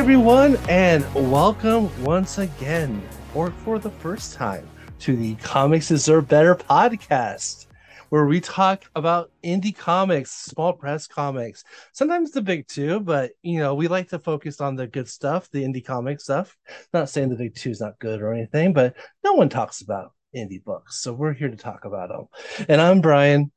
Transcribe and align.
Everyone, 0.00 0.56
and 0.66 1.04
welcome 1.30 1.90
once 2.02 2.38
again, 2.38 3.06
or 3.34 3.50
for 3.50 3.78
the 3.78 3.90
first 3.90 4.32
time, 4.32 4.66
to 5.00 5.14
the 5.14 5.34
Comics 5.34 5.88
Deserve 5.88 6.26
Better 6.26 6.54
podcast, 6.54 7.66
where 8.08 8.24
we 8.24 8.40
talk 8.40 8.84
about 8.96 9.30
indie 9.44 9.76
comics, 9.76 10.30
small 10.30 10.72
press 10.72 11.06
comics, 11.06 11.64
sometimes 11.92 12.30
the 12.30 12.40
big 12.40 12.66
two, 12.66 13.00
but 13.00 13.32
you 13.42 13.58
know, 13.58 13.74
we 13.74 13.88
like 13.88 14.08
to 14.08 14.18
focus 14.18 14.62
on 14.62 14.74
the 14.74 14.86
good 14.86 15.06
stuff, 15.06 15.50
the 15.50 15.62
indie 15.62 15.84
comic 15.84 16.18
stuff. 16.18 16.56
Not 16.94 17.10
saying 17.10 17.28
the 17.28 17.36
big 17.36 17.54
two 17.54 17.68
is 17.68 17.82
not 17.82 17.98
good 17.98 18.22
or 18.22 18.32
anything, 18.32 18.72
but 18.72 18.96
no 19.22 19.34
one 19.34 19.50
talks 19.50 19.82
about 19.82 20.14
indie 20.34 20.64
books, 20.64 21.02
so 21.02 21.12
we're 21.12 21.34
here 21.34 21.50
to 21.50 21.56
talk 21.56 21.84
about 21.84 22.08
them. 22.08 22.66
And 22.70 22.80
I'm 22.80 23.02
Brian, 23.02 23.52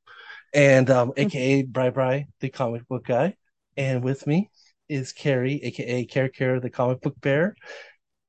and 0.53 0.89
um, 0.89 1.13
aka 1.17 1.63
Bri 1.63 1.89
Bri, 1.89 2.27
the 2.41 2.49
comic 2.49 2.85
book 2.89 3.05
guy, 3.05 3.37
and 3.77 4.03
with 4.03 4.27
me 4.27 4.49
is 4.89 5.11
Carrie, 5.13 5.61
aka 5.63 6.05
Care 6.05 6.29
Care, 6.29 6.59
the 6.59 6.69
comic 6.69 7.01
book 7.01 7.15
bear, 7.21 7.55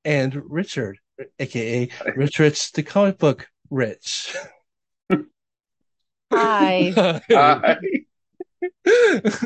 and 0.05 0.41
Richard, 0.49 0.99
aka 1.39 1.89
Rich 2.17 2.39
Rich, 2.39 2.73
the 2.73 2.83
comic 2.83 3.19
book 3.19 3.49
rich. 3.71 4.37
Hi. 6.33 7.21
Uh, 7.35 7.75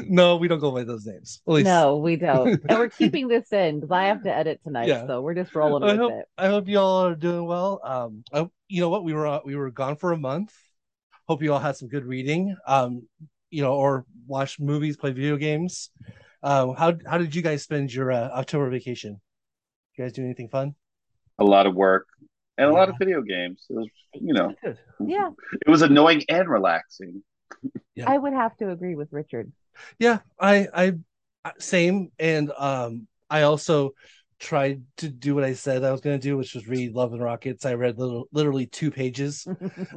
no, 0.06 0.36
we 0.36 0.47
don't 0.47 0.61
go 0.61 0.70
by 0.70 0.84
those 0.84 1.05
names. 1.06 1.41
At 1.47 1.53
least, 1.55 1.67
No, 1.67 1.97
we 1.97 2.17
don't. 2.17 2.61
And 2.69 2.79
we're 2.79 2.89
keeping 2.98 3.27
this 3.29 3.53
in 3.53 3.81
because 3.81 3.91
I 3.91 4.05
have 4.05 4.23
to 4.23 4.33
edit 4.34 4.61
tonight, 4.62 4.89
Yeah. 4.89 5.06
so 5.06 5.20
we're 5.23 5.34
just 5.34 5.55
rolling 5.55 5.83
I 5.83 5.86
with 5.92 5.97
hope 5.97 6.12
it. 6.12 6.25
I 6.36 6.47
hope 6.47 6.69
you 6.69 6.79
all 6.79 7.06
are 7.06 7.14
doing 7.14 7.45
well. 7.45 7.81
Um, 7.83 8.23
I, 8.33 8.48
you 8.69 8.81
know 8.81 8.89
what? 8.89 9.05
We 9.05 9.14
were 9.14 9.27
uh, 9.27 9.41
we 9.45 9.56
were 9.56 9.70
gone 9.70 9.97
for 9.97 10.12
a 10.12 10.17
month. 10.17 10.55
Hope 11.27 11.42
you 11.42 11.53
all 11.53 11.59
had 11.59 11.77
some 11.77 11.89
good 11.89 12.05
reading. 12.05 12.56
Um, 12.67 13.09
you 13.51 13.62
know, 13.62 13.75
or 13.75 14.05
watch 14.27 14.61
movies, 14.61 14.97
play 14.97 15.11
video 15.12 15.36
games. 15.36 15.91
Um, 16.42 16.75
how 16.75 16.94
how 17.06 17.19
did 17.19 17.34
you 17.34 17.42
guys 17.42 17.62
spend 17.62 17.92
your 17.92 18.12
uh, 18.12 18.31
October 18.31 18.70
vacation? 18.70 19.20
You 19.97 20.05
guys 20.05 20.12
do 20.12 20.22
anything 20.22 20.48
fun? 20.48 20.75
a 21.39 21.45
lot 21.45 21.67
of 21.67 21.75
work 21.75 22.08
and 22.56 22.69
a 22.69 22.72
lot 22.72 22.89
of 22.89 22.97
video 22.98 23.22
games. 23.22 23.64
It 23.70 23.75
was, 23.75 23.89
you 24.14 24.34
know, 24.34 24.55
Yeah, 25.00 25.30
it 25.53 25.70
was 25.70 25.83
annoying 25.83 26.25
and 26.28 26.48
relaxing. 26.48 27.22
Yeah. 27.95 28.11
I 28.11 28.19
would 28.19 28.33
have 28.33 28.56
to 28.58 28.70
agree 28.70 28.95
with 28.95 29.08
Richard. 29.12 29.53
Yeah, 29.98 30.19
I 30.41 30.67
I 30.75 30.95
same 31.58 32.11
and 32.19 32.50
um 32.58 33.06
I 33.30 33.42
also 33.42 33.92
tried 34.41 34.83
to 34.98 35.08
do 35.08 35.34
what 35.34 35.45
I 35.45 35.55
said 35.55 35.84
I 35.84 35.92
was 35.92 36.00
going 36.00 36.19
to 36.19 36.23
do, 36.23 36.36
which 36.36 36.55
was 36.55 36.69
read 36.69 36.95
Love 36.95 37.12
and 37.12 37.23
Rockets. 37.23 37.67
I 37.67 37.75
read 37.75 37.98
little, 37.98 38.28
literally 38.33 38.67
two 38.67 38.91
pages. 38.91 39.47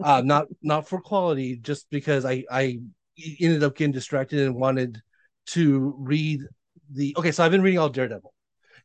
um 0.03 0.27
not 0.33 0.45
not 0.61 0.87
for 0.87 0.99
quality, 1.01 1.57
just 1.57 1.89
because 1.89 2.25
I 2.25 2.43
I 2.51 2.79
ended 3.39 3.63
up 3.63 3.75
getting 3.75 3.91
distracted 3.91 4.39
and 4.41 4.55
wanted 4.55 5.01
to 5.47 5.95
read 5.97 6.41
the 6.91 7.15
Okay, 7.17 7.31
so 7.31 7.43
I've 7.43 7.51
been 7.51 7.61
reading 7.61 7.79
all 7.79 7.89
Daredevil 7.89 8.33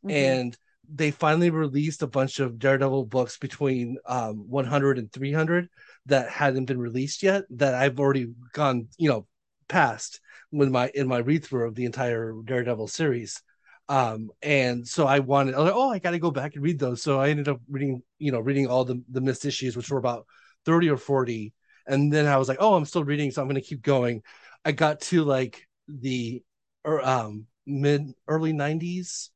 Mhm. 0.02 0.12
and 0.14 0.56
they 0.92 1.10
finally 1.10 1.50
released 1.50 2.02
a 2.02 2.06
bunch 2.06 2.40
of 2.40 2.58
Daredevil 2.58 3.06
books 3.06 3.38
between 3.38 3.98
um 4.06 4.48
100 4.48 4.98
and 4.98 5.12
300 5.12 5.68
that 6.06 6.30
hadn't 6.30 6.66
been 6.66 6.78
released 6.78 7.22
yet 7.22 7.44
that 7.50 7.74
I've 7.74 7.98
already 8.00 8.32
gone, 8.52 8.88
you 8.98 9.08
know, 9.08 9.26
past 9.68 10.20
with 10.53 10.70
my 10.70 10.91
in 10.94 11.08
my 11.08 11.19
read 11.19 11.44
through 11.44 11.69
of 11.69 11.75
the 11.75 11.84
entire 11.86 12.34
Daredevil 12.44 12.88
series. 12.88 13.42
Um, 13.88 14.31
and 14.42 14.86
so 14.86 15.06
I 15.06 15.20
wanted, 15.20 15.54
I 15.54 15.58
like, 15.60 15.72
oh, 15.75 15.91
I 15.91 15.98
got 16.00 16.10
to 16.10 16.19
go 16.19 16.31
back 16.32 16.54
and 16.54 16.64
read 16.64 16.78
those. 16.78 17.02
So 17.02 17.20
I 17.20 17.28
ended 17.28 17.48
up 17.48 17.60
reading, 17.70 18.02
you 18.19 18.32
know, 18.32 18.41
reading 18.41 18.66
all 18.66 18.84
the 18.84 19.02
the 19.10 19.20
missed 19.20 19.44
issues, 19.44 19.76
which 19.76 19.91
were 19.91 19.98
about 19.98 20.26
30 20.64 20.91
or 20.91 20.97
40. 20.97 21.52
And 21.86 22.12
then 22.12 22.26
I 22.26 22.36
was 22.36 22.48
like, 22.48 22.58
oh, 22.60 22.75
I'm 22.75 22.84
still 22.84 23.04
reading, 23.04 23.31
so 23.31 23.41
I'm 23.42 23.48
going 23.48 23.60
to 23.60 23.66
keep 23.69 23.82
going. 23.82 24.22
I 24.64 24.72
got 24.72 25.00
to 25.02 25.22
like 25.25 25.66
the 25.88 26.42
or 26.84 27.04
um 27.06 27.47
mid 27.66 28.12
early 28.28 28.52
90s 28.52 29.30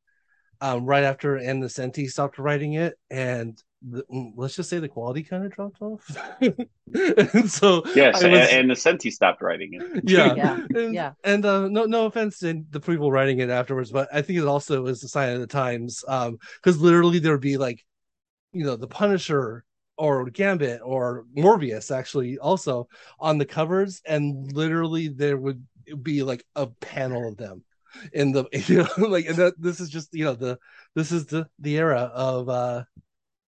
um, 0.60 0.84
right 0.84 1.04
after 1.04 1.38
Ann 1.38 1.60
Nocenti 1.62 2.08
stopped 2.08 2.38
writing 2.38 2.74
it, 2.74 2.94
and 3.10 3.58
the, 3.82 4.02
mm, 4.12 4.32
let's 4.36 4.54
just 4.56 4.68
say 4.68 4.78
the 4.78 4.88
quality 4.88 5.22
kind 5.22 5.44
of 5.44 5.52
dropped 5.52 5.80
off. 5.80 6.04
and 6.42 7.50
so 7.50 7.82
Yes, 7.94 8.22
I 8.22 8.26
and, 8.26 8.32
was- 8.32 8.48
and 8.52 8.70
Nocenti 8.70 9.10
stopped 9.10 9.40
writing 9.40 9.70
it. 9.74 10.04
yeah, 10.04 10.34
Yeah, 10.34 10.66
and, 10.74 10.94
yeah. 10.94 11.12
and 11.24 11.44
uh, 11.46 11.68
no, 11.68 11.86
no 11.86 12.06
offense 12.06 12.38
to 12.40 12.62
the 12.70 12.80
people 12.80 13.10
writing 13.10 13.38
it 13.38 13.48
afterwards, 13.48 13.90
but 13.90 14.08
I 14.12 14.20
think 14.22 14.38
it 14.38 14.46
also 14.46 14.82
was 14.82 15.02
a 15.02 15.08
sign 15.08 15.32
of 15.32 15.40
the 15.40 15.46
times. 15.46 16.04
Um, 16.06 16.38
because 16.62 16.78
literally 16.78 17.18
there 17.20 17.32
would 17.32 17.40
be 17.40 17.56
like, 17.56 17.82
you 18.52 18.64
know, 18.64 18.76
the 18.76 18.86
Punisher 18.88 19.64
or 19.96 20.28
Gambit 20.30 20.80
or 20.82 21.24
Morbius 21.36 21.94
actually 21.94 22.38
also 22.38 22.88
on 23.18 23.38
the 23.38 23.46
covers, 23.46 24.02
and 24.06 24.52
literally 24.52 25.08
there 25.08 25.36
would 25.36 25.64
be 25.96 26.22
like 26.22 26.44
a 26.56 26.66
panel 26.66 27.28
of 27.28 27.36
them 27.36 27.64
in 28.12 28.32
the 28.32 28.44
you 28.66 28.78
know 28.78 29.08
like 29.08 29.26
and 29.26 29.36
that 29.36 29.54
this 29.58 29.80
is 29.80 29.88
just 29.88 30.08
you 30.12 30.24
know 30.24 30.34
the 30.34 30.58
this 30.94 31.12
is 31.12 31.26
the 31.26 31.46
the 31.58 31.76
era 31.76 32.10
of 32.14 32.48
uh 32.48 32.84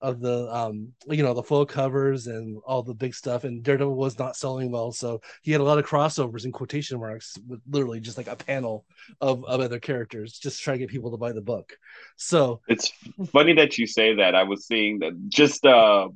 of 0.03 0.21
the 0.21 0.55
um 0.55 0.93
you 1.09 1.23
know 1.23 1.33
the 1.33 1.43
full 1.43 1.65
covers 1.65 2.27
and 2.27 2.61
all 2.67 2.83
the 2.83 2.95
big 2.95 3.15
stuff 3.15 3.45
and 3.45 3.63
Daredevil 3.63 3.95
was 3.95 4.19
not 4.19 4.37
selling 4.37 4.71
well 4.71 4.93
so 4.93 5.21
he 5.43 5.53
had 5.53 5.63
a 5.63 5.65
lot 5.65 5.79
of 5.79 5.87
crossovers 5.87 6.45
in 6.45 6.53
quotation 6.53 7.01
marks 7.01 7.39
with 7.49 7.61
literally 7.69 7.99
just 8.01 8.19
like 8.19 8.27
a 8.27 8.37
panel 8.37 8.85
of, 9.23 9.43
of 9.47 9.61
other 9.61 9.81
characters 9.81 10.39
just 10.39 10.63
trying 10.63 10.79
to 10.79 10.85
get 10.85 10.91
people 10.91 11.11
to 11.11 11.17
buy 11.17 11.33
the 11.33 11.41
book 11.41 11.79
so 12.17 12.61
It's 12.69 12.93
funny 13.33 13.55
that 13.55 13.79
you 13.79 13.87
say 13.87 14.15
that. 14.17 14.35
I 14.35 14.43
was 14.43 14.67
seeing 14.67 14.99
that 14.99 15.15
just 15.29 15.65
uh, 15.65 16.09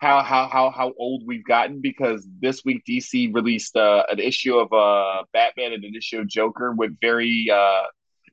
how 0.00 0.22
how 0.22 0.48
how 0.48 0.70
how 0.70 0.92
old 0.98 1.22
we've 1.26 1.44
gotten 1.44 1.80
because 1.80 2.26
this 2.40 2.64
week 2.64 2.82
DC 2.86 3.30
released 3.32 3.76
uh, 3.76 4.04
an 4.10 4.18
issue 4.20 4.56
of 4.56 4.72
uh, 4.72 5.24
Batman 5.32 5.72
and 5.72 5.84
an 5.84 5.94
issue 5.94 6.20
of 6.20 6.28
Joker 6.28 6.72
with 6.72 6.98
very 7.00 7.48
uh, 7.52 7.82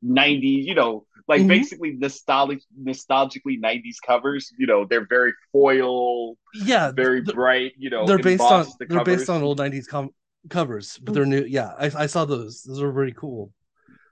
90, 0.01 0.47
you 0.47 0.75
know, 0.75 1.05
like 1.27 1.41
Mhm. 1.41 1.47
basically 1.47 1.91
nostalgic 1.93 2.59
nostalgically 2.79 3.59
90s 3.59 3.99
covers. 4.05 4.51
You 4.57 4.67
know, 4.67 4.85
they're 4.85 5.07
very 5.07 5.33
foil, 5.51 6.35
yeah 6.53 6.91
very 6.91 7.21
bright. 7.21 7.73
You 7.77 7.89
know, 7.89 8.05
they're 8.05 8.19
based 8.19 8.41
on 8.51 8.65
the 8.79 8.85
they're 8.87 8.99
based 9.01 9.29
on 9.29 9.41
old 9.43 9.57
90s 9.57 9.87
com- 9.87 10.13
covers 10.49 10.97
but 10.97 11.13
they're 11.13 11.25
new 11.25 11.43
yeah 11.45 11.73
I, 11.77 11.91
I 11.95 12.05
saw 12.07 12.25
those 12.25 12.63
those 12.63 12.81
were 12.81 12.91
very 12.91 13.13
cool 13.13 13.53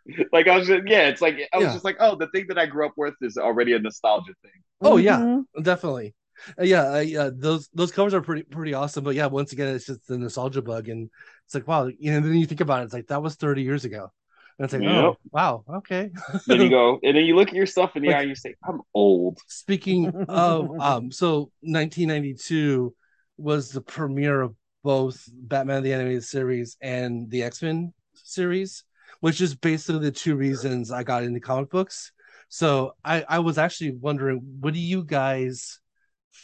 like 0.32 0.48
I 0.48 0.58
was 0.58 0.68
just, 0.68 0.88
yeah, 0.88 1.08
it's 1.08 1.22
like 1.22 1.38
I 1.54 1.58
was 1.58 1.68
Yeah. 1.68 1.74
just 1.74 1.86
like, 1.86 1.98
oh, 2.00 2.16
the 2.16 2.28
thing 2.28 2.46
that 2.50 2.58
I 2.58 2.66
grew 2.66 2.86
up 2.86 2.94
with 2.98 3.16
is 3.22 3.38
already 3.38 3.74
a 3.74 3.80
nostalgia 3.80 4.34
thing. 4.42 4.52
Oh, 4.82 4.98
yeah. 4.98 5.20
Mhm. 5.20 5.46
definitely 5.62 6.14
Uh, 6.60 6.64
yeah 6.64 6.84
uh, 6.94 7.00
yeah 7.00 7.30
those 7.34 7.70
those 7.74 7.92
covers 7.92 8.14
are 8.14 8.22
pretty 8.22 8.44
pretty 8.44 8.74
awesome 8.74 9.04
but 9.04 9.16
yeah 9.16 9.26
once 9.26 9.52
again 9.52 9.74
it's 9.76 9.86
just 9.86 10.08
the 10.08 10.18
nostalgia 10.18 10.62
bug 10.62 10.88
and 10.90 11.10
it's 11.46 11.54
like 11.56 11.68
wow 11.68 11.88
you 11.88 12.12
know 12.12 12.20
then 12.22 12.36
you 12.36 12.46
think 12.46 12.62
about 12.62 12.82
it 12.82 12.86
it's 12.86 12.94
like 12.94 13.08
that 13.08 13.22
was 13.22 13.36
30 13.36 13.62
years 13.64 13.86
ago 13.86 14.10
and 14.58 14.66
it's 14.66 14.74
like 14.74 14.84
Yep. 14.84 14.92
oh 14.92 15.16
wow 15.32 15.64
okay 15.70 16.10
Then 16.48 16.62
you 16.62 16.70
go, 16.70 17.00
and 17.04 17.16
then 17.16 17.26
you 17.26 17.36
look 17.36 17.50
at 17.50 17.54
yourself 17.56 17.96
in 17.96 18.02
the 18.04 18.08
Like- 18.10 18.18
eye 18.18 18.22
and 18.22 18.30
you 18.30 18.36
say, 18.36 18.56
I'm 18.68 18.82
old. 18.94 19.40
speaking 19.48 20.08
of 20.30 20.72
um 20.80 21.12
so 21.12 21.52
1992 21.62 22.94
was 23.38 23.70
the 23.72 23.82
premiere 23.82 24.42
of 24.42 24.56
both 24.84 25.24
batman 25.32 25.84
the 25.84 25.94
animated 25.94 26.24
series 26.24 26.78
and 26.82 27.30
the 27.30 27.44
x-men 27.44 27.94
series 28.16 28.84
which 29.20 29.42
is 29.42 29.54
basically 29.56 30.00
the 30.02 30.12
two 30.12 30.36
reasons 30.36 30.92
i 30.92 31.04
got 31.04 31.24
into 31.24 31.40
comic 31.40 31.70
books 31.70 32.12
so 32.48 32.94
i 33.04 33.24
i 33.28 33.40
was 33.40 33.58
actually 33.58 33.92
wondering 33.92 34.42
what 34.62 34.74
do 34.74 34.80
you 34.80 35.04
guys 35.04 35.80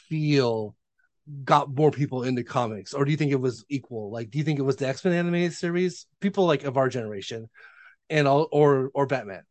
feel 0.10 0.76
got 1.44 1.74
more 1.74 1.92
people 1.92 2.24
into 2.24 2.44
comics 2.44 2.94
or 2.94 3.06
do 3.06 3.12
you 3.12 3.18
think 3.18 3.32
it 3.32 3.42
was 3.42 3.66
equal? 3.70 4.12
Like 4.12 4.32
do 4.32 4.38
you 4.40 4.44
think 4.44 4.60
it 4.60 4.64
was 4.64 4.78
the 4.78 4.88
x-men 4.88 5.14
animated 5.14 5.54
series? 5.54 6.08
People 6.22 6.46
like 6.48 6.64
of 6.66 6.78
our 6.78 6.90
generation 6.90 7.50
and 8.10 8.28
all 8.28 8.50
or 8.52 8.92
or 8.94 9.08
batman. 9.08 9.44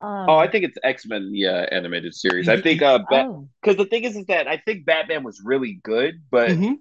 Um, 0.00 0.28
Oh, 0.28 0.36
I 0.36 0.48
think 0.48 0.64
it's 0.64 0.78
X 0.82 1.06
Men, 1.06 1.30
yeah, 1.34 1.66
animated 1.70 2.14
series. 2.14 2.48
I 2.48 2.56
think 2.56 2.82
uh, 2.82 3.00
oh, 3.10 3.48
because 3.62 3.76
the 3.76 3.84
thing 3.86 4.04
is, 4.04 4.16
is 4.16 4.26
that 4.26 4.46
I 4.46 4.58
think 4.58 4.86
Batman 4.86 5.24
was 5.24 5.40
really 5.44 5.80
good, 5.82 6.14
but 6.30 6.56
Mhm. 6.56 6.80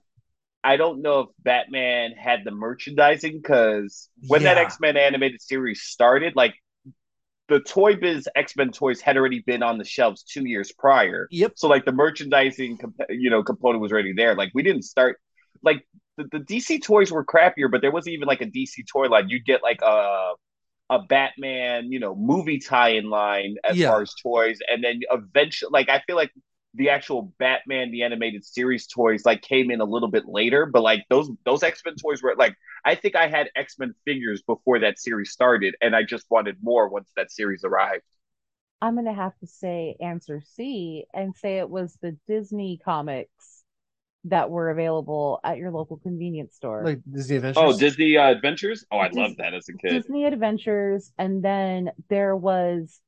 I 0.64 0.78
don't 0.78 1.02
know 1.02 1.22
if 1.22 1.30
Batman 1.40 2.14
had 2.14 2.42
the 2.46 2.52
merchandising 2.52 3.40
because 3.42 4.10
when 4.28 4.44
that 4.44 4.58
X 4.58 4.80
Men 4.80 4.98
animated 4.98 5.42
series 5.42 5.84
started, 5.84 6.36
like 6.36 6.56
the 7.50 7.60
Toy 7.62 7.96
Biz 7.96 8.30
X 8.36 8.56
Men 8.56 8.72
toys 8.72 9.02
had 9.02 9.18
already 9.18 9.40
been 9.46 9.64
on 9.64 9.78
the 9.78 9.86
shelves 9.86 10.24
two 10.24 10.46
years 10.48 10.72
prior. 10.72 11.30
yep 11.30 11.54
So 11.56 11.68
like 11.68 11.86
the 11.86 11.92
merchandising, 11.92 12.78
comp- 12.78 13.02
you 13.10 13.30
know, 13.30 13.44
component 13.44 13.82
was 13.82 13.92
already 13.92 14.14
there. 14.14 14.36
Like 14.36 14.52
we 14.54 14.64
didn't 14.64 14.84
start 14.84 15.20
like 15.64 15.86
the, 16.18 16.26
the 16.32 16.40
DC 16.40 16.80
toys 16.80 17.12
were 17.12 17.26
crappier, 17.26 17.70
but 17.72 17.82
there 17.82 17.92
wasn't 17.92 18.14
even 18.14 18.28
like 18.28 18.42
a 18.42 18.46
DC 18.46 18.84
toy 18.84 19.08
line. 19.08 19.30
You'd 19.30 19.46
get 19.46 19.64
like 19.64 19.82
a 19.82 20.34
a 20.90 21.00
Batman, 21.04 21.92
you 21.92 22.00
know, 22.00 22.16
movie 22.16 22.60
tie-in 22.60 23.10
line 23.10 23.56
as 23.64 23.78
Yeah. 23.78 23.84
far 23.84 24.02
as 24.02 24.14
toys, 24.16 24.60
and 24.70 24.84
then 24.84 25.02
eventually, 25.12 25.70
like 25.72 25.90
I 25.90 26.02
feel 26.08 26.16
like 26.16 26.32
the 26.76 26.90
actual 26.90 27.34
Batman 27.40 27.92
the 27.92 28.04
animated 28.04 28.46
series 28.46 28.88
toys 28.88 29.26
like 29.26 29.42
came 29.42 29.72
in 29.72 29.82
a 29.82 29.86
little 29.86 30.10
bit 30.10 30.28
later, 30.28 30.66
but 30.66 30.82
like 30.82 31.06
those 31.10 31.30
those 31.46 31.64
X 31.64 31.82
Men 31.86 31.96
toys 31.96 32.22
were 32.22 32.36
like 32.38 32.56
I 32.86 32.96
think 32.96 33.16
I 33.16 33.28
had 33.28 33.50
X 33.56 33.78
Men 33.80 33.94
figures 34.06 34.42
before 34.44 34.80
that 34.80 35.00
series 35.00 35.32
started, 35.32 35.76
and 35.82 35.96
I 35.96 36.04
just 36.04 36.26
wanted 36.30 36.58
more 36.62 36.88
once 36.90 37.12
that 37.16 37.32
series 37.32 37.64
arrived. 37.64 38.04
I'm 38.82 38.96
gonna 38.96 39.14
have 39.14 39.38
to 39.40 39.48
say 39.48 39.96
answer 40.00 40.42
C 40.42 41.06
and 41.14 41.36
say 41.36 41.58
it 41.58 41.70
was 41.70 41.98
the 42.02 42.18
Disney 42.28 42.80
comics 42.84 43.64
that 44.26 44.50
were 44.50 44.70
available 44.70 45.40
at 45.44 45.58
your 45.58 45.72
local 45.72 45.98
convenience 45.98 46.56
store. 46.56 46.84
Like 46.86 47.00
Disney 47.12 47.38
Adventures. 47.38 47.64
Oh, 47.64 47.78
Disney 47.78 48.18
uh, 48.18 48.32
Adventures. 48.32 48.86
Oh, 48.92 48.98
I 48.98 49.08
Dis- 49.08 49.18
loved 49.18 49.38
that 49.38 49.54
as 49.54 49.70
a 49.70 49.74
kid. 49.74 50.04
Disney 50.04 50.26
Adventures, 50.26 51.12
and 51.18 51.44
then 51.44 51.92
there 52.10 52.36
was 52.36 53.00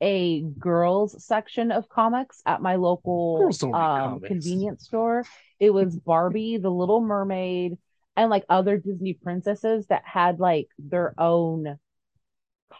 a 0.00 0.42
girls 0.42 1.22
section 1.24 1.72
of 1.72 1.88
comics 1.88 2.42
at 2.46 2.62
my 2.62 2.76
local 2.76 3.38
Girls 3.38 3.58
don't 3.58 3.72
read 3.72 3.80
um, 3.80 4.20
convenience 4.24 4.84
store. 4.84 5.24
It 5.58 5.70
was 5.70 5.96
Barbie, 5.96 6.58
The 6.58 6.70
Little 6.70 7.00
Mermaid, 7.00 7.78
and 8.16 8.30
like 8.30 8.44
other 8.48 8.78
Disney 8.78 9.14
princesses 9.14 9.86
that 9.88 10.02
had 10.04 10.40
like 10.40 10.68
their 10.78 11.14
own 11.20 11.78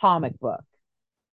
comic 0.00 0.38
book. 0.40 0.64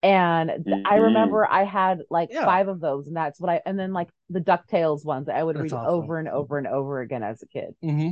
And 0.04 0.66
th- 0.66 0.82
I 0.86 0.96
remember 0.98 1.48
I 1.50 1.64
had 1.64 2.04
like 2.10 2.32
Yeah. 2.32 2.46
five 2.46 2.68
of 2.68 2.80
those, 2.80 3.08
and 3.08 3.16
that's 3.16 3.40
what 3.40 3.50
I 3.50 3.62
and 3.66 3.80
then 3.80 3.94
like 3.94 4.10
the 4.30 4.42
DuckTales 4.42 5.06
ones 5.06 5.28
that 5.28 5.36
I 5.36 5.44
would 5.44 5.56
That's 5.56 5.64
read 5.64 5.74
awesome. 5.74 5.90
over 5.90 6.20
and 6.20 6.28
over 6.30 6.58
and 6.58 6.68
over 6.68 7.02
again 7.02 7.24
as 7.24 7.42
a 7.42 7.48
kid. 7.48 7.76
hmm 7.82 8.12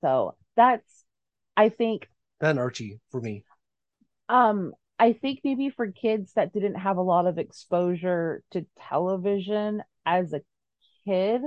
So 0.00 0.36
that's 0.56 1.04
I 1.56 1.68
think 1.68 2.08
That 2.40 2.48
and 2.50 2.58
Archie 2.58 2.98
for 3.10 3.20
me. 3.20 3.44
um, 4.28 4.72
I 4.98 5.12
think 5.12 5.40
maybe 5.44 5.68
for 5.70 5.90
kids 5.92 6.32
that 6.34 6.52
didn't 6.52 6.76
have 6.76 6.96
a 6.96 7.02
lot 7.02 7.26
of 7.26 7.38
exposure 7.38 8.42
to 8.52 8.66
television 8.88 9.82
as 10.06 10.32
a 10.32 10.40
kid, 11.06 11.42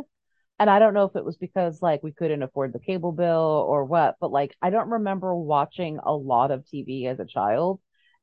and 0.59 0.69
I 0.69 0.79
don't 0.79 0.93
know 0.93 1.05
if 1.05 1.15
it 1.15 1.25
was 1.25 1.37
because 1.37 1.81
like 1.81 2.03
we 2.03 2.11
couldn't 2.13 2.43
afford 2.43 2.73
the 2.73 2.79
cable 2.79 3.11
bill 3.13 3.65
or 3.67 3.85
what, 3.85 4.17
but 4.21 4.31
like 4.31 4.55
I 4.61 4.69
don't 4.71 4.89
remember 4.89 5.35
watching 5.35 5.99
a 6.03 6.13
lot 6.15 6.51
of 6.51 6.67
TV 6.67 7.07
as 7.07 7.19
a 7.19 7.25
child. 7.25 7.81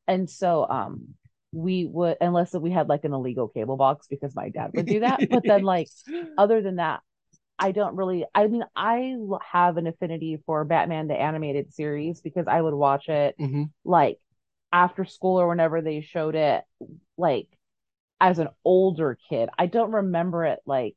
And 0.08 0.30
so 0.30 0.68
um 0.68 1.14
we 1.52 1.86
would 1.86 2.18
unless 2.20 2.54
we 2.54 2.70
had 2.72 2.88
like 2.88 3.04
an 3.04 3.14
illegal 3.14 3.48
cable 3.48 3.76
box 3.76 4.06
because 4.08 4.34
my 4.36 4.50
dad 4.50 4.72
would 4.74 4.88
do 4.88 5.00
that. 5.00 5.24
But 5.30 5.46
then 5.46 5.62
like 5.62 5.90
other 6.38 6.62
than 6.62 6.76
that, 6.76 7.02
I 7.58 7.72
don't 7.72 7.96
really. 7.96 8.24
I 8.34 8.46
mean, 8.48 8.64
I 8.76 9.16
have 9.50 9.76
an 9.78 9.86
affinity 9.86 10.38
for 10.46 10.64
Batman 10.64 11.08
the 11.08 11.14
animated 11.20 11.72
series 11.72 12.20
because 12.20 12.46
I 12.48 12.60
would 12.60 12.74
watch 12.74 13.08
it 13.08 13.36
hmm 13.38 13.76
like 13.84 14.18
after 14.76 15.06
school 15.06 15.40
or 15.40 15.48
whenever 15.48 15.80
they 15.80 16.02
showed 16.02 16.34
it, 16.34 16.62
like 17.16 17.48
as 18.20 18.38
an 18.38 18.48
older 18.64 19.18
kid. 19.30 19.48
I 19.58 19.66
don't 19.66 19.92
remember 19.92 20.44
it 20.44 20.60
like 20.66 20.96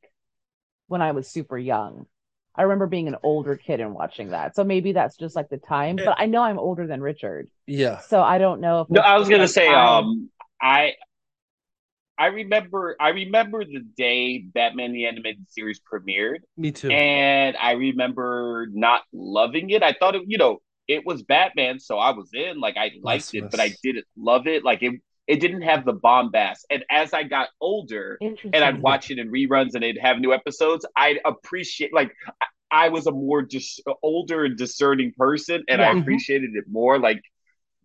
when 0.88 1.00
I 1.00 1.12
was 1.12 1.28
super 1.28 1.56
young. 1.56 2.06
I 2.54 2.62
remember 2.64 2.86
being 2.86 3.08
an 3.08 3.16
older 3.22 3.56
kid 3.56 3.80
and 3.80 3.94
watching 3.94 4.30
that. 4.30 4.54
So 4.54 4.64
maybe 4.64 4.92
that's 4.92 5.16
just 5.16 5.34
like 5.34 5.48
the 5.48 5.56
time. 5.56 5.96
But 5.96 6.16
I 6.18 6.26
know 6.26 6.42
I'm 6.42 6.58
older 6.58 6.86
than 6.86 7.00
Richard, 7.00 7.48
Yeah. 7.66 8.00
so 8.08 8.20
I 8.20 8.36
don't 8.38 8.60
know 8.60 8.82
if 8.82 8.88
No, 8.90 9.00
I 9.00 9.18
was 9.18 9.28
gonna 9.30 9.48
say, 9.48 9.68
I- 9.68 9.98
um, 9.98 10.28
I, 10.60 10.94
I 12.18 12.26
remember, 12.26 12.96
I 13.00 13.10
remember 13.10 13.64
the 13.64 13.80
day 13.96 14.38
Batman 14.38 14.92
the 14.92 15.06
animated 15.06 15.50
series 15.50 15.80
premiered, 15.80 16.40
Me 16.56 16.70
too. 16.70 16.90
and 16.92 17.56
I 17.56 17.72
remember 17.72 18.66
not 18.72 19.02
loving 19.12 19.70
it. 19.70 19.82
I 19.82 19.94
thought 19.94 20.16
it, 20.16 20.22
you 20.26 20.36
know, 20.36 20.58
it 20.94 21.06
was 21.06 21.22
Batman, 21.22 21.78
so 21.78 21.98
I 21.98 22.10
was 22.10 22.30
in, 22.34 22.60
like, 22.60 22.76
I 22.76 22.90
liked 23.02 23.32
it, 23.34 23.44
but 23.50 23.60
I 23.60 23.68
didn't 23.82 24.06
love 24.16 24.46
it. 24.46 24.64
Like, 24.64 24.82
it, 24.82 24.94
it 25.26 25.38
didn't 25.40 25.62
have 25.62 25.84
the 25.84 25.92
bombast. 25.94 26.66
And 26.70 26.84
as 26.90 27.14
I 27.14 27.22
got 27.22 27.48
older, 27.60 28.18
and 28.54 28.64
I'd 28.66 28.82
watch 28.82 29.10
it 29.12 29.18
in 29.18 29.30
reruns, 29.30 29.74
and 29.74 29.82
they'd 29.84 29.98
have 30.08 30.18
new 30.18 30.32
episodes, 30.32 30.84
I'd 30.96 31.20
appreciate, 31.24 31.92
like, 31.94 32.10
I- 32.42 32.46
I 32.72 32.88
was 32.88 33.06
a 33.08 33.10
more 33.10 33.42
dis- 33.42 33.80
older 34.00 34.44
and 34.44 34.56
discerning 34.56 35.12
person, 35.16 35.64
and 35.68 35.82
I 35.82 35.90
appreciated 35.98 36.50
it 36.54 36.66
more. 36.70 37.00
Like, 37.00 37.20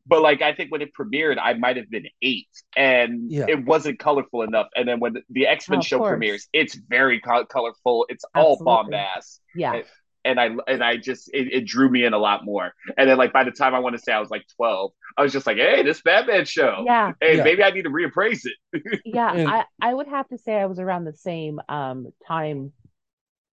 but 0.06 0.22
like 0.22 0.44
I 0.44 0.54
think 0.54 0.72
when 0.72 0.84
it 0.84 0.92
premiered, 0.94 1.38
I 1.42 1.54
might 1.54 1.78
have 1.78 1.90
been 1.90 2.06
eight, 2.22 2.48
and 2.78 3.32
Yeah. 3.32 3.46
it 3.50 3.66
wasn't 3.66 3.98
colorful 3.98 4.44
enough. 4.44 4.68
And 4.76 4.88
then 4.88 5.00
when 5.00 5.14
the, 5.14 5.22
the 5.32 5.48
X 5.48 5.68
Men 5.70 5.80
Of 5.80 5.86
show 5.88 5.98
course. 5.98 6.12
premieres, 6.12 6.48
it's 6.54 6.76
very 6.76 7.20
co- 7.20 7.46
colorful. 7.46 8.06
It's 8.10 8.26
all 8.36 8.60
bombast, 8.60 9.40
Yeah. 9.56 9.82
And 10.26 10.40
I 10.40 10.50
and 10.68 10.84
I 10.84 10.98
just 10.98 11.30
it, 11.34 11.54
it 11.54 11.66
drew 11.66 11.90
me 11.90 12.04
in 12.04 12.14
a 12.14 12.18
lot 12.18 12.44
more. 12.44 12.74
And 12.98 13.10
then 13.10 13.18
like 13.18 13.32
by 13.32 13.44
the 13.46 13.52
time 13.52 13.74
I 13.76 13.80
want 13.80 13.96
to 13.96 14.02
say 14.02 14.12
I 14.12 14.20
was 14.20 14.30
like 14.30 14.44
twelve, 14.58 14.92
I 15.18 15.24
was 15.24 15.32
just 15.32 15.46
like, 15.48 15.58
hey, 15.58 15.84
this 15.84 16.02
Batman 16.02 16.46
show. 16.46 16.84
Yeah. 16.86 17.14
Hey, 17.22 17.38
Yeah. 17.38 17.44
maybe 17.44 17.64
I 17.64 17.70
need 17.70 17.84
to 17.84 17.90
reappraise 17.90 18.42
it. 18.46 19.02
Yeah, 19.06 19.32
And- 19.34 19.48
I 19.50 19.66
I 19.82 19.94
would 19.94 20.08
have 20.08 20.28
to 20.30 20.38
say 20.38 20.56
I 20.56 20.66
was 20.66 20.80
around 20.80 21.06
the 21.06 21.14
same 21.14 21.60
um 21.70 22.08
time, 22.28 22.74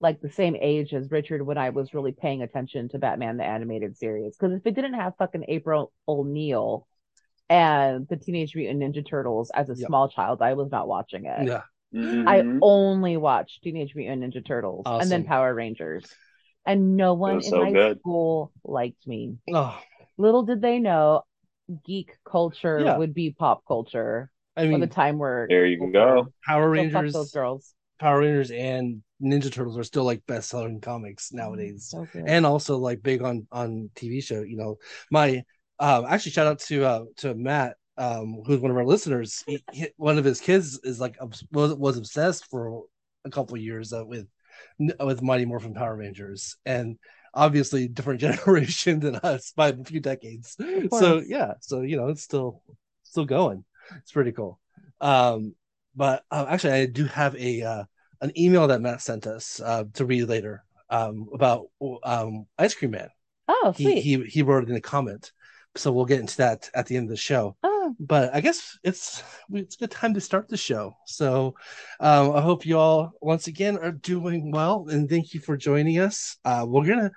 like 0.01 0.21
the 0.21 0.31
same 0.31 0.57
age 0.57 0.93
as 0.95 1.11
Richard 1.11 1.43
when 1.47 1.59
I 1.59 1.71
was 1.71 1.95
really 1.95 2.13
paying 2.13 2.43
attention 2.43 2.89
to 2.89 2.99
Batman 2.99 3.37
the 3.37 3.45
animated 3.45 3.97
series. 3.97 4.37
Because 4.37 4.57
if 4.57 4.67
it 4.67 4.75
didn't 4.75 4.95
have 4.95 5.13
fucking 5.19 5.45
April 5.49 5.93
O'Neil 6.09 6.89
and 7.51 8.09
the 8.09 8.17
Teenage 8.17 8.55
Mutant 8.57 8.81
Ninja 8.83 9.07
Turtles 9.07 9.51
as 9.55 9.69
a 9.69 9.75
Yep. 9.77 9.87
small 9.87 10.09
child, 10.09 10.41
I 10.43 10.55
was 10.55 10.71
not 10.71 10.89
watching 10.89 11.27
it. 11.27 11.47
Yeah. 11.47 11.63
I 11.95 12.41
Mhm. 12.41 12.61
only 12.63 13.19
watched 13.19 13.63
Teenage 13.63 13.95
Mutant 13.95 14.23
Ninja 14.23 14.43
Turtles 14.45 14.85
and 14.87 15.11
then 15.11 15.25
Power 15.25 15.53
Rangers. 15.55 16.05
And 16.65 16.97
no 16.97 17.15
one 17.15 17.41
in 17.41 17.51
so 17.51 17.61
my 17.61 17.73
good. 17.73 17.99
school 17.99 18.53
liked 18.65 19.07
me. 19.07 19.37
Oh, 19.51 19.79
Little 20.19 20.45
did 20.45 20.61
they 20.61 20.79
know 20.79 21.23
geek 21.85 22.17
culture 22.25 22.85
Yeah. 22.85 22.99
would 22.99 23.15
be 23.15 23.31
pop 23.31 23.65
culture 23.67 24.31
I 24.57 24.67
mean, 24.67 24.81
the 24.81 24.87
time 24.87 25.19
we're 25.19 25.47
There 25.49 25.67
you 25.67 25.91
go. 25.93 26.29
Power 26.47 26.69
So 26.69 26.71
Rangers, 26.71 27.13
those 27.13 27.31
girls. 27.33 27.75
Power 27.99 28.21
Rangers, 28.21 28.51
and 28.51 29.03
Ninja 29.23 29.51
Turtles 29.51 29.79
are 29.79 29.85
still 29.85 30.05
like 30.05 30.25
best 30.27 30.51
selling 30.51 30.81
comics 30.81 31.33
nowadays. 31.33 31.89
So 31.91 32.07
and 32.27 32.45
also 32.45 32.77
like 32.79 33.03
big 33.03 33.23
on 33.23 33.47
on 33.51 33.91
TV 33.95 34.21
show. 34.21 34.43
You 34.43 34.57
know, 34.57 34.79
my 35.11 35.43
um 35.79 36.05
actually 36.09 36.33
shout 36.33 36.47
out 36.47 36.59
to 36.61 36.85
uh 36.85 37.05
to 37.19 37.35
Matt, 37.35 37.77
um, 37.97 38.43
who's 38.47 38.61
one 38.61 38.71
of 38.71 38.77
our 38.77 38.85
listeners. 38.85 39.43
He, 39.47 39.65
he- 39.73 39.89
one 39.97 40.19
of 40.19 40.25
his 40.25 40.41
kids 40.41 40.79
is 40.85 41.01
like 41.01 41.17
was 41.51 41.75
was 41.75 41.97
obsessed 41.97 42.47
for 42.51 42.83
a 43.25 43.31
couple 43.31 43.55
of 43.55 43.63
years 43.63 43.93
uh, 43.93 44.05
with 44.05 44.27
with 44.79 45.23
Mighty 45.23 45.45
Morphin 45.45 45.75
Power 45.75 45.97
Rangers, 45.97 46.57
and 46.65 46.99
obviously 47.35 47.89
different 47.97 48.21
generation 48.21 49.01
than 49.01 49.17
us 49.17 49.53
by 49.57 49.69
a 49.69 49.85
few 49.85 50.01
decades. 50.01 50.57
So 51.01 51.23
yeah, 51.27 51.55
so 51.61 51.81
you 51.81 51.97
know 51.97 52.09
it's 52.09 52.23
still 52.23 52.63
still 53.03 53.25
going. 53.25 53.65
It's 53.99 54.13
pretty 54.13 54.33
cool. 54.33 54.59
Um, 55.01 55.55
but 55.95 56.25
uh, 56.31 56.47
actually, 56.49 56.73
I 56.75 56.87
do 56.87 57.05
have 57.07 57.35
a 57.37 57.63
uh, 57.63 57.85
an 58.21 58.33
email 58.39 58.67
that 58.69 58.81
Matt 58.81 59.03
sent 59.03 59.27
us 59.27 59.61
uh, 59.61 59.85
to 59.95 60.05
read 60.05 60.25
later 60.25 60.65
um, 60.89 61.29
about 61.35 61.67
um, 62.05 62.47
Ice 62.59 62.75
Cream 62.75 62.93
Man. 62.93 63.09
oh, 63.49 63.75
He, 63.77 64.01
he 64.01 64.23
he 64.25 64.43
wrote 64.43 64.65
it 64.65 64.71
in 64.71 64.77
a 64.77 64.81
comment, 64.81 65.33
so 65.75 65.93
we'll 65.93 66.05
get 66.05 66.21
into 66.21 66.37
that 66.39 66.71
at 66.75 66.87
the 66.87 66.97
end 66.97 67.07
of 67.07 67.11
the 67.11 67.17
show. 67.17 67.57
oh, 67.63 67.72
But 67.99 68.35
I 68.35 68.41
guess 68.41 68.79
it's 68.83 69.23
it's 69.53 69.77
a 69.77 69.79
good 69.79 69.91
time 69.91 70.15
to 70.15 70.21
start 70.21 70.49
the 70.49 70.57
show. 70.57 70.95
So 71.07 71.55
um, 72.01 72.33
I 72.33 72.41
hope 72.41 72.67
you 72.67 72.79
all 72.79 73.13
once 73.21 73.47
again 73.47 73.79
are 73.79 73.93
doing 73.93 74.51
well, 74.51 74.87
and 74.89 75.09
thank 75.09 75.35
you 75.35 75.41
for 75.41 75.57
joining 75.57 75.99
us. 75.99 76.37
Uh, 76.45 76.65
we're 76.69 76.87
gonna 76.87 77.11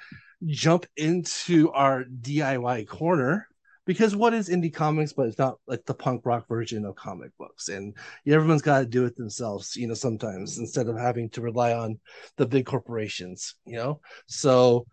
jump 0.45 0.85
into 0.97 1.71
our 1.71 2.03
DIY 2.03 2.87
corner 2.87 3.47
because 3.85 4.15
what 4.15 4.33
is 4.33 4.49
indie 4.49 4.73
comics 4.73 5.13
but 5.13 5.27
it's 5.27 5.37
not 5.37 5.57
like 5.67 5.85
the 5.85 5.93
punk 5.93 6.21
rock 6.25 6.47
version 6.47 6.85
of 6.85 6.95
comic 6.95 7.31
books 7.37 7.69
and 7.69 7.93
everyone's 8.27 8.61
got 8.61 8.79
to 8.79 8.85
do 8.85 9.05
it 9.05 9.15
themselves 9.15 9.75
you 9.75 9.87
know 9.87 9.93
sometimes 9.93 10.57
instead 10.57 10.87
of 10.87 10.97
having 10.97 11.29
to 11.29 11.41
rely 11.41 11.73
on 11.73 11.97
the 12.37 12.45
big 12.45 12.65
corporations 12.65 13.55
you 13.65 13.75
know 13.75 13.99
so 14.27 14.85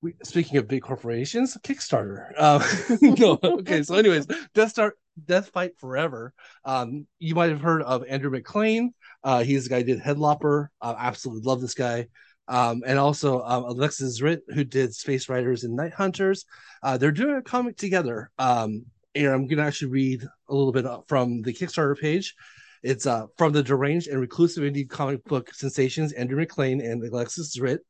we, 0.00 0.14
speaking 0.22 0.58
of 0.58 0.68
big 0.68 0.82
corporations 0.82 1.56
kickstarter 1.62 2.30
um 2.40 2.62
no 3.18 3.38
okay 3.42 3.82
so 3.82 3.94
anyways 3.96 4.26
death 4.54 4.70
start 4.70 4.94
death 5.26 5.50
fight 5.50 5.72
forever 5.78 6.32
um 6.64 7.06
you 7.18 7.34
might 7.34 7.50
have 7.50 7.60
heard 7.60 7.82
of 7.82 8.04
andrew 8.08 8.30
maclean 8.30 8.92
uh 9.24 9.42
he's 9.42 9.64
the 9.64 9.70
guy 9.70 9.78
who 9.78 9.84
did 9.84 10.00
headlopper 10.00 10.68
uh, 10.80 10.94
absolutely 10.98 11.42
love 11.42 11.60
this 11.60 11.74
guy 11.74 12.06
um, 12.48 12.82
and 12.86 12.98
also 12.98 13.42
um, 13.42 13.64
Alexis 13.64 14.20
Ziritt, 14.20 14.40
who 14.48 14.64
did 14.64 14.94
Space 14.94 15.28
Riders 15.28 15.64
and 15.64 15.76
Night 15.76 15.92
Hunters. 15.92 16.46
Uh, 16.82 16.96
they're 16.96 17.12
doing 17.12 17.36
a 17.36 17.42
comic 17.42 17.76
together. 17.76 18.30
Um, 18.38 18.86
and 19.14 19.26
I'm 19.26 19.46
going 19.46 19.58
to 19.58 19.64
actually 19.64 19.90
read 19.90 20.22
a 20.48 20.54
little 20.54 20.72
bit 20.72 20.86
from 21.08 21.42
the 21.42 21.52
Kickstarter 21.52 21.98
page. 21.98 22.34
It's 22.82 23.06
uh, 23.06 23.26
from 23.36 23.52
the 23.52 23.62
deranged 23.62 24.08
and 24.08 24.20
reclusive 24.20 24.64
indie 24.64 24.88
comic 24.88 25.24
book 25.24 25.52
sensations 25.54 26.12
Andrew 26.12 26.38
MacLean 26.38 26.80
and 26.80 27.02
Alexis 27.02 27.56
Ziritt 27.56 27.80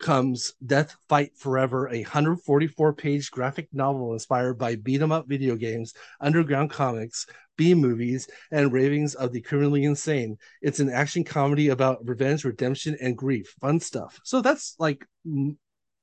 comes 0.00 0.52
Death 0.64 0.96
Fight 1.08 1.36
Forever, 1.36 1.88
a 1.88 2.02
144 2.02 2.94
page 2.94 3.30
graphic 3.30 3.68
novel 3.72 4.12
inspired 4.12 4.54
by 4.58 4.76
beat 4.76 5.02
'em 5.02 5.12
up 5.12 5.28
video 5.28 5.56
games, 5.56 5.94
underground 6.20 6.70
comics, 6.70 7.26
B 7.56 7.74
movies, 7.74 8.28
and 8.50 8.72
ravings 8.72 9.14
of 9.14 9.32
the 9.32 9.40
criminally 9.40 9.84
insane. 9.84 10.38
It's 10.60 10.80
an 10.80 10.90
action 10.90 11.24
comedy 11.24 11.68
about 11.68 12.06
revenge, 12.06 12.44
redemption, 12.44 12.96
and 13.00 13.16
grief. 13.16 13.54
Fun 13.60 13.80
stuff. 13.80 14.20
So 14.24 14.40
that's 14.40 14.74
like 14.78 15.06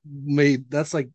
made 0.06 0.70
that's 0.70 0.94
like 0.94 1.10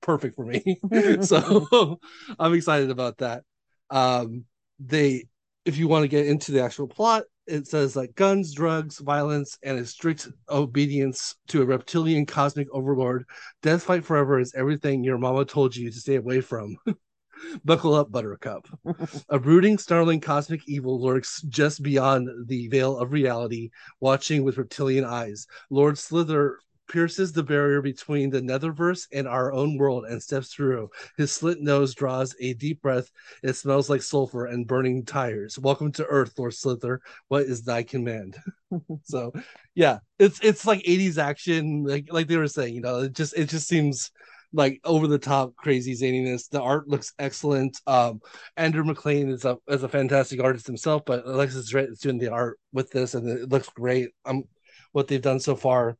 perfect 0.00 0.36
for 0.36 0.44
me. 0.44 0.80
so 1.22 1.98
I'm 2.38 2.54
excited 2.54 2.90
about 2.90 3.18
that. 3.18 3.44
Um, 3.90 4.44
they, 4.78 5.26
if 5.64 5.76
you 5.76 5.88
want 5.88 6.02
to 6.02 6.08
get 6.08 6.26
into 6.26 6.52
the 6.52 6.62
actual 6.62 6.88
plot, 6.88 7.24
it 7.46 7.66
says 7.66 7.96
like 7.96 8.14
guns, 8.14 8.54
drugs, 8.54 8.98
violence, 8.98 9.58
and 9.62 9.78
a 9.78 9.86
strict 9.86 10.28
obedience 10.48 11.36
to 11.48 11.62
a 11.62 11.66
reptilian 11.66 12.26
cosmic 12.26 12.68
overlord. 12.72 13.24
Death 13.62 13.82
Fight 13.82 14.04
Forever 14.04 14.38
is 14.38 14.54
everything 14.54 15.02
your 15.02 15.18
mama 15.18 15.44
told 15.44 15.74
you 15.74 15.90
to 15.90 15.98
stay 15.98 16.16
away 16.16 16.40
from. 16.40 16.76
Buckle 17.64 17.94
up, 17.94 18.12
Buttercup. 18.12 18.68
a 19.28 19.38
brooding, 19.38 19.76
snarling 19.76 20.20
cosmic 20.20 20.62
evil 20.68 21.00
lurks 21.00 21.42
just 21.42 21.82
beyond 21.82 22.28
the 22.46 22.68
veil 22.68 22.96
of 22.98 23.12
reality, 23.12 23.70
watching 24.00 24.44
with 24.44 24.58
reptilian 24.58 25.04
eyes. 25.04 25.46
Lord 25.68 25.98
Slither 25.98 26.58
pierces 26.92 27.32
the 27.32 27.42
barrier 27.42 27.80
between 27.80 28.28
the 28.28 28.40
netherverse 28.40 29.06
and 29.12 29.26
our 29.26 29.50
own 29.50 29.78
world 29.78 30.04
and 30.04 30.22
steps 30.22 30.52
through. 30.52 30.90
His 31.16 31.32
slit 31.32 31.58
nose 31.58 31.94
draws 31.94 32.36
a 32.38 32.52
deep 32.52 32.82
breath. 32.82 33.10
It 33.42 33.54
smells 33.54 33.88
like 33.88 34.02
sulfur 34.02 34.44
and 34.44 34.66
burning 34.66 35.06
tires. 35.06 35.58
Welcome 35.58 35.90
to 35.92 36.04
Earth, 36.04 36.34
Lord 36.36 36.52
Slither. 36.52 37.00
What 37.28 37.44
is 37.44 37.62
thy 37.62 37.82
command? 37.82 38.36
so, 39.04 39.32
yeah, 39.74 40.00
it's 40.18 40.38
it's 40.40 40.66
like 40.66 40.82
80s 40.82 41.16
action, 41.16 41.82
like 41.84 42.08
like 42.10 42.28
they 42.28 42.36
were 42.36 42.46
saying. 42.46 42.74
You 42.74 42.82
know, 42.82 43.00
it 43.00 43.14
just 43.14 43.34
it 43.38 43.48
just 43.48 43.68
seems 43.68 44.10
like 44.52 44.78
over 44.84 45.06
the 45.06 45.18
top 45.18 45.56
crazy 45.56 45.94
zaniness. 45.94 46.50
The 46.50 46.60
art 46.60 46.88
looks 46.88 47.14
excellent. 47.18 47.80
Um, 47.86 48.20
Andrew 48.58 48.84
MacLean 48.84 49.30
is 49.30 49.46
a 49.46 49.56
is 49.66 49.82
a 49.82 49.88
fantastic 49.88 50.42
artist 50.42 50.66
himself, 50.66 51.06
but 51.06 51.26
Alexis 51.26 51.74
is 51.74 51.98
doing 52.00 52.18
the 52.18 52.32
art 52.32 52.58
with 52.70 52.90
this, 52.90 53.14
and 53.14 53.26
it 53.26 53.48
looks 53.48 53.70
great. 53.70 54.10
Um, 54.26 54.44
what 54.92 55.08
they've 55.08 55.22
done 55.22 55.40
so 55.40 55.56
far 55.56 55.96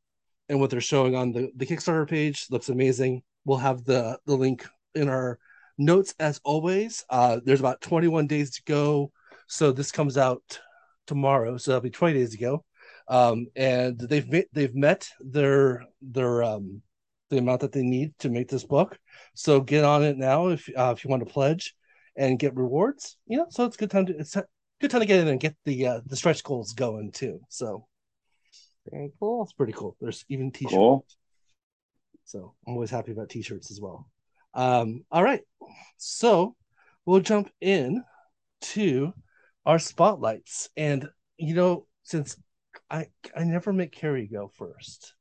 and 0.48 0.60
what 0.60 0.70
they're 0.70 0.80
showing 0.80 1.14
on 1.14 1.32
the, 1.32 1.50
the 1.56 1.66
Kickstarter 1.66 2.08
page 2.08 2.46
looks 2.50 2.68
amazing. 2.68 3.22
We'll 3.44 3.58
have 3.58 3.84
the 3.84 4.18
the 4.26 4.36
link 4.36 4.66
in 4.94 5.08
our 5.08 5.38
notes 5.78 6.14
as 6.18 6.40
always. 6.44 7.04
Uh, 7.10 7.40
there's 7.44 7.60
about 7.60 7.80
21 7.80 8.26
days 8.26 8.50
to 8.52 8.62
go, 8.64 9.12
so 9.46 9.72
this 9.72 9.92
comes 9.92 10.16
out 10.16 10.60
tomorrow, 11.06 11.56
so 11.56 11.70
that'll 11.70 11.82
be 11.82 11.90
20 11.90 12.14
days 12.14 12.30
to 12.30 12.38
go. 12.38 12.64
Um, 13.08 13.46
and 13.56 13.98
they've 13.98 14.28
met, 14.28 14.46
they've 14.52 14.74
met 14.74 15.08
their 15.20 15.84
their 16.00 16.42
um, 16.42 16.82
the 17.30 17.38
amount 17.38 17.62
that 17.62 17.72
they 17.72 17.82
need 17.82 18.14
to 18.20 18.28
make 18.28 18.48
this 18.48 18.64
book. 18.64 18.98
So 19.34 19.60
get 19.60 19.84
on 19.84 20.04
it 20.04 20.16
now 20.16 20.48
if 20.48 20.68
uh, 20.76 20.94
if 20.96 21.04
you 21.04 21.10
want 21.10 21.26
to 21.26 21.32
pledge 21.32 21.74
and 22.16 22.38
get 22.38 22.54
rewards. 22.54 23.16
You 23.26 23.38
know, 23.38 23.46
so 23.50 23.64
it's 23.64 23.76
good 23.76 23.90
time 23.90 24.06
to 24.06 24.18
it's 24.18 24.36
good 24.80 24.90
time 24.90 25.00
to 25.00 25.06
get 25.06 25.20
in 25.20 25.28
and 25.28 25.40
get 25.40 25.56
the 25.64 25.86
uh, 25.86 26.00
the 26.06 26.16
stretch 26.16 26.44
goals 26.44 26.72
going 26.72 27.10
too. 27.12 27.40
So 27.48 27.86
very 28.90 29.12
cool. 29.18 29.42
It's 29.42 29.52
pretty 29.52 29.72
cool. 29.72 29.96
There's 30.00 30.24
even 30.28 30.50
t-shirts. 30.50 30.74
Cool. 30.74 31.04
So 32.24 32.54
I'm 32.66 32.74
always 32.74 32.90
happy 32.90 33.12
about 33.12 33.28
t-shirts 33.28 33.70
as 33.70 33.80
well. 33.80 34.08
Um, 34.54 35.04
all 35.10 35.22
right. 35.22 35.42
So 35.96 36.56
we'll 37.04 37.20
jump 37.20 37.50
in 37.60 38.04
to 38.62 39.12
our 39.66 39.78
spotlights. 39.78 40.68
And 40.76 41.08
you 41.36 41.54
know, 41.54 41.86
since 42.02 42.36
I 42.90 43.06
I 43.36 43.44
never 43.44 43.72
make 43.72 43.92
Carrie 43.92 44.26
go 44.26 44.48
first. 44.48 45.14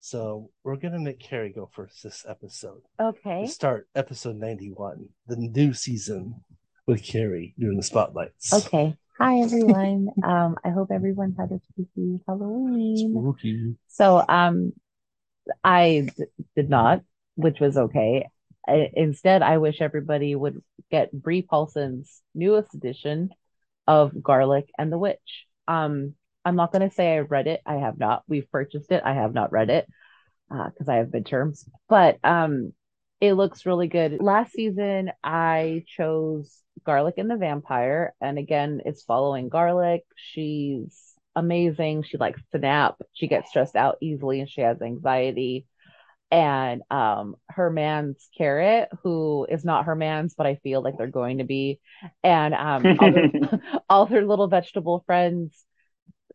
So 0.00 0.50
we're 0.64 0.76
gonna 0.76 0.98
make 0.98 1.20
Carrie 1.20 1.52
go 1.52 1.70
first 1.72 2.02
this 2.02 2.24
episode. 2.28 2.82
Okay. 3.00 3.46
To 3.46 3.48
start 3.48 3.88
episode 3.94 4.36
91, 4.36 5.08
the 5.26 5.36
new 5.36 5.72
season 5.72 6.42
with 6.86 7.02
Carrie 7.04 7.54
doing 7.58 7.76
the 7.76 7.82
spotlights. 7.82 8.52
Okay. 8.52 8.96
Hi 9.22 9.38
everyone. 9.42 10.08
um, 10.24 10.56
I 10.64 10.70
hope 10.70 10.90
everyone 10.90 11.36
had 11.38 11.52
a 11.52 11.60
spooky 11.60 12.18
Halloween. 12.26 13.12
Spooky. 13.12 13.76
So, 13.86 14.20
um, 14.28 14.72
I 15.62 16.08
d- 16.16 16.24
did 16.56 16.68
not, 16.68 17.02
which 17.36 17.60
was 17.60 17.76
okay. 17.76 18.26
I, 18.66 18.90
instead, 18.94 19.42
I 19.42 19.58
wish 19.58 19.80
everybody 19.80 20.34
would 20.34 20.60
get 20.90 21.12
Bree 21.12 21.42
Paulsen's 21.42 22.20
newest 22.34 22.74
edition 22.74 23.30
of 23.86 24.20
Garlic 24.20 24.68
and 24.76 24.90
the 24.90 24.98
Witch. 24.98 25.46
Um, 25.68 26.14
I'm 26.44 26.56
not 26.56 26.72
going 26.72 26.88
to 26.88 26.92
say 26.92 27.14
I 27.14 27.20
read 27.20 27.46
it. 27.46 27.60
I 27.64 27.74
have 27.74 28.00
not. 28.00 28.24
We've 28.26 28.50
purchased 28.50 28.90
it. 28.90 29.04
I 29.04 29.14
have 29.14 29.34
not 29.34 29.52
read 29.52 29.70
it 29.70 29.86
because 30.50 30.88
I 30.88 30.96
have 30.96 31.10
midterms, 31.10 31.64
but 31.88 32.18
um, 32.24 32.72
it 33.20 33.34
looks 33.34 33.66
really 33.66 33.86
good. 33.86 34.20
Last 34.20 34.50
season, 34.50 35.12
I 35.22 35.84
chose 35.86 36.61
Garlic 36.84 37.14
and 37.18 37.30
the 37.30 37.36
Vampire. 37.36 38.14
And 38.20 38.38
again, 38.38 38.80
it's 38.84 39.02
following 39.02 39.48
Garlic. 39.48 40.02
She's 40.16 41.14
amazing. 41.34 42.04
She 42.04 42.18
likes 42.18 42.40
to 42.52 42.58
nap. 42.58 42.96
She 43.12 43.28
gets 43.28 43.50
stressed 43.50 43.76
out 43.76 43.98
easily 44.00 44.40
and 44.40 44.48
she 44.48 44.60
has 44.60 44.80
anxiety. 44.82 45.66
And 46.30 46.82
um, 46.90 47.36
her 47.50 47.68
man's 47.70 48.28
Carrot, 48.36 48.88
who 49.02 49.46
is 49.50 49.64
not 49.64 49.84
her 49.84 49.94
man's, 49.94 50.34
but 50.34 50.46
I 50.46 50.54
feel 50.56 50.82
like 50.82 50.96
they're 50.96 51.06
going 51.06 51.38
to 51.38 51.44
be. 51.44 51.78
And 52.22 52.54
um, 52.54 52.86
all, 52.98 53.12
her, 53.12 53.60
all 53.90 54.06
her 54.06 54.24
little 54.24 54.48
vegetable 54.48 55.02
friends 55.06 55.64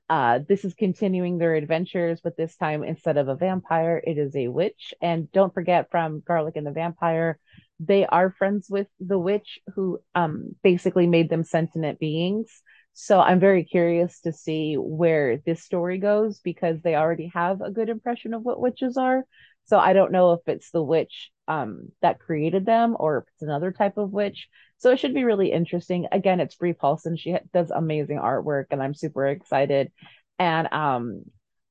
uh, 0.10 0.39
this 0.48 0.63
is 0.63 0.74
continuing 0.74 1.38
their 1.38 1.56
adventures, 1.56 2.22
but 2.24 2.38
this 2.38 2.56
time 2.56 2.84
instead 2.84 3.17
of 3.17 3.27
a 3.27 3.36
vampire, 3.36 4.01
it 4.06 4.17
is 4.17 4.36
a 4.36 4.48
witch. 4.48 4.94
And 5.01 5.32
don't 5.32 5.53
forget 5.53 5.91
from 5.91 6.22
Garlic 6.25 6.56
and 6.56 6.65
the 6.65 6.72
Vampire, 6.72 7.39
they 7.80 8.06
are 8.06 8.32
friends 8.32 8.68
with 8.70 8.88
the 9.00 9.20
witch 9.20 9.60
who 9.76 10.00
um, 10.16 10.56
basically 10.64 11.08
made 11.08 11.30
them 11.30 11.44
sentient 11.44 12.00
beings. 12.00 12.62
So 12.94 13.20
I'm 13.20 13.40
very 13.40 13.64
curious 13.64 14.22
to 14.22 14.34
see 14.34 14.76
where 14.76 15.38
this 15.46 15.64
story 15.64 16.00
goes 16.00 16.40
because 16.40 16.82
they 16.82 16.96
already 16.96 17.32
have 17.34 17.62
a 17.62 17.70
good 17.70 17.90
impression 17.90 18.34
of 18.34 18.42
what 18.42 18.60
witches 18.60 18.98
are. 18.98 19.24
So 19.66 19.78
I 19.78 19.94
don't 19.94 20.12
know 20.12 20.34
if 20.34 20.40
it's 20.48 20.72
the 20.72 20.82
witch 20.82 21.30
um, 21.48 21.90
that 22.02 22.20
created 22.20 22.66
them 22.66 22.96
or 22.98 23.20
if 23.20 23.24
it's 23.34 23.44
another 23.44 23.72
type 23.72 23.98
of 23.98 24.12
witch. 24.12 24.48
So 24.78 24.92
it 24.92 25.00
should 25.00 25.14
be 25.14 25.24
really 25.24 25.52
interesting. 25.52 26.08
Again, 26.12 26.40
it's 26.40 26.56
Bree 26.56 26.74
Paulsen. 26.74 27.20
She 27.20 27.36
does 27.54 27.70
amazing 27.72 28.18
artwork, 28.18 28.66
and 28.72 28.82
I'm 28.82 28.94
super 28.94 29.28
excited. 29.28 29.92
And 30.40 30.72
um, 30.72 31.24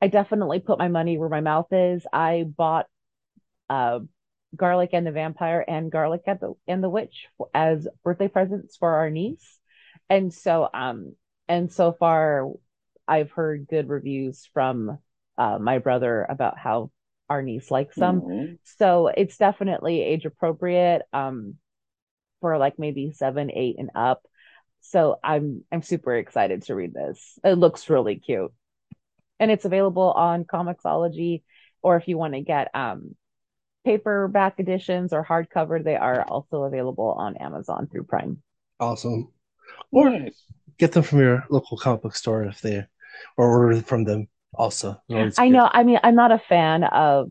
I 0.03 0.09
definitely 0.09 0.61
put 0.61 0.79
my 0.79 0.89
money 0.89 1.19
where 1.19 1.29
my 1.29 1.41
mouth 1.41 1.73
is. 1.73 2.07
I 2.13 2.45
bought 2.45 2.87
uh, 3.71 4.01
Garlic 4.55 4.91
and 4.93 5.07
the 5.07 5.13
Vampire 5.13 5.65
and 5.67 5.91
Garlic 5.91 6.23
and 6.27 6.41
the 6.41 6.55
and 6.67 6.83
the 6.83 6.89
Witch 6.89 7.27
as 7.53 7.89
birthday 8.05 8.29
presents 8.29 8.77
for 8.77 8.95
our 8.95 9.11
niece. 9.11 9.59
And 10.09 10.33
so 10.33 10.69
um 10.73 11.15
and 11.49 11.73
so 11.73 11.93
far 11.93 12.51
I've 13.09 13.31
heard 13.31 13.69
good 13.69 13.89
reviews 13.89 14.49
from 14.53 14.99
uh, 15.39 15.59
my 15.59 15.79
brother 15.79 16.27
about 16.29 16.59
how 16.59 16.91
our 17.29 17.43
niece 17.43 17.71
likes 17.71 17.97
them. 17.97 18.21
Mm-hmm. 18.21 18.55
So 18.79 19.09
it's 19.09 19.37
definitely 19.37 20.03
age 20.03 20.25
appropriate. 20.25 21.03
Um 21.13 21.57
for 22.41 22.59
like 22.59 22.79
maybe 22.79 23.13
seven, 23.13 23.51
eight, 23.51 23.77
and 23.79 23.91
up. 23.95 24.23
So 24.81 25.19
I'm 25.25 25.65
I'm 25.73 25.83
super 25.83 26.15
excited 26.15 26.63
to 26.65 26.75
read 26.75 26.95
this. 26.95 27.39
It 27.43 27.55
looks 27.55 27.91
really 27.91 28.17
cute, 28.17 28.53
and 29.41 29.51
it's 29.51 29.65
available 29.65 30.13
on 30.13 30.45
Comixology, 30.45 31.43
or 31.83 31.97
if 31.97 32.07
you 32.09 32.17
want 32.17 32.35
to 32.35 32.41
get 32.41 32.71
um 32.75 33.17
paperback 33.87 34.59
editions 34.59 35.13
or 35.13 35.25
hardcover, 35.25 35.83
they 35.83 35.95
are 35.95 36.23
also 36.25 36.65
available 36.65 37.15
on 37.17 37.37
Amazon 37.37 37.89
through 37.91 38.03
Prime. 38.03 38.43
Awesome. 38.81 39.33
Or 39.93 40.11
nice. 40.11 40.43
get 40.77 40.91
them 40.91 41.05
from 41.05 41.21
your 41.21 41.45
local 41.51 41.79
comic 41.79 42.03
book 42.03 42.17
store 42.17 42.43
if 42.45 42.61
they, 42.61 42.85
or 43.37 43.49
order 43.49 43.81
from 43.81 44.03
them 44.03 44.27
also. 44.53 45.01
I 45.39 45.49
know. 45.49 45.71
I 45.73 45.85
mean, 45.85 46.01
I'm 46.03 46.17
not 46.17 46.33
a 46.33 46.39
fan 46.49 46.83
of 46.83 47.31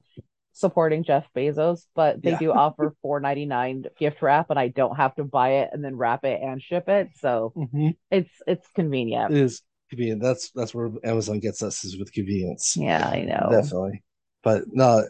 supporting 0.54 1.04
Jeff 1.04 1.26
Bezos, 1.36 1.82
but 1.94 2.24
they 2.24 2.32
yeah. 2.32 2.40
do 2.40 2.54
offer 2.54 2.96
four 3.02 3.20
ninety 3.20 3.46
nine 3.46 3.84
gift 4.00 4.22
wrap, 4.22 4.50
and 4.50 4.58
I 4.58 4.70
don't 4.70 4.96
have 4.96 5.14
to 5.16 5.26
buy 5.26 5.56
it 5.56 5.72
and 5.74 5.84
then 5.84 5.98
wrap 5.98 6.24
it 6.24 6.40
and 6.42 6.62
ship 6.62 6.88
it. 6.88 7.10
So 7.20 7.52
mm-hmm. 7.56 7.90
it's 8.10 8.32
it's 8.48 8.68
convenient. 8.76 9.34
It 9.34 9.42
is 9.42 9.62
convenient. 9.90 10.22
That's 10.22 10.52
that's 10.52 10.74
where 10.74 10.90
Amazon 11.04 11.40
gets 11.40 11.62
us 11.62 11.84
is 11.84 11.98
with 11.98 12.14
convenience. 12.14 12.78
Yeah, 12.78 13.06
I 13.06 13.24
know. 13.24 13.50
Definitely. 13.52 14.04
But 14.42 14.64
no, 14.72 15.04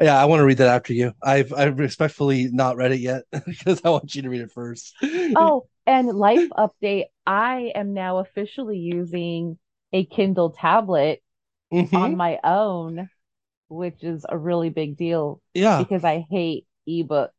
yeah, 0.00 0.20
I 0.20 0.24
want 0.26 0.40
to 0.40 0.44
read 0.44 0.58
that 0.58 0.68
after 0.68 0.92
you. 0.92 1.12
I've 1.22 1.52
I've 1.52 1.78
respectfully 1.78 2.48
not 2.50 2.76
read 2.76 2.92
it 2.92 3.00
yet 3.00 3.24
because 3.46 3.80
I 3.84 3.90
want 3.90 4.14
you 4.14 4.22
to 4.22 4.30
read 4.30 4.42
it 4.42 4.52
first. 4.52 4.94
oh, 5.02 5.66
and 5.86 6.08
life 6.08 6.48
update. 6.50 7.04
I 7.26 7.72
am 7.74 7.94
now 7.94 8.18
officially 8.18 8.78
using 8.78 9.58
a 9.92 10.04
Kindle 10.04 10.50
tablet 10.50 11.22
mm-hmm. 11.72 11.94
on 11.94 12.16
my 12.16 12.38
own 12.42 13.08
which 13.72 14.04
is 14.04 14.24
a 14.28 14.36
really 14.36 14.68
big 14.68 14.96
deal. 14.96 15.40
Yeah. 15.54 15.78
Because 15.78 16.04
I 16.04 16.24
hate 16.30 16.66
ebooks. 16.88 17.30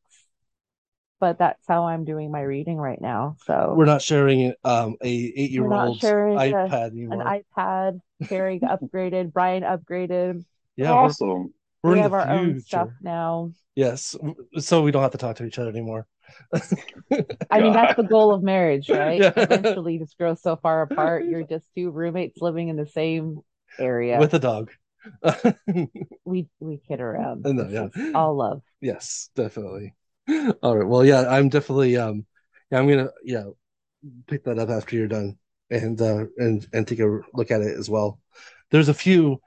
But 1.19 1.37
that's 1.37 1.63
how 1.69 1.85
I'm 1.85 2.03
doing 2.03 2.31
my 2.31 2.41
reading 2.41 2.77
right 2.77 2.99
now. 2.99 3.37
So 3.45 3.75
we're 3.77 3.85
not 3.85 4.01
sharing 4.01 4.53
um 4.65 4.97
a 5.01 5.07
eight 5.07 5.51
year 5.51 5.71
old 5.71 6.01
iPad 6.01 6.71
a, 6.71 6.81
anymore. 6.81 7.21
An 7.25 7.41
iPad. 7.57 7.99
Carrie 8.27 8.59
upgraded. 8.59 9.31
Brian 9.31 9.63
upgraded. 9.63 10.43
Yeah. 10.75 10.91
Awesome. 10.91 11.53
We're, 11.83 11.93
we 11.93 11.99
have 11.99 12.13
our 12.13 12.25
future. 12.25 12.39
own 12.39 12.59
stuff 12.61 12.89
now. 13.01 13.51
Yes. 13.75 14.15
So 14.59 14.81
we 14.81 14.91
don't 14.91 15.01
have 15.01 15.11
to 15.11 15.17
talk 15.17 15.35
to 15.37 15.45
each 15.45 15.59
other 15.59 15.69
anymore. 15.69 16.07
I 17.51 17.59
mean, 17.59 17.73
that's 17.73 17.95
the 17.95 18.03
goal 18.03 18.33
of 18.33 18.41
marriage, 18.41 18.89
right? 18.89 19.19
Yeah. 19.19 19.33
Eventually, 19.35 19.99
just 19.99 20.17
grow 20.17 20.35
so 20.35 20.55
far 20.55 20.81
apart. 20.89 21.25
You're 21.25 21.43
just 21.43 21.67
two 21.75 21.91
roommates 21.91 22.41
living 22.41 22.69
in 22.69 22.77
the 22.77 22.87
same 22.87 23.41
area 23.77 24.19
with 24.19 24.33
a 24.33 24.39
dog. 24.39 24.71
we 26.25 26.47
we 26.59 26.79
kid 26.87 27.01
around. 27.01 27.43
No, 27.43 27.67
yeah. 27.67 28.11
All 28.15 28.35
love. 28.37 28.61
Yes, 28.79 29.29
definitely. 29.35 29.93
All 30.61 30.77
right. 30.77 30.87
Well, 30.87 31.03
yeah, 31.05 31.27
I'm 31.27 31.49
definitely 31.49 31.97
um 31.97 32.25
yeah, 32.71 32.79
I'm 32.79 32.87
gonna 32.87 33.09
yeah 33.23 33.43
pick 34.27 34.45
that 34.45 34.59
up 34.59 34.69
after 34.69 34.95
you're 34.95 35.07
done 35.07 35.37
and 35.69 36.01
uh 36.01 36.25
and 36.37 36.65
and 36.71 36.87
take 36.87 36.99
a 36.99 37.19
look 37.33 37.51
at 37.51 37.61
it 37.61 37.77
as 37.77 37.89
well. 37.89 38.19
There's 38.71 38.89
a 38.89 38.93
few 38.93 39.41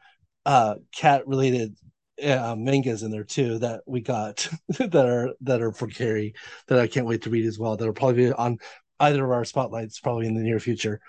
uh 0.44 0.74
cat 0.94 1.26
related 1.26 1.76
uh, 2.22 2.54
mangas 2.56 3.02
in 3.02 3.10
there 3.10 3.24
too 3.24 3.58
that 3.58 3.82
we 3.86 4.00
got 4.00 4.48
that 4.78 4.94
are 4.94 5.34
that 5.42 5.62
are 5.62 5.72
for 5.72 5.86
Carrie 5.86 6.34
that 6.68 6.78
I 6.78 6.86
can't 6.86 7.06
wait 7.06 7.22
to 7.22 7.30
read 7.30 7.46
as 7.46 7.58
well. 7.58 7.76
That'll 7.76 7.94
probably 7.94 8.26
be 8.26 8.32
on 8.32 8.58
either 9.00 9.24
of 9.24 9.30
our 9.30 9.44
spotlights 9.44 10.00
probably 10.00 10.26
in 10.26 10.34
the 10.34 10.42
near 10.42 10.60
future. 10.60 11.00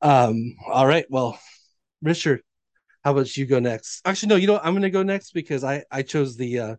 Um, 0.00 0.54
all 0.66 0.86
right, 0.86 1.06
well, 1.10 1.38
Richard, 2.02 2.42
how 3.04 3.12
about 3.12 3.36
you 3.36 3.46
go 3.46 3.58
next? 3.58 4.00
Actually, 4.04 4.30
no, 4.30 4.36
you 4.36 4.46
know 4.46 4.58
I'm 4.58 4.72
going 4.72 4.82
to 4.82 4.90
go 4.90 5.02
next 5.02 5.32
because 5.32 5.64
I 5.64 5.84
I 5.90 6.02
chose 6.02 6.36
the 6.36 6.58
uh 6.58 6.76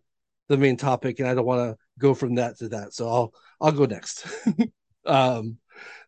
the 0.47 0.57
main 0.57 0.77
topic 0.77 1.19
and 1.19 1.27
I 1.27 1.35
don't 1.35 1.45
want 1.45 1.71
to 1.71 1.77
go 1.99 2.13
from 2.13 2.35
that 2.35 2.57
to 2.59 2.69
that, 2.69 2.93
so 2.93 3.07
I'll 3.07 3.33
I'll 3.61 3.71
go 3.71 3.85
next. 3.85 4.25
um, 5.05 5.57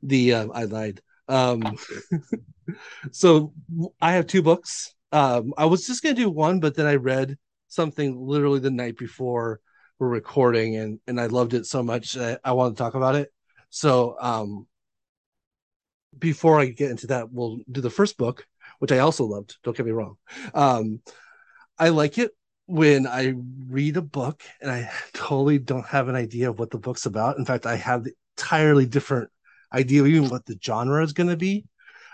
the 0.01 0.33
uh, 0.33 0.47
I 0.53 0.63
lied. 0.63 1.01
Um, 1.27 1.77
so 3.11 3.53
I 4.01 4.13
have 4.13 4.27
two 4.27 4.41
books. 4.41 4.93
Um, 5.11 5.53
I 5.57 5.65
was 5.65 5.85
just 5.85 6.01
gonna 6.01 6.15
do 6.15 6.29
one, 6.29 6.59
but 6.59 6.75
then 6.75 6.85
I 6.85 6.95
read 6.95 7.37
something 7.71 8.19
literally 8.19 8.59
the 8.59 8.69
night 8.69 8.97
before 8.97 9.61
we're 9.97 10.09
recording, 10.09 10.75
and 10.75 10.99
and 11.07 11.19
I 11.19 11.27
loved 11.27 11.53
it 11.53 11.65
so 11.65 11.81
much 11.81 12.17
I, 12.17 12.51
want 12.51 12.75
to 12.75 12.83
talk 12.83 12.95
about 12.95 13.15
it. 13.15 13.31
So 13.69 14.17
um, 14.19 14.67
before 16.17 16.59
I 16.59 16.65
get 16.65 16.91
into 16.91 17.07
that, 17.07 17.31
we'll 17.31 17.59
do 17.71 17.81
the 17.81 17.89
first 17.89 18.17
book, 18.17 18.45
which 18.79 18.91
I 18.91 18.99
also 18.99 19.25
loved. 19.25 19.57
Don't 19.63 19.75
get 19.75 19.85
me 19.85 19.91
wrong. 19.91 20.17
Um, 20.53 21.01
I 21.79 21.89
like 21.89 22.17
it 22.17 22.31
when 22.65 23.07
I 23.07 23.33
read 23.67 23.97
a 23.97 24.01
book 24.01 24.43
and 24.61 24.69
I 24.69 24.91
totally 25.13 25.57
don't 25.57 25.85
have 25.85 26.09
an 26.09 26.15
idea 26.15 26.49
of 26.49 26.59
what 26.59 26.71
the 26.71 26.77
book's 26.77 27.05
about. 27.05 27.37
In 27.37 27.45
fact, 27.45 27.65
I 27.65 27.75
have 27.75 28.03
the 28.03 28.13
entirely 28.37 28.85
different 28.85 29.29
idea 29.73 30.05
even 30.05 30.29
what 30.29 30.45
the 30.45 30.59
genre 30.61 31.03
is 31.03 31.13
going 31.13 31.29
to 31.29 31.37
be. 31.37 31.65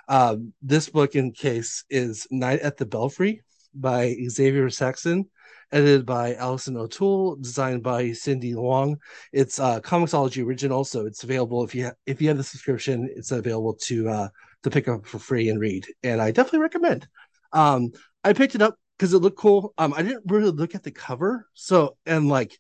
Um, 0.08 0.54
this 0.62 0.90
book, 0.90 1.16
in 1.16 1.32
case, 1.32 1.84
is 1.90 2.28
Night 2.32 2.60
at 2.60 2.78
the 2.78 2.86
Belfry 2.86 3.42
by 3.74 4.16
Xavier 4.30 4.70
Saxon, 4.70 5.30
edited 5.72 6.06
by 6.06 6.36
Allison 6.36 6.78
O'Toole, 6.78 7.36
designed 7.38 7.84
by 7.84 8.12
Cindy 8.12 8.56
Long. 8.56 8.98
It's 9.34 9.60
a 9.60 9.82
Comixology 9.84 10.46
original, 10.46 10.84
so 10.84 11.06
it's 11.06 11.24
available 11.24 11.64
if 11.64 11.76
you 11.76 11.86
ha- 11.86 11.94
if 12.06 12.22
you 12.22 12.28
have 12.30 12.38
the 12.38 12.44
subscription. 12.44 13.10
It's 13.16 13.32
available 13.32 13.74
to 13.84 14.10
uh, 14.10 14.30
to 14.64 14.70
pick 14.70 14.88
up 14.88 15.06
for 15.06 15.20
free 15.20 15.50
and 15.50 15.60
read, 15.60 15.86
and 16.04 16.22
I 16.22 16.32
definitely 16.32 16.60
recommend. 16.60 17.08
Um, 17.54 17.92
I 18.24 18.34
picked 18.34 18.56
it 18.56 18.62
up 18.62 18.76
because 18.98 19.14
it 19.14 19.20
looked 19.20 19.38
cool. 19.38 19.74
Um, 19.78 19.94
I 19.94 20.04
didn't 20.04 20.24
really 20.28 20.52
look 20.52 20.76
at 20.76 20.84
the 20.84 20.92
cover, 20.92 21.48
so 21.54 21.98
and 22.06 22.28
like 22.30 22.58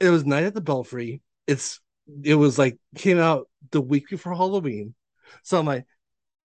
it 0.00 0.10
was 0.10 0.24
Night 0.26 0.44
at 0.44 0.54
the 0.54 0.60
Belfry. 0.60 1.22
It's 1.46 1.80
it 2.22 2.34
was 2.34 2.58
like 2.58 2.78
came 2.96 3.18
out 3.18 3.48
the 3.70 3.80
week 3.80 4.08
before 4.08 4.34
Halloween. 4.34 4.94
So 5.42 5.58
I'm 5.58 5.66
like, 5.66 5.86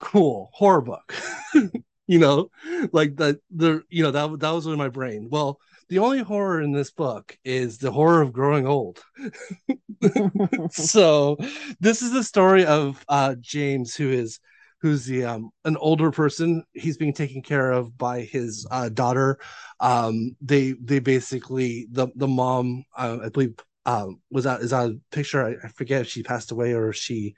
cool, 0.00 0.50
horror 0.52 0.80
book. 0.80 1.14
you 2.06 2.18
know, 2.18 2.50
like 2.92 3.16
that 3.16 3.38
the 3.50 3.82
you 3.88 4.02
know, 4.02 4.10
that 4.10 4.40
that 4.40 4.50
was 4.50 4.66
in 4.66 4.76
my 4.76 4.88
brain. 4.88 5.28
Well, 5.30 5.58
the 5.92 5.98
only 5.98 6.22
horror 6.22 6.62
in 6.62 6.72
this 6.72 6.90
book 6.90 7.36
is 7.44 7.76
the 7.76 7.92
horror 7.92 8.22
of 8.22 8.32
growing 8.32 8.66
old. 8.66 9.04
so 10.70 11.36
this 11.80 12.00
is 12.00 12.12
the 12.12 12.24
story 12.24 12.64
of 12.64 13.04
uh 13.10 13.34
James 13.38 13.94
who 13.94 14.08
is 14.08 14.40
who's 14.80 15.04
the 15.04 15.26
um 15.26 15.50
an 15.66 15.76
older 15.76 16.10
person 16.10 16.64
he's 16.72 16.96
being 16.96 17.12
taken 17.12 17.42
care 17.42 17.70
of 17.72 17.98
by 17.98 18.22
his 18.22 18.66
uh 18.70 18.88
daughter 18.88 19.38
um 19.80 20.34
they 20.40 20.72
they 20.82 20.98
basically 20.98 21.86
the 21.90 22.08
the 22.16 22.26
mom 22.26 22.84
uh, 22.96 23.18
i 23.24 23.28
believe 23.28 23.54
um 23.84 24.18
was 24.30 24.44
that 24.44 24.62
is 24.62 24.70
that 24.70 24.88
a 24.88 24.98
picture 25.10 25.44
I, 25.44 25.66
I, 25.66 25.68
forget 25.68 26.00
if 26.00 26.08
she 26.08 26.22
passed 26.22 26.52
away 26.52 26.72
or 26.72 26.94
she 26.94 27.34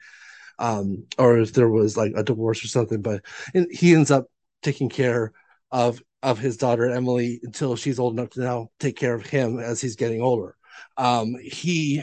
um 0.60 1.06
or 1.18 1.38
if 1.38 1.52
there 1.52 1.68
was 1.68 1.96
like 1.96 2.12
a 2.14 2.22
divorce 2.22 2.64
or 2.64 2.68
something 2.68 3.02
but 3.02 3.22
he 3.70 3.94
ends 3.94 4.12
up 4.12 4.26
taking 4.62 4.88
care 4.88 5.32
of 5.72 6.00
of 6.24 6.40
his 6.40 6.56
daughter 6.58 6.90
emily 6.90 7.40
until 7.44 7.76
she's 7.76 8.00
old 8.00 8.14
enough 8.18 8.30
to 8.30 8.40
now 8.40 8.68
take 8.80 8.96
care 8.96 9.14
of 9.14 9.26
him 9.26 9.60
as 9.60 9.80
he's 9.80 9.96
getting 9.96 10.22
older. 10.22 10.56
Um 10.98 11.36
he 11.42 12.02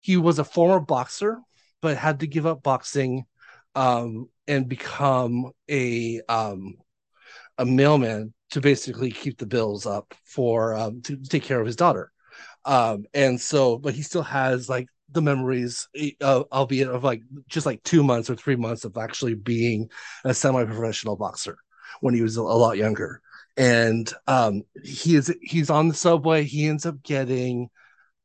he 0.00 0.16
was 0.16 0.38
a 0.38 0.44
former 0.44 0.80
boxer 0.80 1.40
but 1.80 1.96
had 1.96 2.20
to 2.20 2.26
give 2.26 2.46
up 2.46 2.62
boxing 2.62 3.24
um 3.74 4.28
and 4.46 4.68
become 4.68 5.50
a 5.70 6.20
um 6.28 6.74
a 7.58 7.64
mailman 7.66 8.34
to 8.50 8.60
basically 8.60 9.10
keep 9.10 9.38
the 9.38 9.46
bills 9.46 9.86
up 9.86 10.14
for 10.24 10.74
um 10.74 11.02
to 11.02 11.16
take 11.16 11.42
care 11.44 11.60
of 11.60 11.66
his 11.66 11.76
daughter. 11.76 12.12
Um 12.64 13.06
and 13.14 13.40
so 13.40 13.78
but 13.78 13.94
he 13.94 14.02
still 14.02 14.22
has 14.22 14.68
like 14.68 14.88
the 15.12 15.22
memories 15.22 15.88
uh, 16.22 16.44
albeit 16.52 16.88
of 16.88 17.04
like 17.04 17.22
just 17.48 17.66
like 17.66 17.82
two 17.84 18.02
months 18.02 18.30
or 18.30 18.36
three 18.36 18.56
months 18.56 18.84
of 18.84 18.96
actually 18.96 19.34
being 19.34 19.90
a 20.24 20.34
semi-professional 20.34 21.16
boxer 21.16 21.58
when 22.04 22.12
he 22.12 22.20
was 22.20 22.36
a, 22.36 22.42
lot 22.42 22.76
younger. 22.76 23.22
And 23.56 24.12
um 24.26 24.62
he 24.82 25.16
is 25.16 25.34
he's 25.40 25.70
on 25.70 25.88
the 25.88 25.94
subway. 25.94 26.44
He 26.44 26.66
ends 26.66 26.84
up 26.84 27.02
getting 27.02 27.70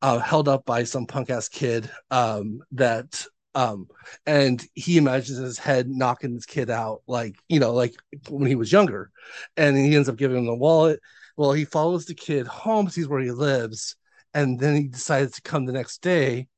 uh, 0.02 0.18
held 0.18 0.48
up 0.48 0.66
by 0.66 0.84
some 0.84 1.06
punk 1.06 1.30
ass 1.30 1.48
kid 1.48 1.90
um 2.10 2.60
that 2.72 3.24
um 3.54 3.86
and 4.26 4.62
he 4.74 4.98
imagines 4.98 5.38
his 5.38 5.58
head 5.58 5.88
knocking 5.88 6.34
this 6.34 6.46
kid 6.46 6.68
out 6.68 7.02
like 7.06 7.36
you 7.48 7.58
know 7.58 7.72
like 7.72 7.94
when 8.28 8.48
he 8.48 8.54
was 8.54 8.70
younger. 8.70 9.10
And 9.56 9.78
he 9.78 9.96
ends 9.96 10.10
up 10.10 10.16
giving 10.16 10.36
him 10.36 10.46
the 10.46 10.54
wallet. 10.54 11.00
Well 11.38 11.52
he 11.52 11.64
follows 11.64 12.04
the 12.04 12.14
kid 12.14 12.46
home 12.46 12.90
sees 12.90 13.08
where 13.08 13.22
he 13.22 13.30
lives 13.30 13.96
and 14.34 14.60
then 14.60 14.76
he 14.76 14.88
decides 14.88 15.32
to 15.36 15.42
come 15.42 15.64
the 15.64 15.72
next 15.72 16.02
day 16.02 16.48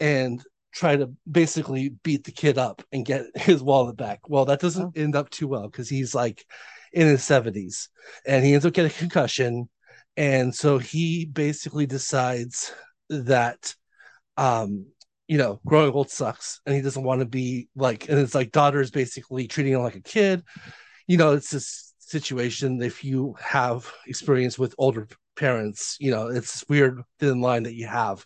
and 0.00 0.42
try 0.76 0.94
to 0.94 1.10
basically 1.30 1.88
beat 2.04 2.24
the 2.24 2.32
kid 2.32 2.58
up 2.58 2.82
and 2.92 3.04
get 3.04 3.24
his 3.34 3.62
wallet 3.62 3.96
back. 3.96 4.20
Well, 4.28 4.44
that 4.44 4.60
doesn't 4.60 4.94
oh. 4.96 5.00
end 5.00 5.16
up 5.16 5.30
too 5.30 5.48
well 5.48 5.68
because 5.68 5.88
he's 5.88 6.14
like 6.14 6.44
in 6.92 7.06
his 7.06 7.22
70s 7.22 7.88
and 8.26 8.44
he 8.44 8.52
ends 8.52 8.66
up 8.66 8.74
getting 8.74 8.90
a 8.90 8.94
concussion. 8.94 9.68
And 10.16 10.54
so 10.54 10.78
he 10.78 11.24
basically 11.24 11.86
decides 11.86 12.72
that, 13.08 13.74
um, 14.36 14.86
you 15.28 15.38
know, 15.38 15.60
growing 15.66 15.92
old 15.92 16.10
sucks 16.10 16.60
and 16.66 16.74
he 16.74 16.82
doesn't 16.82 17.02
want 17.02 17.20
to 17.20 17.26
be 17.26 17.68
like, 17.74 18.08
and 18.08 18.18
it's 18.18 18.34
like 18.34 18.52
daughter 18.52 18.80
is 18.80 18.90
basically 18.90 19.48
treating 19.48 19.72
him 19.72 19.82
like 19.82 19.96
a 19.96 20.00
kid. 20.00 20.44
You 21.06 21.16
know, 21.16 21.32
it's 21.32 21.50
this 21.50 21.94
situation 21.98 22.80
if 22.82 23.02
you 23.02 23.34
have 23.40 23.92
experience 24.06 24.56
with 24.56 24.76
older 24.78 25.08
parents 25.34 25.96
you 25.98 26.10
know 26.10 26.28
it's 26.28 26.52
this 26.52 26.64
weird 26.68 27.02
thin 27.18 27.40
line 27.40 27.64
that 27.64 27.74
you 27.74 27.84
have 27.84 28.24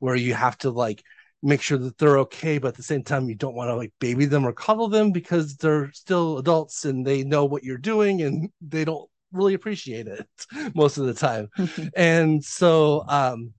where 0.00 0.16
you 0.16 0.34
have 0.34 0.58
to 0.58 0.68
like 0.68 1.02
make 1.42 1.62
sure 1.62 1.78
that 1.78 1.96
they're 1.98 2.18
okay 2.18 2.58
but 2.58 2.68
at 2.68 2.74
the 2.74 2.82
same 2.82 3.02
time 3.02 3.28
you 3.28 3.34
don't 3.34 3.54
want 3.54 3.68
to 3.68 3.74
like 3.74 3.92
baby 3.98 4.26
them 4.26 4.46
or 4.46 4.52
cuddle 4.52 4.88
them 4.88 5.10
because 5.10 5.56
they're 5.56 5.90
still 5.92 6.38
adults 6.38 6.84
and 6.84 7.06
they 7.06 7.22
know 7.22 7.44
what 7.44 7.64
you're 7.64 7.78
doing 7.78 8.22
and 8.22 8.50
they 8.60 8.84
don't 8.84 9.08
really 9.32 9.54
appreciate 9.54 10.06
it 10.06 10.26
most 10.74 10.98
of 10.98 11.06
the 11.06 11.14
time 11.14 11.48
and 11.96 12.44
so 12.44 13.04
um 13.08 13.52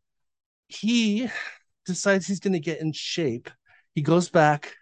he 0.68 1.30
decides 1.86 2.28
he's 2.28 2.40
going 2.40 2.54
to 2.54 2.60
get 2.60 2.82
in 2.82 2.92
shape 2.92 3.50
he 3.96 4.02
goes 4.02 4.30
back 4.30 4.76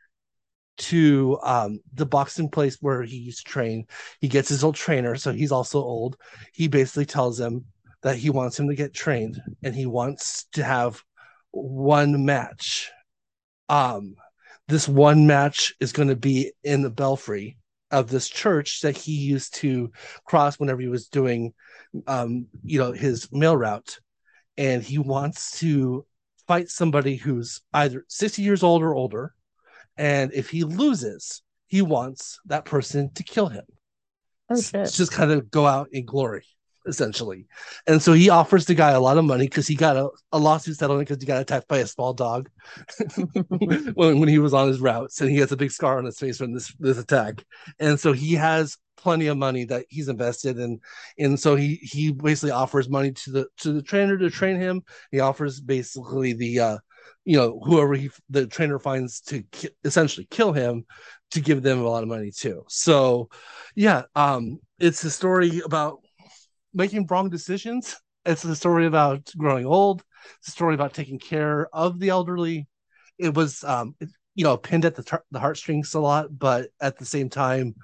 to 0.78 1.38
um, 1.44 1.82
the 1.94 2.06
boxing 2.06 2.48
place 2.48 2.78
where 2.80 3.04
he's 3.04 3.44
trained. 3.44 3.90
He 4.22 4.30
gets 4.30 4.48
his 4.48 4.64
old 4.64 4.76
trainer, 4.76 5.18
so 5.18 5.34
he's 5.34 5.52
also 5.52 5.80
old. 5.80 6.16
He 6.54 6.70
basically 6.70 7.06
tells 7.06 7.38
him, 7.38 7.66
that 8.02 8.16
he 8.16 8.30
wants 8.30 8.60
him 8.60 8.68
to 8.68 8.76
get 8.76 8.94
trained 8.94 9.42
and 9.64 9.76
he 9.76 9.86
wants 9.86 10.46
to 10.54 10.64
have 10.64 11.04
one 11.52 12.26
match. 12.26 12.92
Um, 13.68 14.16
this 14.68 14.88
one 14.88 15.28
match 15.28 15.74
is 15.80 15.92
going 15.92 16.10
to 16.10 16.16
be 16.16 16.52
in 16.64 16.82
the 16.82 16.90
belfry 16.90 17.58
of 17.92 18.10
this 18.10 18.30
church 18.30 18.82
that 18.82 18.96
he 18.96 19.14
used 19.14 19.56
to 19.56 19.92
cross 20.26 20.60
whenever 20.60 20.82
he 20.82 20.88
was 20.88 21.08
doing, 21.08 21.54
um, 22.08 22.48
you 22.64 22.80
know, 22.80 22.92
his 22.92 23.32
mail 23.32 23.58
route. 23.58 24.00
And 24.58 24.84
he 24.84 24.98
wants 24.98 25.60
to 25.60 26.06
fight 26.48 26.70
somebody 26.70 27.16
who's 27.16 27.62
either 27.74 28.06
60 28.10 28.42
years 28.42 28.62
old 28.62 28.84
or 28.84 28.94
older. 28.94 29.34
And 29.98 30.34
if 30.34 30.50
he 30.50 30.64
loses, 30.64 31.42
he 31.68 31.82
wants 31.82 32.40
that 32.46 32.66
person 32.66 33.12
to 33.14 33.24
kill 33.24 33.48
him. 33.48 33.66
Okay. 34.52 34.84
Just 34.84 35.12
kind 35.12 35.32
of 35.32 35.50
go 35.50 35.66
out 35.66 35.90
in 35.92 36.06
glory 36.06 36.46
essentially. 36.88 37.48
And 37.88 38.02
so 38.02 38.13
he 38.13 38.30
offers 38.30 38.65
the 38.65 38.76
guy 38.76 38.92
a 38.92 39.00
lot 39.00 39.18
of 39.18 39.26
money 39.26 39.46
because 39.46 39.68
he 39.68 39.76
got 39.76 39.98
a, 39.98 40.10
a 40.32 40.39
lawsuit 40.39 40.78
settlement 40.78 41.08
because 41.08 41.22
he 41.22 41.28
got 41.28 41.42
attacked 41.42 41.68
by 41.68 41.80
a 41.80 41.88
small 41.88 42.13
dog 42.13 42.50
when, 43.94 44.20
when 44.20 44.30
he 44.30 44.39
was 44.39 44.54
on 44.54 44.68
his 44.68 44.80
routes 44.80 45.22
and 45.22 45.30
he 45.30 45.38
has 45.38 45.52
a 45.52 45.58
big 45.58 45.72
scar 45.72 45.98
on 45.98 46.06
his 46.06 46.20
face 46.20 46.38
from 46.38 46.54
this 46.54 46.74
this 46.80 46.98
attack. 46.98 47.44
And 47.80 48.00
so 48.00 48.13
he 48.13 48.34
has 48.34 48.78
plenty 48.98 49.28
of 49.28 49.38
money 49.38 49.63
that 49.63 49.86
he's 49.89 50.10
invested 50.10 50.60
in 50.60 50.78
and 51.18 51.39
so 51.39 51.56
he 51.56 51.76
he 51.76 52.12
basically 52.12 52.52
offers 52.52 52.89
money 52.89 53.13
to 53.13 53.32
the 53.32 53.48
to 53.56 53.72
the 53.72 53.82
trainer 53.82 54.18
to 54.18 54.30
train 54.30 54.60
him 54.60 54.82
he 55.10 55.22
offers 55.22 55.62
basically 55.62 56.34
the 56.34 56.60
uh 56.60 56.78
you 57.24 57.38
know 57.38 57.62
whoever 57.63 57.94
he 57.94 58.10
the 58.30 58.46
trainer 58.46 58.78
finds 58.78 59.22
to 59.22 59.42
ki- 59.54 59.70
essentially 59.86 60.28
kill 60.30 60.52
him 60.52 60.84
to 61.32 61.39
give 61.39 61.62
them 61.63 61.80
a 61.80 61.88
lot 61.88 62.04
of 62.04 62.10
money 62.10 62.30
too 62.30 62.63
so 62.68 63.30
yeah 63.74 64.02
um 64.15 64.60
it's 64.80 65.04
a 65.06 65.12
story 65.12 65.62
about 65.63 66.00
making 66.73 67.08
wrong 67.08 67.29
decisions. 67.29 67.95
It's 68.25 68.43
a 68.45 68.55
story 68.55 68.86
about 68.86 69.32
growing 69.38 69.65
old. 69.65 70.03
It's 70.39 70.49
a 70.49 70.51
story 70.51 70.75
about 70.75 70.93
taking 70.93 71.19
care 71.19 71.67
of 71.73 71.99
the 71.99 72.10
elderly. 72.10 72.67
It 73.17 73.34
was, 73.34 73.63
um, 73.63 73.95
it, 73.99 74.10
you 74.36 74.43
know, 74.43 74.58
pinned 74.58 74.86
at 74.86 74.95
the 74.95 75.03
tar- 75.03 75.25
the 75.32 75.39
heartstrings 75.39 75.93
a 75.93 75.99
lot, 75.99 76.38
but 76.38 76.69
at 76.82 76.97
the 76.97 77.05
same 77.05 77.29
time, 77.29 77.75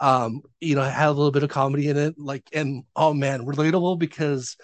Um, 0.00 0.42
you 0.60 0.74
know, 0.76 0.82
had 0.82 1.08
a 1.08 1.12
little 1.12 1.30
bit 1.32 1.44
of 1.44 1.50
comedy 1.50 1.88
in 1.88 1.96
it, 1.98 2.16
like, 2.18 2.44
and 2.54 2.84
oh 2.96 3.14
man, 3.14 3.46
relatable 3.46 3.98
because 3.98 4.56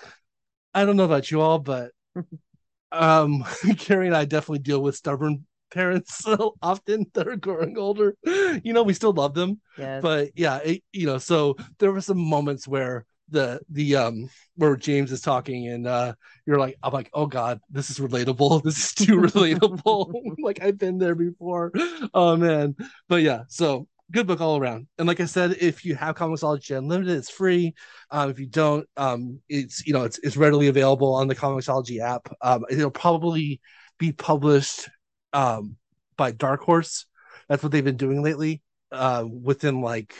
I 0.74 0.84
don't 0.84 0.96
know 0.96 1.04
about 1.04 1.30
you 1.30 1.40
all, 1.40 1.58
but 1.58 1.92
um, 2.92 3.44
Carrie 3.78 4.06
and 4.06 4.16
I 4.16 4.24
definitely 4.24 4.60
deal 4.60 4.82
with 4.82 4.96
stubborn 4.96 5.46
parents 5.72 6.16
so 6.18 6.54
often 6.62 7.06
that 7.14 7.28
are 7.28 7.36
growing 7.36 7.78
older. 7.78 8.16
You 8.24 8.72
know, 8.72 8.82
we 8.82 8.94
still 8.94 9.12
love 9.12 9.34
them, 9.34 9.60
Yes. 9.76 10.00
but 10.00 10.30
yeah, 10.36 10.58
it, 10.58 10.82
you 10.92 11.06
know, 11.06 11.18
so 11.18 11.56
there 11.78 11.92
were 11.92 12.00
some 12.00 12.18
moments 12.18 12.68
where 12.68 13.04
the 13.30 13.60
the 13.70 13.96
um 13.96 14.28
where 14.56 14.76
James 14.76 15.10
is 15.10 15.20
talking 15.20 15.68
and 15.68 15.86
uh 15.86 16.14
you're 16.46 16.58
like 16.58 16.76
I'm 16.82 16.92
like 16.92 17.10
oh 17.14 17.26
god 17.26 17.60
this 17.70 17.90
is 17.90 17.98
relatable. 17.98 18.62
This 18.64 18.78
is 18.78 18.94
too 18.94 19.16
relatable. 19.16 20.12
Like 20.38 20.62
I've 20.62 20.78
been 20.78 20.98
there 20.98 21.14
before. 21.14 21.72
Oh 22.12 22.36
man. 22.36 22.76
But 23.08 23.22
yeah 23.22 23.42
so 23.48 23.88
good 24.12 24.26
book 24.26 24.40
all 24.40 24.58
around. 24.58 24.86
And 24.98 25.08
like 25.08 25.20
I 25.20 25.24
said 25.24 25.56
if 25.60 25.84
you 25.84 25.94
have 25.94 26.16
Comixology 26.16 26.76
Unlimited 26.76 27.16
it's 27.16 27.30
free. 27.30 27.74
Um 28.10 28.30
if 28.30 28.38
you 28.38 28.46
don't 28.46 28.86
um 28.96 29.40
it's 29.48 29.86
you 29.86 29.92
know 29.94 30.04
it's 30.04 30.18
it's 30.18 30.36
readily 30.36 30.68
available 30.68 31.14
on 31.14 31.28
the 31.28 31.34
Comixology 31.34 32.00
app. 32.00 32.28
Um 32.42 32.64
it'll 32.70 32.90
probably 32.90 33.60
be 33.98 34.12
published 34.12 34.88
um 35.32 35.76
by 36.16 36.30
Dark 36.30 36.60
Horse. 36.60 37.06
That's 37.48 37.62
what 37.62 37.72
they've 37.72 37.84
been 37.84 37.96
doing 37.96 38.22
lately 38.22 38.62
uh 38.92 39.24
within 39.26 39.80
like 39.80 40.14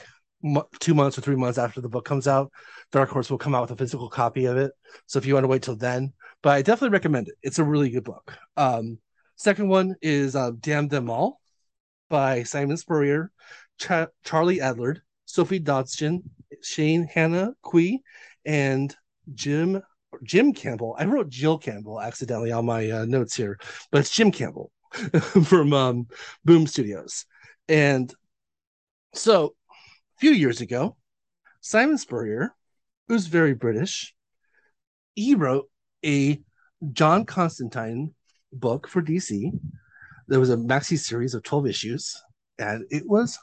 two 0.81 0.95
months 0.95 1.17
or 1.17 1.23
three 1.23 1.37
months 1.37 1.59
after 1.59 1.81
the 1.81 1.89
book 1.89 2.05
comes 2.05 2.29
out 2.29 2.53
Dark 2.95 3.11
Horse 3.11 3.31
will 3.31 3.39
come 3.39 3.55
out 3.55 3.63
with 3.63 3.73
a 3.73 3.77
physical 3.77 4.09
copy 4.09 4.45
of 4.45 4.57
it. 4.57 4.71
So 5.07 5.19
if 5.19 5.27
you 5.27 5.35
want 5.35 5.45
to 5.45 5.49
wait 5.49 5.63
till 5.63 5.75
then, 5.75 6.13
but 6.43 6.51
I 6.51 6.63
definitely 6.63 6.93
recommend 6.93 7.27
it. 7.27 7.35
It's 7.43 7.59
a 7.59 7.65
really 7.65 7.91
good 7.91 8.05
book. 8.05 8.37
Um, 8.57 8.99
second 9.35 9.69
one 9.69 9.97
is 10.01 10.37
uh, 10.37 10.53
Damn 10.61 10.87
Them 10.87 11.11
All 11.11 11.41
by 12.09 12.45
Simon 12.45 12.77
Spurrier, 12.77 13.33
Ch- 13.81 14.09
Charlie 14.25 14.59
Adlard, 14.59 15.01
Sofie 15.27 15.63
Dodgson, 15.63 16.23
Shane 16.63 17.09
Hannah 17.13 17.55
Quee, 17.63 18.03
and 18.45 18.95
Jim 19.35 19.83
Jim 20.23 20.53
Campbell. 20.53 20.95
I 20.97 21.07
wrote 21.07 21.29
Jill 21.29 21.59
Campbell 21.59 22.01
accidentally 22.01 22.53
on 22.53 22.65
my 22.65 22.89
uh, 22.89 23.05
notes 23.05 23.35
here, 23.35 23.59
but 23.91 23.99
it's 23.99 24.15
Jim 24.15 24.31
Campbell 24.31 24.71
from 25.45 25.73
um, 25.73 26.07
Boom 26.45 26.69
Studios. 26.69 27.27
And 27.69 28.15
so 29.15 29.57
few 30.25 30.33
years 30.33 30.63
ago, 30.63 30.97
Simon 31.61 31.99
Spurrier 31.99 32.55
who's 33.09 33.27
very 33.27 33.53
British, 33.53 34.15
he 35.15 35.35
wrote 35.35 35.69
a 36.03 36.41
John 36.95 37.27
Constantine 37.27 38.15
book 38.51 38.89
for 38.89 39.03
DC. 39.03 39.51
There 40.27 40.41
was 40.41 40.49
a 40.49 40.57
maxi 40.57 40.97
series 40.97 41.35
of 41.35 41.43
12 41.43 41.67
issues, 41.67 42.23
and 42.59 42.87
it 42.89 43.07
was 43.07 43.39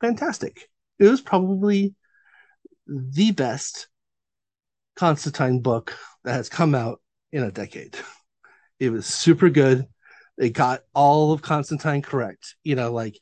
fantastic. 0.00 0.70
It 0.98 1.04
was 1.04 1.20
probably 1.20 1.94
the 2.86 3.32
best 3.32 3.88
Constantine 4.96 5.60
book 5.60 5.94
that 6.24 6.32
has 6.32 6.48
come 6.48 6.74
out 6.74 7.02
in 7.30 7.42
a 7.42 7.52
decade. 7.52 7.94
It 8.80 8.88
was 8.88 9.04
super 9.04 9.50
good. 9.50 9.84
They 10.38 10.48
got 10.48 10.80
all 10.94 11.32
of 11.32 11.42
Constantine 11.42 12.00
correct. 12.00 12.56
You 12.64 12.74
know, 12.74 12.90
like 12.90 13.18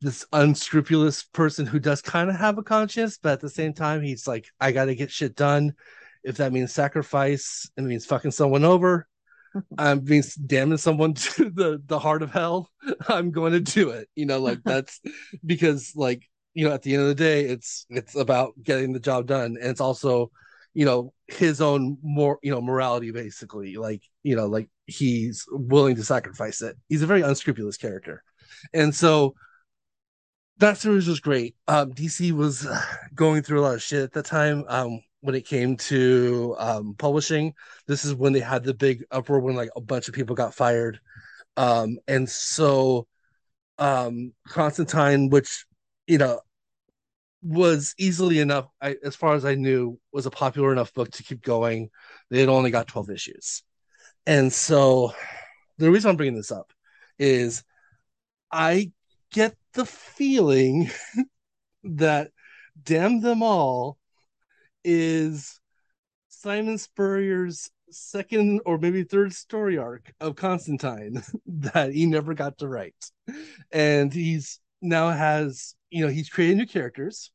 this 0.00 0.26
unscrupulous 0.32 1.24
person 1.24 1.66
who 1.66 1.78
does 1.78 2.02
kind 2.02 2.28
of 2.30 2.36
have 2.36 2.58
a 2.58 2.62
conscience, 2.62 3.18
but 3.20 3.32
at 3.32 3.40
the 3.40 3.48
same 3.48 3.72
time, 3.72 4.02
he's 4.02 4.26
like, 4.26 4.48
I 4.60 4.72
got 4.72 4.86
to 4.86 4.94
get 4.94 5.10
shit 5.10 5.34
done. 5.34 5.74
If 6.22 6.36
that 6.38 6.52
means 6.52 6.72
sacrifice, 6.72 7.70
it 7.76 7.82
means 7.82 8.06
fucking 8.06 8.32
someone 8.32 8.64
over. 8.64 9.06
Um, 9.56 9.64
I 9.78 9.94
means 9.94 10.34
damning 10.34 10.76
someone 10.76 11.14
to 11.14 11.48
the 11.48 11.82
the 11.86 11.98
heart 11.98 12.22
of 12.22 12.30
hell. 12.30 12.68
I'm 13.08 13.30
going 13.30 13.52
to 13.52 13.60
do 13.60 13.88
it. 13.88 14.06
You 14.14 14.26
know, 14.26 14.38
like 14.38 14.58
that's 14.66 15.00
because 15.46 15.94
like 15.96 16.28
you 16.52 16.68
know 16.68 16.74
at 16.74 16.82
the 16.82 16.92
end 16.92 17.04
of 17.04 17.08
the 17.08 17.14
day, 17.14 17.46
it's 17.46 17.86
it's 17.88 18.14
about 18.16 18.52
getting 18.62 18.92
the 18.92 19.00
job 19.00 19.26
done, 19.26 19.56
and 19.58 19.70
it's 19.70 19.80
also 19.80 20.30
you 20.76 20.84
know 20.84 21.10
his 21.26 21.62
own 21.62 21.96
more 22.02 22.38
you 22.42 22.50
know 22.50 22.60
morality 22.60 23.10
basically 23.10 23.76
like 23.76 24.02
you 24.22 24.36
know 24.36 24.46
like 24.46 24.68
he's 24.84 25.46
willing 25.48 25.96
to 25.96 26.04
sacrifice 26.04 26.60
it 26.60 26.76
he's 26.90 27.02
a 27.02 27.06
very 27.06 27.22
unscrupulous 27.22 27.78
character 27.78 28.22
and 28.74 28.94
so 28.94 29.34
that 30.58 30.78
series 30.78 31.06
was 31.06 31.20
great. 31.20 31.54
Um, 31.68 31.92
DC 31.92 32.32
was 32.32 32.66
going 33.14 33.42
through 33.42 33.60
a 33.60 33.62
lot 33.62 33.74
of 33.74 33.82
shit 33.82 34.02
at 34.02 34.12
the 34.12 34.22
time. 34.22 34.64
Um, 34.68 35.00
when 35.20 35.34
it 35.34 35.46
came 35.46 35.76
to 35.76 36.54
um, 36.58 36.94
publishing, 36.98 37.52
this 37.86 38.04
is 38.04 38.14
when 38.14 38.32
they 38.32 38.40
had 38.40 38.62
the 38.62 38.74
big 38.74 39.04
uproar 39.10 39.40
when 39.40 39.56
like 39.56 39.70
a 39.74 39.80
bunch 39.80 40.08
of 40.08 40.14
people 40.14 40.36
got 40.36 40.54
fired. 40.54 41.00
Um, 41.56 41.98
and 42.06 42.28
so 42.28 43.06
um, 43.78 44.32
Constantine, 44.46 45.30
which 45.30 45.66
you 46.06 46.18
know 46.18 46.40
was 47.42 47.94
easily 47.98 48.38
enough, 48.38 48.68
I, 48.80 48.96
as 49.04 49.16
far 49.16 49.34
as 49.34 49.44
I 49.44 49.54
knew, 49.54 49.98
was 50.12 50.26
a 50.26 50.30
popular 50.30 50.72
enough 50.72 50.94
book 50.94 51.10
to 51.12 51.22
keep 51.22 51.42
going. 51.42 51.90
They 52.30 52.40
had 52.40 52.48
only 52.48 52.70
got 52.70 52.86
twelve 52.86 53.10
issues, 53.10 53.62
and 54.26 54.52
so 54.52 55.12
the 55.78 55.90
reason 55.90 56.10
I'm 56.10 56.16
bringing 56.16 56.36
this 56.36 56.52
up 56.52 56.72
is 57.18 57.64
I 58.52 58.92
get 59.32 59.56
the 59.74 59.86
feeling 59.86 60.90
that 61.84 62.30
Damn 62.82 63.20
Them 63.20 63.42
All 63.42 63.98
is 64.84 65.60
Simon 66.28 66.78
Spurrier's 66.78 67.70
second 67.90 68.60
or 68.66 68.78
maybe 68.78 69.04
third 69.04 69.32
story 69.32 69.78
arc 69.78 70.12
of 70.20 70.36
Constantine 70.36 71.22
that 71.46 71.92
he 71.92 72.06
never 72.06 72.34
got 72.34 72.58
to 72.58 72.68
write. 72.68 73.10
And 73.72 74.12
he's 74.12 74.60
now 74.82 75.10
has, 75.10 75.74
you 75.90 76.04
know, 76.04 76.10
he's 76.10 76.28
created 76.28 76.58
new 76.58 76.66
characters. 76.66 77.30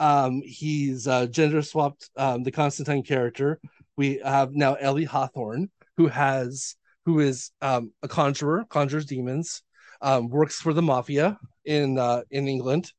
Um, 0.00 0.42
he's 0.44 1.08
uh, 1.08 1.26
gender 1.26 1.62
swapped 1.62 2.10
um, 2.16 2.42
the 2.44 2.52
Constantine 2.52 3.02
character. 3.02 3.60
We 3.96 4.20
have 4.24 4.54
now 4.54 4.74
Ellie 4.74 5.04
Hawthorne, 5.04 5.70
who 5.96 6.06
has 6.06 6.76
who 7.04 7.20
is 7.20 7.50
um, 7.62 7.92
a 8.02 8.08
conjurer, 8.08 8.64
conjures 8.68 9.06
demons, 9.06 9.62
um, 10.00 10.28
works 10.28 10.60
for 10.60 10.72
the 10.72 10.82
mafia 10.82 11.38
in 11.64 11.98
uh, 11.98 12.22
in 12.30 12.48
England, 12.48 12.92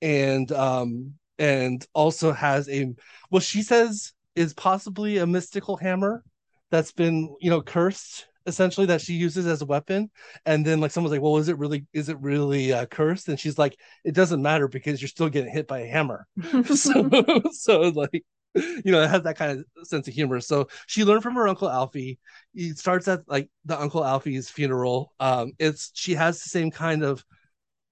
and 0.00 0.50
um, 0.52 1.14
and 1.38 1.86
also 1.94 2.32
has 2.32 2.68
a 2.68 2.94
what 3.30 3.42
she 3.42 3.62
says 3.62 4.12
is 4.34 4.54
possibly 4.54 5.18
a 5.18 5.26
mystical 5.26 5.76
hammer 5.76 6.24
that's 6.70 6.92
been 6.92 7.34
you 7.40 7.50
know 7.50 7.62
cursed 7.62 8.26
essentially 8.46 8.86
that 8.86 9.00
she 9.00 9.14
uses 9.14 9.46
as 9.46 9.62
a 9.62 9.66
weapon. 9.66 10.10
And 10.46 10.64
then 10.64 10.80
like 10.80 10.90
someone's 10.90 11.12
like 11.12 11.22
well 11.22 11.38
is 11.38 11.48
it 11.48 11.58
really 11.58 11.86
is 11.92 12.08
it 12.08 12.20
really 12.20 12.72
uh, 12.72 12.86
cursed? 12.86 13.28
And 13.28 13.38
she's 13.38 13.58
like 13.58 13.78
it 14.04 14.14
doesn't 14.14 14.42
matter 14.42 14.68
because 14.68 15.00
you're 15.00 15.08
still 15.08 15.28
getting 15.28 15.52
hit 15.52 15.66
by 15.66 15.80
a 15.80 15.86
hammer. 15.86 16.26
So 16.74 17.10
so 17.52 17.80
like 17.80 18.24
you 18.84 18.92
know 18.92 19.02
it 19.02 19.10
has 19.10 19.22
that 19.22 19.36
kind 19.36 19.58
of 19.58 19.86
sense 19.86 20.06
of 20.08 20.14
humor 20.14 20.40
so 20.40 20.68
she 20.86 21.04
learned 21.04 21.22
from 21.22 21.34
her 21.34 21.48
uncle 21.48 21.70
alfie 21.70 22.18
it 22.54 22.78
starts 22.78 23.08
at 23.08 23.20
like 23.26 23.48
the 23.64 23.80
uncle 23.80 24.04
alfie's 24.04 24.50
funeral 24.50 25.12
um 25.20 25.52
it's 25.58 25.90
she 25.94 26.14
has 26.14 26.42
the 26.42 26.48
same 26.48 26.70
kind 26.70 27.02
of 27.02 27.24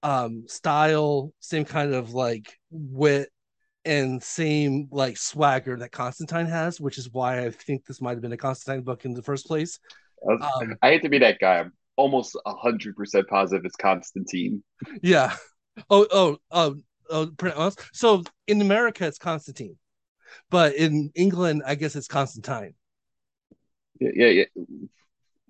um 0.03 0.43
style 0.47 1.33
same 1.39 1.65
kind 1.65 1.93
of 1.93 2.13
like 2.13 2.59
wit 2.69 3.29
and 3.85 4.21
same 4.21 4.87
like 4.91 5.17
swagger 5.17 5.77
that 5.77 5.91
constantine 5.91 6.45
has 6.45 6.79
which 6.79 6.99
is 6.99 7.09
why 7.11 7.43
i 7.43 7.49
think 7.49 7.83
this 7.85 8.01
might 8.01 8.11
have 8.11 8.21
been 8.21 8.31
a 8.31 8.37
constantine 8.37 8.83
book 8.83 9.05
in 9.05 9.13
the 9.13 9.23
first 9.23 9.47
place 9.47 9.79
um, 10.27 10.75
I 10.81 10.89
hate 10.89 11.01
to 11.03 11.09
be 11.09 11.19
that 11.19 11.39
guy. 11.39 11.59
I'm 11.59 11.73
almost 11.97 12.37
hundred 12.45 12.95
percent 12.95 13.27
positive 13.27 13.65
it's 13.65 13.75
Constantine. 13.75 14.63
Yeah. 15.01 15.35
Oh, 15.89 16.05
oh, 16.11 16.37
oh, 16.51 16.75
oh. 17.09 17.71
So 17.93 18.23
in 18.47 18.61
America, 18.61 19.07
it's 19.07 19.17
Constantine, 19.17 19.77
but 20.49 20.75
in 20.75 21.11
England, 21.15 21.63
I 21.65 21.75
guess 21.75 21.95
it's 21.95 22.07
Constantine. 22.07 22.73
Yeah, 23.99 24.09
yeah. 24.15 24.27
yeah. 24.27 24.45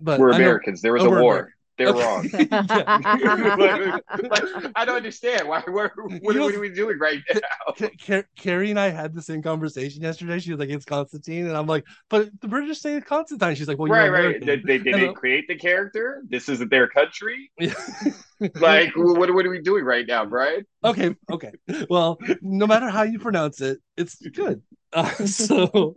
But 0.00 0.20
we're 0.20 0.30
Americans. 0.30 0.82
There 0.82 0.92
was 0.92 1.02
oh, 1.02 1.14
a 1.14 1.22
war. 1.22 1.32
American. 1.32 1.52
They're 1.78 1.88
okay. 1.88 2.04
wrong. 2.04 2.28
I 4.76 4.84
don't 4.84 4.96
understand. 4.96 5.48
Why? 5.48 5.62
Where, 5.62 5.90
what, 5.96 6.22
what, 6.22 6.36
are 6.36 6.60
we 6.60 6.68
doing 6.68 6.98
right 6.98 7.20
now? 7.32 7.88
Car- 8.06 8.28
Carrie 8.36 8.68
and 8.70 8.78
I 8.78 8.90
had 8.90 9.14
the 9.14 9.22
same 9.22 9.40
conversation 9.42 10.02
yesterday. 10.02 10.38
She 10.38 10.50
was 10.50 10.60
like, 10.60 10.68
"It's 10.68 10.84
Constantine," 10.84 11.46
and 11.46 11.56
I'm 11.56 11.66
like, 11.66 11.86
"But 12.10 12.28
the 12.40 12.48
British 12.48 12.80
say 12.80 12.96
it's 12.96 13.06
Constantine." 13.06 13.54
She's 13.54 13.68
like, 13.68 13.78
"Well, 13.78 13.88
you're 13.88 13.96
right, 13.96 14.10
right. 14.10 14.44
Did 14.44 14.64
they, 14.64 14.76
they, 14.78 14.92
they 14.92 15.12
create 15.14 15.48
the 15.48 15.56
character? 15.56 16.22
This 16.28 16.50
isn't 16.50 16.70
their 16.70 16.88
country. 16.88 17.50
like, 18.56 18.94
what, 18.94 19.34
what 19.34 19.46
are 19.46 19.50
we 19.50 19.62
doing 19.62 19.84
right 19.84 20.06
now, 20.06 20.26
Brian? 20.26 20.66
Okay, 20.84 21.16
okay. 21.30 21.52
Well, 21.88 22.18
no 22.42 22.66
matter 22.66 22.90
how 22.90 23.04
you 23.04 23.18
pronounce 23.18 23.62
it, 23.62 23.78
it's 24.02 24.16
good. 24.34 24.62
Uh, 24.94 25.08
so, 25.24 25.70
so 25.72 25.94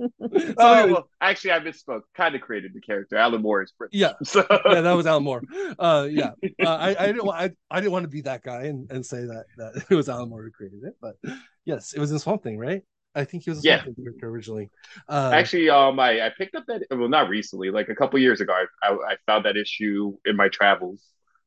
oh, 0.58 0.88
well, 0.88 1.10
actually, 1.20 1.52
I 1.52 1.60
misspoke. 1.60 2.04
Kind 2.16 2.34
of 2.34 2.40
created 2.40 2.74
the 2.74 2.80
character. 2.80 3.18
Alan 3.18 3.42
Moore 3.42 3.62
is 3.62 3.74
British. 3.78 4.00
Yeah, 4.00 4.14
so. 4.24 4.46
yeah, 4.50 4.80
that 4.80 4.94
was 4.94 5.06
Alan 5.06 5.22
Moore. 5.22 5.44
Uh, 5.78 6.08
yeah, 6.10 6.32
uh, 6.64 6.70
I, 6.70 6.96
I 6.98 7.08
didn't, 7.08 7.28
I, 7.28 7.52
I 7.70 7.82
didn't 7.82 7.92
want 7.92 8.04
to 8.04 8.10
be 8.10 8.22
that 8.22 8.42
guy 8.42 8.68
and, 8.68 8.90
and 8.90 9.06
say 9.06 9.18
that 9.18 9.48
that 9.58 9.84
it 9.90 9.96
was 9.96 10.08
Alan 10.08 10.30
Moore 10.30 10.44
who 10.44 10.52
created 10.52 10.86
it, 10.86 10.96
but 11.02 11.18
yes, 11.66 11.92
it 11.92 12.00
was 12.00 12.14
in 12.14 12.20
Swamp 12.20 12.42
Thing, 12.42 12.58
right? 12.58 12.84
I 13.16 13.26
think 13.26 13.44
he 13.44 13.50
was 13.50 13.60
a 13.60 13.68
yeah. 13.68 13.84
Swamp 13.84 13.98
Thing 13.98 14.06
character 14.06 14.30
originally. 14.30 14.70
Uh, 15.10 15.32
actually, 15.34 15.70
um, 15.70 16.00
I, 16.00 16.28
I 16.28 16.32
picked 16.38 16.56
up 16.56 16.64
that 16.68 16.84
well, 16.90 17.10
not 17.10 17.28
recently, 17.28 17.72
like 17.72 17.90
a 17.90 17.96
couple 17.96 18.18
years 18.20 18.40
ago. 18.40 18.54
I, 18.54 18.88
I, 18.88 18.94
I 18.94 19.16
found 19.26 19.44
that 19.44 19.58
issue 19.58 20.16
in 20.26 20.38
my 20.38 20.48
travels 20.48 21.02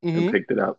mm-hmm. 0.04 0.18
and 0.18 0.32
picked 0.32 0.50
it 0.50 0.58
up. 0.58 0.78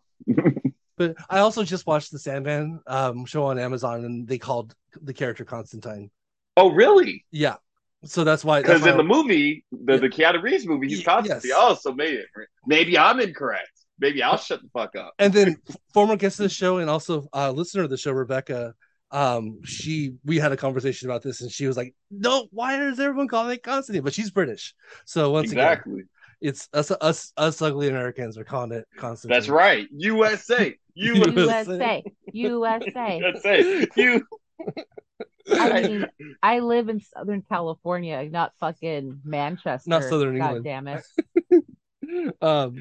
But 0.99 1.15
I 1.29 1.39
also 1.39 1.63
just 1.63 1.87
watched 1.87 2.11
the 2.11 2.19
Sandman 2.19 2.81
um, 2.85 3.25
show 3.25 3.45
on 3.45 3.57
Amazon, 3.57 4.03
and 4.03 4.27
they 4.27 4.37
called 4.37 4.75
the 5.01 5.13
character 5.13 5.45
Constantine. 5.45 6.11
Oh, 6.57 6.71
really? 6.71 7.25
Yeah. 7.31 7.55
So 8.03 8.25
that's 8.25 8.43
why. 8.43 8.59
Because 8.61 8.81
that's 8.81 8.91
in 8.91 8.97
why 8.97 9.03
the 9.03 9.07
movie, 9.07 9.63
the, 9.71 9.93
Yeah. 9.93 9.99
the 9.99 10.09
Keanu 10.09 10.43
Reeves 10.43 10.67
movie, 10.67 10.89
he's 10.89 11.03
Constantine. 11.03 11.49
yes. 11.49 11.57
Oh, 11.57 11.73
so 11.75 11.93
maybe 11.93 12.21
maybe 12.67 12.97
I'm 12.97 13.19
incorrect. 13.21 13.71
Maybe 13.97 14.21
I'll 14.21 14.37
shut 14.37 14.61
the 14.61 14.69
fuck 14.73 14.95
up. 14.97 15.13
and 15.19 15.33
then 15.33 15.57
former 15.93 16.15
guest 16.17 16.39
of 16.39 16.43
the 16.43 16.49
show 16.49 16.77
and 16.77 16.89
also 16.89 17.27
uh, 17.33 17.51
listener 17.51 17.83
of 17.83 17.89
the 17.89 17.97
show, 17.97 18.11
Rebecca. 18.11 18.73
Um, 19.11 19.61
she 19.65 20.13
we 20.25 20.37
had 20.37 20.51
a 20.51 20.57
conversation 20.57 21.09
about 21.09 21.23
this, 21.23 21.41
and 21.41 21.49
she 21.49 21.65
was 21.65 21.75
like, 21.77 21.95
"No, 22.11 22.47
why 22.51 22.81
is 22.87 22.99
everyone 22.99 23.27
calling 23.29 23.53
it 23.55 23.63
Constantine?" 23.63 24.03
But 24.03 24.13
she's 24.13 24.31
British, 24.31 24.75
so 25.05 25.31
once 25.31 25.51
again, 25.51 25.65
exactly. 25.65 26.03
It's 26.41 26.69
us 26.73 26.91
us 26.91 27.33
us 27.37 27.61
ugly 27.61 27.89
Americans 27.89 28.37
are 28.37 28.43
calling 28.43 28.71
it 28.71 28.85
constantly. 28.97 29.35
That's 29.35 29.49
right. 29.49 29.87
USA. 29.91 30.75
USA. 30.95 32.03
USA, 32.03 32.03
USA. 32.33 33.19
USA. 33.19 33.87
You. 33.95 34.25
I 35.51 35.81
mean, 35.81 36.05
I 36.43 36.59
live 36.59 36.89
in 36.89 37.01
Southern 37.01 37.41
California, 37.41 38.27
not 38.29 38.51
fucking 38.59 39.21
Manchester. 39.23 39.89
Not 39.89 40.03
Southern 40.03 40.37
God 40.37 40.57
England. 40.57 40.65
damn 40.65 40.87
it. 40.87 41.03
Um, 42.41 42.75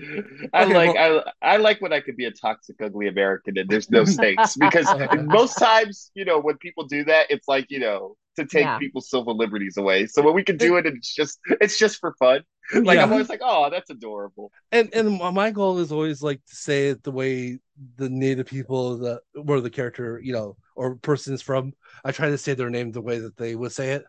I 0.55 0.65
Okay, 0.65 0.75
like 0.75 0.97
I 0.97 1.33
I 1.43 1.57
like 1.59 1.83
when 1.83 1.93
I 1.93 2.01
could 2.01 2.17
be 2.17 2.25
a 2.25 2.31
toxic 2.31 2.77
ugly 2.81 3.09
American 3.09 3.59
and 3.59 3.69
there's 3.69 3.91
no 3.91 4.07
stakes 4.07 4.57
because 4.57 4.89
most 5.25 5.59
times 5.59 6.11
you 6.15 6.25
know 6.25 6.41
when 6.41 6.57
people 6.57 6.87
do 6.87 7.05
that 7.05 7.27
it's 7.29 7.47
like 7.47 7.67
you 7.69 7.79
know 7.79 8.17
to 8.39 8.47
take 8.47 8.65
Yeah. 8.65 8.79
people's 8.79 9.11
civil 9.11 9.37
liberties 9.37 9.77
away. 9.77 10.07
So 10.07 10.23
when 10.23 10.35
we 10.35 10.43
can 10.45 10.57
do 10.57 10.77
it, 10.79 10.87
it's 10.87 11.15
just 11.15 11.39
it's 11.61 11.79
just 11.79 11.99
for 12.01 12.15
fun. 12.19 12.43
Like 12.75 12.97
Yeah. 12.97 13.05
I'm 13.05 13.13
always 13.13 13.29
like, 13.29 13.41
oh, 13.43 13.71
that's 13.71 13.91
adorable. 13.91 14.51
and 14.73 14.91
and 14.95 15.19
my 15.35 15.51
goal 15.51 15.79
is 15.79 15.93
always 15.93 16.23
like 16.23 16.41
to 16.47 16.57
say 16.57 16.89
it 16.89 17.03
the 17.03 17.13
way 17.13 17.59
the 17.97 18.09
native 18.09 18.47
people 18.47 18.99
that 18.99 19.21
where 19.35 19.61
the 19.61 19.71
character 19.71 20.21
you 20.23 20.33
know 20.33 20.57
or 20.75 20.97
person 20.97 21.33
is 21.33 21.43
from 21.43 21.73
i 22.05 22.11
try 22.11 22.29
to 22.29 22.37
say 22.39 22.53
their 22.55 22.71
name 22.71 22.91
the 22.91 23.01
way 23.01 23.19
that 23.19 23.37
they 23.37 23.55
would 23.55 23.71
say 23.71 23.93
it 23.93 24.05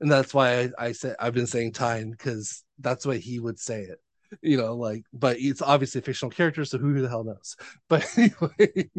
and 0.00 0.12
that's 0.12 0.34
why 0.34 0.60
i, 0.60 0.70
I 0.88 0.92
said 0.92 1.16
i've 1.18 1.34
been 1.34 1.46
saying 1.46 1.72
tyne 1.72 2.10
because 2.10 2.62
that's 2.78 3.04
the 3.04 3.08
way 3.10 3.18
he 3.18 3.38
would 3.40 3.58
say 3.58 3.80
it 3.82 3.98
you 4.42 4.58
know 4.58 4.76
like 4.76 5.04
but 5.12 5.38
it's 5.40 5.62
obviously 5.62 6.00
a 6.00 6.02
fictional 6.02 6.30
character 6.30 6.64
so 6.66 6.76
who 6.78 7.00
the 7.00 7.08
hell 7.08 7.24
knows 7.24 7.56
but 7.88 8.06
anyway 8.18 8.90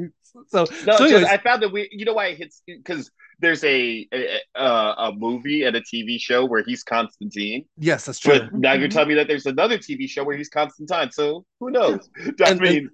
so, 0.47 0.65
No, 0.85 0.97
so 0.97 1.07
just, 1.09 1.31
I 1.31 1.37
found 1.37 1.63
that 1.63 1.71
we, 1.71 1.89
you 1.91 2.05
know, 2.05 2.13
why 2.13 2.27
it 2.27 2.37
hits 2.37 2.61
because 2.67 3.09
there's 3.39 3.63
a, 3.63 4.07
a 4.13 4.39
a 4.55 4.65
a 4.97 5.13
movie 5.15 5.63
and 5.63 5.75
a 5.75 5.81
TV 5.81 6.19
show 6.19 6.45
where 6.45 6.63
he's 6.63 6.83
Constantine, 6.83 7.65
yes 7.77 8.05
that's 8.05 8.19
true 8.19 8.39
but 8.39 8.53
now 8.53 8.73
you're 8.73 8.87
Mhm. 8.87 8.91
telling 8.93 9.09
me 9.09 9.15
that 9.15 9.27
there's 9.27 9.45
another 9.45 9.77
TV 9.77 10.07
show 10.07 10.23
where 10.23 10.37
he's 10.37 10.49
Constantine. 10.49 11.11
So 11.11 11.45
who 11.59 11.71
knows? 11.71 12.09
I 12.41 12.51
And- 12.51 12.59
mean, 12.59 12.89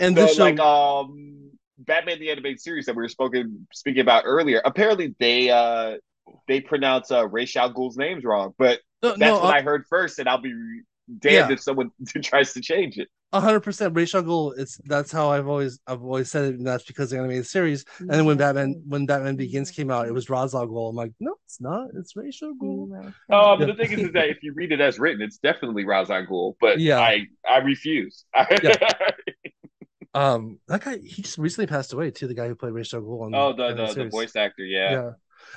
and 0.00 0.16
So, 0.16 0.22
this 0.26 0.36
show 0.36 0.42
like 0.44 0.60
um 0.60 1.50
Batman 1.78 2.18
the 2.20 2.30
animated 2.30 2.60
series 2.60 2.86
that 2.86 2.94
we 2.96 3.02
were 3.02 3.08
spoken 3.08 3.66
speaking 3.72 4.00
about 4.02 4.24
earlier, 4.26 4.60
apparently 4.64 5.14
they 5.18 5.50
uh 5.50 5.96
they 6.48 6.60
pronounce 6.60 7.10
uh 7.10 7.26
Ra's 7.28 7.54
al 7.56 7.70
Ghul's 7.72 7.96
names 7.96 8.24
wrong, 8.24 8.54
but 8.58 8.80
no, 9.02 9.10
that's 9.10 9.20
no 9.20 9.38
what 9.40 9.54
I 9.56 9.62
heard 9.62 9.84
first, 9.88 10.18
and 10.18 10.28
I'll 10.28 10.40
be 10.40 10.52
damned 11.18 11.50
Yeah. 11.50 11.54
if 11.54 11.60
someone 11.60 11.90
tries 12.22 12.52
to 12.54 12.60
change 12.60 12.98
it. 12.98 13.08
a 13.32 13.40
hundred 13.40 13.60
percent 13.60 13.94
Rachel 13.94 14.22
Gould 14.22 14.54
it's 14.58 14.80
that's 14.84 15.12
how 15.12 15.30
i've 15.30 15.46
always 15.48 15.78
i've 15.86 16.02
always 16.02 16.30
said 16.30 16.44
it 16.46 16.54
and 16.58 16.66
that's 16.66 16.84
because 16.84 17.12
of 17.12 17.16
the 17.16 17.18
animated 17.18 17.46
series 17.46 17.84
and 17.98 18.10
then 18.10 18.24
when 18.24 18.36
batman 18.36 18.82
when 18.86 19.06
batman 19.06 19.36
begins 19.36 19.70
came 19.70 19.90
out 19.90 20.06
it 20.08 20.12
was 20.14 20.28
Ra's 20.30 20.54
al 20.54 20.66
Ghul. 20.66 20.90
i'm 20.90 20.96
like 20.96 21.12
no 21.20 21.34
it's 21.44 21.60
not 21.60 21.88
it's 21.98 22.16
Rachel 22.16 22.54
Gould. 22.54 22.92
Um, 22.92 23.14
Yeah. 23.30 23.66
the 23.66 23.74
thing 23.74 23.92
is, 23.92 24.00
is 24.06 24.12
that 24.12 24.28
if 24.28 24.42
you 24.42 24.52
read 24.54 24.72
it 24.72 24.80
as 24.80 24.98
written, 24.98 25.22
it's 25.22 25.38
definitely 25.38 25.84
Ra's 25.84 26.10
al 26.10 26.24
Ghul, 26.26 26.54
but 26.60 26.80
Yeah. 26.80 26.98
I 27.00 27.26
I 27.48 27.58
refuse. 27.58 28.24
Um, 30.14 30.60
that 30.68 30.82
guy 30.82 30.96
he 30.98 31.20
just 31.20 31.36
recently 31.36 31.66
passed 31.66 31.92
away 31.92 32.10
too. 32.10 32.26
The 32.26 32.32
guy 32.32 32.48
who 32.48 32.54
played 32.54 32.72
Rachel 32.72 33.02
Gould 33.02 33.26
on 33.26 33.34
oh, 33.34 33.52
the 33.52 33.64
on 33.64 33.76
the, 33.76 34.04
the 34.04 34.08
voice 34.08 34.34
actor, 34.34 34.64
yeah. 34.64 34.92
Yeah. 34.92 35.10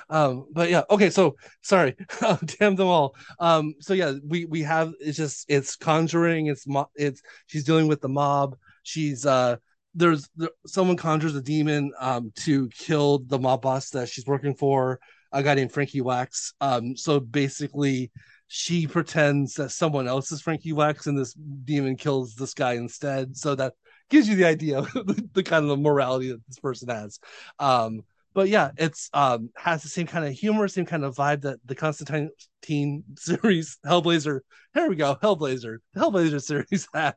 Um, 0.10 0.45
but 0.52 0.69
yeah, 0.69 0.84
okay. 0.89 1.10
So 1.10 1.36
sorry, 1.62 1.95
damn 2.60 2.75
them 2.75 2.88
all. 2.88 3.15
Um, 3.39 3.73
so 3.80 3.93
yeah, 3.93 4.13
we 4.28 4.45
we 4.45 4.62
have 4.63 4.93
it's 4.99 5.17
just 5.17 5.45
it's 5.49 5.75
conjuring. 5.75 6.47
It's 6.47 6.67
mo- 6.67 6.89
it's 6.95 7.21
she's 7.47 7.63
dealing 7.63 7.88
with 7.88 8.02
the 8.02 8.10
mob. 8.10 8.56
She's 8.84 9.25
uh 9.25 9.58
there's 9.95 10.30
there, 10.36 10.49
someone 10.67 10.97
conjures 10.97 11.36
a 11.36 11.41
demon 11.41 11.91
um 11.99 12.32
to 12.38 12.69
kill 12.69 13.19
the 13.19 13.39
mob 13.39 13.62
boss 13.62 13.89
that 13.91 14.10
she's 14.10 14.25
working 14.25 14.56
for. 14.56 14.99
A 15.32 15.43
guy 15.43 15.54
named 15.54 15.71
Frankie 15.71 16.02
Wax. 16.02 16.54
Um, 16.62 16.95
so 16.95 17.19
basically. 17.19 18.12
She 18.52 18.88
pretends 18.88 19.54
that 19.54 19.69
someone 19.69 20.08
else 20.08 20.32
is 20.32 20.41
Frankie 20.41 20.73
Wax, 20.73 21.06
and 21.06 21.15
this 21.15 21.34
demon 21.36 21.95
kills 21.95 22.34
this 22.34 22.56
guy 22.56 22.73
instead. 22.73 23.38
So 23.38 23.54
that 23.54 23.73
gives 24.10 24.28
you 24.28 24.36
the 24.36 24.45
idea 24.45 24.80
of 24.80 24.91
the, 24.91 25.30
the 25.34 25.43
kind 25.43 25.69
of 25.69 25.80
morality 25.80 26.32
that 26.32 26.45
this 26.47 26.60
person 26.60 26.89
has. 26.89 27.19
Um, 27.60 28.02
but 28.34 28.50
yeah, 28.50 28.72
it's 28.78 29.10
um 29.13 29.50
has 29.58 29.84
the 29.84 29.89
same 29.89 30.08
kind 30.08 30.26
of 30.26 30.34
humor, 30.34 30.68
same 30.68 30.86
kind 30.86 31.04
of 31.04 31.15
vibe 31.15 31.42
that 31.42 31.60
the 31.65 31.76
Constantine 31.76 32.30
teen 32.62 33.04
series 33.18 33.78
Hellblazer. 33.86 34.42
Here 34.74 34.89
we 34.89 34.96
go, 34.96 35.15
Hellblazer, 35.15 35.78
the 35.94 36.00
Hellblazer 36.00 36.42
series 36.44 36.88
had. 36.94 37.15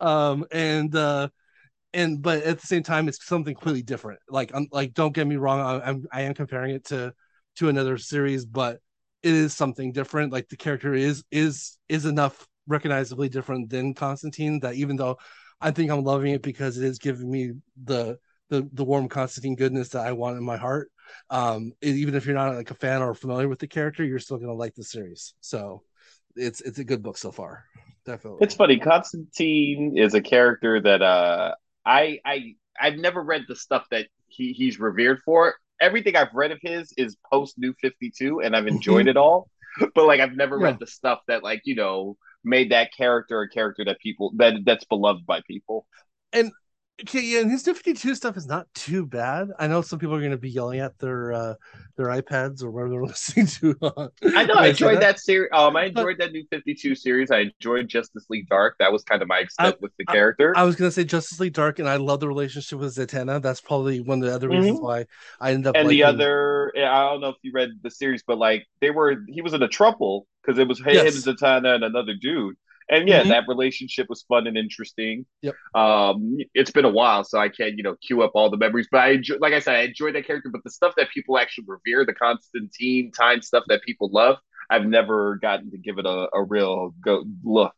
Um, 0.00 0.46
and 0.50 0.94
uh, 0.94 1.28
and 1.94 2.22
but 2.22 2.42
at 2.42 2.60
the 2.60 2.66
same 2.66 2.82
time, 2.82 3.08
it's 3.08 3.24
something 3.26 3.54
completely 3.54 3.82
different. 3.82 4.20
Like 4.28 4.52
I'm 4.54 4.68
like, 4.72 4.94
don't 4.94 5.14
get 5.14 5.26
me 5.26 5.36
wrong, 5.36 5.60
I, 5.60 5.88
I'm 5.88 6.06
I 6.12 6.22
am 6.22 6.34
comparing 6.34 6.74
it 6.74 6.86
to 6.86 7.12
to 7.56 7.68
another 7.68 7.98
series, 7.98 8.44
but 8.46 8.78
it 9.22 9.34
is 9.34 9.54
something 9.54 9.92
different. 9.92 10.32
Like 10.32 10.48
the 10.48 10.56
character 10.56 10.94
is 10.94 11.24
is 11.30 11.78
is 11.88 12.06
enough 12.06 12.46
recognizably 12.66 13.28
different 13.28 13.70
than 13.70 13.94
Constantine 13.94 14.60
that 14.60 14.74
even 14.76 14.96
though 14.96 15.18
I 15.60 15.70
think 15.70 15.90
I'm 15.90 16.04
loving 16.04 16.32
it 16.32 16.42
because 16.42 16.78
it 16.78 16.84
is 16.84 16.98
giving 16.98 17.30
me 17.30 17.52
the 17.84 18.18
the 18.52 18.68
the 18.74 18.84
warm 18.84 19.08
Constantine 19.08 19.56
goodness 19.56 19.88
that 19.90 20.06
I 20.06 20.12
want 20.12 20.36
in 20.36 20.44
my 20.44 20.58
heart. 20.58 20.90
Um, 21.30 21.72
even 21.80 22.14
if 22.14 22.26
you're 22.26 22.34
not 22.34 22.54
like 22.54 22.70
a 22.70 22.74
fan 22.74 23.00
or 23.02 23.14
familiar 23.14 23.48
with 23.48 23.58
the 23.58 23.66
character, 23.66 24.04
you're 24.04 24.18
still 24.18 24.36
gonna 24.36 24.52
like 24.52 24.74
the 24.74 24.84
series. 24.84 25.34
So 25.40 25.82
it's 26.36 26.60
it's 26.60 26.78
a 26.78 26.84
good 26.84 27.02
book 27.02 27.16
so 27.16 27.32
far, 27.32 27.64
definitely. 28.04 28.44
It's 28.44 28.54
funny. 28.54 28.78
Constantine 28.78 29.96
is 29.96 30.14
a 30.14 30.20
character 30.20 30.80
that 30.80 31.02
uh 31.02 31.54
I 31.84 32.18
I 32.24 32.54
I've 32.80 32.96
never 32.96 33.22
read 33.22 33.44
the 33.48 33.56
stuff 33.56 33.86
that 33.90 34.06
he 34.28 34.52
he's 34.52 34.78
revered 34.80 35.20
for. 35.24 35.54
Everything 35.80 36.16
I've 36.16 36.32
read 36.34 36.52
of 36.52 36.58
his 36.62 36.92
is 36.96 37.16
post 37.32 37.58
New 37.58 37.74
Fifty 37.80 38.10
Two, 38.16 38.40
and 38.40 38.56
I've 38.56 38.66
enjoyed 38.66 39.08
it 39.08 39.16
all. 39.16 39.48
But 39.94 40.04
like 40.06 40.20
I've 40.20 40.36
never 40.36 40.58
Yeah. 40.58 40.60
read 40.60 40.78
the 40.78 40.86
stuff 40.86 41.20
that 41.28 41.42
like 41.42 41.62
you 41.64 41.74
know 41.74 42.18
made 42.44 42.72
that 42.72 42.90
character 42.94 43.40
a 43.40 43.48
character 43.48 43.84
that 43.86 43.98
people 44.00 44.32
that 44.36 44.54
that's 44.66 44.84
beloved 44.84 45.24
by 45.24 45.40
people. 45.46 45.86
Okay, 47.00 47.20
yeah, 47.20 47.40
and 47.40 47.50
his 47.50 47.66
New 47.66 47.74
52 47.74 48.14
stuff 48.14 48.36
is 48.36 48.46
not 48.46 48.66
too 48.74 49.06
bad. 49.06 49.48
I 49.58 49.66
know 49.66 49.82
some 49.82 49.98
people 49.98 50.14
are 50.14 50.20
going 50.20 50.30
to 50.30 50.38
be 50.38 50.50
yelling 50.50 50.78
at 50.78 50.96
their 50.98 51.32
uh 51.32 51.54
their 51.96 52.06
iPads 52.06 52.62
or 52.62 52.70
whatever 52.70 52.90
they're 52.90 53.02
listening 53.06 53.46
to. 53.46 53.76
uh, 53.82 54.08
I 54.36 54.44
know 54.44 54.54
I 54.54 54.68
enjoyed 54.68 55.00
that 55.00 55.18
series. 55.18 55.48
Um, 55.52 55.74
I 55.74 55.86
enjoyed 55.86 56.18
that 56.18 56.32
New 56.32 56.44
Fifty 56.50 56.74
Two 56.74 56.94
series. 56.94 57.30
I 57.30 57.50
enjoyed 57.50 57.88
Justice 57.88 58.26
League 58.30 58.48
Dark. 58.48 58.76
That 58.78 58.92
was 58.92 59.02
kind 59.02 59.20
of 59.20 59.26
my 59.26 59.38
extent 59.38 59.80
with 59.80 59.92
the 59.98 60.04
character. 60.04 60.52
I 60.56 60.62
was 60.62 60.76
going 60.76 60.88
to 60.88 60.92
say 60.94 61.02
Justice 61.02 61.40
League 61.40 61.54
Dark, 61.54 61.78
and 61.80 61.88
I 61.88 61.96
love 61.96 62.20
the 62.20 62.28
relationship 62.28 62.78
with 62.78 62.94
Zatanna. 62.94 63.42
That's 63.42 63.60
probably 63.60 64.00
one 64.00 64.22
of 64.22 64.28
the 64.28 64.34
other 64.34 64.48
reasons 64.48 64.80
why 64.80 65.06
I 65.40 65.52
ended 65.52 65.68
up. 65.68 65.74
Mm-hmm. 65.74 65.80
and 65.82 65.90
the 65.90 66.04
other, 66.04 66.72
I 66.76 67.10
don't 67.10 67.20
know 67.20 67.30
if 67.30 67.36
you 67.42 67.52
read 67.52 67.70
the 67.82 67.90
series, 67.90 68.22
but 68.24 68.38
like 68.38 68.66
they 68.80 68.90
were, 68.90 69.24
he 69.28 69.42
was 69.42 69.54
in 69.54 69.62
a 69.62 69.68
trouble 69.68 70.26
because 70.42 70.58
it 70.58 70.68
was 70.68 70.78
him, 70.78 70.94
Yes. 70.94 71.26
Zatanna, 71.26 71.74
and 71.74 71.84
another 71.84 72.14
dude. 72.14 72.54
And 72.92 73.08
yeah, 73.08 73.22
Mhm. 73.22 73.28
that 73.30 73.48
relationship 73.48 74.08
was 74.08 74.22
fun 74.22 74.46
and 74.46 74.56
interesting. 74.56 75.26
Yep. 75.42 75.56
Um, 75.74 76.36
it's 76.54 76.70
been 76.70 76.84
a 76.84 76.90
while, 76.90 77.24
so 77.24 77.38
I 77.38 77.48
can't, 77.48 77.76
you 77.76 77.82
know, 77.82 77.96
queue 78.06 78.22
up 78.22 78.32
all 78.34 78.50
the 78.50 78.58
memories. 78.58 78.88
But 78.92 79.00
I 79.00 79.08
enjoy, 79.12 79.36
like 79.40 79.54
I 79.54 79.60
said, 79.60 79.76
I 79.76 79.82
enjoyed 79.82 80.14
that 80.14 80.26
character. 80.26 80.50
But 80.50 80.62
the 80.62 80.70
stuff 80.70 80.94
that 80.98 81.10
people 81.10 81.38
actually 81.38 81.64
revere, 81.68 82.04
the 82.06 82.14
Constantine 82.14 83.10
time 83.10 83.42
stuff 83.42 83.64
that 83.68 83.82
people 83.82 84.10
love, 84.12 84.36
I've 84.70 84.86
never 84.86 85.36
gotten 85.36 85.70
to 85.72 85.78
give 85.78 85.98
it 85.98 86.06
a, 86.06 86.28
a 86.34 86.42
real 86.44 86.94
go 87.04 87.24
look. 87.42 87.74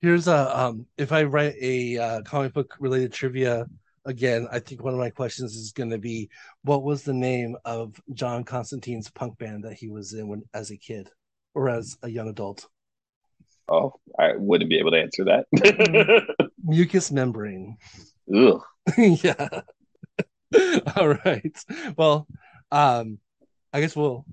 Here's 0.00 0.26
a 0.28 0.58
um 0.58 0.86
if 0.96 1.12
I 1.12 1.24
write 1.24 1.54
a 1.60 1.98
uh, 1.98 2.22
comic 2.22 2.52
book 2.54 2.76
related 2.80 3.12
trivia 3.12 3.66
again, 4.04 4.48
I 4.50 4.58
think 4.58 4.82
one 4.82 4.94
of 4.94 4.98
my 5.00 5.10
questions 5.10 5.54
is 5.54 5.72
going 5.72 5.90
to 5.90 5.98
be 5.98 6.28
what 6.62 6.82
was 6.82 7.04
the 7.04 7.14
name 7.14 7.56
of 7.64 8.00
John 8.12 8.44
Constantine's 8.44 9.10
punk 9.10 9.38
band 9.38 9.64
that 9.64 9.74
he 9.74 9.88
was 9.90 10.12
in 10.12 10.26
when 10.28 10.42
as 10.54 10.70
a 10.70 10.76
kid 10.76 11.10
or 11.54 11.68
as 11.68 11.96
a 12.02 12.08
young 12.08 12.28
adult? 12.28 12.66
Oh, 13.68 13.94
I 14.18 14.32
wouldn't 14.36 14.70
be 14.70 14.78
able 14.78 14.90
to 14.90 15.00
answer 15.00 15.24
that. 15.24 16.46
Mucous 16.64 17.10
membrane. 17.10 17.76
Ugh. 18.34 18.62
yeah. 18.98 19.48
All 20.96 21.08
right. 21.24 21.56
Well, 21.96 22.26
um 22.70 23.18
I 23.72 23.80
guess 23.80 23.96
we'll 23.96 24.26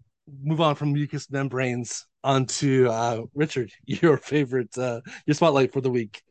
move 0.44 0.62
on 0.62 0.76
from 0.76 0.94
mucous 0.94 1.30
membranes 1.32 2.06
onto 2.24 2.88
uh 2.88 3.24
Richard, 3.34 3.72
your 3.86 4.18
favorite 4.18 4.78
uh 4.78 5.02
your 5.26 5.36
spotlight 5.36 5.74
for 5.74 5.82
the 5.82 5.92
week. 5.92 6.22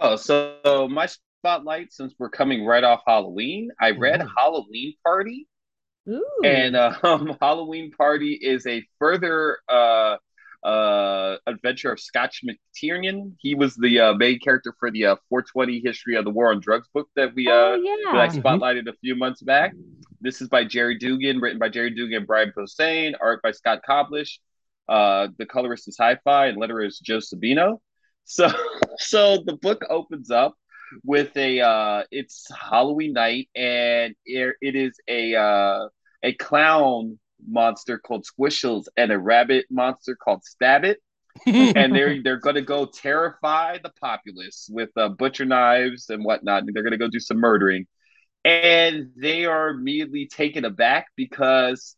Oh, 0.00 0.16
so 0.16 0.88
my 0.90 1.08
spotlight, 1.40 1.92
since 1.92 2.14
we're 2.18 2.30
coming 2.30 2.64
right 2.64 2.84
off 2.84 3.02
Halloween, 3.06 3.70
I 3.80 3.90
read. 3.90 4.22
Halloween 4.36 4.94
Party, 5.04 5.46
Ooh. 6.08 6.24
and 6.44 6.76
um, 6.76 7.36
Halloween 7.40 7.90
Party 7.92 8.32
is 8.32 8.66
a 8.66 8.86
further 8.98 9.58
uh, 9.68 10.16
uh, 10.62 11.36
adventure 11.46 11.92
of 11.92 12.00
Scotch 12.00 12.42
McTiernan. 12.44 13.32
He 13.38 13.54
was 13.54 13.74
the 13.76 14.00
uh, 14.00 14.14
main 14.14 14.38
character 14.38 14.74
for 14.78 14.90
the 14.90 15.06
uh, 15.06 15.16
420 15.28 15.80
History 15.80 16.16
of 16.16 16.24
the 16.24 16.30
War 16.30 16.50
on 16.50 16.60
Drugs 16.60 16.88
book 16.92 17.08
that 17.16 17.34
we 17.34 17.48
uh 17.48 17.52
oh, 17.52 17.74
yeah. 17.82 18.12
that 18.12 18.20
I 18.20 18.28
spotlighted 18.28 18.88
a 18.88 18.94
few 19.00 19.14
months 19.14 19.42
back. 19.42 19.74
This 20.20 20.42
is 20.42 20.48
by 20.48 20.64
Gerry 20.64 20.98
Duggan, 20.98 21.40
written 21.40 21.58
by 21.58 21.68
Gerry 21.68 21.90
Duggan 21.90 22.18
and 22.18 22.26
Brian 22.26 22.52
Posehn, 22.56 23.14
art 23.20 23.40
by 23.42 23.52
Scott 23.52 23.80
Koblish. 23.88 24.38
Uh, 24.88 25.28
the 25.38 25.46
colorist 25.46 25.86
is 25.88 25.96
Hi-Fi, 25.98 26.46
and 26.46 26.60
letterer 26.60 26.86
is 26.86 26.98
Joe 26.98 27.18
Sabino. 27.18 27.78
So, 28.24 28.50
so 28.98 29.38
the 29.46 29.56
book 29.56 29.82
opens 29.88 30.30
up 30.30 30.56
with 31.04 31.34
a 31.36 31.60
uh, 31.60 32.02
it's 32.10 32.48
Halloween 32.50 33.12
night, 33.12 33.48
and 33.54 34.14
it, 34.26 34.56
it 34.60 34.74
is 34.74 34.98
a 35.08 35.36
uh, 35.36 35.88
a 36.22 36.34
clown 36.34 37.19
monster 37.48 37.98
called 37.98 38.24
Squishles 38.24 38.86
and 38.96 39.12
a 39.12 39.18
rabbit 39.18 39.66
monster 39.70 40.16
called 40.16 40.42
Stabbit. 40.44 40.96
and 41.46 41.94
they're 41.94 42.20
they're 42.22 42.40
gonna 42.40 42.60
go 42.60 42.86
terrify 42.86 43.78
the 43.78 43.92
populace 44.00 44.68
with 44.70 44.90
uh, 44.96 45.08
butcher 45.08 45.44
knives 45.44 46.10
and 46.10 46.24
whatnot. 46.24 46.62
And 46.62 46.74
they're 46.74 46.82
gonna 46.82 46.98
go 46.98 47.08
do 47.08 47.20
some 47.20 47.38
murdering, 47.38 47.86
and 48.44 49.10
they 49.16 49.44
are 49.44 49.68
immediately 49.68 50.26
taken 50.26 50.64
aback 50.64 51.06
because 51.16 51.94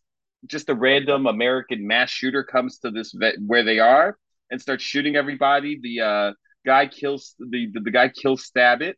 just 0.46 0.68
a 0.68 0.74
random 0.74 1.26
American 1.26 1.86
mass 1.86 2.10
shooter 2.10 2.44
comes 2.44 2.78
to 2.80 2.90
this 2.90 3.12
vet 3.12 3.36
where 3.44 3.64
they 3.64 3.78
are 3.78 4.18
and 4.50 4.60
starts 4.60 4.84
shooting 4.84 5.16
everybody. 5.16 5.78
The 5.80 6.00
uh, 6.00 6.32
guy 6.66 6.86
kills 6.86 7.34
the, 7.38 7.68
the, 7.72 7.80
the 7.80 7.90
guy 7.90 8.08
kills 8.08 8.44
Stabbit, 8.44 8.94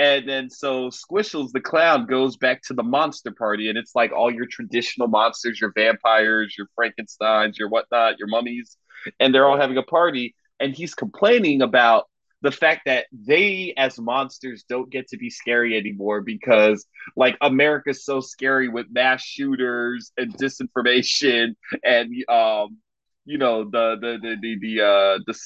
and 0.00 0.26
then 0.26 0.48
so 0.48 0.88
Squishles 0.88 1.52
the 1.52 1.60
clown 1.60 2.06
goes 2.06 2.38
back 2.38 2.62
to 2.62 2.74
the 2.74 2.82
monster 2.82 3.32
party, 3.32 3.68
and 3.68 3.76
it's 3.76 3.94
like 3.94 4.12
all 4.12 4.32
your 4.32 4.46
traditional 4.46 5.08
monsters, 5.08 5.60
your 5.60 5.72
vampires, 5.76 6.54
your 6.56 6.68
Frankenstein's, 6.74 7.58
your 7.58 7.68
whatnot, 7.68 8.18
your 8.18 8.28
mummies, 8.28 8.78
and 9.20 9.34
they're 9.34 9.46
all 9.46 9.60
having 9.60 9.76
a 9.76 9.82
party. 9.82 10.34
And 10.58 10.74
he's 10.74 10.94
complaining 10.94 11.60
about 11.60 12.06
the 12.40 12.50
fact 12.50 12.82
that 12.86 13.08
they 13.12 13.74
as 13.76 14.00
monsters 14.00 14.64
don't 14.66 14.90
get 14.90 15.08
to 15.08 15.18
be 15.18 15.28
scary 15.28 15.76
anymore 15.76 16.22
because 16.22 16.86
like 17.14 17.36
America's 17.42 18.02
so 18.02 18.20
scary 18.20 18.68
with 18.68 18.86
mass 18.90 19.22
shooters 19.22 20.12
and 20.16 20.34
disinformation 20.34 21.54
and 21.84 22.10
um 22.30 22.78
you 23.26 23.36
know 23.36 23.64
the 23.64 23.96
the 24.00 24.18
the 24.22 24.36
the, 24.40 24.58
the 24.58 24.82
uh 24.82 25.18
the 25.26 25.38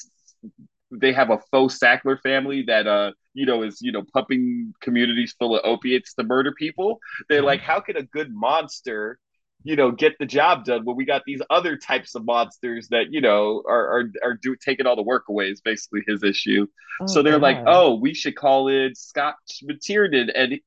they 0.91 1.11
have 1.11 1.29
a 1.29 1.39
faux 1.51 1.77
Sackler 1.77 2.17
family 2.21 2.63
that 2.67 2.87
uh 2.87 3.11
you 3.35 3.45
know 3.45 3.61
is 3.61 3.79
you 3.81 3.91
know 3.91 4.03
pumping 4.13 4.73
communities 4.81 5.35
full 5.37 5.55
of 5.55 5.61
opiates 5.63 6.13
to 6.15 6.23
murder 6.23 6.51
people. 6.51 6.99
They're 7.29 7.43
like, 7.43 7.61
how 7.61 7.81
can 7.81 7.97
a 7.97 8.03
good 8.03 8.33
monster, 8.33 9.19
you 9.63 9.75
know, 9.75 9.91
get 9.91 10.13
the 10.17 10.25
job 10.25 10.65
done 10.65 10.85
when 10.85 10.95
we 10.95 11.05
got 11.05 11.23
these 11.25 11.41
other 11.49 11.77
types 11.77 12.15
of 12.15 12.25
monsters 12.25 12.87
that 12.89 13.11
you 13.11 13.21
know 13.21 13.61
are 13.67 13.99
are 13.99 14.11
are 14.23 14.33
do, 14.33 14.55
taking 14.55 14.87
all 14.87 14.95
the 14.95 15.03
work 15.03 15.25
away? 15.29 15.49
Is 15.49 15.61
basically 15.61 16.01
his 16.07 16.23
issue. 16.23 16.65
Oh, 17.01 17.07
so 17.07 17.21
they're 17.21 17.33
God. 17.33 17.41
like, 17.41 17.63
oh, 17.67 17.95
we 17.95 18.13
should 18.13 18.35
call 18.35 18.69
it 18.69 18.97
Scotch 18.97 19.63
McTiernan 19.63 20.31
and. 20.33 20.59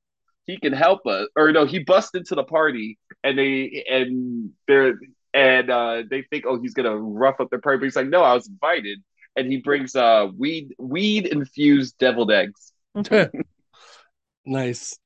He 0.47 0.57
can 0.57 0.73
help 0.73 1.07
us, 1.07 1.29
or 1.37 1.53
no, 1.53 1.67
he 1.67 1.81
busts 1.81 2.15
into 2.15 2.35
the 2.35 2.43
party, 2.43 2.99
and 3.23 3.39
they 3.39 3.85
and 3.87 4.53
they're 4.67 4.95
and 5.35 5.69
uh, 5.69 6.05
they 6.09 6.23
think, 6.23 6.47
oh, 6.47 6.59
he's 6.59 6.73
gonna 6.73 6.97
rough 6.97 7.39
up 7.39 7.51
the 7.51 7.59
party. 7.59 7.81
But 7.81 7.85
he's 7.85 7.97
like, 7.97 8.09
no, 8.09 8.23
I 8.23 8.33
was 8.33 8.49
invited 8.49 9.01
and 9.39 9.51
he 9.51 9.59
brings 9.59 9.95
uh 9.95 10.29
weed 10.37 10.75
weed 10.79 11.27
infused 11.27 11.97
deviled 11.99 12.31
eggs. 12.31 12.73
nice. 14.45 14.99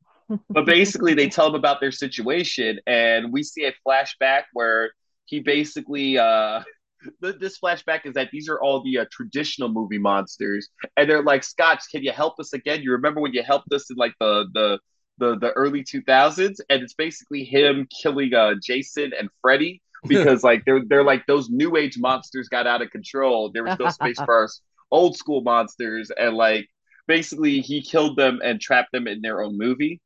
But 0.48 0.64
basically, 0.64 1.12
they 1.12 1.28
tell 1.28 1.48
him 1.48 1.54
about 1.54 1.80
their 1.80 1.92
situation, 1.92 2.80
and 2.86 3.32
we 3.32 3.42
see 3.42 3.64
a 3.66 3.74
flashback 3.86 4.44
where 4.54 4.92
he 5.26 5.40
basically 5.40 6.18
uh 6.18 6.62
this 7.20 7.58
flashback 7.58 8.06
is 8.06 8.14
that 8.14 8.30
these 8.32 8.48
are 8.48 8.60
all 8.60 8.82
the 8.82 8.98
uh, 9.00 9.04
traditional 9.10 9.68
movie 9.68 9.98
monsters, 9.98 10.68
and 10.96 11.08
they're 11.10 11.22
like, 11.22 11.44
"Scotch, 11.44 11.82
can 11.90 12.02
you 12.02 12.12
help 12.12 12.40
us 12.40 12.52
again? 12.54 12.82
You 12.82 12.92
remember 12.92 13.20
when 13.20 13.32
you 13.32 13.42
helped 13.42 13.72
us 13.72 13.90
in 13.90 13.96
like 13.96 14.14
the 14.20 14.46
the 14.54 14.78
the, 15.18 15.38
the 15.38 15.50
early 15.52 15.84
2000s?" 15.84 16.60
And 16.70 16.82
it's 16.82 16.94
basically 16.94 17.44
him 17.44 17.86
killing 18.02 18.32
uh, 18.34 18.54
Jason 18.62 19.12
and 19.18 19.28
Freddy 19.42 19.82
because 20.08 20.42
like 20.42 20.64
they're 20.64 20.82
they're 20.86 21.04
like 21.04 21.26
those 21.26 21.48
new 21.48 21.76
age 21.76 21.98
monsters 21.98 22.48
got 22.48 22.66
out 22.66 22.82
of 22.82 22.90
control. 22.90 23.50
There 23.52 23.64
was 23.64 23.78
no 23.78 23.88
space 23.90 24.20
for 24.24 24.44
us 24.44 24.60
old 24.90 25.16
school 25.16 25.42
monsters, 25.42 26.10
and 26.10 26.36
like 26.36 26.68
basically 27.06 27.60
he 27.60 27.82
killed 27.82 28.16
them 28.16 28.40
and 28.42 28.60
trapped 28.60 28.92
them 28.92 29.06
in 29.06 29.20
their 29.22 29.42
own 29.42 29.56
movie. 29.56 30.00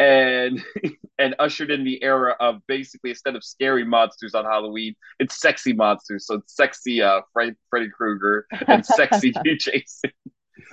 And 0.00 0.62
and 1.18 1.34
ushered 1.40 1.72
in 1.72 1.84
the 1.84 2.02
era 2.02 2.36
of 2.38 2.60
basically 2.68 3.10
instead 3.10 3.34
of 3.34 3.42
scary 3.42 3.84
monsters 3.84 4.34
on 4.34 4.44
Halloween, 4.44 4.94
it's 5.18 5.40
sexy 5.40 5.72
monsters. 5.72 6.26
So 6.26 6.36
it's 6.36 6.54
sexy 6.54 7.02
uh 7.02 7.22
Fred, 7.32 7.56
Freddy 7.70 7.90
Krueger 7.90 8.46
and 8.66 8.84
sexy 8.86 9.32
Jason. 9.44 10.12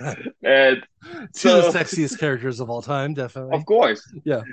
and 0.42 0.82
two 1.34 1.48
so, 1.48 1.66
of 1.66 1.72
the 1.72 1.78
sexiest 1.78 2.18
characters 2.18 2.60
of 2.60 2.70
all 2.70 2.82
time, 2.82 3.14
definitely. 3.14 3.56
Of 3.56 3.66
course. 3.66 4.02
Yeah. 4.24 4.42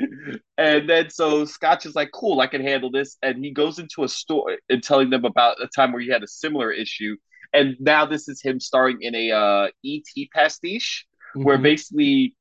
And 0.56 0.88
then 0.88 1.10
so 1.10 1.46
Scotch 1.46 1.88
is 1.88 1.96
like, 1.96 2.12
cool, 2.14 2.40
I 2.40 2.46
can 2.46 2.62
handle 2.62 2.92
this. 2.92 3.18
And 3.24 3.44
he 3.44 3.50
goes 3.50 3.80
into 3.80 4.04
a 4.04 4.08
store 4.08 4.56
and 4.70 4.84
telling 4.84 5.10
them 5.10 5.26
about 5.26 5.62
a 5.62 5.68
time 5.68 5.92
where 5.92 6.02
he 6.02 6.10
had 6.10 6.22
a 6.22 6.28
similar 6.28 6.72
issue. 6.72 7.18
And 7.54 7.76
now 7.80 8.06
this 8.06 8.30
is 8.30 8.40
him 8.40 8.60
starring 8.60 9.00
in 9.02 9.16
a 9.16 9.32
uh, 9.32 9.68
ET 9.84 10.28
pastiche, 10.32 11.08
mm-hmm. 11.36 11.44
where 11.44 11.58
basically 11.58 12.36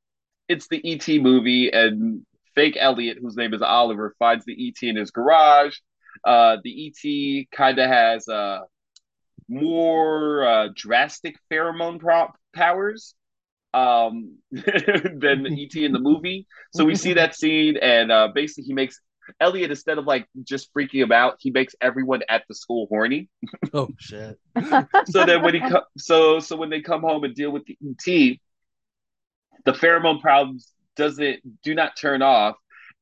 it's 0.47 0.67
the 0.67 0.79
ET 0.85 1.07
movie 1.21 1.71
and 1.71 2.23
fake 2.53 2.77
Elliot, 2.79 3.17
whose 3.19 3.35
name 3.35 3.53
is 3.53 3.63
Oliver, 3.63 4.15
finds 4.19 4.45
the 4.45 4.67
ET 4.67 4.87
in 4.87 4.95
his 4.95 5.09
garage. 5.09 5.75
Uh, 6.23 6.57
the 6.63 6.87
ET 6.87 7.47
kind 7.51 7.79
of 7.79 7.89
has 7.89 8.27
uh, 8.27 8.59
more 9.49 10.45
uh, 10.45 10.67
drastic 10.75 11.35
pheromone 11.51 11.99
pro- 11.99 12.31
powers 12.53 13.15
um, 13.73 14.37
than 14.51 15.47
ET 15.59 15.75
in 15.75 15.91
the 15.91 15.99
movie. 15.99 16.47
So 16.73 16.85
we 16.85 16.95
see 16.95 17.13
that 17.13 17.35
scene, 17.35 17.77
and 17.77 18.11
uh, 18.11 18.29
basically 18.33 18.65
he 18.65 18.73
makes 18.73 18.99
Elliot 19.39 19.71
instead 19.71 19.97
of 19.97 20.05
like 20.05 20.27
just 20.43 20.73
freaking 20.73 21.01
him 21.01 21.11
out, 21.11 21.37
he 21.39 21.51
makes 21.51 21.75
everyone 21.81 22.21
at 22.29 22.43
the 22.47 22.55
school 22.55 22.87
horny. 22.89 23.29
oh 23.73 23.89
shit! 23.99 24.39
so 25.05 25.25
then 25.25 25.41
when 25.41 25.53
he 25.53 25.61
co- 25.61 25.85
so 25.97 26.39
so 26.39 26.55
when 26.55 26.69
they 26.69 26.81
come 26.81 27.01
home 27.01 27.23
and 27.23 27.33
deal 27.33 27.51
with 27.51 27.63
the 27.65 27.77
ET, 27.83 28.39
the 29.65 29.71
pheromone 29.71 30.21
problems 30.21 30.71
doesn't 30.95 31.39
do 31.63 31.73
not 31.73 31.97
turn 31.97 32.21
off. 32.21 32.55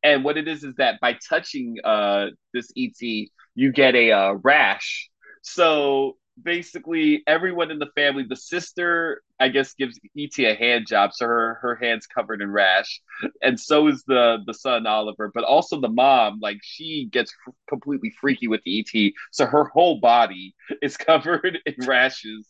And 0.04 0.24
what 0.24 0.38
it 0.38 0.48
is 0.48 0.64
is 0.64 0.76
that 0.76 1.00
by 1.00 1.18
touching 1.30 1.78
uh, 1.84 2.28
this 2.54 2.72
ET, 2.76 3.30
you 3.56 3.72
get 3.72 3.96
a 3.96 4.12
uh, 4.12 4.32
rash. 4.44 5.10
So 5.44 6.18
basically 6.42 7.24
everyone 7.28 7.72
in 7.72 7.80
the 7.80 7.90
family. 7.96 8.24
The 8.28 8.36
sister, 8.36 9.22
I 9.40 9.50
guess, 9.50 9.74
gives 9.74 10.00
ET 10.16 10.46
a 10.46 10.56
hand 10.56 10.88
job, 10.88 11.12
so 11.14 11.26
her 11.26 11.56
her 11.62 11.76
hands 11.76 12.08
covered 12.08 12.42
in 12.42 12.52
rash, 12.52 13.02
and 13.42 13.60
so 13.60 13.88
is 13.88 14.04
the 14.08 14.40
the 14.46 14.54
son 14.54 14.86
Oliver. 14.88 15.32
But 15.34 15.44
also 15.44 15.80
the 15.80 15.90
mom, 15.90 16.40
like 16.42 16.58
she 16.64 17.10
gets 17.12 17.34
f- 17.48 17.54
completely 17.70 18.12
freaky 18.20 18.48
with 18.48 18.62
the 18.64 18.80
ET, 18.80 19.14
so 19.32 19.46
her 19.46 19.66
whole 19.66 20.00
body 20.00 20.56
is 20.82 20.98
covered 20.98 21.60
in 21.66 21.86
rashes. 21.86 22.48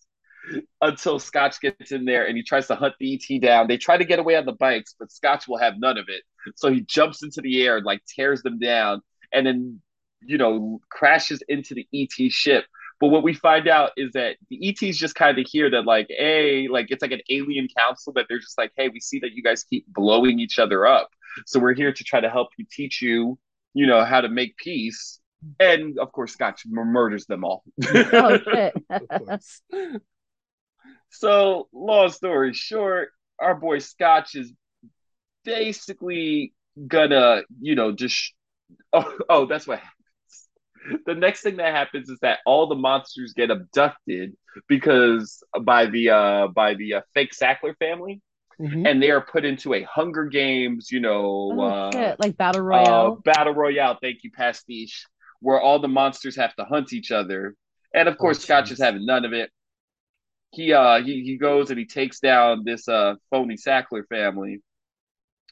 Until 0.82 1.20
Scotch 1.20 1.62
gets 1.62 1.91
in 1.91 2.06
there 2.06 2.26
and 2.28 2.36
he 2.36 2.44
tries 2.44 2.67
to 2.67 2.76
hunt 2.76 2.96
the 3.00 3.13
ET 3.13 3.39
down. 3.39 3.67
They 3.67 3.78
try 3.78 3.98
to 3.98 4.04
get 4.04 4.17
away 4.20 4.36
on 4.36 4.46
the 4.46 4.52
bikes, 4.54 4.96
but 4.98 5.12
Scotch 5.12 5.48
will 5.48 5.60
have 5.60 5.76
none 5.78 5.98
of 5.98 6.06
it. 6.08 6.24
So 6.56 6.72
he 6.72 6.82
jumps 6.82 7.22
into 7.24 7.41
the 7.41 7.62
air 7.62 7.78
and 7.78 7.86
like 7.86 8.02
tears 8.06 8.41
them 8.41 8.58
down, 8.58 9.02
and 9.32 9.46
then 9.46 9.82
you 10.22 10.38
know 10.39 10.82
crashes 10.89 11.44
into 11.48 11.76
the 11.76 11.88
ET 11.94 12.30
ship 12.30 12.65
but 13.02 13.08
what 13.08 13.24
we 13.24 13.34
find 13.34 13.68
out 13.68 13.92
is 13.98 14.12
that 14.14 14.38
the 14.50 14.70
ETs 14.70 14.96
just 14.96 15.16
kind 15.16 15.40
of 15.40 15.48
hear 15.48 15.72
that, 15.72 15.86
like, 15.86 16.06
hey, 16.10 16.68
like 16.68 16.92
it's 16.92 17.02
like 17.02 17.12
an 17.12 17.22
alien 17.32 17.68
council 17.76 18.14
that 18.14 18.28
they're 18.30 18.40
just 18.40 18.60
like, 18.60 18.72
hey, 18.78 18.90
we 18.90 19.00
see 19.00 19.18
that 19.20 19.32
you 19.32 19.42
guys 19.42 19.64
keep 19.64 19.88
blowing 19.88 20.40
each 20.40 20.60
other 20.60 20.86
up. 20.86 21.10
So 21.48 21.60
we're 21.60 21.74
here 21.74 21.92
to 21.92 22.04
try 22.04 22.22
to 22.22 22.30
help 22.30 22.50
you 22.60 22.66
teach 22.72 23.02
you, 23.02 23.40
you 23.74 23.88
know, 23.88 24.06
how 24.06 24.22
to 24.22 24.30
make 24.30 24.56
peace. 24.56 25.20
And 25.60 25.98
of 25.98 26.12
course, 26.12 26.34
Scotch 26.34 26.62
murders 26.68 27.26
them 27.26 27.44
all. 27.44 27.64
oh, 27.92 28.38
shit. 28.54 30.02
so, 31.10 31.67
long 31.73 32.12
story 32.12 32.54
short, 32.54 33.10
our 33.40 33.56
boy 33.56 33.80
Scotch 33.80 34.36
is 34.36 34.54
basically 35.44 36.54
gonna, 36.88 37.42
you 37.60 37.73
know, 37.73 37.94
just. 37.94 38.36
Oh, 38.94 39.17
oh, 39.28 39.46
that's 39.48 39.65
what 39.65 39.82
the 41.06 41.15
next 41.15 41.42
thing 41.42 41.58
that 41.58 41.73
happens 41.73 42.10
is 42.10 42.19
that 42.21 42.40
all 42.46 42.67
the 42.67 42.75
monsters 42.75 43.34
get 43.34 43.52
abducted 43.52 44.36
because 44.67 45.44
by 45.62 45.86
the 45.86 46.10
uh 46.10 46.48
by 46.48 46.73
the 46.73 46.96
uh, 46.96 47.02
fake 47.13 47.32
Sackler 47.34 47.75
family. 47.77 48.21
Mm-hmm. 48.60 48.86
And 48.86 49.02
they 49.02 49.10
are 49.10 49.21
put 49.21 49.44
into 49.44 49.73
a 49.73 49.82
Hunger 49.82 50.25
Games, 50.25 50.92
you 50.92 51.00
know, 51.00 51.52
oh, 51.58 51.62
uh, 51.62 52.15
like 52.19 52.38
battle 52.38 52.62
royale. 52.62 53.13
Uh, 53.13 53.32
battle 53.32 53.56
royale, 53.56 53.98
thank 54.00 54.23
you, 54.23 54.29
pastiche, 54.29 55.08
where 55.40 55.60
all 55.60 55.79
the 55.79 55.88
monsters 55.88 56.36
have 56.36 56.54
to 56.58 56.65
hunt 56.65 56.94
each 56.94 57.12
other. 57.12 57.56
And 57.96 58.08
of 58.08 58.19
course, 58.19 58.38
oh, 58.38 58.42
Scotch 58.42 58.69
is 58.69 58.79
having 58.79 59.04
none 59.04 59.25
of 59.25 59.34
it. 59.34 59.50
He 60.52 60.73
uh 60.73 61.02
he, 61.02 61.23
he 61.23 61.38
goes 61.38 61.71
and 61.71 61.79
he 61.79 61.86
takes 61.86 62.19
down 62.19 62.63
this 62.63 62.88
uh 62.88 63.15
phony 63.32 63.56
Sackler 63.56 64.04
family 64.08 64.62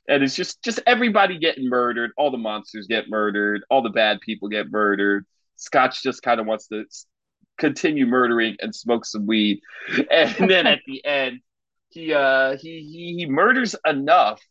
and 0.09 0.23
it's 0.23 0.35
just 0.35 0.61
just 0.63 0.81
everybody 0.85 1.37
getting 1.37 1.69
murdered. 1.69 2.11
All 2.17 2.31
the 2.31 2.37
monsters 2.37 2.87
get 2.87 3.09
murdered. 3.09 3.63
All 3.69 3.81
the 3.81 3.89
bad 3.89 4.19
people 4.21 4.49
get 4.49 4.71
murdered. 4.71 5.25
Scotch 5.55 6.01
just 6.01 6.21
kind 6.23 6.39
of 6.39 6.47
wants 6.47 6.67
to 6.67 6.85
continue 7.57 8.05
murdering 8.05 8.57
and 8.59 8.73
smoke 8.73 9.05
some 9.05 9.27
weed. 9.27 9.61
And 10.11 10.49
then 10.49 10.65
at 10.67 10.79
the 10.87 11.05
end, 11.05 11.39
he 11.89 12.13
uh 12.13 12.57
he 12.57 12.81
he, 12.81 13.15
he 13.19 13.25
murders 13.27 13.75
enough 13.85 14.41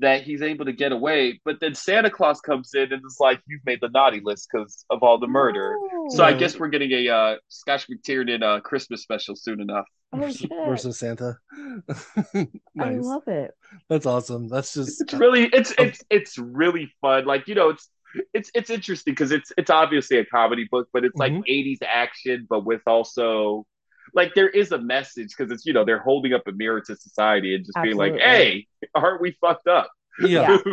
that 0.00 0.22
he's 0.22 0.42
able 0.42 0.64
to 0.64 0.72
get 0.72 0.90
away. 0.90 1.40
But 1.44 1.60
then 1.60 1.74
Santa 1.74 2.10
Claus 2.10 2.40
comes 2.40 2.74
in 2.74 2.92
and 2.92 3.02
is 3.06 3.18
like, 3.20 3.40
"You've 3.46 3.64
made 3.64 3.80
the 3.80 3.90
naughty 3.90 4.20
list 4.22 4.48
because 4.52 4.84
of 4.90 5.02
all 5.02 5.18
the 5.18 5.28
murder." 5.28 5.76
Oh. 5.76 6.08
So 6.10 6.24
I 6.24 6.32
guess 6.32 6.58
we're 6.58 6.68
getting 6.68 6.90
a 6.90 7.08
uh, 7.08 7.36
Scotch 7.48 7.86
McTiernan 7.88 8.42
uh, 8.42 8.60
Christmas 8.60 9.02
special 9.02 9.36
soon 9.36 9.60
enough. 9.60 9.86
Oh, 10.14 10.20
versus, 10.20 10.36
shit. 10.36 10.50
versus 10.66 10.98
Santa. 10.98 11.38
I 12.80 12.94
love 12.96 13.26
it. 13.28 13.52
That's 13.88 14.06
awesome. 14.06 14.48
That's 14.48 14.74
just 14.74 15.00
It's 15.02 15.14
really 15.14 15.44
it's 15.52 15.72
it's 15.78 16.02
it's 16.10 16.38
really 16.38 16.92
fun. 17.00 17.26
Like 17.26 17.48
you 17.48 17.54
know, 17.54 17.70
it's 17.70 17.88
it's 18.32 18.50
it's 18.54 18.70
interesting 18.70 19.12
because 19.12 19.32
it's 19.32 19.52
it's 19.58 19.70
obviously 19.70 20.18
a 20.18 20.24
comedy 20.24 20.68
book, 20.70 20.88
but 20.92 21.04
it's 21.04 21.16
like 21.16 21.32
Mhm. 21.32 21.42
80s 21.48 21.78
action, 21.86 22.46
but 22.48 22.64
with 22.64 22.82
also 22.86 23.66
like 24.14 24.34
there 24.34 24.48
is 24.48 24.70
a 24.72 24.78
message 24.78 25.34
because 25.36 25.50
it's 25.52 25.66
you 25.66 25.72
know 25.72 25.84
they're 25.84 25.98
holding 26.02 26.32
up 26.32 26.46
a 26.46 26.52
mirror 26.52 26.80
to 26.82 26.94
society 26.96 27.54
and 27.54 27.64
just 27.64 27.78
being 27.82 27.96
like, 27.96 28.14
hey, 28.14 28.66
aren't 28.94 29.20
we 29.20 29.32
fucked 29.40 29.66
up? 29.68 29.90
yeah. 30.20 30.58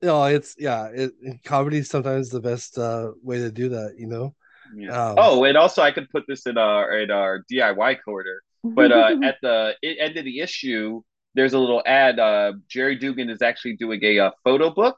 No, 0.00 0.24
it's 0.24 0.54
yeah. 0.58 0.88
It, 0.94 1.12
comedy 1.44 1.78
is 1.78 1.90
sometimes 1.90 2.30
the 2.30 2.40
best 2.40 2.78
uh, 2.78 3.10
way 3.22 3.38
to 3.38 3.50
do 3.50 3.70
that. 3.70 3.94
You 3.98 4.06
know. 4.06 4.34
Yeah. 4.74 4.92
Um, 5.10 5.14
oh, 5.16 5.44
and 5.44 5.56
also 5.56 5.82
I 5.82 5.92
could 5.92 6.08
put 6.10 6.24
this 6.28 6.46
in 6.46 6.58
our 6.58 6.98
in 6.98 7.10
our 7.10 7.44
DIY 7.48 7.94
corner. 7.94 8.42
But 8.74 8.92
uh, 8.92 9.12
at 9.22 9.36
the 9.42 9.74
end 9.82 10.16
of 10.16 10.24
the 10.24 10.40
issue, 10.40 11.02
there's 11.34 11.52
a 11.54 11.58
little 11.58 11.82
ad. 11.86 12.18
Uh, 12.18 12.52
Gerry 12.68 12.96
Duggan 12.96 13.30
is 13.30 13.42
actually 13.42 13.76
doing 13.76 14.00
a 14.04 14.18
uh, 14.18 14.30
photo 14.44 14.70
book. 14.70 14.96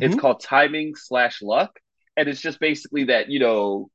It's 0.00 0.14
Mhm. 0.14 0.20
called 0.20 0.40
Timing 0.40 0.94
Slash 0.96 1.42
Luck, 1.42 1.78
and 2.16 2.28
it's 2.28 2.40
just 2.40 2.60
basically 2.60 3.04
that 3.04 3.28
you 3.30 3.40
know 3.40 3.90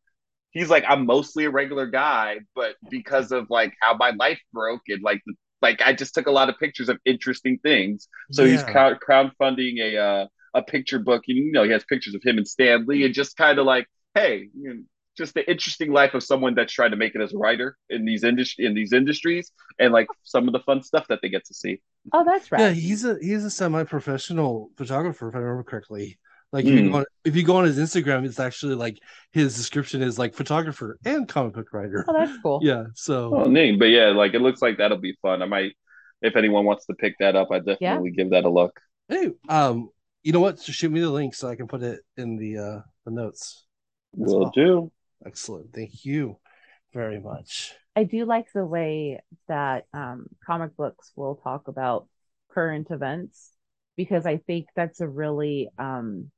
he's 0.52 0.70
like 0.70 0.86
I'm 0.88 1.06
mostly 1.06 1.46
a 1.46 1.50
regular 1.52 1.88
guy, 1.88 2.40
but 2.56 2.76
because 2.90 3.32
of 3.32 3.50
like 3.50 3.74
how 3.82 3.96
my 3.96 4.12
life 4.12 4.40
broke 4.54 4.84
and 4.90 5.02
like 5.04 5.22
like 5.62 5.82
I 5.82 5.94
just 5.94 6.14
took 6.14 6.28
a 6.28 6.32
lot 6.32 6.50
of 6.50 6.60
pictures 6.60 6.90
of 6.90 7.00
interesting 7.06 7.60
things. 7.64 8.08
So 8.32 8.46
he's 8.46 8.64
crowd 8.64 9.00
crowdfunding 9.08 9.80
a 9.82 9.98
uh, 9.98 10.28
a 10.54 10.62
picture 10.64 11.00
book. 11.00 11.24
And, 11.28 11.38
you 11.38 11.52
know, 11.52 11.64
he 11.64 11.72
has 11.72 11.84
pictures 11.86 12.16
of 12.16 12.24
him 12.24 12.38
and 12.38 12.48
Stan 12.48 12.86
Lee, 12.86 13.06
and 13.06 13.14
just 13.14 13.38
kind 13.38 13.60
of 13.60 13.66
like, 13.66 13.88
hey, 14.16 14.50
you 14.56 14.74
know, 14.74 14.82
just 15.18 15.34
the 15.34 15.50
interesting 15.50 15.92
life 15.92 16.14
of 16.14 16.24
someone 16.24 16.56
that's 16.56 16.74
trying 16.74 16.92
to 16.92 16.98
make 16.98 17.16
it 17.16 17.22
as 17.22 17.34
a 17.34 17.38
writer 17.38 17.78
in 17.90 18.06
these 18.06 18.24
industry 18.24 18.66
in 18.66 18.74
these 18.74 18.94
industries, 18.94 19.52
and 19.80 19.94
like 19.94 20.08
some 20.24 20.48
of 20.48 20.54
the 20.54 20.60
fun 20.60 20.82
stuff 20.84 21.08
that 21.10 21.20
they 21.22 21.30
get 21.30 21.46
to 21.46 21.54
see. 21.54 21.82
oh, 22.14 22.24
that's 22.24 22.52
right. 22.52 22.62
Yeah, 22.62 22.72
he's 22.72 23.06
a 23.06 23.18
he's 23.22 23.44
a 23.46 23.50
semi-professional 23.50 24.70
photographer, 24.78 25.30
if 25.30 25.36
I 25.36 25.40
remember 25.40 25.64
correctly. 25.64 26.20
Like 26.52 26.66
if 26.66 26.72
you 26.76 26.92
go 26.92 26.98
on, 26.98 27.06
if 27.26 27.36
you 27.36 27.44
go 27.44 27.56
on 27.58 27.66
his 27.66 27.80
Instagram, 27.80 28.26
it's 28.26 28.40
actually 28.40 28.76
like 28.76 29.00
his 29.32 29.56
description 29.56 30.04
is 30.04 30.20
like 30.20 30.36
photographer 30.36 31.00
and 31.04 31.28
comic 31.28 31.54
book 31.54 31.74
writer. 31.74 32.06
Oh, 32.08 32.14
that's 32.14 32.38
cool. 32.44 32.60
Yeah, 32.64 32.86
so 32.94 33.34
Oh, 33.36 33.44
neat. 33.46 33.80
But 33.80 33.86
yeah, 33.86 34.10
like 34.10 34.36
it 34.36 34.42
looks 34.42 34.62
like 34.62 34.78
that'll 34.78 35.00
be 35.00 35.18
fun. 35.22 35.42
I 35.42 35.46
might, 35.48 35.72
if 36.22 36.36
anyone 36.36 36.64
wants 36.66 36.86
to 36.86 36.94
pick 36.94 37.16
that 37.20 37.36
up, 37.36 37.50
I 37.52 37.58
definitely 37.58 38.12
give 38.12 38.30
that 38.32 38.46
a 38.46 38.50
look. 38.50 38.80
hey, 39.10 39.32
um, 39.50 39.90
you 40.22 40.32
know 40.32 40.40
what? 40.40 40.62
Just 40.62 40.78
shoot 40.78 40.92
me 40.92 41.00
the 41.00 41.10
link 41.10 41.34
so 41.34 41.50
I 41.50 41.56
can 41.56 41.68
put 41.68 41.82
it 41.82 42.02
in 42.18 42.38
the 42.38 42.58
uh 42.58 42.82
the 43.06 43.12
notes. 43.12 43.66
Will 44.16 44.42
well. 44.42 44.52
do. 44.54 44.92
Excellent. 45.26 45.74
Thank 45.74 46.06
you 46.06 46.38
very 46.94 47.20
much. 47.20 47.74
I 47.96 48.04
do 48.04 48.26
like 48.26 48.48
the 48.54 48.66
way 48.66 49.22
that 49.48 49.86
um, 49.94 50.28
comic 50.46 50.76
books 50.76 51.12
will 51.16 51.36
talk 51.36 51.68
about 51.68 52.08
current 52.52 52.88
events 52.92 53.52
because 53.96 54.26
I 54.26 54.38
think 54.38 54.68
that's 54.76 55.00
a 55.00 55.08
really 55.08 55.70
um, 55.78 56.32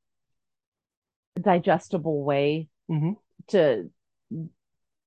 digestible 1.41 2.23
way 2.23 2.69
Mhm. 2.89 3.17
to 3.47 3.89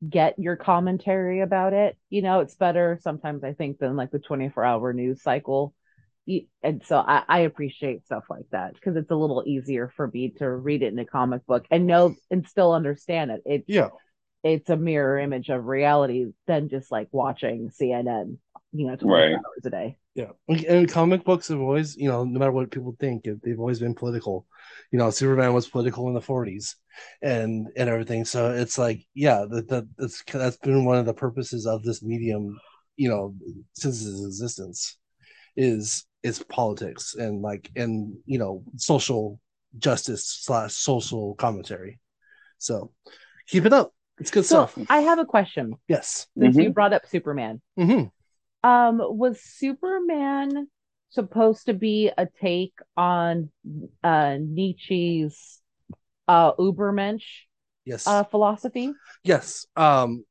get 0.08 0.38
your 0.38 0.56
commentary 0.56 1.40
about 1.40 1.72
it. 1.72 1.96
You 2.10 2.22
know, 2.22 2.40
it's 2.40 2.54
better 2.54 2.98
sometimes, 3.02 3.42
I 3.44 3.52
think, 3.52 3.78
than 3.78 3.96
like 3.96 4.10
the 4.10 4.18
24 4.18 4.64
hour 4.64 4.92
news 4.92 5.22
cycle. 5.22 5.74
Y- 6.28 6.46
And 6.62 6.84
so 6.86 6.98
I, 6.98 7.24
I 7.28 7.40
appreciate 7.40 8.06
stuff 8.06 8.26
like 8.30 8.46
that 8.52 8.74
because 8.74 8.96
it's 8.96 9.10
a 9.12 9.16
little 9.16 9.44
easier 9.46 9.92
for 9.96 10.08
me 10.08 10.30
to 10.38 10.48
read 10.50 10.82
it 10.84 10.92
in 10.92 11.00
a 11.00 11.06
comic 11.06 11.46
book 11.46 11.66
and 11.72 11.86
know 11.88 12.16
and 12.30 12.46
still 12.48 12.72
understand 12.74 13.32
it. 13.32 13.42
It 13.46 13.66
Yeah. 13.66 13.90
it's 14.44 14.70
a 14.70 14.76
mirror 14.76 15.18
image 15.18 15.50
of 15.50 15.66
reality 15.66 16.32
than 16.46 16.68
just 16.70 16.92
like 16.92 17.08
watching 17.12 17.70
CNN, 17.70 18.38
you 18.72 18.88
know, 18.88 18.96
24 18.96 19.30
Right. 19.30 19.38
hours 19.38 19.66
a 19.66 19.70
day. 19.70 19.98
Yeah, 20.14 20.32
and 20.48 20.64
and 20.64 20.90
comic 20.90 21.24
books 21.24 21.48
have 21.48 21.60
always, 21.60 21.96
you 21.96 22.08
know, 22.08 22.24
no 22.24 22.38
matter 22.38 22.52
what 22.52 22.70
people 22.72 22.96
think, 23.00 23.24
they've 23.24 23.58
always 23.60 23.80
been 23.80 23.94
political. 23.94 24.46
You 24.92 24.98
know, 24.98 25.10
Superman 25.10 25.54
was 25.54 25.68
political 25.68 26.08
in 26.08 26.14
the 26.14 26.22
'40s, 26.22 26.76
and 27.22 27.68
and 27.76 27.88
everything. 27.88 28.24
So 28.26 28.52
it's 28.52 28.78
like, 28.78 29.06
yeah, 29.14 29.46
that 29.50 29.68
that 29.68 29.84
that's 29.98 30.22
that's 30.24 30.58
been 30.58 30.84
one 30.84 30.98
of 30.98 31.06
the 31.06 31.14
purposes 31.14 31.66
of 31.66 31.84
this 31.84 32.02
medium, 32.02 32.58
you 32.96 33.08
know, 33.10 33.34
since 33.74 34.04
its 34.06 34.24
existence, 34.24 34.98
is 35.56 36.06
is 36.22 36.42
politics 36.44 37.14
and 37.14 37.42
like 37.42 37.70
and 37.76 38.16
you 38.26 38.38
know 38.38 38.62
social 38.76 39.40
justice 39.78 40.24
slash 40.42 40.74
social 40.74 41.34
commentary. 41.36 41.98
So 42.58 42.92
keep 43.46 43.64
it 43.64 43.72
up. 43.72 43.94
It's 44.18 44.30
good 44.30 44.44
So 44.44 44.64
stuff. 44.64 44.86
I 44.90 45.00
have 45.00 45.18
a 45.18 45.24
question 45.24 45.74
Yes. 45.88 46.26
since 46.38 46.56
Mhm. 46.56 46.62
you 46.64 46.70
brought 46.70 46.92
up 46.92 47.06
Superman. 47.06 47.60
hmm 47.76 48.04
Um, 48.64 48.98
was 48.98 49.40
Superman 49.40 50.68
supposed 51.10 51.66
to 51.66 51.74
be 51.74 52.10
a 52.16 52.26
take 52.40 52.74
on 52.96 53.50
uh 54.02 54.36
Nietzsche's 54.40 55.62
uh 56.26 56.52
Ubermensch 56.54 57.46
Yes. 57.84 58.06
uh 58.06 58.24
philosophy? 58.24 58.92
yes. 59.24 59.66
Um. 59.76 60.24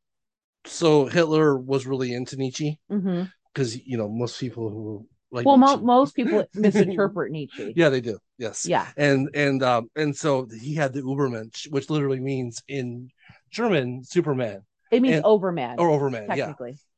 So 0.66 1.06
Hitler 1.06 1.58
was 1.58 1.86
really 1.88 2.14
into 2.14 2.36
Nietzsche. 2.36 2.80
hmm 2.90 3.24
because 3.54 3.76
you 3.88 3.98
know 3.98 4.08
most 4.10 4.40
people 4.40 4.70
who 4.70 5.08
like 5.32 5.46
Well, 5.46 5.58
mo- 5.58 5.78
most 5.78 6.16
people 6.16 6.46
misinterpret 6.54 7.32
Nietzsche. 7.32 7.74
yeah 7.76 7.90
they 7.90 8.02
do 8.02 8.18
yes 8.38 8.66
Yeah. 8.66 8.88
and 8.98 9.30
and 9.34 9.62
um 9.64 9.90
and 9.96 10.16
so 10.16 10.48
he 10.62 10.74
had 10.76 10.94
the 10.94 11.02
Ubermensch 11.02 11.70
which 11.72 11.90
literally 11.90 12.20
means 12.20 12.62
in 12.68 13.10
German 13.52 14.04
Superman 14.04 14.62
It 14.92 15.02
means 15.02 15.18
And- 15.18 15.26
Overman, 15.26 15.76
or 15.80 15.90
Overman 15.90 16.30
yeah 16.36 16.54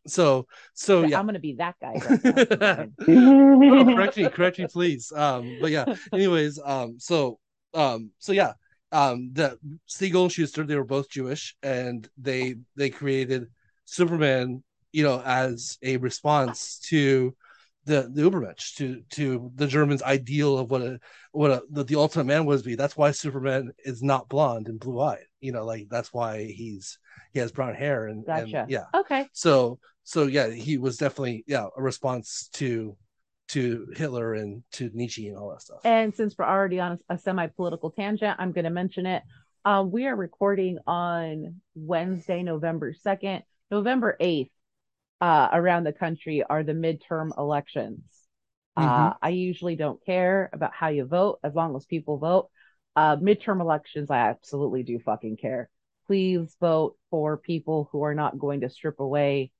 so 0.07 0.47
so 0.73 1.03
yeah 1.03 1.19
I'm 1.19 1.25
gonna 1.25 1.39
be 1.39 1.55
that 1.55 1.75
guy. 1.81 1.93
Right. 1.93 2.89
Oh, 3.07 3.85
correct 3.95 4.17
me 4.17 4.29
correct 4.29 4.59
me 4.59 4.67
please 4.67 5.11
um 5.11 5.57
but 5.61 5.71
yeah 5.71 5.85
anyways 6.13 6.59
um 6.63 6.95
so 6.99 7.39
um 7.73 8.11
so 8.19 8.31
yeah 8.31 8.53
um 8.91 9.29
the 9.33 9.57
Siegel 9.87 10.23
and 10.23 10.31
Shuster 10.31 10.63
they 10.65 10.75
were 10.75 10.83
both 10.85 11.09
Jewish 11.09 11.55
and 11.61 12.07
they 12.17 12.55
they 12.75 12.89
created 12.89 13.47
Superman 13.85 14.63
you 14.91 15.03
know 15.03 15.21
as 15.23 15.77
a 15.83 15.97
response 15.97 16.79
to 16.89 17.35
the 17.85 18.09
the 18.13 18.21
Ubermensch 18.21 18.75
to 18.75 19.01
to 19.11 19.51
the 19.55 19.67
Germans 19.67 20.03
ideal 20.03 20.57
of 20.57 20.69
what 20.71 20.81
a 20.81 20.99
what 21.31 21.51
a 21.51 21.63
the, 21.71 21.83
the 21.83 21.95
ultimate 21.95 22.25
man 22.25 22.45
was 22.45 22.61
be 22.61 22.75
that's 22.75 22.97
why 22.97 23.11
Superman 23.11 23.71
is 23.85 24.03
not 24.03 24.29
blonde 24.29 24.67
and 24.67 24.79
blue 24.79 24.99
eyed 24.99 25.25
you 25.39 25.51
know 25.51 25.65
like 25.65 25.87
that's 25.89 26.13
why 26.13 26.45
he's 26.45 26.99
he 27.33 27.39
has 27.39 27.51
brown 27.51 27.73
hair 27.75 28.07
and, 28.07 28.25
and 28.27 28.47
yeah 28.67 28.83
Okay. 28.93 29.27
so 29.31 29.79
so 30.03 30.27
yeah 30.27 30.49
he 30.49 30.77
was 30.77 30.97
definitely 30.97 31.43
yeah 31.47 31.67
a 31.77 31.81
response 31.81 32.49
to 32.53 32.95
to 33.49 33.87
hitler 33.95 34.33
and 34.35 34.63
to 34.71 34.91
nietzsche 34.93 35.27
and 35.27 35.37
all 35.37 35.49
that 35.49 35.61
stuff 35.61 35.79
And 35.83 36.13
since 36.13 36.37
we're 36.37 36.45
already 36.45 36.79
on 36.79 36.99
a, 37.09 37.15
a 37.15 37.17
semi-political 37.17 37.91
tangent, 37.91 38.35
I'm 38.39 38.51
going 38.51 38.65
to 38.65 38.69
mention 38.71 39.05
it. 39.05 39.23
Um, 39.65 39.91
we 39.91 40.05
are 40.07 40.15
recording 40.15 40.77
on 40.85 41.55
Wednesday, 41.75 42.43
November 42.43 42.93
2nd. 42.93 43.43
November 43.71 44.17
8th, 44.19 44.49
uh, 45.21 45.49
around 45.51 45.83
the 45.83 45.93
country 45.93 46.43
are 46.43 46.63
the 46.63 46.73
midterm 46.73 47.37
elections. 47.37 48.01
Uh, 48.77 49.13
I 49.21 49.29
usually 49.29 49.75
don't 49.75 50.03
care 50.05 50.49
about 50.53 50.71
how 50.73 50.87
you 50.87 51.03
vote 51.05 51.39
as 51.43 51.53
long 51.53 51.75
as 51.75 51.85
people 51.85 52.17
vote. 52.17 52.49
Uh, 52.95 53.17
midterm 53.17 53.59
elections, 53.59 54.09
I 54.09 54.29
absolutely 54.29 54.83
do 54.83 54.99
fucking 54.99 55.35
care. 55.35 55.69
Please 56.07 56.55
vote 56.61 56.95
for 57.09 57.35
people 57.35 57.89
who 57.91 58.03
are 58.03 58.15
not 58.15 58.39
going 58.39 58.61
to 58.61 58.69
strip 58.69 59.01
away 59.01 59.51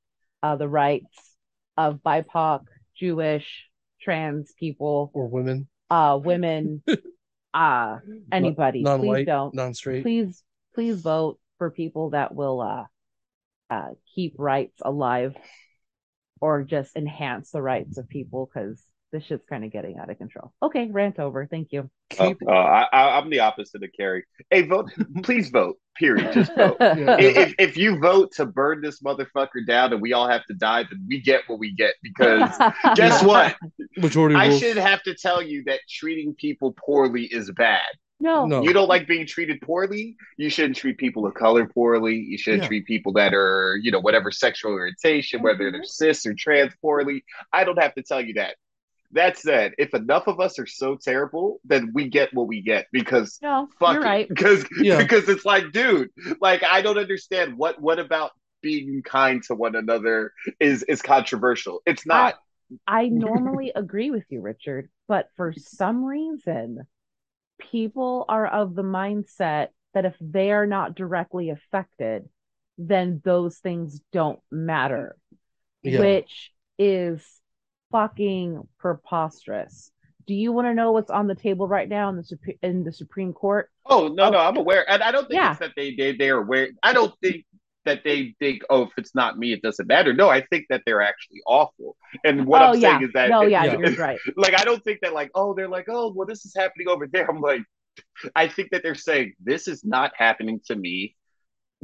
uh, 0.42 0.56
the 0.56 0.70
rights 0.70 1.36
of 1.76 2.02
BIPOC, 2.02 2.62
Jewish, 2.96 3.66
trans 4.02 4.54
people, 4.58 5.12
or 5.14 5.28
women 5.28 5.68
uh 5.90 6.20
women 6.22 6.84
uh 7.54 7.98
anybody 8.32 8.80
please 8.80 8.86
non-white 8.86 9.26
don't 9.26 9.54
non-straight 9.54 10.04
please 10.04 10.44
please 10.76 11.02
vote 11.02 11.40
for 11.58 11.72
people 11.72 12.12
that 12.12 12.34
will 12.34 12.62
uh 12.62 12.84
uh 13.70 13.90
keep 14.16 14.34
rights 14.38 14.80
alive 14.84 15.36
or 16.42 16.64
just 16.64 16.96
enhance 16.96 17.52
the 17.52 17.62
rights 17.62 17.98
of 17.98 18.08
people 18.08 18.50
because 18.52 18.82
this 19.12 19.24
shit's 19.26 19.46
kind 19.50 19.66
of 19.66 19.72
getting 19.72 19.98
out 19.98 20.10
of 20.10 20.18
control 20.18 20.54
okay 20.62 20.88
rant 20.92 21.20
over 21.20 21.46
thank 21.46 21.72
you 21.72 21.90
Oh, 22.18 22.28
keep 22.30 22.38
uh, 22.48 22.52
I, 22.52 22.88
I- 22.92 23.18
I'm 23.20 23.30
the 23.30 23.42
opposite 23.42 23.84
of 23.84 23.90
Carrie. 23.96 24.26
Hey, 24.50 24.64
vote. 24.64 24.90
Please 25.24 25.52
vote. 25.52 25.78
Period. 25.96 26.34
Just 26.34 26.56
vote. 26.56 26.78
Yeah. 26.82 27.18
if, 27.20 27.54
if 27.60 27.78
you 27.78 28.00
vote 28.00 28.32
to 28.38 28.48
burn 28.48 28.82
this 28.82 29.00
motherfucker 29.04 29.64
down 29.68 29.94
and 29.94 30.02
we 30.02 30.14
all 30.14 30.28
have 30.28 30.44
to 30.46 30.56
die, 30.56 30.84
then 30.90 31.06
we 31.08 31.22
get 31.22 31.42
what 31.46 31.60
we 31.60 31.72
get. 31.76 31.94
Because 32.02 32.50
guess 32.96 33.22
what? 33.22 33.56
majority 33.96 34.36
I 34.36 34.48
rules 34.48 34.60
should 34.60 34.78
have 34.78 35.04
to 35.04 35.14
tell 35.14 35.40
you 35.40 35.64
that 35.68 35.82
treating 35.88 36.34
people 36.34 36.74
poorly 36.84 37.26
is 37.26 37.52
bad. 37.52 37.86
No, 38.20 38.46
No. 38.46 38.62
You 38.64 38.74
don't 38.74 38.88
like 38.90 39.08
being 39.08 39.26
treated 39.26 39.62
poorly. 39.62 40.18
You 40.38 40.50
shouldn't 40.50 40.76
treat 40.78 40.98
people 40.98 41.26
of 41.26 41.34
color 41.34 41.68
poorly. 41.68 42.16
You 42.16 42.38
shouldn't 42.38 42.64
Yeah. 42.64 42.68
treat 42.68 42.86
people 42.86 43.14
that 43.14 43.34
are, 43.34 43.78
you 43.82 43.92
know, 43.92 44.00
whatever 44.00 44.32
sexual 44.32 44.74
orientation, 44.74 45.42
whether 45.42 45.66
mm-hmm. 45.66 45.78
they're 45.78 45.84
cis 45.84 46.26
or 46.26 46.34
trans 46.34 46.74
poorly. 46.82 47.24
I 47.54 47.64
don't 47.64 47.82
have 47.82 47.96
to 47.96 48.04
tell 48.04 48.22
you 48.22 48.34
that. 48.36 48.56
That 49.12 49.38
said, 49.38 49.74
if 49.80 49.94
enough 49.96 50.28
of 50.28 50.40
us 50.40 50.60
are 50.60 50.68
so 50.68 50.96
terrible, 50.96 51.60
then 51.64 51.92
we 51.94 52.10
get 52.10 52.32
what 52.34 52.48
we 52.48 52.62
get 52.62 52.88
because 52.92 53.40
no, 53.42 53.68
fuck 53.80 53.94
you're 53.94 54.04
it. 54.04 54.06
right. 54.06 54.30
Because 54.30 54.66
Yeah. 54.80 54.98
because 54.98 55.28
it's 55.30 55.46
like, 55.46 55.72
dude, 55.72 56.10
like 56.42 56.64
I 56.64 56.82
don't 56.82 56.98
understand 57.00 57.58
what 57.58 57.82
what 57.82 57.98
about 58.00 58.32
being 58.62 59.02
kind 59.02 59.42
to 59.44 59.56
one 59.56 59.76
another 59.76 60.34
is 60.60 60.84
is 60.84 61.02
controversial. 61.02 61.82
It's 61.86 62.06
not. 62.06 62.36
I 62.86 63.08
normally 63.08 63.72
agree 63.76 64.12
with 64.12 64.26
you, 64.30 64.42
Richard, 64.42 64.90
but 65.08 65.30
for 65.36 65.54
some 65.58 66.06
reason, 66.06 66.86
people 67.60 68.26
are 68.30 68.48
of 68.48 68.76
the 68.76 68.82
mindset 68.84 69.68
that 69.94 70.06
if 70.06 70.16
they 70.20 70.52
are 70.52 70.66
not 70.66 70.96
directly 70.96 71.50
affected, 71.50 72.28
then 72.78 73.22
those 73.24 73.58
things 73.58 74.02
don't 74.12 74.40
matter, 74.52 75.16
Yeah. 75.84 76.00
which 76.00 76.52
is 76.78 77.26
fucking 77.92 78.68
preposterous. 78.78 79.92
Do 80.28 80.34
you 80.36 80.52
want 80.52 80.68
to 80.68 80.74
know 80.76 80.92
what's 80.92 81.10
on 81.10 81.28
the 81.28 81.36
table 81.36 81.68
right 81.68 81.90
now 81.90 82.10
in 82.10 82.16
the 82.16 82.22
Supre- 82.22 82.60
in 82.62 82.84
the 82.84 82.92
Supreme 82.94 83.34
Court? 83.34 83.70
Oh 83.86 84.08
no, 84.10 84.26
Oh. 84.26 84.30
no, 84.30 84.38
I'm 84.40 84.58
aware, 84.58 84.88
and 84.90 85.02
I 85.02 85.12
don't 85.12 85.28
think 85.28 85.40
Yeah. 85.42 85.52
it's 85.52 85.60
that 85.60 85.74
they 85.76 85.96
they 85.96 86.12
they 86.16 86.30
are 86.30 86.38
aware. 86.42 86.70
I 86.84 86.94
don't 86.94 87.14
think 87.22 87.46
that 87.86 88.02
they 88.04 88.36
think, 88.40 88.62
oh, 88.70 88.84
if 88.84 88.90
it's 88.98 89.16
not 89.16 89.38
me, 89.38 89.54
it 89.54 89.62
doesn't 89.62 89.88
matter. 89.88 90.14
No, 90.14 90.30
I 90.30 90.42
think 90.42 90.66
that 90.70 90.84
they're 90.86 91.02
actually 91.02 91.42
awful. 91.48 91.96
And 92.24 92.46
what 92.46 92.62
oh 92.62 92.66
I'm 92.74 92.80
yeah, 92.80 92.92
saying 92.92 93.04
is 93.04 93.10
that, 93.14 93.30
no, 93.30 93.42
yeah, 93.44 93.64
Yeah. 93.66 93.78
you're 93.78 93.96
right. 93.96 94.20
like, 94.36 94.60
I 94.60 94.64
don't 94.66 94.84
think 94.84 95.00
that 95.02 95.14
like, 95.14 95.32
oh, 95.36 95.54
they're 95.54 95.70
like, 95.70 95.86
oh, 95.90 96.12
well, 96.16 96.28
this 96.28 96.46
is 96.46 96.54
happening 96.56 96.88
over 96.90 97.08
there. 97.08 97.30
I'm 97.30 97.40
like, 97.42 97.62
I 98.36 98.48
think 98.48 98.72
that 98.72 98.84
they're 98.84 98.96
saying 98.96 99.34
this 99.44 99.68
is 99.68 99.84
not 99.86 100.12
happening 100.16 100.60
to 100.68 100.76
me. 100.76 101.16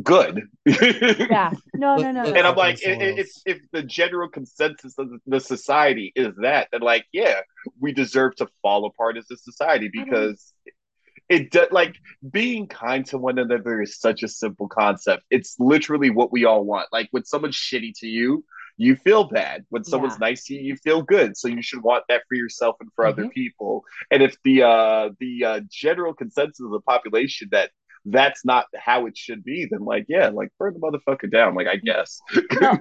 Good. 0.04 0.50
Yeah, 0.66 1.52
no, 1.74 1.96
no, 1.96 2.12
no. 2.12 2.24
Let- 2.24 2.34
no. 2.34 2.38
And 2.39 2.48
I'm 2.48 2.56
like, 2.56 2.78
Someone 2.80 3.02
i- 3.02 3.06
i- 3.06 3.20
if 3.20 3.30
if 3.46 3.60
the 3.72 3.82
general 3.82 4.28
consensus 4.28 4.98
of 5.00 5.10
the- 5.10 5.20
the 5.26 5.39
society 5.39 6.12
is 6.16 6.36
that, 6.41 6.68
then 6.74 6.82
like, 6.82 7.06
yeah, 7.14 7.39
we 7.80 7.93
deserve 7.93 8.36
to 8.38 8.48
fall 8.62 8.86
apart 8.86 9.16
as 9.18 9.32
a 9.32 9.38
society 9.38 9.89
don't- 9.89 10.04
because 10.06 10.54
it 11.30 11.51
does 11.51 11.67
like 11.71 11.95
being 12.32 12.67
kind 12.67 13.05
to 13.07 13.17
one 13.17 13.39
another 13.39 13.82
is 13.82 13.99
such 13.99 14.23
a 14.23 14.28
simple 14.28 14.67
concept. 14.67 15.23
It's 15.30 15.55
literally 15.59 16.09
what 16.09 16.32
we 16.32 16.45
all 16.45 16.63
want. 16.63 16.88
Like 16.91 17.07
when 17.11 17.26
someone's 17.26 17.55
shitty 17.55 17.93
to 17.99 18.07
you, 18.07 18.43
you 18.78 18.95
feel 18.95 19.23
bad. 19.23 19.65
When 19.69 19.84
someone's 19.84 20.13
Yeah. 20.15 20.28
nice 20.28 20.45
to 20.45 20.53
you, 20.53 20.61
you 20.61 20.76
feel 20.78 21.01
good. 21.01 21.36
So 21.38 21.47
you 21.47 21.61
should 21.61 21.82
want 21.82 22.03
that 22.09 22.23
for 22.28 22.36
yourself 22.36 22.76
and 22.80 22.89
for 22.95 23.05
other 23.05 23.23
Mhm. 23.23 23.32
people. 23.32 23.84
And 24.11 24.21
if 24.21 24.36
the 24.43 24.63
uh 24.63 25.09
the 25.19 25.45
uh, 25.45 25.59
general 25.71 26.13
consensus 26.13 26.59
of 26.59 26.71
the 26.71 26.82
population 26.82 27.49
that 27.51 27.71
that's 28.07 28.45
not 28.45 28.65
how 28.76 29.07
it 29.07 29.17
should 29.17 29.43
be, 29.43 29.65
then 29.71 29.80
like 29.80 30.05
yeah, 30.07 30.28
like 30.30 30.49
burn 30.59 30.73
the 30.76 30.80
motherfucker 30.80 31.32
down. 31.32 31.55
Like 31.55 31.67
I 31.67 31.78
guess 31.78 32.19
No, 32.61 32.78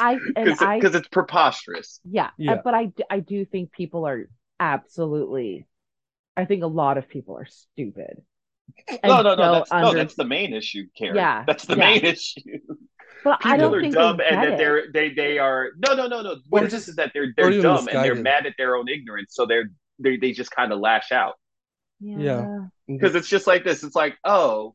I 0.00 0.18
because 0.34 0.94
it's 0.94 1.08
preposterous. 1.08 2.00
Yeah, 2.04 2.26
uh, 2.26 2.30
Yeah. 2.38 2.60
but 2.64 2.72
I 2.72 2.86
d- 2.86 3.04
I 3.10 3.20
do 3.20 3.44
think 3.44 3.72
people 3.72 4.06
are 4.06 4.28
absolutely. 4.60 5.66
I 6.36 6.44
think 6.44 6.62
a 6.62 6.66
lot 6.68 6.98
of 6.98 7.08
people 7.08 7.36
are 7.36 7.46
stupid. 7.46 8.22
and 8.88 9.00
No, 9.04 9.22
no, 9.22 9.34
no. 9.34 9.36
don't 9.36 9.52
That's 9.52 9.70
no, 9.72 9.94
that's 9.94 10.14
the 10.14 10.24
main 10.24 10.52
issue, 10.54 10.84
Karen. 10.96 11.16
Yeah, 11.16 11.44
that's 11.46 11.66
the 11.66 11.76
yeah. 11.76 11.84
main 11.84 12.04
issue. 12.14 12.58
But 13.24 13.38
I 13.44 13.56
don't 13.56 13.74
are 13.74 13.80
think 13.80 13.94
dumb, 13.94 14.20
and 14.20 14.36
that 14.42 14.48
it. 14.52 14.58
they're 14.58 14.84
they 14.92 15.10
they 15.14 15.38
are 15.38 15.70
no, 15.78 15.94
no, 15.94 16.06
no, 16.08 16.22
no. 16.22 16.36
What 16.48 16.62
Or 16.62 16.64
it 16.64 16.68
is 16.68 16.72
just- 16.72 16.88
is 16.88 16.96
that 16.96 17.12
they're 17.14 17.32
they're 17.36 17.50
even 17.50 17.62
dumb 17.62 17.88
and 17.88 18.04
they're 18.04 18.14
mad 18.14 18.46
at 18.46 18.54
their 18.58 18.76
own 18.76 18.88
ignorance, 18.88 19.34
so 19.34 19.46
they're 19.46 19.70
they 19.98 20.16
they 20.16 20.32
just 20.32 20.50
kind 20.50 20.72
of 20.72 20.80
lash 20.80 21.12
out 21.12 21.34
Yeah. 22.00 22.66
because 22.88 23.14
it's 23.14 23.28
just 23.28 23.46
like 23.46 23.64
this. 23.64 23.82
It's 23.84 23.94
like 23.96 24.16
oh. 24.24 24.74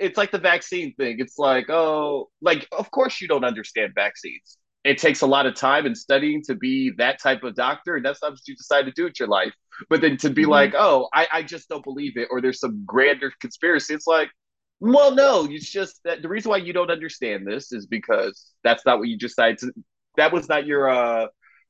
It's 0.00 0.16
like 0.16 0.30
the 0.30 0.38
vaccine 0.38 0.94
thing. 0.94 1.16
It's 1.18 1.38
like, 1.38 1.68
oh, 1.68 2.30
like, 2.40 2.68
of 2.70 2.88
course 2.92 3.20
you 3.20 3.26
don't 3.26 3.44
understand 3.44 3.92
vaccines. 3.96 4.58
It 4.84 4.98
takes 4.98 5.22
a 5.22 5.26
lot 5.26 5.44
of 5.44 5.56
time 5.56 5.86
and 5.86 5.98
studying 5.98 6.40
to 6.46 6.54
be 6.54 6.92
that 6.98 7.20
type 7.20 7.42
of 7.42 7.56
doctor, 7.56 7.96
and 7.96 8.04
that's 8.04 8.22
not 8.22 8.30
what 8.30 8.40
you 8.46 8.54
decide 8.54 8.84
to 8.84 8.92
do 8.92 9.04
with 9.04 9.18
your 9.18 9.28
life. 9.28 9.52
But 9.88 10.00
then 10.00 10.16
to 10.18 10.30
be 10.30 10.44
Mhm. 10.44 10.50
like, 10.50 10.74
oh, 10.76 11.08
I, 11.12 11.28
I 11.32 11.42
just 11.42 11.68
don't 11.68 11.84
believe 11.84 12.16
it, 12.16 12.28
or 12.30 12.40
there's 12.40 12.60
some 12.60 12.84
grander 12.86 13.32
conspiracy. 13.40 13.94
It's 13.94 14.06
like, 14.06 14.30
well, 14.80 15.14
no, 15.14 15.46
it's 15.50 15.70
just 15.70 16.00
that 16.04 16.22
the 16.22 16.28
reason 16.28 16.50
why 16.50 16.58
you 16.58 16.72
don't 16.72 16.90
understand 16.90 17.46
this 17.46 17.72
is 17.72 17.86
because 17.86 18.52
that's 18.62 18.84
not 18.84 18.98
what 18.98 19.08
you 19.08 19.16
decided 19.18 19.58
to. 19.58 19.72
That 20.16 20.32
was 20.32 20.48
not 20.48 20.66
your 20.66 20.88
uh 20.90 21.26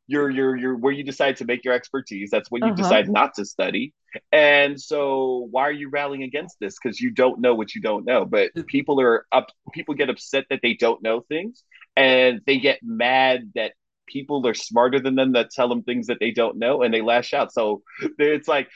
your 0.09 0.31
your 0.31 0.57
your 0.57 0.77
where 0.77 0.93
you 0.93 1.05
decide 1.05 1.37
to 1.37 1.45
make 1.45 1.65
your 1.65 1.75
expertise. 1.75 2.31
That's 2.31 2.51
when 2.51 2.65
you 2.65 2.73
Uh-huh. 2.73 2.75
decide 2.75 3.09
not 3.09 3.35
to 3.35 3.45
study. 3.45 3.93
And 4.33 4.81
so 4.81 5.49
why 5.51 5.63
are 5.63 5.73
you 5.73 5.91
rallying 5.91 6.23
against 6.23 6.59
this? 6.61 6.77
Because 6.81 7.01
you 7.01 7.11
don't 7.11 7.41
know 7.41 7.55
what 7.55 7.75
you 7.75 7.81
don't 7.81 8.05
know. 8.05 8.25
But 8.25 8.53
people 8.67 9.01
are 9.01 9.27
up. 9.33 9.49
People 9.73 9.95
get 9.95 10.11
upset 10.11 10.47
that 10.51 10.61
they 10.63 10.75
don't 10.75 11.03
know 11.03 11.21
things, 11.29 11.63
and 11.97 12.41
they 12.47 12.59
get 12.59 12.81
mad 12.83 13.53
that 13.55 13.73
people 14.07 14.47
are 14.47 14.55
smarter 14.55 15.01
than 15.01 15.15
them 15.15 15.33
that 15.33 15.51
tell 15.51 15.69
them 15.69 15.83
things 15.83 16.07
that 16.09 16.19
they 16.21 16.31
don't 16.31 16.59
know, 16.59 16.83
and 16.83 16.93
they 16.93 17.03
lash 17.03 17.35
out. 17.35 17.53
So 17.53 17.83
it's 18.19 18.49
like 18.49 18.69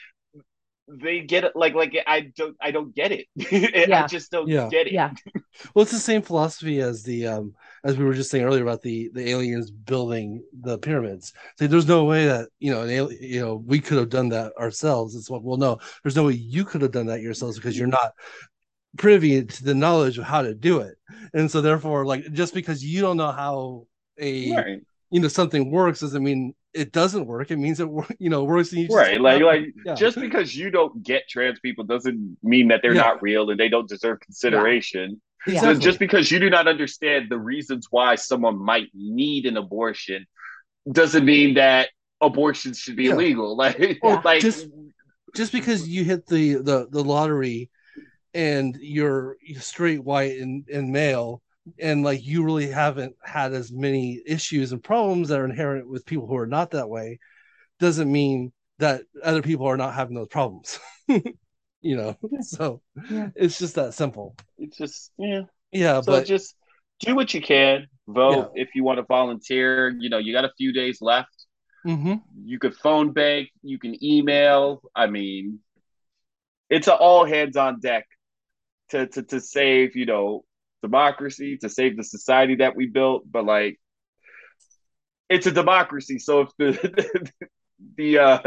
they 0.88 1.20
get 1.20 1.44
it 1.44 1.52
like 1.54 1.74
like 1.74 1.96
I 2.06 2.20
don't 2.36 2.56
I 2.60 2.70
don't 2.72 2.94
get 2.94 3.12
it. 3.12 3.26
I 3.94 4.02
Yeah. 4.02 4.06
just 4.08 4.30
don't 4.30 4.50
Yeah. 4.50 4.68
get 4.70 4.86
it. 4.88 4.94
Yeah, 4.94 5.12
Well, 5.74 5.82
it's 5.82 5.92
the 5.92 5.98
same 5.98 6.22
philosophy 6.22 6.80
as 6.80 7.02
the 7.02 7.26
um 7.26 7.54
as 7.84 7.96
we 7.96 8.04
were 8.04 8.14
just 8.14 8.30
saying 8.30 8.44
earlier 8.44 8.62
about 8.62 8.82
the 8.82 9.10
the 9.14 9.28
aliens 9.30 9.70
building 9.70 10.42
the 10.62 10.78
pyramids. 10.78 11.32
So 11.58 11.66
there's 11.66 11.88
no 11.88 12.04
way 12.04 12.26
that 12.26 12.48
you 12.58 12.70
know 12.72 12.82
an 12.82 12.98
ali- 12.98 13.18
you 13.20 13.40
know 13.40 13.56
we 13.66 13.80
could 13.80 13.98
have 13.98 14.08
done 14.08 14.30
that 14.30 14.52
ourselves. 14.56 15.14
It's 15.14 15.30
what 15.30 15.42
well 15.42 15.56
no, 15.58 15.78
there's 16.02 16.16
no 16.16 16.24
way 16.26 16.34
you 16.34 16.64
could 16.64 16.82
have 16.82 16.92
done 16.92 17.06
that 17.06 17.20
yourselves 17.22 17.56
because 17.56 17.78
you're 17.78 17.88
not 17.88 18.12
privy 18.98 19.44
to 19.44 19.64
the 19.64 19.74
knowledge 19.74 20.18
of 20.18 20.24
how 20.24 20.42
to 20.42 20.54
do 20.54 20.80
it. 20.80 20.96
And 21.34 21.50
so 21.50 21.60
therefore, 21.60 22.06
like 22.06 22.32
just 22.32 22.54
because 22.54 22.84
you 22.84 23.00
don't 23.00 23.16
know 23.16 23.32
how 23.32 23.86
a 24.20 24.56
Right. 24.56 24.80
You 25.10 25.20
know 25.20 25.28
something 25.28 25.70
works 25.70 26.00
doesn't 26.00 26.22
mean 26.22 26.54
it 26.72 26.92
doesn't 26.92 27.26
work. 27.26 27.50
It 27.50 27.56
means 27.56 27.80
it 27.80 27.88
wor- 27.88 28.06
you 28.18 28.30
know 28.30 28.44
works. 28.44 28.72
And 28.72 28.82
you 28.82 28.86
just 28.88 28.96
Right. 28.96 29.20
Like 29.20 29.42
like 29.42 29.62
Yeah. 29.84 29.94
just 29.94 30.18
because 30.20 30.54
you 30.56 30.70
don't 30.70 31.02
get 31.02 31.28
trans 31.28 31.58
people 31.60 31.84
doesn't 31.84 32.36
mean 32.42 32.68
that 32.68 32.80
they're 32.82 32.94
Yeah. 32.94 33.02
not 33.02 33.22
real 33.22 33.50
and 33.50 33.58
they 33.58 33.68
don't 33.68 33.88
deserve 33.88 34.20
consideration. 34.20 35.20
Yeah. 35.46 35.60
So 35.60 35.70
Exactly. 35.70 35.84
just 35.84 35.98
because 35.98 36.30
you 36.30 36.38
do 36.38 36.50
not 36.50 36.68
understand 36.68 37.26
the 37.30 37.38
reasons 37.38 37.86
why 37.90 38.14
someone 38.16 38.58
might 38.58 38.88
need 38.94 39.46
an 39.46 39.56
abortion 39.56 40.26
doesn't 40.90 41.24
mean 41.24 41.54
that 41.54 41.88
abortions 42.20 42.78
should 42.78 42.96
be 42.96 43.04
Yeah. 43.04 43.14
illegal. 43.14 43.56
Like, 43.64 43.98
Or 44.02 44.20
like 44.24 44.40
just- 44.42 44.68
just 45.34 45.52
because 45.52 45.88
you 45.88 46.02
hit 46.04 46.26
the 46.26 46.54
the 46.56 46.88
the 46.90 47.02
lottery 47.04 47.70
and 48.34 48.76
you're 48.80 49.36
straight 49.58 50.02
white 50.04 50.38
and, 50.38 50.68
and 50.68 50.90
male 50.92 51.40
and 51.78 52.02
like 52.02 52.24
you 52.24 52.44
really 52.44 52.68
haven't 52.70 53.14
had 53.22 53.52
as 53.52 53.72
many 53.72 54.20
issues 54.26 54.72
and 54.72 54.82
problems 54.82 55.28
that 55.28 55.40
are 55.40 55.44
inherent 55.44 55.88
with 55.88 56.06
people 56.06 56.26
who 56.26 56.36
are 56.36 56.46
not 56.46 56.70
that 56.72 56.88
way 56.88 57.18
doesn't 57.78 58.10
mean 58.10 58.52
that 58.78 59.02
other 59.22 59.42
people 59.42 59.66
are 59.66 59.76
not 59.76 59.94
having 59.94 60.14
those 60.14 60.28
problems 60.28 60.78
you 61.08 61.96
know 61.96 62.16
so 62.40 62.80
Yeah. 63.08 63.28
it's 63.34 63.58
just 63.58 63.74
that 63.76 63.94
simple 63.94 64.36
it's 64.58 64.76
just 64.76 65.12
yeah. 65.18 65.42
yeah 65.72 66.00
So 66.00 66.12
but 66.12 66.26
just 66.26 66.54
do 67.00 67.14
what 67.14 67.32
you 67.34 67.40
can. 67.40 67.86
Vote 68.08 68.50
if 68.54 68.74
you 68.74 68.84
want 68.84 68.98
to 68.98 69.04
volunteer. 69.04 69.88
You 69.98 70.10
know, 70.10 70.18
you 70.18 70.32
got 70.32 70.44
a 70.44 70.52
few 70.58 70.72
days 70.72 70.98
left. 71.00 71.46
mhm. 71.86 72.20
You 72.44 72.58
could 72.58 72.74
phone 72.74 73.12
bank. 73.12 73.48
You 73.62 73.78
can 73.78 74.02
email. 74.04 74.82
I 74.94 75.06
mean, 75.06 75.60
it's 76.68 76.88
an 76.88 76.94
all 76.94 77.24
hands 77.24 77.56
on 77.56 77.80
deck 77.80 78.06
to 78.90 79.06
to 79.08 79.22
to 79.22 79.40
save 79.40 79.96
you 79.96 80.06
know 80.06 80.44
democracy, 80.82 81.56
to 81.58 81.68
save 81.68 81.96
the 81.96 82.04
society 82.04 82.56
that 82.56 82.76
we 82.76 82.86
built. 82.86 83.24
But 83.30 83.44
like, 83.44 83.78
it's 85.28 85.46
a 85.46 85.52
democracy. 85.52 86.18
So 86.18 86.42
if 86.42 86.48
the 86.58 87.30
the 87.96 88.18
uh 88.18 88.38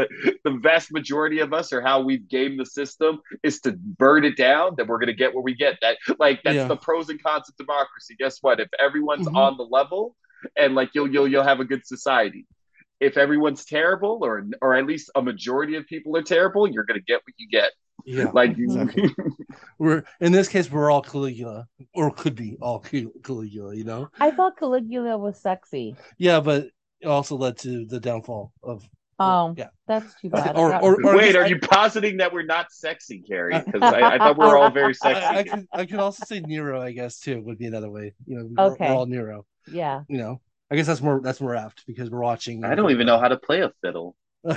the 0.44 0.50
vast 0.62 0.92
majority 0.92 1.40
of 1.40 1.52
us 1.52 1.72
or 1.72 1.80
how 1.82 2.00
we've 2.02 2.28
gamed 2.28 2.58
the 2.60 2.64
system 2.66 3.18
is 3.42 3.58
to 3.60 3.72
burn 3.72 4.24
it 4.24 4.36
down 4.36 4.74
then 4.76 4.86
we're 4.86 4.98
going 4.98 5.08
to 5.08 5.12
get 5.12 5.34
what 5.34 5.42
we 5.42 5.52
get 5.56 5.76
that 5.82 5.96
like 6.20 6.40
that's 6.44 6.54
Yeah. 6.54 6.68
the 6.68 6.76
pros 6.76 7.08
and 7.08 7.20
cons 7.20 7.48
of 7.48 7.56
democracy 7.56 8.14
guess 8.16 8.38
what 8.42 8.60
if 8.60 8.68
everyone's 8.80 9.26
Mhm. 9.26 9.34
on 9.36 9.56
the 9.56 9.64
level 9.64 10.14
and 10.56 10.76
like 10.76 10.90
you'll 10.94 11.10
you'll 11.10 11.26
you'll 11.26 11.42
have 11.42 11.58
a 11.58 11.64
good 11.64 11.84
society 11.84 12.46
if 13.00 13.16
everyone's 13.16 13.64
terrible 13.64 14.20
or 14.22 14.46
or 14.62 14.76
at 14.76 14.86
least 14.86 15.10
a 15.16 15.20
majority 15.20 15.74
of 15.74 15.84
people 15.88 16.16
are 16.16 16.22
terrible 16.22 16.68
you're 16.68 16.84
going 16.84 17.00
to 17.00 17.04
get 17.04 17.16
what 17.16 17.34
you 17.36 17.48
get 17.48 17.72
yeah 18.04 18.30
like 18.32 18.56
exactly. 18.58 19.14
we're 19.78 20.04
in 20.20 20.32
this 20.32 20.48
case 20.48 20.70
we're 20.70 20.90
all 20.90 21.00
caligula 21.02 21.66
or 21.94 22.10
could 22.10 22.34
be 22.34 22.56
all 22.60 22.80
caligula 23.24 23.74
you 23.74 23.84
know 23.84 24.08
I 24.20 24.30
thought 24.30 24.56
Caligula 24.58 25.16
was 25.18 25.40
sexy. 25.40 25.96
yeah 26.18 26.40
but 26.40 26.66
it 27.00 27.06
also 27.06 27.36
led 27.36 27.58
to 27.58 27.84
the 27.86 28.00
downfall 28.00 28.52
of 28.62 28.86
Oh, 29.20 29.54
yeah 29.56 29.68
that's 29.86 30.12
too 30.20 30.28
bad. 30.28 30.56
Or- 30.56 30.74
or- 30.74 30.96
or- 31.04 31.16
wait 31.16 31.32
just- 31.32 31.36
are 31.36 31.46
you 31.48 31.58
positing 31.60 32.16
that 32.16 32.32
we're 32.32 32.42
not 32.44 32.72
sexy 32.72 33.20
carrie 33.20 33.54
because 33.64 33.80
I, 33.80 34.14
I 34.14 34.18
thought 34.18 34.36
we 34.36 34.44
were 34.44 34.56
all 34.56 34.70
very 34.70 34.92
I, 35.04 35.08
I 35.12 35.34
sexy 35.44 35.50
could 35.50 35.66
I 35.72 35.86
could 35.86 35.98
also 36.00 36.24
say 36.26 36.40
Nero, 36.40 36.82
I 36.82 36.90
guess 36.92 37.20
too 37.20 37.40
would 37.42 37.56
be 37.58 37.66
another 37.66 37.90
way. 37.90 38.12
You 38.26 38.38
know, 38.38 38.48
we're, 38.50 38.64
Okay. 38.72 38.88
we're 38.88 38.94
all 38.96 39.06
Nero. 39.06 39.46
yeah. 39.70 40.00
You 40.08 40.18
know, 40.18 40.40
I 40.68 40.74
guess 40.74 40.88
that's 40.88 41.00
more 41.00 41.20
that's 41.22 41.40
more 41.40 41.54
apt 41.54 41.86
because 41.86 42.10
we're 42.10 42.22
watching. 42.22 42.64
i 42.64 42.74
don't 42.74 42.90
even 42.90 43.06
know 43.06 43.18
how 43.20 43.28
to 43.28 43.36
play 43.36 43.60
a 43.60 43.70
fiddle 43.82 44.16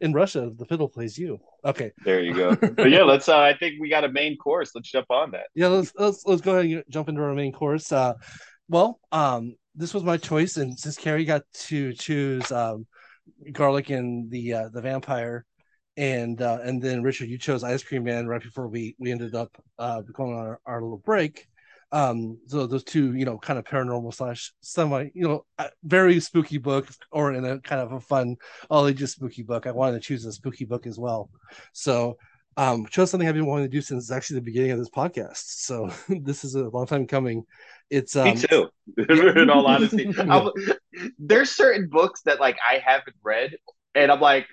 In 0.00 0.12
Russia, 0.12 0.50
the 0.56 0.64
fiddle 0.68 0.88
plays 0.88 1.18
you. 1.18 1.40
Okay. 1.64 1.90
There 2.04 2.22
you 2.22 2.34
go. 2.34 2.54
But 2.76 2.90
yeah, 2.90 3.02
let's. 3.02 3.28
Uh, 3.28 3.40
I 3.40 3.54
think 3.56 3.80
we 3.80 3.88
got 3.88 4.04
a 4.04 4.08
main 4.08 4.36
course. 4.36 4.70
Let's 4.76 4.90
jump 4.90 5.10
on 5.10 5.32
that. 5.32 5.46
Yeah, 5.54 5.66
let's 5.68 5.92
let's 5.96 6.24
let's 6.24 6.40
go 6.40 6.52
ahead 6.52 6.70
and 6.70 6.84
jump 6.88 7.08
into 7.08 7.22
our 7.22 7.34
main 7.34 7.52
course. 7.52 7.90
Uh, 7.90 8.14
well, 8.68 9.00
um, 9.10 9.56
this 9.74 9.92
was 9.92 10.04
my 10.04 10.16
choice, 10.16 10.56
and 10.56 10.78
since 10.78 10.96
Carrie 10.96 11.24
got 11.24 11.42
to 11.66 11.92
choose 11.94 12.52
um, 12.52 12.86
garlic 13.50 13.90
and 13.90 14.30
the 14.30 14.52
uh, 14.52 14.68
the 14.72 14.80
vampire, 14.80 15.44
and 15.96 16.40
uh, 16.40 16.58
and 16.62 16.80
then 16.80 17.02
Richard, 17.02 17.28
you 17.28 17.38
chose 17.38 17.64
Ice 17.64 17.82
Cream 17.82 18.04
Man 18.04 18.28
right 18.28 18.42
before 18.42 18.68
we 18.68 18.94
we 19.00 19.10
ended 19.10 19.34
up 19.34 19.50
uh, 19.80 20.02
going 20.02 20.32
on 20.32 20.46
our, 20.46 20.60
our 20.64 20.80
little 20.80 20.98
break 20.98 21.48
um 21.92 22.38
so 22.46 22.66
those 22.66 22.82
two 22.82 23.14
you 23.14 23.24
know 23.24 23.38
kind 23.38 23.58
of 23.58 23.64
paranormal 23.64 24.12
slash 24.12 24.52
semi 24.60 25.08
you 25.14 25.26
know 25.26 25.44
very 25.84 26.18
spooky 26.18 26.58
book 26.58 26.88
or 27.12 27.32
in 27.32 27.44
a 27.44 27.60
kind 27.60 27.80
of 27.80 27.92
a 27.92 28.00
fun 28.00 28.36
all 28.70 28.86
ages 28.86 29.12
spooky 29.12 29.42
book. 29.42 29.66
I 29.66 29.70
wanted 29.70 29.94
to 29.94 30.00
choose 30.00 30.24
a 30.24 30.32
spooky 30.32 30.64
book 30.64 30.86
as 30.86 30.98
well. 30.98 31.30
So 31.72 32.16
um 32.58 32.86
chose 32.86 33.10
something 33.10 33.28
i've 33.28 33.34
been 33.34 33.44
wanting 33.44 33.66
to 33.66 33.70
do 33.70 33.82
since 33.82 34.10
actually 34.10 34.36
the 34.36 34.42
beginning 34.42 34.72
of 34.72 34.78
this 34.78 34.90
podcast. 34.90 35.44
So 35.44 35.90
this 36.08 36.44
is 36.44 36.54
a 36.54 36.68
long 36.68 36.86
time 36.86 37.06
coming. 37.06 37.44
It's 37.88 38.16
um, 38.16 38.30
me 38.30 38.36
too. 38.36 38.68
In 39.08 39.50
all 39.50 39.66
honesty. 39.66 40.12
There's 41.18 41.50
certain 41.50 41.88
books 41.88 42.22
that 42.22 42.40
like 42.40 42.56
i 42.68 42.78
haven't 42.84 43.16
read 43.22 43.56
and 43.94 44.10
i'm 44.10 44.20
like 44.20 44.46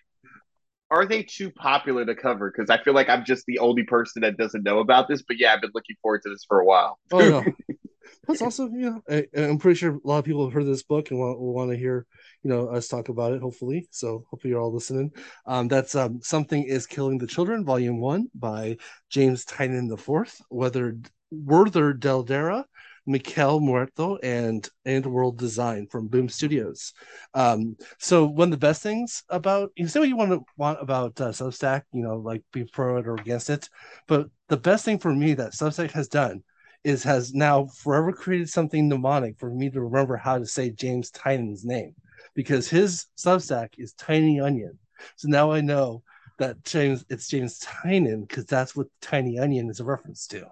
are 0.93 1.05
they 1.07 1.23
too 1.23 1.49
popular 1.49 2.05
to 2.05 2.15
cover? 2.15 2.51
Because 2.51 2.69
I 2.69 2.81
feel 2.83 2.93
like 2.93 3.09
I'm 3.09 3.25
just 3.25 3.45
the 3.47 3.59
only 3.59 3.83
person 3.83 4.21
that 4.21 4.37
doesn't 4.37 4.63
know 4.63 4.79
about 4.79 5.07
this. 5.07 5.23
But 5.23 5.39
yeah, 5.39 5.53
I've 5.53 5.61
been 5.61 5.71
looking 5.73 5.95
forward 6.01 6.21
to 6.23 6.29
this 6.29 6.45
for 6.47 6.59
a 6.59 6.65
while. 6.65 6.99
oh 7.11 7.19
no, 7.19 7.43
that's 8.27 8.41
also 8.41 8.69
you 8.69 8.91
know 8.91 9.01
I, 9.09 9.25
am 9.35 9.57
pretty 9.57 9.77
sure 9.79 9.95
a 9.95 10.07
lot 10.07 10.19
of 10.19 10.25
people 10.25 10.45
have 10.45 10.53
heard 10.53 10.67
this 10.67 10.83
book 10.83 11.09
and 11.09 11.19
will, 11.19 11.37
will 11.39 11.53
want 11.53 11.71
to 11.71 11.77
hear 11.77 12.05
you 12.43 12.49
know 12.49 12.67
us 12.67 12.87
talk 12.87 13.09
about 13.09 13.33
it. 13.33 13.41
Hopefully, 13.41 13.87
so 13.89 14.23
hopefully 14.29 14.51
you're 14.51 14.61
all 14.61 14.73
listening. 14.73 15.11
Um, 15.47 15.67
that's 15.67 15.95
um, 15.95 16.19
something 16.21 16.63
is 16.63 16.85
killing 16.85 17.17
the 17.17 17.27
children, 17.27 17.65
volume 17.65 17.99
one 17.99 18.27
by 18.35 18.77
James 19.09 19.45
Tynion 19.45 19.89
the 19.89 19.97
fourth. 19.97 20.39
Whether 20.49 20.97
Werther 21.31 21.93
Dell'Edera 21.93 22.65
Miquel 23.05 23.59
Muerto 23.59 24.17
and 24.23 24.67
AndWorld 24.85 25.37
Design 25.37 25.87
from 25.87 26.07
Boom 26.07 26.29
Studios. 26.29 26.93
Um, 27.33 27.75
so 27.99 28.25
one 28.25 28.47
of 28.47 28.51
the 28.51 28.57
best 28.57 28.81
things 28.81 29.23
about 29.29 29.71
you 29.75 29.87
say 29.87 29.99
what 29.99 30.09
you 30.09 30.15
want 30.15 30.31
to 30.31 30.43
want 30.57 30.81
about 30.81 31.19
uh, 31.19 31.29
Substack, 31.29 31.83
you 31.91 32.03
know, 32.03 32.17
like 32.17 32.43
be 32.51 32.65
pro 32.65 32.97
it 32.97 33.07
or 33.07 33.15
against 33.15 33.49
it, 33.49 33.69
but 34.07 34.27
the 34.47 34.57
best 34.57 34.85
thing 34.85 34.99
for 34.99 35.13
me 35.13 35.33
that 35.33 35.53
Substack 35.53 35.91
has 35.91 36.07
done 36.07 36.43
is 36.83 37.03
has 37.03 37.33
now 37.33 37.65
forever 37.65 38.11
created 38.11 38.49
something 38.49 38.87
mnemonic 38.87 39.37
for 39.37 39.49
me 39.49 39.69
to 39.69 39.81
remember 39.81 40.17
how 40.17 40.37
to 40.37 40.45
say 40.45 40.69
James 40.69 41.11
Tynion's 41.11 41.65
name 41.65 41.95
because 42.35 42.69
his 42.69 43.07
Substack 43.17 43.69
is 43.77 43.93
Tiny 43.93 44.39
Onion. 44.39 44.77
So 45.15 45.27
now 45.27 45.51
I 45.51 45.61
know 45.61 46.03
that 46.39 46.63
James 46.63 47.05
it's 47.09 47.27
James 47.27 47.59
Tynion 47.59 48.27
because 48.27 48.45
that's 48.45 48.75
what 48.75 48.87
Tiny 49.01 49.39
Onion 49.39 49.69
is 49.69 49.79
a 49.79 49.85
reference 49.85 50.27
to. 50.27 50.47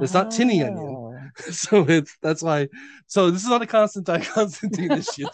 It's 0.00 0.14
not 0.14 0.30
tinny 0.30 0.62
onion. 0.62 1.03
Oh. 1.24 1.50
So 1.50 1.84
it's 1.88 2.16
that's 2.22 2.42
why. 2.42 2.68
So 3.06 3.30
this 3.30 3.42
is 3.42 3.48
not 3.48 3.62
a 3.62 3.66
Constantine 3.66 4.22
Constantine 4.22 4.92
issue. 4.92 5.26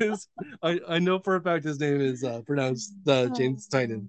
I, 0.62 0.80
I 0.88 0.98
know 0.98 1.18
for 1.18 1.36
a 1.36 1.42
fact 1.42 1.64
his 1.64 1.80
name 1.80 2.00
is 2.00 2.24
uh, 2.24 2.42
pronounced 2.42 2.94
uh, 3.06 3.26
James 3.28 3.68
Tynion. 3.68 4.08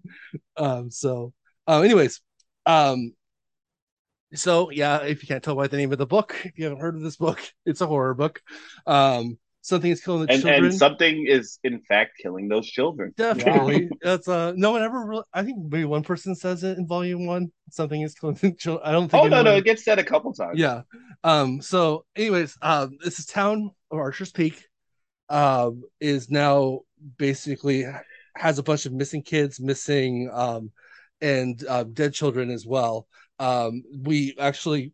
Um, 0.55 0.91
so, 0.91 1.33
uh, 1.67 1.81
anyways, 1.81 2.21
um, 2.65 3.13
so 4.33 4.69
yeah, 4.71 5.03
if 5.03 5.23
you 5.23 5.27
can't 5.27 5.43
tell 5.43 5.55
by 5.55 5.67
the 5.67 5.77
name 5.77 5.91
of 5.91 5.97
the 5.97 6.05
book, 6.05 6.35
if 6.43 6.57
you 6.57 6.65
haven't 6.65 6.81
heard 6.81 6.95
of 6.95 7.01
this 7.01 7.17
book, 7.17 7.39
it's 7.65 7.81
a 7.81 7.88
horror 7.88 8.13
book. 8.13 8.41
Um, 8.85 9.38
something 9.68 9.91
is 9.91 10.01
killing 10.01 10.26
the 10.26 10.32
and, 10.32 10.41
children. 10.41 10.65
And 10.65 10.74
something 10.74 11.26
is 11.28 11.59
in 11.63 11.82
fact 11.82 12.13
killing 12.22 12.47
those 12.47 12.68
children. 12.68 13.13
Definitely. 13.18 13.89
That's 14.01 14.28
uh 14.28 14.53
no 14.55 14.72
one 14.72 14.82
ever 14.82 15.05
really 15.05 15.24
I 15.34 15.43
think 15.43 15.57
maybe 15.59 15.84
one 15.86 16.03
person 16.03 16.36
says 16.36 16.63
it 16.63 16.78
in 16.78 16.88
volume 16.88 17.26
one. 17.26 17.51
Something 17.70 18.01
is 18.01 18.15
killing 18.15 18.36
the 18.36 18.53
children. 18.53 18.88
I 18.88 18.91
don't 18.93 19.09
think 19.09 19.22
Oh 19.22 19.26
anyone... 19.26 19.43
no, 19.43 19.51
no, 19.51 19.57
it 19.57 19.65
gets 19.65 19.84
said 19.84 19.99
a 19.99 20.03
couple 20.03 20.34
times. 20.34 20.57
Yeah. 20.57 20.82
Um 21.24 21.61
so 21.61 22.05
anyways, 22.15 22.57
um 22.61 22.97
this 23.03 23.20
is 23.20 23.26
town 23.26 23.72
of 23.91 23.97
Archer's 23.97 24.32
Peak. 24.32 24.63
Um 25.30 25.84
is 25.99 26.30
now 26.30 26.80
basically 27.18 27.86
has 28.38 28.59
a 28.59 28.63
bunch 28.63 28.86
of 28.86 28.93
missing 28.93 29.22
kids, 29.22 29.59
missing 29.59 30.30
um 30.32 30.72
and 31.20 31.65
uh, 31.68 31.84
dead 31.84 32.13
children 32.13 32.51
as 32.51 32.65
well. 32.65 33.05
Um 33.39 33.84
we 34.01 34.34
actually 34.39 34.93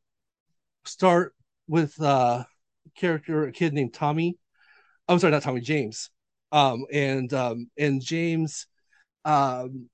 start 0.85 1.35
with 1.67 2.01
uh 2.01 2.43
character 2.95 3.45
a 3.45 3.51
kid 3.51 3.73
named 3.73 3.93
Tommy 3.93 4.37
I'm 5.13 5.19
sorry, 5.19 5.31
not 5.31 5.43
Tommy 5.43 5.61
James. 5.61 6.09
Um, 6.51 6.85
and 6.91 7.33
um, 7.33 7.69
and 7.77 8.01
James 8.01 8.67
um, 9.25 9.89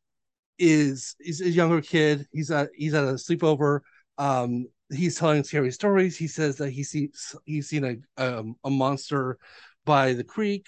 is 0.57 1.15
is 1.19 1.41
a 1.41 1.49
younger 1.49 1.81
kid. 1.81 2.27
He's 2.31 2.51
at 2.51 2.69
he's 2.75 2.93
at 2.93 3.03
a 3.03 3.13
sleepover. 3.13 3.81
Um, 4.17 4.67
he's 4.89 5.17
telling 5.17 5.43
scary 5.43 5.71
stories. 5.71 6.17
He 6.17 6.27
says 6.27 6.57
that 6.57 6.71
he 6.71 6.83
sees 6.83 7.35
he's 7.45 7.69
seen 7.69 7.85
a 8.17 8.23
um, 8.23 8.55
a 8.63 8.69
monster 8.69 9.37
by 9.85 10.13
the 10.13 10.23
creek. 10.23 10.67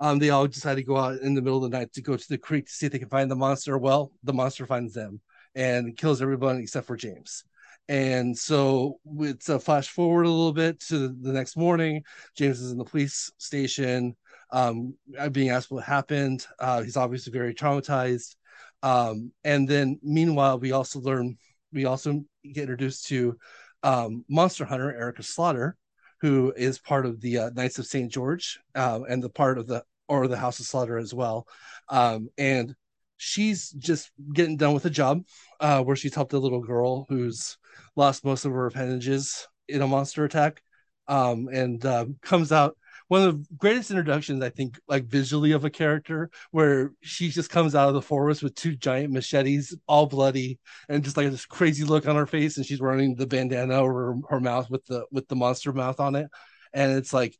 Um, 0.00 0.18
they 0.18 0.30
all 0.30 0.46
decide 0.46 0.76
to 0.76 0.82
go 0.82 0.96
out 0.96 1.20
in 1.20 1.34
the 1.34 1.42
middle 1.42 1.62
of 1.62 1.70
the 1.70 1.76
night 1.78 1.92
to 1.92 2.02
go 2.02 2.16
to 2.16 2.28
the 2.28 2.38
creek 2.38 2.66
to 2.66 2.72
see 2.72 2.86
if 2.86 2.92
they 2.92 2.98
can 2.98 3.08
find 3.08 3.30
the 3.30 3.36
monster. 3.36 3.76
Well, 3.76 4.12
the 4.24 4.32
monster 4.32 4.66
finds 4.66 4.94
them 4.94 5.20
and 5.54 5.96
kills 5.96 6.22
everyone 6.22 6.58
except 6.58 6.86
for 6.86 6.96
James. 6.96 7.44
And 7.90 8.38
so 8.38 9.00
it's 9.18 9.48
a 9.48 9.58
flash 9.58 9.88
forward 9.88 10.22
a 10.22 10.30
little 10.30 10.52
bit 10.52 10.78
to 10.82 11.08
the 11.08 11.32
next 11.32 11.56
morning. 11.56 12.04
James 12.36 12.60
is 12.60 12.70
in 12.70 12.78
the 12.78 12.84
police 12.84 13.32
station, 13.36 14.16
um, 14.52 14.94
being 15.32 15.50
asked 15.50 15.72
what 15.72 15.82
happened. 15.82 16.46
Uh, 16.60 16.82
he's 16.82 16.96
obviously 16.96 17.32
very 17.32 17.52
traumatized. 17.52 18.36
Um, 18.84 19.32
and 19.42 19.66
then 19.66 19.98
meanwhile, 20.04 20.60
we 20.60 20.70
also 20.70 21.00
learn, 21.00 21.36
we 21.72 21.84
also 21.84 22.22
get 22.44 22.62
introduced 22.62 23.08
to 23.08 23.36
um, 23.82 24.24
Monster 24.28 24.64
Hunter 24.64 24.94
Erica 24.94 25.24
Slaughter, 25.24 25.76
who 26.20 26.52
is 26.56 26.78
part 26.78 27.06
of 27.06 27.20
the 27.20 27.38
uh, 27.38 27.50
Knights 27.56 27.80
of 27.80 27.86
St. 27.86 28.12
George 28.12 28.60
uh, 28.76 29.00
and 29.08 29.20
the 29.20 29.30
part 29.30 29.58
of 29.58 29.66
the 29.66 29.82
or 30.06 30.28
the 30.28 30.36
House 30.36 30.60
of 30.60 30.66
Slaughter 30.66 30.96
as 30.96 31.12
well. 31.12 31.48
Um, 31.88 32.28
and 32.38 32.72
she's 33.16 33.70
just 33.70 34.12
getting 34.32 34.56
done 34.56 34.74
with 34.74 34.84
a 34.84 34.90
job 34.90 35.24
uh, 35.58 35.82
where 35.82 35.96
she's 35.96 36.14
helped 36.14 36.34
a 36.34 36.38
little 36.38 36.60
girl 36.60 37.06
who's 37.08 37.58
lost 37.96 38.24
most 38.24 38.44
of 38.44 38.52
her 38.52 38.66
appendages 38.66 39.46
in 39.68 39.82
a 39.82 39.86
monster 39.86 40.24
attack, 40.24 40.62
um, 41.08 41.48
and 41.52 41.84
uh, 41.84 42.06
comes 42.22 42.52
out 42.52 42.76
one 43.08 43.22
of 43.22 43.48
the 43.48 43.54
greatest 43.56 43.90
introductions 43.90 44.40
I 44.40 44.50
think, 44.50 44.78
like 44.86 45.04
visually 45.04 45.50
of 45.52 45.64
a 45.64 45.70
character, 45.70 46.30
where 46.52 46.92
she 47.02 47.28
just 47.28 47.50
comes 47.50 47.74
out 47.74 47.88
of 47.88 47.94
the 47.94 48.02
forest 48.02 48.42
with 48.42 48.54
two 48.54 48.76
giant 48.76 49.12
machetes, 49.12 49.76
all 49.88 50.06
bloody, 50.06 50.60
and 50.88 51.02
just 51.02 51.16
like 51.16 51.28
this 51.30 51.44
crazy 51.46 51.84
look 51.84 52.06
on 52.06 52.14
her 52.16 52.26
face, 52.26 52.56
and 52.56 52.64
she's 52.64 52.80
wearing 52.80 53.16
the 53.16 53.26
bandana 53.26 53.74
over 53.74 54.14
her, 54.14 54.20
her 54.30 54.40
mouth 54.40 54.70
with 54.70 54.84
the 54.86 55.06
with 55.10 55.26
the 55.28 55.36
monster 55.36 55.72
mouth 55.72 55.98
on 55.98 56.14
it, 56.14 56.28
and 56.72 56.92
it's 56.92 57.12
like 57.12 57.36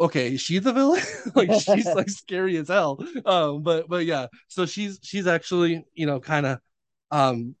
okay, 0.00 0.36
she's 0.36 0.62
the 0.62 0.72
villain. 0.72 1.02
like 1.34 1.52
she's 1.52 1.86
like 1.86 2.10
scary 2.10 2.56
as 2.56 2.68
hell. 2.68 2.98
Um, 3.24 3.62
but 3.62 3.88
but 3.88 4.04
yeah, 4.04 4.26
so 4.48 4.66
she's 4.66 4.98
she's 5.02 5.26
actually 5.26 5.84
you 5.94 6.06
know 6.06 6.20
kind 6.20 6.46
of 6.46 6.58
um 7.10 7.54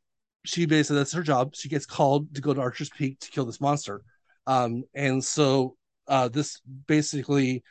she 0.44 0.66
basically 0.66 0.98
that's 0.98 1.12
her 1.12 1.22
job. 1.22 1.54
She 1.54 1.68
gets 1.68 1.86
called 1.86 2.34
to 2.34 2.40
go 2.40 2.54
to 2.54 2.60
Archer's 2.60 2.90
Peak 2.90 3.18
to 3.20 3.30
kill 3.30 3.44
this 3.44 3.60
monster. 3.60 4.02
Um, 4.46 4.84
and 4.94 5.24
so 5.24 5.76
uh, 6.06 6.28
this 6.28 6.60
basically 6.86 7.62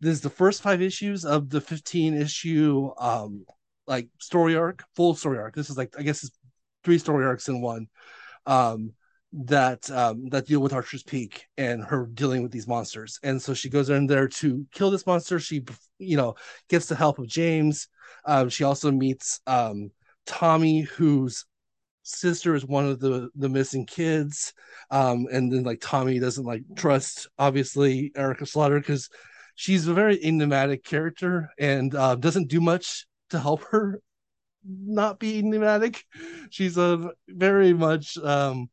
this 0.00 0.14
is 0.14 0.20
the 0.20 0.30
first 0.30 0.62
five 0.62 0.82
issues 0.82 1.24
of 1.24 1.48
the 1.48 1.60
15 1.60 2.14
issue 2.14 2.90
um 2.98 3.44
like 3.86 4.08
story 4.18 4.56
arc, 4.56 4.84
full 4.96 5.14
story 5.14 5.38
arc. 5.38 5.54
This 5.54 5.70
is 5.70 5.76
like 5.76 5.94
I 5.98 6.02
guess 6.02 6.24
it's 6.24 6.36
three 6.84 6.98
story 6.98 7.26
arcs 7.26 7.48
in 7.48 7.60
one. 7.60 7.88
Um 8.46 8.92
that 9.34 9.90
um 9.90 10.28
that 10.28 10.46
deal 10.46 10.60
with 10.60 10.72
Archer's 10.72 11.02
Peak 11.02 11.46
and 11.56 11.82
her 11.84 12.06
dealing 12.06 12.42
with 12.42 12.52
these 12.52 12.68
monsters. 12.68 13.18
And 13.22 13.40
so 13.40 13.54
she 13.54 13.68
goes 13.70 13.90
in 13.90 14.06
there 14.06 14.28
to 14.28 14.66
kill 14.72 14.90
this 14.90 15.06
monster. 15.06 15.38
She 15.38 15.64
you 15.98 16.16
know 16.16 16.34
gets 16.68 16.86
the 16.86 16.96
help 16.96 17.18
of 17.18 17.26
James. 17.26 17.88
Um, 18.24 18.48
she 18.48 18.64
also 18.64 18.90
meets 18.90 19.40
um 19.46 19.90
Tommy, 20.26 20.82
who's 20.82 21.44
sister 22.02 22.54
is 22.54 22.64
one 22.64 22.86
of 22.86 23.00
the 23.00 23.30
the 23.34 23.48
missing 23.48 23.86
kids. 23.86 24.52
Um 24.90 25.26
and 25.32 25.52
then 25.52 25.62
like 25.64 25.80
tommy 25.80 26.18
doesn't 26.18 26.44
like 26.44 26.62
trust 26.76 27.28
obviously 27.38 28.12
erica 28.16 28.46
slaughter 28.46 28.78
because 28.78 29.08
she's 29.54 29.86
a 29.86 29.94
very 29.94 30.22
enigmatic 30.24 30.84
character 30.84 31.50
and 31.58 31.94
uh, 31.94 32.14
doesn't 32.14 32.48
do 32.48 32.60
much 32.60 33.06
to 33.30 33.38
help 33.38 33.62
her 33.70 34.00
not 34.64 35.18
be 35.18 35.38
enigmatic. 35.38 36.04
She's 36.50 36.76
a 36.76 37.10
very 37.28 37.72
much 37.72 38.16
um 38.18 38.70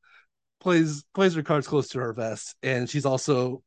plays 0.60 1.04
plays 1.14 1.36
her 1.36 1.44
cards 1.44 1.68
close 1.68 1.88
to 1.90 2.00
her 2.00 2.14
vest 2.14 2.56
and 2.62 2.90
she's 2.90 3.06
also 3.06 3.64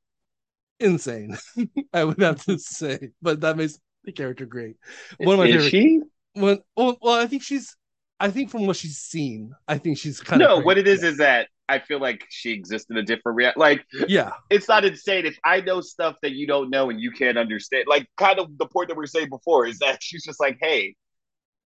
insane 0.79 1.39
i 1.95 2.05
would 2.05 2.21
have 2.21 2.45
to 2.45 2.59
say. 2.59 3.11
But 3.23 3.41
that 3.41 3.57
makes 3.57 3.79
the 4.05 4.13
character 4.13 4.47
great. 4.47 4.77
One 5.19 5.35
of 5.35 5.39
my 5.39 5.47
is 5.47 5.55
favorite 5.55 5.71
she? 5.71 6.01
Well, 6.35 6.59
well 6.77 6.99
i 7.09 7.27
think 7.27 7.43
she's 7.43 7.77
I 8.23 8.31
think 8.31 8.51
from 8.51 8.67
what 8.67 8.77
she's 8.77 8.99
seen, 8.99 9.53
I 9.67 9.79
think 9.79 9.99
she's 9.99 10.21
kind 10.21 10.41
no, 10.41 10.53
of. 10.55 10.59
No, 10.61 10.65
what 10.65 10.79
it 10.79 10.87
is 10.87 11.03
is 11.03 11.19
that 11.19 11.49
I 11.69 11.81
feel 11.81 12.01
like 12.01 12.25
she 12.31 12.53
exists 12.53 12.89
in 12.89 12.97
a 12.97 13.03
different 13.03 13.37
reality. 13.37 13.59
Like, 13.59 13.85
yeah, 14.09 14.31
it's 14.49 14.69
not 14.69 14.85
insane 14.85 15.27
if 15.27 15.37
I 15.45 15.61
know 15.61 15.81
stuff 15.81 16.17
that 16.23 16.33
you 16.33 16.47
don't 16.47 16.71
know 16.71 16.89
and 16.89 17.01
you 17.01 17.11
can't 17.11 17.37
understand. 17.37 17.85
Like, 17.89 18.07
kind 18.17 18.39
of 18.39 18.57
the 18.59 18.67
point 18.67 18.89
that 18.89 18.95
we 18.95 19.01
were 19.03 19.07
saying 19.09 19.29
before 19.29 19.67
is 19.67 19.79
that 19.81 19.99
she's 20.03 20.25
just 20.25 20.41
like, 20.41 20.59
hey, 20.61 20.95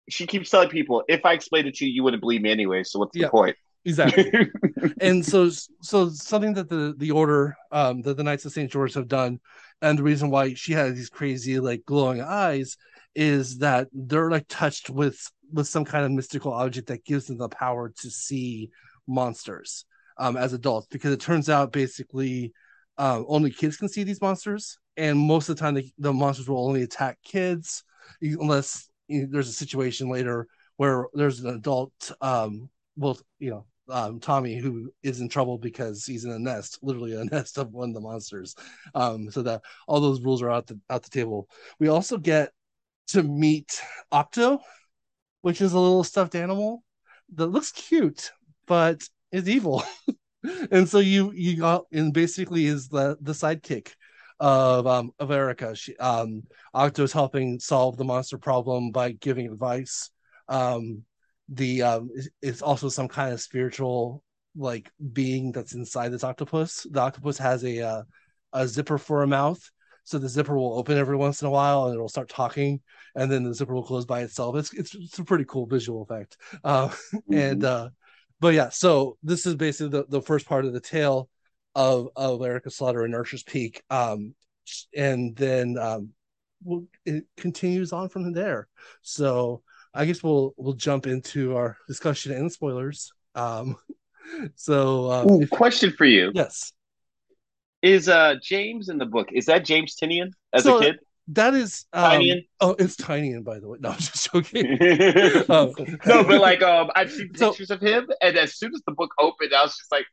she 0.10 0.28
keeps 0.28 0.49
telling 0.49 0.70
people, 0.70 1.04
if 1.08 1.26
I 1.26 1.34
explained 1.34 1.68
it 1.68 1.76
to 1.76 1.86
you, 1.86 1.91
you 1.91 2.04
wouldn't 2.04 2.22
believe 2.22 2.41
me 2.41 2.51
anyway. 2.51 2.84
So 2.84 2.99
what's 2.99 3.16
Yeah. 3.16 3.28
the 3.28 3.32
point? 3.32 3.56
exactly. 3.86 4.32
and 5.01 5.26
so 5.26 5.49
so 5.82 6.10
something 6.10 6.54
that 6.54 6.70
the 6.70 6.93
the 6.97 7.12
order 7.12 7.56
um 7.72 8.01
that 8.01 8.18
the 8.18 8.24
knights 8.24 8.45
of 8.45 8.51
st 8.51 8.72
george 8.72 8.93
have 8.93 9.08
done 9.08 9.39
and 9.82 9.97
the 9.97 10.04
reason 10.04 10.30
why 10.30 10.54
she 10.54 10.74
has 10.74 10.95
these 10.95 11.10
crazy 11.10 11.60
like 11.60 11.84
glowing 11.86 12.22
eyes 12.22 12.78
is 13.16 13.59
that 13.59 13.88
they're 13.93 14.32
like 14.32 14.45
touched 14.47 14.89
with 14.89 15.20
with 15.51 15.68
some 15.68 15.86
kind 15.86 16.05
of 16.05 16.11
mystical 16.11 16.51
object 16.51 16.88
that 16.88 17.05
gives 17.05 17.28
them 17.28 17.38
the 17.38 17.49
power 17.49 17.89
to 17.89 18.09
see 18.09 18.70
monsters 19.07 19.86
um 20.18 20.38
as 20.38 20.53
adults 20.53 20.88
because 20.89 21.14
it 21.14 21.20
turns 21.20 21.49
out 21.49 21.72
basically 21.72 22.51
um 22.97 23.26
only 23.28 23.51
kids 23.51 23.78
can 23.78 23.89
see 23.89 24.03
these 24.03 24.22
monsters 24.22 24.80
and 24.97 25.18
most 25.18 25.49
of 25.49 25.55
the 25.55 25.61
time 25.61 25.74
the, 25.74 25.91
the 25.97 26.14
monsters 26.14 26.47
will 26.47 26.66
only 26.66 26.84
attack 26.84 27.18
kids 27.24 27.84
unless 28.22 28.89
you 29.07 29.22
know, 29.22 29.28
there's 29.30 29.49
a 29.49 29.53
situation 29.53 30.09
later 30.09 30.47
where 30.78 31.07
there's 31.14 31.39
an 31.41 31.53
adult 31.53 32.11
um 32.22 32.70
well 32.95 33.18
you 33.39 33.51
know 33.51 33.66
um, 33.89 34.20
Tommy, 34.20 34.57
who 34.57 34.91
is 35.03 35.20
in 35.20 35.30
trouble 35.30 35.57
because 35.57 36.05
he's 36.05 36.24
in 36.26 36.32
a 36.32 36.39
nest, 36.39 36.80
literally 36.82 37.14
a 37.16 37.26
nest 37.32 37.57
of 37.57 37.72
one 37.72 37.89
of 37.89 37.95
the 37.95 38.01
monsters. 38.01 38.55
Um, 38.95 39.30
so 39.30 39.41
that 39.43 39.61
all 39.88 39.99
those 39.99 40.22
rules 40.22 40.41
are 40.41 40.49
out 40.49 40.68
the 40.68 40.80
out 40.89 41.03
the 41.03 41.09
table. 41.09 41.49
We 41.80 41.89
also 41.89 42.18
get 42.18 42.51
to 43.08 43.24
meet 43.24 43.82
Octo, 44.12 44.60
which 45.41 45.62
is 45.62 45.74
a 45.74 45.80
little 45.80 46.04
stuffed 46.04 46.36
animal 46.36 46.84
that 47.36 47.47
looks 47.47 47.72
cute, 47.72 48.32
but 48.68 49.04
is 49.32 49.49
evil. 49.49 49.84
and 50.72 50.88
so 50.88 50.99
you 50.99 51.32
you 51.34 51.58
got 51.58 51.86
and 51.91 52.14
basically 52.14 52.66
is 52.66 52.88
the 52.88 53.18
the 53.22 53.34
sidekick 53.34 53.93
of 54.39 54.88
um 54.88 55.12
of 55.20 55.32
Erica. 55.32 55.76
She 55.76 55.95
um 55.97 56.43
Octo's 56.74 57.14
helping 57.14 57.60
solve 57.60 57.97
the 57.97 58.04
monster 58.04 58.38
problem 58.38 58.91
by 58.91 59.12
giving 59.12 59.47
advice. 59.47 60.10
Um 60.47 61.04
the 61.49 61.82
um 61.82 62.10
it's 62.41 62.62
also 62.62 62.89
some 62.89 63.08
kind 63.08 63.34
of 63.34 63.41
spiritual 63.41 64.24
like 64.56 64.91
being 65.12 65.51
that's 65.51 65.74
inside 65.74 66.10
this 66.10 66.24
octopus. 66.24 66.86
The 66.89 66.99
octopus 67.01 67.38
has 67.38 67.64
a 67.64 67.82
uh, 67.82 68.04
a 68.54 68.68
zipper 68.68 68.97
for 68.97 69.24
a 69.24 69.28
mouth, 69.28 69.62
so 70.04 70.18
the 70.20 70.30
zipper 70.30 70.58
will 70.58 70.78
open 70.78 70.97
every 70.97 71.16
once 71.16 71.41
in 71.41 71.47
a 71.47 71.51
while 71.51 71.86
and 71.86 71.95
it'll 71.95 72.10
start 72.10 72.30
talking, 72.30 72.82
and 73.16 73.32
then 73.32 73.43
the 73.43 73.54
zipper 73.54 73.74
will 73.74 73.84
close 73.84 74.06
by 74.06 74.22
itself. 74.22 74.56
It's 74.56 74.74
it's, 74.74 74.95
it's 74.95 75.20
a 75.20 75.24
pretty 75.24 75.45
cool 75.45 75.66
visual 75.66 76.01
effect. 76.04 76.38
Uh, 76.64 76.89
and 77.32 77.64
uh, 77.64 77.89
but 78.39 78.54
yeah, 78.54 78.70
so 78.70 79.18
this 79.24 79.45
is 79.45 79.56
basically 79.56 79.89
the, 79.89 80.06
the 80.10 80.22
first 80.22 80.47
part 80.47 80.66
of 80.66 80.74
the 80.74 80.82
tale 80.82 81.30
of 81.76 82.10
of 82.16 82.41
Erica 82.41 82.70
Slaughter 82.70 83.04
and 83.04 83.16
Archer's 83.16 83.43
Peak. 83.43 83.82
Um, 83.89 84.36
and 84.95 85.36
then 85.36 85.78
um, 85.78 86.10
we'll, 86.64 86.86
it 87.06 87.26
continues 87.38 87.93
on 87.93 88.10
from 88.10 88.32
there. 88.34 88.68
So 89.01 89.62
I 89.93 90.06
guess 90.06 90.24
we'll 90.24 90.54
we'll 90.58 90.74
jump 90.74 91.08
into 91.08 91.56
our 91.56 91.78
discussion 91.88 92.32
and 92.34 92.51
spoilers. 92.51 93.12
Um, 93.36 93.76
so 94.56 95.12
um, 95.12 95.30
Ooh, 95.32 95.41
if- 95.41 95.49
question 95.49 95.93
for 95.97 96.06
you: 96.06 96.32
yes, 96.34 96.74
Is 97.84 98.10
uh 98.10 98.36
James 98.42 98.90
in 98.90 98.98
the 98.98 99.06
book? 99.06 99.30
Is 99.32 99.46
that 99.46 99.64
James 99.66 99.96
Tinian 99.96 100.32
as 100.54 100.64
So, 100.64 100.78
a 100.78 100.82
kid? 100.82 101.00
that 101.28 101.54
is 101.54 101.86
um, 101.94 102.12
Tinian? 102.22 102.48
Oh, 102.62 102.76
it's 102.80 102.96
Tinian, 102.96 103.44
by 103.44 103.60
the 103.60 103.68
way, 103.68 103.78
no, 103.82 103.90
I'm 103.90 103.98
just 104.00 104.32
joking. 104.34 104.78
no, 104.82 105.74
Oh. 105.78 106.24
but 106.24 106.42
like 106.42 106.62
um, 106.64 106.90
I've 106.96 107.12
seen 107.12 107.36
So- 107.36 107.50
pictures 107.52 107.70
of 107.72 107.82
him, 107.82 108.10
and 108.22 108.38
as 108.38 108.56
soon 108.56 108.74
as 108.74 108.82
the 108.88 108.94
book 108.94 109.14
opened, 109.20 109.54
I 109.54 109.62
was 109.64 109.78
just 109.78 109.92
like, 109.92 110.06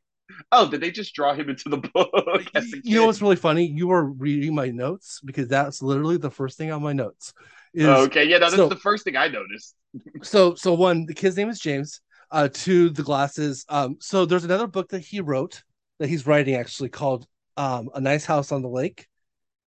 "Oh, 0.52 0.68
did 0.70 0.80
they 0.80 0.90
just 0.90 1.14
draw 1.14 1.32
him 1.32 1.48
into 1.48 1.68
the 1.68 1.78
book?" 1.78 2.10
you 2.84 2.96
know 3.00 3.06
what's 3.06 3.22
really 3.22 3.36
funny? 3.36 3.66
You 3.66 3.86
were 3.88 4.04
reading 4.04 4.54
my 4.54 4.68
notes 4.70 5.20
because 5.24 5.48
that's 5.48 5.80
literally 5.80 6.16
the 6.18 6.30
first 6.30 6.58
thing 6.58 6.72
on 6.72 6.82
my 6.82 6.92
notes. 6.92 7.32
Is 7.72 7.86
Oh, 7.86 8.02
okay, 8.06 8.24
yeah, 8.24 8.38
no, 8.38 8.46
that's 8.46 8.56
so- 8.56 8.68
the 8.68 8.76
first 8.76 9.04
thing 9.04 9.16
I 9.16 9.28
noticed. 9.28 9.74
so 10.22 10.54
so 10.54 10.74
one 10.74 11.04
the 11.06 11.14
kid's 11.14 11.36
name 11.36 11.48
is 11.48 11.58
james 11.58 12.00
uh 12.30 12.48
two 12.52 12.90
the 12.90 13.02
glasses 13.02 13.64
um 13.68 13.96
so 13.98 14.24
there's 14.24 14.44
another 14.44 14.68
book 14.68 14.88
that 14.90 15.00
he 15.00 15.20
wrote 15.20 15.64
that 15.98 16.08
he's 16.08 16.28
writing 16.28 16.54
actually 16.54 16.88
called 16.88 17.26
um 17.60 17.82
a 17.94 18.00
nice 18.00 18.24
house 18.24 18.50
on 18.52 18.62
the 18.62 18.68
lake 18.68 19.00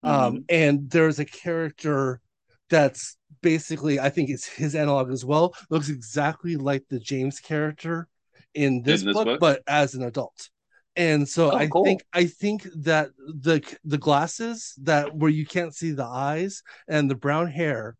um 0.03 0.33
and 0.49 0.89
there's 0.89 1.19
a 1.19 1.25
character 1.25 2.21
that's 2.69 3.17
basically 3.41 3.99
i 3.99 4.09
think 4.09 4.29
it's 4.29 4.47
his 4.47 4.73
analog 4.75 5.11
as 5.11 5.23
well 5.25 5.45
looks 5.69 5.89
exactly 5.89 6.55
like 6.55 6.83
the 6.89 6.99
james 6.99 7.39
character 7.39 8.07
in 8.53 8.81
this, 8.81 9.01
In 9.01 9.07
this 9.07 9.15
book, 9.17 9.25
book? 9.25 9.39
but 9.39 9.61
as 9.67 9.95
an 9.95 10.03
adult 10.03 10.49
and 10.95 11.27
so 11.27 11.51
Oh, 11.51 11.57
i 11.63 11.67
cool. 11.67 11.85
think 11.85 12.03
i 12.13 12.25
think 12.25 12.67
that 12.89 13.09
the 13.49 13.57
the 13.83 13.97
glasses 14.07 14.73
that 14.83 15.15
where 15.19 15.31
you 15.39 15.45
can't 15.45 15.75
see 15.75 15.91
the 15.91 16.05
eyes 16.05 16.63
and 16.87 17.09
the 17.09 17.15
brown 17.25 17.47
hair 17.47 17.95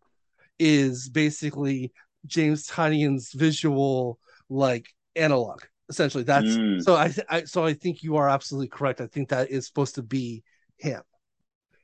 is 0.60 1.10
basically 1.10 1.92
James 2.26 2.68
Tynion's 2.68 3.32
visual 3.32 4.20
like 4.50 4.88
analog. 5.16 5.62
Essentially, 5.90 6.24
that's 6.24 6.46
Mm. 6.46 6.82
so. 6.84 6.96
I, 6.96 7.12
I 7.30 7.44
so 7.46 7.66
I 7.66 7.74
think 7.74 8.04
you 8.04 8.18
are 8.18 8.30
absolutely 8.30 8.68
correct. 8.68 9.02
I 9.02 9.08
think 9.08 9.30
that 9.30 9.50
is 9.50 9.66
supposed 9.66 9.96
to 9.96 10.04
be 10.04 10.44
him, 10.78 11.02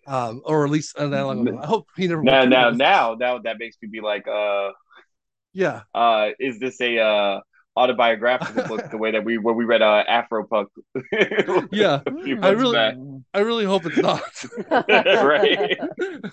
um, 0.06 0.41
or 0.45 0.64
at 0.64 0.70
least 0.72 0.95
an 0.97 1.14
analog. 1.14 1.39
of 1.39 1.47
him. 1.47 1.60
I 1.60 1.66
hope 1.66 1.88
he 1.97 2.08
never. 2.08 2.22
Now, 2.22 2.45
now, 2.45 2.70
now, 2.70 3.16
now, 3.20 3.39
that 3.39 3.58
makes 3.58 3.78
me 3.82 3.88
be 3.91 4.01
like, 4.01 4.28
uh, 4.28 4.70
Yeah, 5.53 5.82
uh, 5.95 6.30
is 6.39 6.60
this 6.60 6.80
a 6.82 6.99
uh 6.99 7.39
autobiographical 7.76 8.64
book? 8.68 8.89
The 8.91 8.97
way 8.97 9.12
that 9.12 9.24
we 9.26 9.39
when 9.39 9.56
we 9.56 9.66
read 9.66 9.82
uh 9.82 10.03
Afropunk, 10.08 10.68
Yeah. 11.72 12.01
I 12.41 12.49
really- 12.51 12.74
back. 12.76 12.95
I 13.34 13.39
really 13.39 13.66
hope 13.66 13.86
it's 13.88 13.97
not. 13.97 14.22
right. 14.70 15.78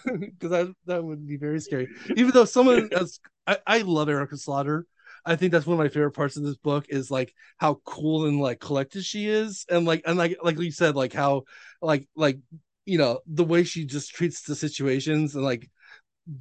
because 0.05 0.51
that 0.51 0.73
that 0.87 1.03
would 1.03 1.27
be 1.27 1.37
very 1.39 1.61
scary. 1.61 1.89
Even 2.17 2.33
though 2.33 2.45
someone 2.45 2.91
as 2.93 3.19
I, 3.47 3.57
I 3.67 3.79
love 3.79 4.09
Erica 4.11 4.37
Slaughter. 4.37 4.87
I 5.25 5.37
think 5.37 5.53
that's 5.53 5.67
one 5.67 5.75
of 5.75 5.79
my 5.85 5.89
favorite 5.89 6.13
parts 6.13 6.37
of 6.37 6.43
this 6.43 6.57
book 6.57 6.87
is 6.89 7.11
like 7.11 7.33
how 7.59 7.81
cool 7.85 8.27
and 8.27 8.41
like 8.41 8.61
collected 8.61 9.05
she 9.05 9.27
is, 9.29 9.65
and 9.71 9.87
like 9.87 10.03
and 10.07 10.19
like 10.19 10.37
like 10.43 10.59
you 10.59 10.71
said, 10.73 10.97
like 10.97 11.13
how 11.13 11.45
like 11.81 12.09
like 12.17 12.39
you 12.87 12.99
know 12.99 13.21
the 13.27 13.45
way 13.45 13.65
she 13.65 13.85
just 13.85 14.11
treats 14.15 14.43
the 14.43 14.57
situations 14.57 15.35
and 15.35 15.45
like 15.45 15.69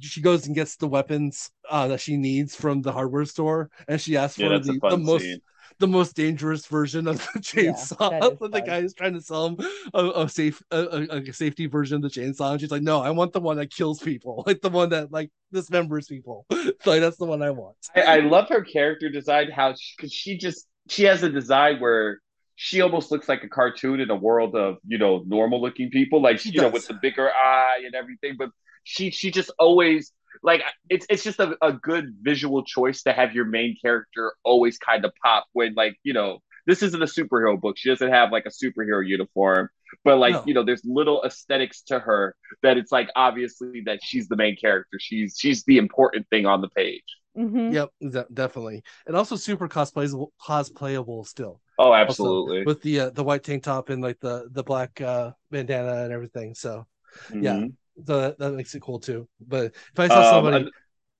she 0.00 0.20
goes 0.20 0.46
and 0.46 0.54
gets 0.54 0.76
the 0.76 0.88
weapons 0.88 1.50
uh, 1.70 1.88
that 1.88 2.00
she 2.00 2.16
needs 2.16 2.54
from 2.54 2.82
the 2.82 2.92
hardware 2.92 3.24
store, 3.24 3.70
and 3.88 4.00
she 4.00 4.16
asks 4.16 4.36
Yeah, 4.36 4.58
for 4.58 4.58
the, 4.58 4.80
the 4.88 4.96
most 4.98 5.26
scene. 5.26 5.40
The 5.78 5.88
most 5.88 6.14
dangerous 6.14 6.66
version 6.66 7.06
of 7.08 7.18
the 7.34 7.40
Yeah, 7.54 7.72
chainsaw. 7.74 8.10
that 8.10 8.24
is 8.32 8.34
when 8.40 8.50
the 8.52 8.60
guy 8.62 8.78
is 8.78 8.94
trying 8.94 9.14
to 9.14 9.20
sell 9.20 9.46
him 9.46 9.56
a, 9.94 10.22
a 10.22 10.28
safe 10.28 10.62
a, 10.70 10.78
a, 11.10 11.20
a 11.20 11.32
safety 11.32 11.66
version 11.66 11.96
of 11.96 12.02
the 12.02 12.08
chainsaw, 12.20 12.52
and 12.52 12.60
she's 12.60 12.70
like, 12.70 12.82
"No, 12.82 13.00
I 13.00 13.10
want 13.10 13.32
the 13.32 13.40
one 13.40 13.56
that 13.58 13.70
kills 13.70 14.00
people, 14.00 14.44
like 14.46 14.60
the 14.60 14.70
one 14.70 14.90
that 14.90 15.12
like 15.12 15.30
dismembers 15.54 16.08
people. 16.08 16.46
like 16.50 17.00
that's 17.00 17.16
the 17.18 17.26
one 17.26 17.42
I 17.42 17.50
want." 17.50 17.76
I, 17.94 18.00
I 18.02 18.20
love 18.20 18.48
her 18.48 18.62
character 18.62 19.08
design. 19.10 19.50
How 19.50 19.74
because 19.96 20.12
she 20.12 20.38
just 20.38 20.66
she 20.88 21.04
has 21.04 21.22
a 21.22 21.28
design 21.30 21.80
where 21.80 22.20
she 22.56 22.80
almost 22.80 23.10
looks 23.10 23.28
like 23.28 23.42
a 23.44 23.48
cartoon 23.48 24.00
in 24.00 24.10
a 24.10 24.16
world 24.16 24.54
of 24.54 24.76
you 24.86 24.98
know 24.98 25.22
normal 25.26 25.60
looking 25.60 25.90
people, 25.90 26.22
like 26.22 26.40
She 26.40 26.50
you 26.50 26.60
know 26.60 26.68
with 26.68 26.86
the 26.86 26.94
bigger 26.94 27.30
eye 27.30 27.82
and 27.84 27.94
everything. 27.94 28.36
But 28.38 28.50
she 28.84 29.10
she 29.10 29.30
just 29.30 29.50
always 29.58 30.12
like 30.42 30.62
it's 30.88 31.06
it's 31.08 31.22
just 31.22 31.38
a, 31.40 31.56
a 31.62 31.72
good 31.72 32.16
visual 32.20 32.64
choice 32.64 33.02
to 33.02 33.12
have 33.12 33.34
your 33.34 33.44
main 33.44 33.76
character 33.80 34.34
always 34.44 34.78
kind 34.78 35.04
of 35.04 35.12
pop 35.22 35.46
when 35.52 35.74
like 35.74 35.96
you 36.02 36.12
know 36.12 36.40
this 36.66 36.82
isn't 36.82 37.02
a 37.02 37.06
superhero 37.06 37.60
book. 37.60 37.76
She 37.76 37.88
doesn't 37.88 38.10
have 38.10 38.30
like 38.30 38.46
a 38.46 38.50
superhero 38.50 39.04
uniform, 39.06 39.68
but 40.04 40.18
like 40.18 40.34
No. 40.34 40.44
you 40.46 40.54
know 40.54 40.64
there's 40.64 40.84
little 40.84 41.22
aesthetics 41.24 41.82
to 41.82 41.98
her 41.98 42.36
that 42.62 42.76
it's 42.76 42.92
like 42.92 43.08
obviously 43.16 43.82
that 43.86 44.00
she's 44.02 44.28
the 44.28 44.36
main 44.36 44.56
character. 44.56 44.98
She's 45.00 45.36
she's 45.38 45.64
the 45.64 45.78
important 45.78 46.28
thing 46.30 46.46
on 46.46 46.60
the 46.60 46.68
page. 46.68 47.04
Mhm. 47.36 47.72
Yep, 47.72 47.90
de- 48.10 48.26
definitely, 48.32 48.82
and 49.06 49.16
also 49.16 49.36
super 49.36 49.66
cosplayable, 49.68 50.28
cosplayable 50.40 51.26
still. 51.26 51.60
Oh, 51.78 51.86
also, 51.86 51.94
absolutely. 51.94 52.64
with 52.64 52.82
the 52.82 53.00
uh, 53.00 53.10
the 53.10 53.24
white 53.24 53.42
tank 53.42 53.62
top 53.62 53.88
and 53.88 54.02
like 54.02 54.20
the 54.20 54.48
the 54.52 54.62
black 54.62 55.00
uh, 55.00 55.32
bandana 55.50 56.04
and 56.04 56.12
everything. 56.12 56.54
So 56.54 56.86
yeah. 57.34 57.66
So 58.06 58.20
that, 58.20 58.38
that 58.38 58.52
makes 58.52 58.74
it 58.74 58.82
cool 58.82 58.98
too. 59.00 59.28
But 59.46 59.66
if 59.92 60.00
I 60.00 60.08
saw 60.08 60.18
Um, 60.18 60.24
somebody, 60.24 60.56
and- 60.58 60.70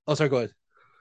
oh 0.07 0.15
sorry, 0.15 0.31
go 0.31 0.39
ahead. 0.39 0.51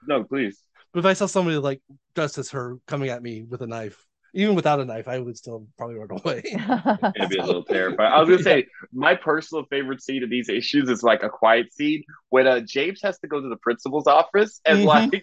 no, 0.06 0.24
please. 0.24 0.62
But 0.92 1.00
if 1.00 1.06
I 1.06 1.14
saw 1.14 1.26
somebody 1.26 1.56
like 1.56 1.80
dressed 2.14 2.38
as 2.38 2.50
her 2.50 2.76
coming 2.86 3.08
at 3.08 3.22
me 3.22 3.42
with 3.42 3.62
a 3.62 3.66
knife, 3.66 4.06
even 4.34 4.54
without 4.54 4.80
a 4.80 4.84
knife, 4.84 5.08
I 5.08 5.18
would 5.18 5.36
still 5.36 5.66
probably 5.76 5.96
run 5.96 6.10
away. 6.10 6.42
It'd 7.16 7.28
be 7.30 7.38
a 7.38 7.44
little 7.44 7.64
terrifying. 7.68 8.12
I 8.12 8.20
was 8.20 8.28
gonna 8.28 8.42
say 8.42 8.66
my 8.92 9.14
personal 9.14 9.64
favorite 9.66 10.02
scene 10.02 10.22
of 10.22 10.30
these 10.30 10.48
issues 10.48 10.88
is 10.88 11.02
like 11.02 11.22
a 11.22 11.28
quiet 11.28 11.72
scene 11.72 12.02
when 12.30 12.46
uh, 12.46 12.60
James 12.60 13.00
has 13.02 13.18
to 13.20 13.26
go 13.26 13.40
to 13.40 13.48
the 13.48 13.56
principal's 13.56 14.06
office 14.06 14.60
and 14.64 14.80
Mhm. 14.80 14.86
like 14.86 15.22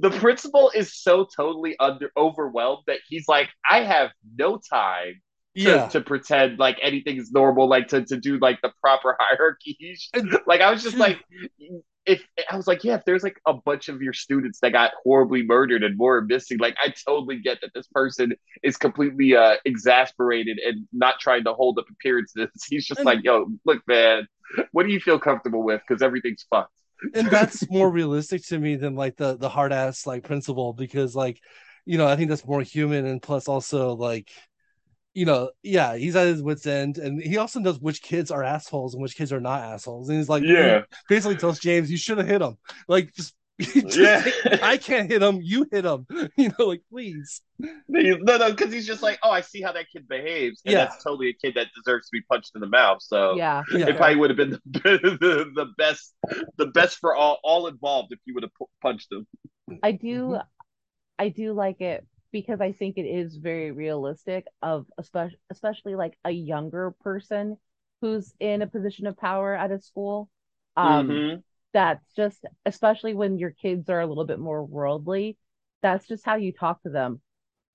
the 0.00 0.10
principal 0.10 0.70
is 0.74 0.94
so 0.94 1.26
totally 1.36 1.76
under 1.78 2.10
overwhelmed 2.16 2.82
that 2.86 2.98
he's 3.08 3.28
like, 3.28 3.48
I 3.68 3.80
have 3.84 4.10
no 4.36 4.58
time 4.58 5.20
to, 5.64 5.70
yeah, 5.70 5.86
to 5.88 6.00
pretend 6.00 6.58
like 6.58 6.78
anything 6.82 7.16
is 7.18 7.30
normal, 7.32 7.68
like 7.68 7.88
to, 7.88 8.04
to 8.04 8.16
do 8.18 8.38
like 8.38 8.60
the 8.62 8.72
proper 8.80 9.16
hierarchy. 9.20 9.78
And- 10.14 10.36
like 10.46 10.60
I 10.60 10.70
was 10.70 10.82
just 10.82 10.98
like, 10.98 11.18
if 12.04 12.20
I 12.50 12.56
was 12.56 12.66
like, 12.66 12.82
yeah, 12.82 12.96
if 12.96 13.04
there's 13.04 13.22
like 13.22 13.36
a 13.46 13.54
bunch 13.54 13.88
of 13.88 14.02
your 14.02 14.12
students 14.12 14.58
that 14.60 14.72
got 14.72 14.90
horribly 15.04 15.44
murdered 15.44 15.84
and 15.84 15.96
more 15.96 16.20
missing, 16.20 16.58
like 16.58 16.74
I 16.82 16.92
totally 17.06 17.38
get 17.40 17.60
that 17.60 17.70
this 17.74 17.86
person 17.92 18.32
is 18.62 18.76
completely 18.76 19.36
uh 19.36 19.56
exasperated 19.64 20.58
and 20.58 20.86
not 20.92 21.20
trying 21.20 21.44
to 21.44 21.54
hold 21.54 21.78
up 21.78 21.84
appearances. 21.90 22.48
He's 22.68 22.86
just 22.86 23.04
like, 23.04 23.20
yo, 23.22 23.46
look, 23.64 23.82
man, 23.86 24.26
what 24.72 24.84
do 24.86 24.92
you 24.92 24.98
feel 25.00 25.18
comfortable 25.20 25.62
with? 25.62 25.80
Because 25.86 26.02
everything's 26.02 26.44
fucked. 26.50 26.72
and 27.14 27.28
that's 27.30 27.68
more 27.70 27.90
realistic 27.90 28.44
to 28.48 28.58
me 28.58 28.76
than 28.76 28.94
like 28.96 29.16
the 29.16 29.36
the 29.36 29.48
hard 29.48 29.72
ass 29.72 30.06
like 30.06 30.24
principal 30.24 30.72
because 30.72 31.14
like 31.14 31.38
you 31.84 31.98
know 31.98 32.06
I 32.06 32.16
think 32.16 32.30
that's 32.30 32.46
more 32.46 32.62
human 32.62 33.06
and 33.06 33.22
plus 33.22 33.48
also 33.48 33.94
like 33.94 34.30
you 35.14 35.26
know, 35.26 35.50
yeah, 35.62 35.96
he's 35.96 36.16
at 36.16 36.26
his 36.26 36.42
wits 36.42 36.66
end, 36.66 36.98
and 36.98 37.20
he 37.20 37.36
also 37.36 37.60
knows 37.60 37.78
which 37.78 38.02
kids 38.02 38.30
are 38.30 38.42
assholes 38.42 38.94
and 38.94 39.02
which 39.02 39.16
kids 39.16 39.32
are 39.32 39.40
not 39.40 39.62
assholes. 39.62 40.08
And 40.08 40.18
he's 40.18 40.28
like, 40.28 40.42
mm, 40.42 40.54
yeah, 40.54 40.80
he 41.08 41.14
basically 41.14 41.36
tells 41.36 41.58
James, 41.58 41.90
"You 41.90 41.98
should 41.98 42.18
have 42.18 42.26
hit 42.26 42.40
him." 42.40 42.56
Like, 42.88 43.12
just, 43.12 43.34
just 43.60 43.98
yeah, 43.98 44.24
I 44.62 44.78
can't 44.78 45.10
hit 45.10 45.22
him. 45.22 45.40
You 45.42 45.66
hit 45.70 45.84
him. 45.84 46.06
You 46.36 46.50
know, 46.58 46.66
like 46.66 46.82
please. 46.90 47.42
No, 47.88 48.38
no, 48.38 48.50
because 48.50 48.72
he's 48.72 48.86
just 48.86 49.02
like, 49.02 49.18
oh, 49.22 49.30
I 49.30 49.42
see 49.42 49.60
how 49.60 49.72
that 49.72 49.86
kid 49.92 50.08
behaves, 50.08 50.62
and 50.64 50.72
yeah. 50.72 50.84
that's 50.84 51.04
totally 51.04 51.28
a 51.28 51.34
kid 51.34 51.54
that 51.54 51.68
deserves 51.76 52.06
to 52.06 52.10
be 52.12 52.22
punched 52.22 52.52
in 52.54 52.60
the 52.60 52.66
mouth. 52.66 53.02
So 53.02 53.36
yeah, 53.36 53.62
yeah. 53.72 53.88
it 53.88 53.96
probably 53.96 54.16
would 54.16 54.30
have 54.30 54.36
been 54.38 54.58
the, 54.64 54.98
the, 55.20 55.52
the 55.54 55.66
best, 55.76 56.14
the 56.56 56.66
best 56.66 56.98
for 56.98 57.14
all 57.14 57.38
all 57.44 57.66
involved 57.66 58.12
if 58.12 58.18
you 58.24 58.34
would 58.34 58.44
have 58.44 58.52
punched 58.80 59.12
him. 59.12 59.26
I 59.82 59.92
do. 59.92 60.38
I 61.18 61.28
do 61.28 61.52
like 61.52 61.80
it 61.80 62.06
because 62.32 62.60
I 62.60 62.72
think 62.72 62.96
it 62.96 63.02
is 63.02 63.36
very 63.36 63.70
realistic 63.70 64.46
of 64.62 64.86
especially 64.98 65.38
especially 65.50 65.94
like 65.94 66.14
a 66.24 66.30
younger 66.30 66.94
person 67.02 67.56
who's 68.00 68.32
in 68.40 68.62
a 68.62 68.66
position 68.66 69.06
of 69.06 69.16
power 69.16 69.54
at 69.54 69.70
a 69.70 69.80
school. 69.80 70.28
Um, 70.76 71.08
mm-hmm. 71.08 71.40
That's 71.72 72.04
just 72.14 72.44
especially 72.66 73.14
when 73.14 73.38
your 73.38 73.50
kids 73.50 73.88
are 73.88 74.00
a 74.00 74.06
little 74.06 74.26
bit 74.26 74.38
more 74.38 74.64
worldly. 74.64 75.38
That's 75.82 76.06
just 76.06 76.24
how 76.24 76.36
you 76.36 76.52
talk 76.52 76.82
to 76.82 76.90
them. 76.90 77.20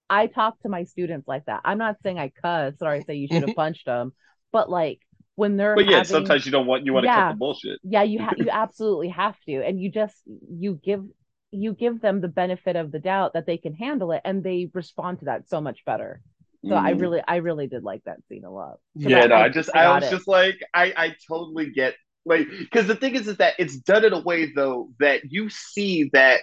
I 0.10 0.28
talk 0.28 0.60
to 0.62 0.70
my 0.70 0.84
students 0.86 1.28
like 1.28 1.46
that. 1.46 1.62
I'm 1.66 1.78
not 1.78 1.98
saying 2.02 2.18
I 2.18 2.32
cuss 2.42 2.76
or 2.82 2.90
I 2.90 3.02
say 3.02 3.16
you 3.16 3.28
should 3.28 3.48
have 3.48 3.56
punched 3.56 3.86
them, 3.86 4.14
but 4.52 4.70
like 4.70 5.00
when 5.36 5.56
they're 5.56 5.76
but 5.76 5.86
yeah, 5.86 5.98
having, 5.98 6.06
sometimes 6.06 6.46
you 6.46 6.52
don't 6.52 6.66
want 6.66 6.86
you 6.86 6.94
want 6.94 7.06
to 7.06 7.12
cut 7.12 7.32
the 7.32 7.38
bullshit. 7.38 7.80
Yeah, 7.84 8.04
you 8.04 8.20
ha- 8.20 8.34
you 8.38 8.50
absolutely 8.50 9.10
have 9.10 9.36
to, 9.48 9.64
and 9.64 9.80
you 9.80 9.92
just 9.92 10.16
you 10.26 10.80
give 10.84 11.04
you 11.52 11.74
give 11.74 12.02
them 12.02 12.22
the 12.22 12.28
benefit 12.28 12.76
of 12.76 12.92
the 12.92 13.00
doubt 13.00 13.34
that 13.34 13.46
they 13.46 13.58
can 13.58 13.74
handle 13.74 14.12
it 14.12 14.22
and 14.26 14.44
they 14.44 14.70
respond 14.74 15.20
to 15.20 15.26
that 15.26 15.48
so 15.50 15.62
much 15.62 15.86
better 15.86 16.22
so 16.66 16.72
mm. 16.72 16.78
i 16.78 16.92
mm-hmm. 16.92 17.02
really 17.02 17.22
i 17.28 17.38
really 17.38 17.68
did 17.68 17.84
like 17.84 18.04
that 18.06 18.18
scene 18.28 18.44
a 18.44 18.52
lot 18.52 18.80
yeah 18.96 19.22
I, 19.22 19.28
no, 19.28 19.36
I 19.36 19.50
just 19.50 19.70
i, 19.76 19.86
I 19.86 19.96
was 20.00 20.08
it. 20.08 20.12
just 20.12 20.28
like 20.28 20.60
i 20.74 20.94
i 20.96 21.16
totally 21.28 21.72
get 21.72 21.96
like 22.26 22.48
because 22.50 22.88
the 22.88 22.96
thing 22.96 23.16
is 23.16 23.28
is 23.28 23.38
that 23.38 23.54
it's 23.58 23.78
done 23.78 24.04
in 24.04 24.14
a 24.14 24.22
way 24.22 24.52
though 24.54 24.90
that 25.00 25.32
you 25.32 25.50
see 25.50 26.10
that 26.14 26.42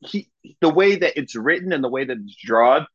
he 0.00 0.30
the 0.60 0.70
way 0.70 0.96
that 0.96 1.18
it's 1.18 1.34
written 1.34 1.72
and 1.72 1.82
the 1.84 1.88
way 1.88 2.04
that 2.04 2.16
it's 2.16 2.36
drawn 2.36 2.86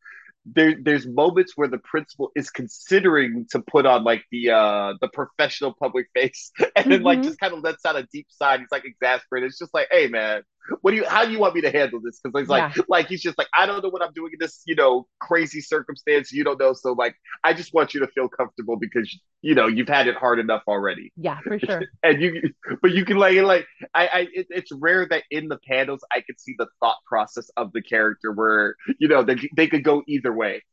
there 0.46 0.76
there's 0.82 1.06
moments 1.06 1.54
where 1.56 1.68
the 1.68 1.78
principal 1.78 2.32
is 2.36 2.50
considering 2.50 3.46
to 3.52 3.60
put 3.60 3.86
on 3.86 4.04
like 4.04 4.24
the 4.32 4.50
uh 4.50 4.94
the 5.00 5.08
professional 5.10 5.74
public 5.74 6.08
face 6.16 6.52
and 6.76 6.92
then 6.92 7.04
like 7.04 7.20
mm-hmm. 7.20 7.28
just 7.28 7.40
kind 7.40 7.54
of 7.54 7.62
lets 7.64 7.86
out 7.86 7.96
a 7.96 8.08
deep 8.12 8.26
sigh 8.30 8.58
he's 8.58 8.68
like 8.72 8.86
exasperated 8.86 9.50
it's 9.50 9.60
just 9.60 9.74
like 9.74 9.88
hey 9.92 10.08
man 10.08 10.42
what 10.82 10.92
do 10.92 10.98
you 10.98 11.06
how 11.06 11.26
do 11.26 11.32
you 11.32 11.40
want 11.40 11.56
me 11.56 11.62
to 11.62 11.72
handle 11.72 12.00
this? 12.02 12.20
Because 12.20 12.42
he's 12.42 12.50
like 12.50 12.76
yeah. 12.76 12.84
like 12.88 13.08
he's 13.08 13.22
just 13.22 13.38
like 13.38 13.48
i 13.58 13.66
don't 13.66 13.84
know 13.84 13.90
what 13.90 14.02
i'm 14.02 14.14
doing 14.14 14.32
in 14.34 14.38
this 14.40 14.62
you 14.66 14.76
know 14.76 15.08
crazy 15.20 15.62
circumstance 15.62 16.32
you 16.32 16.44
don't 16.44 16.60
know. 16.60 16.74
So 16.74 16.94
like 16.94 17.16
i 17.44 17.54
just 17.54 17.74
want 17.74 17.94
you 17.94 18.00
to 18.02 18.08
feel 18.08 18.30
comfortable 18.30 18.78
because 18.78 19.14
you 19.42 19.56
know 19.56 19.68
you've 19.68 19.88
had 19.88 20.08
it 20.08 20.16
hard 20.16 20.40
enough 20.40 20.64
already. 20.68 21.12
Yeah 21.18 21.40
for 21.44 21.60
sure. 21.60 21.84
And 22.04 22.22
you 22.22 22.54
but 22.82 22.92
you 22.92 23.06
can 23.06 23.18
like 23.18 23.38
like 23.38 23.68
i 23.94 24.08
i 24.08 24.20
it, 24.34 24.48
it's 24.50 24.72
rare 24.72 25.08
that 25.10 25.24
in 25.32 25.48
the 25.48 25.60
panels 25.68 26.02
i 26.12 26.22
could 26.22 26.40
see 26.40 26.56
the 26.58 26.68
thought 26.80 26.98
process 27.06 27.50
of 27.58 27.72
the 27.74 27.82
character 27.82 28.32
where 28.32 28.76
you 29.00 29.08
know 29.08 29.24
they, 29.24 29.36
they 29.56 29.68
could 29.68 29.84
go 29.84 30.04
either 30.08 30.34
way. 30.34 30.64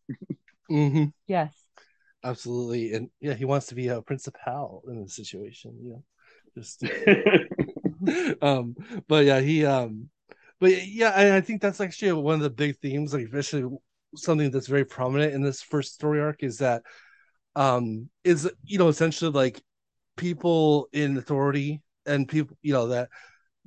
Mm-hmm. 0.70 1.05
yes. 1.26 1.53
Absolutely. 2.24 2.93
And 2.93 3.11
yeah 3.20 3.34
he 3.34 3.45
wants 3.45 3.66
to 3.66 3.74
be 3.74 3.89
a 3.89 4.03
principal 4.03 4.84
in 4.89 5.03
the 5.03 5.09
situation 5.09 5.78
you 5.82 5.91
know 5.91 6.05
just 6.55 6.82
um, 8.42 8.76
but 9.09 9.24
yeah, 9.24 9.40
he 9.40 9.64
um, 9.64 10.09
but 10.61 10.86
yeah, 10.86 11.11
I, 11.11 11.36
I 11.36 11.40
think 11.40 11.61
that's 11.61 11.80
actually 11.80 12.12
one 12.12 12.36
of 12.36 12.40
the 12.40 12.51
big 12.51 12.78
themes, 12.78 13.12
like 13.12 13.24
especially 13.24 13.76
something 14.16 14.51
that's 14.51 14.66
very 14.66 14.84
prominent 14.84 15.34
in 15.34 15.42
this 15.42 15.62
first 15.62 15.94
story 15.94 16.20
arc 16.20 16.42
is 16.42 16.59
that 16.59 16.82
um 17.57 18.09
is 18.24 18.51
you 18.64 18.78
know 18.78 18.88
essentially 18.88 19.30
like 19.30 19.62
people 20.16 20.88
in 20.92 21.16
authority 21.16 21.82
and 22.07 22.28
people 22.28 22.57
you 22.62 22.72
know 22.72 22.88
that 22.88 23.09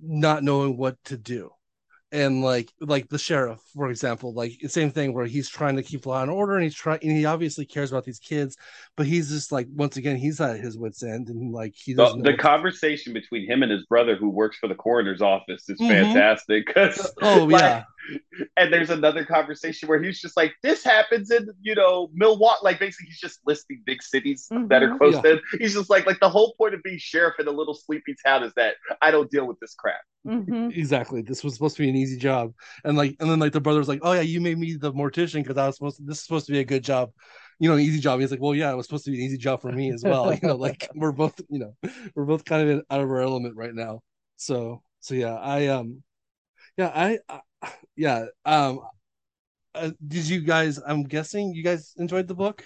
not 0.02 0.44
knowing 0.44 0.78
what 0.78 0.98
to 1.06 1.18
do 1.18 1.52
and 2.12 2.44
like 2.44 2.72
like 2.82 3.08
the 3.08 3.18
sheriff 3.18 3.60
for 3.74 3.90
example 3.90 4.34
like 4.34 4.54
same 4.68 4.92
thing 4.92 5.14
where 5.14 5.26
he's 5.26 5.48
trying 5.48 5.76
to 5.76 5.84
keep 5.84 6.06
law 6.06 6.22
and 6.22 6.30
order 6.30 6.56
and 6.56 6.64
he's 6.64 6.76
trying 6.76 7.00
and 7.02 7.12
he 7.12 7.26
obviously 7.26 7.66
cares 7.66 7.92
about 7.92 8.04
these 8.04 8.20
kids 8.20 8.58
but 8.98 9.06
he's 9.06 9.30
just 9.30 9.52
like 9.52 9.68
once 9.74 9.98
again 9.98 10.18
he's 10.18 10.42
at 10.42 10.60
his 10.60 10.78
wits 10.78 11.04
end 11.04 11.30
and 11.30 11.54
like 11.54 11.74
he 11.76 11.94
the, 11.94 12.22
the 12.24 12.34
conversation 12.34 13.14
between 13.14 13.50
him 13.50 13.64
and 13.64 13.72
his 13.72 13.86
brother 13.86 14.16
who 14.16 14.30
works 14.30 14.58
for 14.58 14.68
the 14.68 14.76
coroner's 14.76 15.22
office 15.22 15.70
is 15.70 15.80
mm-hmm. 15.80 15.90
fantastic 15.90 16.68
because 16.68 17.14
oh 17.22 17.46
like, 17.50 17.62
yeah 17.62 17.84
and 18.58 18.74
there's 18.74 18.90
another 18.90 19.26
conversation 19.26 19.88
where 19.88 20.02
he's 20.02 20.20
just 20.20 20.36
like, 20.36 20.54
this 20.64 20.84
happens 20.84 21.32
in, 21.32 21.48
you 21.62 21.76
know, 21.76 22.10
Milwaukee. 22.14 22.60
Like 22.64 22.80
basically 22.80 23.08
he's 23.08 23.20
just 23.20 23.40
listing 23.46 23.82
big 23.86 24.02
cities 24.02 24.48
mm-hmm. 24.52 24.68
that 24.68 24.84
are 24.84 24.98
close 24.98 25.16
yeah. 25.16 25.22
to 25.22 25.32
him. 25.34 25.40
He's 25.60 25.74
just 25.74 25.90
like, 25.90 26.06
like 26.06 26.20
the 26.20 26.30
whole 26.30 26.54
point 26.58 26.74
of 26.74 26.84
being 26.84 26.98
sheriff 26.98 27.36
in 27.40 27.48
a 27.48 27.52
little 27.52 27.74
sleepy 27.74 28.16
town 28.26 28.44
is 28.44 28.54
that 28.56 28.76
I 29.02 29.12
don't 29.12 29.30
deal 29.30 29.46
with 29.46 29.60
this 29.60 29.74
crap. 29.74 30.02
Mm-hmm. 30.28 30.70
Exactly. 30.72 31.22
This 31.22 31.44
was 31.44 31.54
supposed 31.54 31.76
to 31.78 31.84
be 31.84 31.90
an 31.90 31.96
easy 31.96 32.18
job. 32.18 32.54
And 32.84 32.98
like, 32.98 33.16
and 33.20 33.30
then 33.30 33.40
like 33.40 33.54
the 33.54 33.62
brother's 33.62 33.88
like, 33.88 34.02
oh 34.04 34.14
yeah, 34.14 34.22
you 34.22 34.42
made 34.42 34.58
me 34.58 34.74
the 34.74 34.94
mortician 34.94 35.44
because 35.44 35.58
I 35.58 35.68
was 35.68 35.76
supposed 35.76 35.98
to, 35.98 36.04
this 36.04 36.18
is 36.18 36.24
supposed 36.24 36.46
to 36.48 36.52
be 36.52 36.60
a 36.60 36.66
good 36.66 36.84
job. 36.84 37.12
You 37.60 37.70
know, 37.70 37.76
an 37.76 37.82
easy 37.82 38.00
job. 38.00 38.20
He's 38.20 38.32
like, 38.32 38.42
well, 38.42 38.56
yeah, 38.56 38.72
it 38.72 38.76
was 38.76 38.88
supposed 38.88 39.06
to 39.06 39.12
be 39.12 39.20
an 39.20 39.26
easy 39.26 39.38
job 39.38 39.62
for 39.62 39.72
me 39.72 39.92
as 39.92 40.04
well. 40.04 40.34
you 40.42 40.48
know, 40.48 40.56
like 40.56 40.90
we're 40.96 41.12
both, 41.12 41.40
you 41.50 41.60
know, 41.60 41.76
we're 42.16 42.26
both 42.26 42.44
kind 42.44 42.68
of 42.68 42.84
out 42.90 43.02
of 43.02 43.10
our 43.10 43.22
element 43.22 43.56
right 43.56 43.74
now. 43.74 44.02
So, 44.38 44.82
so 45.00 45.14
yeah, 45.14 45.36
I, 45.36 45.68
um, 45.68 46.02
yeah, 46.78 46.92
I, 46.94 47.20
I 47.30 47.42
yeah. 47.96 48.26
Um, 48.46 48.82
uh, 49.74 49.92
did 50.06 50.28
you 50.28 50.42
guys? 50.42 50.80
I'm 50.86 51.04
guessing 51.04 51.54
you 51.54 51.64
guys 51.64 51.94
enjoyed 51.98 52.28
the 52.28 52.36
book. 52.36 52.66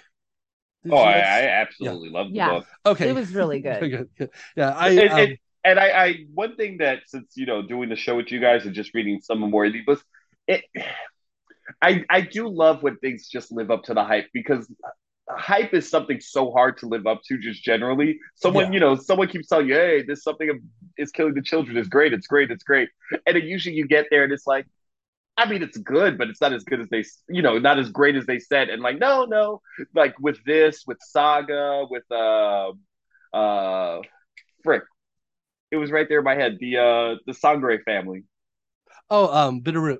Did 0.84 0.92
oh. 0.92 0.96
I, 0.96 1.18
I, 1.18 1.40
absolutely 1.60 2.08
yeah. 2.08 2.14
loved 2.14 2.30
the 2.30 2.36
yeah. 2.36 2.50
book. 2.50 2.66
Okay, 2.86 3.08
it 3.08 3.14
was 3.14 3.34
really 3.34 3.60
good. 3.60 4.08
good. 4.18 4.30
Yeah, 4.56 4.70
I. 4.70 4.90
It, 4.90 5.12
um... 5.12 5.18
it, 5.18 5.40
and 5.64 5.80
I, 5.80 5.88
I, 5.88 6.14
one 6.32 6.54
thing 6.54 6.78
that 6.78 7.00
since 7.06 7.32
you 7.36 7.46
know 7.46 7.60
doing 7.60 7.88
the 7.88 7.96
show 7.96 8.16
with 8.16 8.30
you 8.30 8.40
guys 8.40 8.66
and 8.66 8.74
just 8.74 8.94
reading 8.94 9.20
some 9.20 9.40
more 9.40 9.64
of 9.64 9.72
these 9.72 9.84
books, 9.84 10.02
it, 10.46 10.62
I, 11.82 12.04
I 12.08 12.20
do 12.20 12.48
love 12.48 12.82
when 12.82 12.96
things 12.98 13.28
just 13.28 13.52
live 13.52 13.70
up 13.70 13.84
to 13.84 13.94
the 13.94 14.04
hype 14.04 14.28
because 14.32 14.70
hype 15.28 15.74
is 15.74 15.88
something 15.90 16.20
so 16.20 16.52
hard 16.52 16.78
to 16.78 16.86
live 16.86 17.06
up 17.06 17.22
to 17.24 17.38
just 17.38 17.62
generally. 17.62 18.18
Someone, 18.36 18.66
yeah. 18.66 18.72
you 18.72 18.80
know, 18.80 18.96
someone 18.96 19.28
keeps 19.28 19.48
telling 19.48 19.68
you, 19.68 19.74
hey, 19.74 20.02
this 20.02 20.22
something 20.22 20.60
is 20.96 21.10
killing 21.10 21.34
the 21.34 21.42
children. 21.42 21.76
It's 21.76 21.88
great. 21.88 22.12
It's 22.12 22.26
great. 22.26 22.50
It's 22.50 22.64
great. 22.64 22.88
And 23.26 23.36
then 23.36 23.42
usually 23.42 23.74
you 23.74 23.86
get 23.86 24.06
there 24.10 24.24
and 24.24 24.32
it's 24.32 24.46
like, 24.46 24.66
I 25.38 25.46
mean, 25.48 25.62
it's 25.62 25.76
good, 25.76 26.16
but 26.16 26.28
it's 26.28 26.40
not 26.40 26.52
as 26.52 26.64
good 26.64 26.80
as 26.80 26.88
they, 26.88 27.04
you 27.28 27.42
know, 27.42 27.58
not 27.58 27.78
as 27.78 27.90
great 27.90 28.16
as 28.16 28.24
they 28.24 28.38
said. 28.38 28.70
And 28.70 28.82
like, 28.82 28.98
no, 28.98 29.26
no, 29.26 29.60
like 29.94 30.18
with 30.18 30.42
this, 30.44 30.84
with 30.86 30.98
Saga, 31.00 31.86
with 31.90 32.04
uh, 32.10 32.72
uh, 33.34 34.00
frick, 34.64 34.84
it 35.70 35.76
was 35.76 35.90
right 35.90 36.08
there 36.08 36.18
in 36.18 36.24
my 36.24 36.34
head. 36.34 36.56
The 36.58 36.78
uh, 36.78 37.14
the 37.26 37.32
Sangerye 37.32 37.82
family. 37.82 38.24
Oh, 39.10 39.28
um, 39.32 39.60
Bitterroot. 39.60 39.98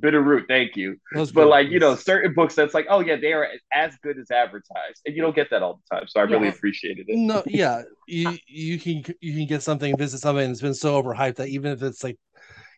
Bitterroot, 0.00 0.46
thank 0.46 0.76
you. 0.76 0.96
But 1.12 1.32
good. 1.32 1.46
like 1.46 1.68
you 1.68 1.80
know, 1.80 1.96
certain 1.96 2.34
books 2.34 2.54
that's 2.54 2.74
like, 2.74 2.86
oh 2.88 3.00
yeah, 3.00 3.16
they 3.16 3.32
are 3.32 3.48
as 3.72 3.96
good 4.02 4.18
as 4.18 4.30
advertised, 4.30 5.00
and 5.06 5.16
you 5.16 5.22
don't 5.22 5.34
get 5.34 5.50
that 5.50 5.62
all 5.62 5.80
the 5.90 5.96
time. 5.96 6.06
So 6.08 6.20
I 6.20 6.24
yeah. 6.24 6.36
really 6.36 6.48
appreciated 6.48 7.06
it. 7.08 7.16
No, 7.16 7.42
yeah, 7.46 7.82
you 8.06 8.36
you 8.46 8.78
can 8.78 9.02
you 9.20 9.34
can 9.34 9.46
get 9.46 9.62
something, 9.62 9.96
visit 9.96 10.18
something 10.18 10.46
that's 10.46 10.60
been 10.60 10.74
so 10.74 11.02
overhyped 11.02 11.36
that 11.36 11.48
even 11.48 11.72
if 11.72 11.82
it's 11.82 12.04
like 12.04 12.16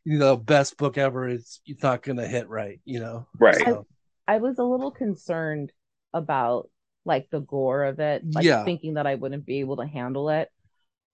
you 0.05 0.19
know 0.19 0.37
best 0.37 0.77
book 0.77 0.99
ever 0.99 1.29
it's 1.29 1.61
it's 1.67 1.83
not 1.83 2.03
gonna 2.03 2.27
hit 2.27 2.49
right 2.49 2.81
you 2.85 3.01
know 3.01 3.27
right 3.39 3.63
so. 3.65 3.87
I, 4.27 4.35
I, 4.35 4.39
was 4.39 4.59
a 4.59 4.65
little 4.65 4.91
concerned 4.91 5.73
about 6.13 6.71
like 7.05 7.29
the 7.31 7.41
gore 7.41 7.85
of 7.85 8.01
it 8.01 8.23
like 8.33 8.45
yeah. 8.45 8.65
thinking 8.65 8.95
that 8.95 9.07
i 9.07 9.15
wouldn't 9.15 9.47
be 9.47 9.61
able 9.61 9.77
to 9.77 9.87
handle 9.87 10.31
it 10.31 10.49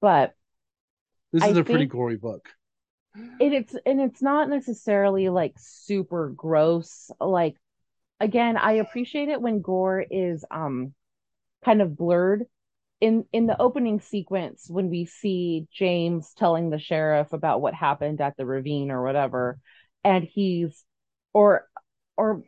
but 0.01 0.35
this 1.33 1.45
is 1.45 1.57
I 1.57 1.61
a 1.61 1.65
pretty 1.65 1.87
gory 1.87 2.17
book 2.17 2.49
it, 3.41 3.53
it's 3.53 3.75
and 3.85 4.01
it's 4.01 4.23
not 4.23 4.49
necessarily 4.49 5.29
like 5.29 5.55
super 5.59 6.31
gross 6.31 7.11
like 7.21 7.57
again 8.21 8.57
i 8.57 8.73
appreciate 8.73 9.29
it 9.29 9.41
when 9.41 9.61
gore 9.61 10.05
is 10.09 10.45
um 10.51 10.93
kind 11.65 11.83
of 11.83 11.97
blurred 11.97 12.47
in 13.01 13.25
in 13.33 13.47
the 13.47 13.61
opening 13.61 14.01
sequence 14.01 14.67
when 14.69 14.89
we 14.89 15.05
see 15.05 15.67
James 15.73 16.33
telling 16.37 16.71
the 16.71 16.79
sheriff 16.79 17.33
about 17.33 17.61
what 17.61 17.75
happened 17.75 18.21
at 18.21 18.37
the 18.37 18.47
ravine 18.47 18.91
or 18.91 19.03
whatever 19.03 19.59
and 20.03 20.25
he's 20.25 20.85
or 21.33 21.69
or 22.17 22.43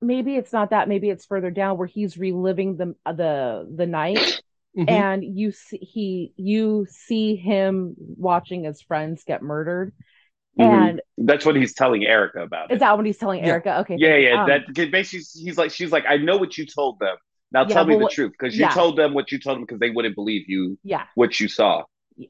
maybe 0.00 0.36
it's 0.36 0.52
not 0.52 0.70
that 0.70 0.88
maybe 0.88 1.10
it's 1.10 1.26
further 1.26 1.50
down 1.50 1.76
where 1.78 1.88
he's 1.88 2.16
reliving 2.16 2.76
the 2.76 2.94
the 3.12 3.68
the 3.74 3.86
night 3.86 4.40
mm-hmm. 4.76 4.88
and 4.88 5.24
you 5.24 5.50
see 5.50 5.78
he 5.78 6.32
you 6.36 6.86
see 6.88 7.34
him 7.34 7.94
watching 7.98 8.64
his 8.64 8.80
friends 8.80 9.24
get 9.24 9.42
murdered 9.42 9.92
Mm-hmm. 10.58 10.70
And 10.70 11.02
that's 11.28 11.46
what 11.46 11.54
he's 11.54 11.72
telling 11.72 12.04
Erica 12.04 12.40
about. 12.42 12.70
Is 12.72 12.76
it. 12.76 12.80
that 12.80 12.96
what 12.96 13.06
he's 13.06 13.16
telling 13.16 13.42
Erica? 13.42 13.80
Okay. 13.80 13.96
Yeah, 13.96 14.16
yeah. 14.16 14.42
Um, 14.42 14.48
that 14.48 14.90
basically 14.90 15.24
he's 15.44 15.56
like 15.56 15.70
she's 15.70 15.92
like, 15.92 16.04
I 16.08 16.16
know 16.16 16.36
what 16.36 16.58
you 16.58 16.66
told 16.66 16.98
them. 16.98 17.16
Now 17.52 17.62
yeah, 17.62 17.74
tell 17.74 17.86
me 17.86 17.96
the 17.96 18.08
truth 18.08 18.32
because 18.38 18.54
you 18.54 18.62
yeah. 18.62 18.74
told 18.74 18.96
them 18.96 19.14
what 19.14 19.32
you 19.32 19.38
told 19.38 19.56
them 19.56 19.62
because 19.64 19.80
they 19.80 19.90
wouldn't 19.90 20.14
believe 20.14 20.48
you. 20.48 20.78
Yeah. 20.82 21.04
What 21.14 21.40
you 21.40 21.48
saw. 21.48 21.84
Yeah. 22.16 22.28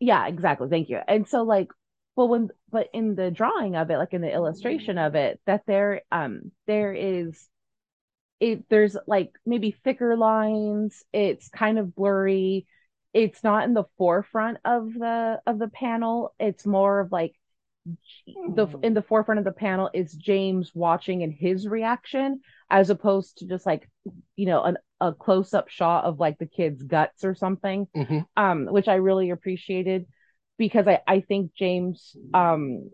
yeah, 0.00 0.26
exactly. 0.26 0.68
Thank 0.68 0.88
you. 0.88 1.00
And 1.06 1.26
so 1.26 1.42
like, 1.42 1.68
but 2.16 2.26
when 2.26 2.50
but 2.70 2.88
in 2.92 3.14
the 3.14 3.30
drawing 3.30 3.76
of 3.76 3.90
it, 3.90 3.96
like 3.96 4.12
in 4.12 4.20
the 4.20 4.32
illustration 4.32 4.98
of 4.98 5.14
it, 5.14 5.40
that 5.46 5.62
there 5.66 6.02
um 6.12 6.52
there 6.66 6.92
is 6.92 7.48
it 8.40 8.68
there's 8.68 8.96
like 9.06 9.32
maybe 9.46 9.70
thicker 9.84 10.16
lines. 10.16 11.02
It's 11.12 11.48
kind 11.48 11.78
of 11.78 11.94
blurry. 11.94 12.66
It's 13.14 13.42
not 13.42 13.64
in 13.64 13.72
the 13.72 13.84
forefront 13.96 14.58
of 14.64 14.92
the 14.92 15.40
of 15.46 15.58
the 15.58 15.68
panel. 15.68 16.34
It's 16.38 16.66
more 16.66 17.00
of 17.00 17.12
like 17.12 17.34
the 18.26 18.66
in 18.82 18.94
the 18.94 19.02
forefront 19.02 19.38
of 19.38 19.44
the 19.44 19.52
panel 19.52 19.90
is 19.92 20.12
James 20.12 20.72
watching 20.74 21.22
and 21.22 21.32
his 21.32 21.66
reaction 21.66 22.40
as 22.72 22.88
opposed 22.90 23.38
to 23.38 23.46
just 23.46 23.66
like 23.66 23.88
you 24.34 24.46
know 24.46 24.62
an, 24.62 24.78
a 25.00 25.12
close 25.12 25.54
up 25.54 25.68
shot 25.68 26.04
of 26.04 26.18
like 26.18 26.38
the 26.38 26.46
kid's 26.46 26.82
guts 26.82 27.22
or 27.22 27.34
something 27.34 27.86
mm-hmm. 27.94 28.20
um 28.36 28.66
which 28.66 28.88
I 28.88 28.94
really 28.94 29.30
appreciated 29.30 30.06
because 30.58 30.88
I 30.88 31.00
I 31.06 31.20
think 31.20 31.52
James 31.54 32.16
um 32.34 32.90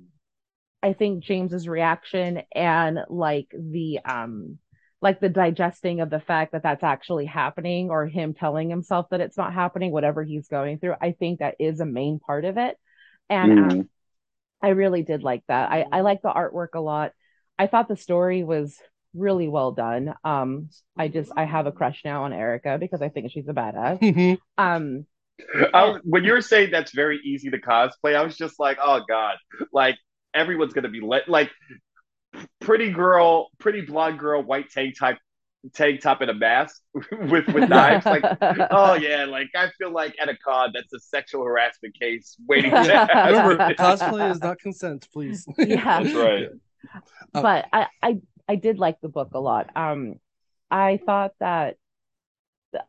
I 0.83 0.93
think 0.93 1.25
James's 1.25 1.69
reaction 1.69 2.43
and 2.55 2.99
like 3.09 3.49
the 3.57 4.01
um 4.05 4.59
like 5.01 5.21
the 5.21 5.29
digesting 5.29 6.01
of 6.01 6.11
the 6.11 6.21
fact 6.21 6.53
that 6.53 6.65
that's 6.65 6.83
actually 6.83 7.27
happening 7.27 7.89
or 7.89 8.07
him 8.07 8.35
telling 8.35 8.69
himself 8.69 9.07
that 9.11 9.21
it's 9.21 9.37
not 9.37 9.55
happening 9.55 9.93
whatever 9.93 10.25
he's 10.25 10.49
going 10.49 10.81
through 10.81 10.95
I 11.01 11.13
think 11.13 11.39
that 11.39 11.55
is 11.61 11.79
a 11.79 11.87
main 11.87 12.19
part 12.19 12.45
of 12.45 12.59
it 12.59 12.77
and 13.31 13.59
mm. 13.59 13.73
um, 13.73 13.89
I 14.61 14.71
really 14.71 15.03
did 15.03 15.23
like 15.23 15.45
that. 15.47 15.71
I, 15.71 15.87
I 15.93 16.01
like 16.01 16.21
the 16.21 16.31
artwork 16.33 16.75
a 16.75 16.81
lot. 16.81 17.13
I 17.59 17.69
thought 17.69 17.87
the 17.87 17.97
story 17.97 18.43
was 18.43 18.77
really 19.15 19.49
well 19.49 19.73
done. 19.73 20.15
Um, 20.25 20.71
I 20.97 21.09
just 21.09 21.33
I 21.37 21.45
have 21.45 21.67
a 21.67 21.73
crush 21.73 22.03
now 22.05 22.25
on 22.25 22.33
Erica 22.33 22.79
because 22.79 23.03
I 23.03 23.09
think 23.09 23.31
she's 23.31 23.49
a 23.49 23.53
badass. 23.53 24.01
Mm-hmm. 24.01 24.63
Um, 24.63 25.07
I, 25.73 25.99
when 26.03 26.25
you 26.25 26.33
were 26.33 26.43
saying 26.43 26.71
that's 26.71 26.93
very 26.93 27.21
easy 27.25 27.51
to 27.51 27.59
cosplay, 27.59 28.17
I 28.17 28.23
was 28.23 28.37
just 28.37 28.59
like, 28.59 28.79
oh 28.83 29.03
god, 29.09 29.37
like 29.73 29.97
everyone's 30.35 30.73
gonna 30.73 30.89
be 30.89 31.01
let 31.01 31.29
like 31.29 31.51
pretty 32.61 32.91
girl, 32.91 33.49
pretty 33.59 33.83
blonde 33.83 34.19
girl, 34.19 34.43
white 34.43 34.71
tank 34.71 34.99
type 34.99 35.19
tank 35.75 36.01
top 36.01 36.21
and 36.21 36.31
a 36.31 36.35
mask 36.35 36.81
with 36.95 37.47
with 37.49 37.69
knives. 37.69 38.07
Like, 38.07 38.25
oh 38.71 38.95
yeah, 38.95 39.25
like 39.25 39.49
I 39.55 39.71
feel 39.79 39.93
like 39.93 40.17
at 40.21 40.29
a 40.29 40.37
con 40.37 40.73
that's 40.75 40.93
a 40.93 41.01
sexual 41.01 41.45
harassment 41.45 41.99
case 41.99 42.37
waiting 42.47 42.71
to 42.71 42.77
happen. 42.83 43.35
Remember, 43.35 43.75
cosplay 43.75 44.31
is 44.31 44.41
not 44.41 44.59
consent, 44.59 45.09
please. 45.13 45.47
Yeah, 45.59 46.03
that's 46.03 46.15
right. 46.15 46.49
Um, 47.35 47.43
but 47.43 47.67
I, 47.73 47.87
I 48.03 48.19
I 48.49 48.57
did 48.57 48.79
like 48.79 49.01
the 49.01 49.09
book 49.09 49.31
a 49.35 49.41
lot. 49.41 49.71
Um, 49.77 50.15
I 50.71 50.99
thought 51.05 51.33
that 51.41 51.77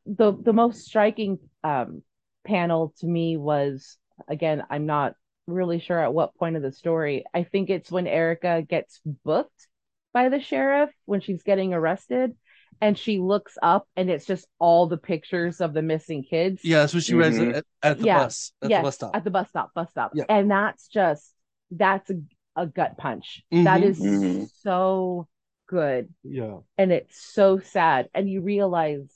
the 0.05 0.33
the 0.33 0.53
most 0.53 0.85
striking 0.85 1.39
um 1.63 2.03
panel 2.45 2.93
to 2.99 3.07
me 3.07 3.37
was 3.37 3.97
again 4.27 4.63
I'm 4.69 4.85
not 4.85 5.13
really 5.47 5.79
sure 5.79 5.99
at 5.99 6.13
what 6.13 6.35
point 6.35 6.55
of 6.55 6.61
the 6.61 6.71
story. 6.71 7.25
I 7.33 7.43
think 7.43 7.69
it's 7.69 7.91
when 7.91 8.07
Erica 8.07 8.61
gets 8.61 8.99
booked 9.23 9.67
by 10.13 10.29
the 10.29 10.39
sheriff 10.39 10.89
when 11.05 11.21
she's 11.21 11.43
getting 11.43 11.73
arrested 11.73 12.35
and 12.81 12.97
she 12.97 13.19
looks 13.19 13.57
up 13.61 13.87
and 13.95 14.09
it's 14.09 14.25
just 14.25 14.47
all 14.57 14.87
the 14.87 14.97
pictures 14.97 15.61
of 15.61 15.73
the 15.73 15.81
missing 15.81 16.23
kids. 16.23 16.61
Yeah, 16.63 16.79
that's 16.79 16.93
what 16.93 17.03
she 17.03 17.13
mm-hmm. 17.13 17.39
reads 17.41 17.57
at, 17.57 17.65
at 17.83 17.97
the 17.99 18.05
yeah. 18.05 18.17
bus. 18.19 18.51
At 18.61 18.69
yes, 18.69 18.79
the 18.79 18.83
bus 18.83 18.95
stop. 18.95 19.15
At 19.15 19.23
the 19.23 19.31
bus 19.31 19.49
stop, 19.49 19.73
bus 19.73 19.89
stop. 19.89 20.11
Yeah. 20.13 20.25
And 20.29 20.49
that's 20.49 20.87
just 20.87 21.33
that's 21.71 22.09
a, 22.09 22.15
a 22.55 22.67
gut 22.67 22.97
punch. 22.97 23.43
Mm-hmm. 23.53 23.63
That 23.65 23.83
is 23.83 23.99
mm-hmm. 23.99 24.45
so 24.61 25.27
good. 25.69 26.09
Yeah. 26.23 26.59
And 26.77 26.91
it's 26.91 27.21
so 27.33 27.59
sad. 27.59 28.09
And 28.13 28.29
you 28.29 28.41
realize 28.41 29.07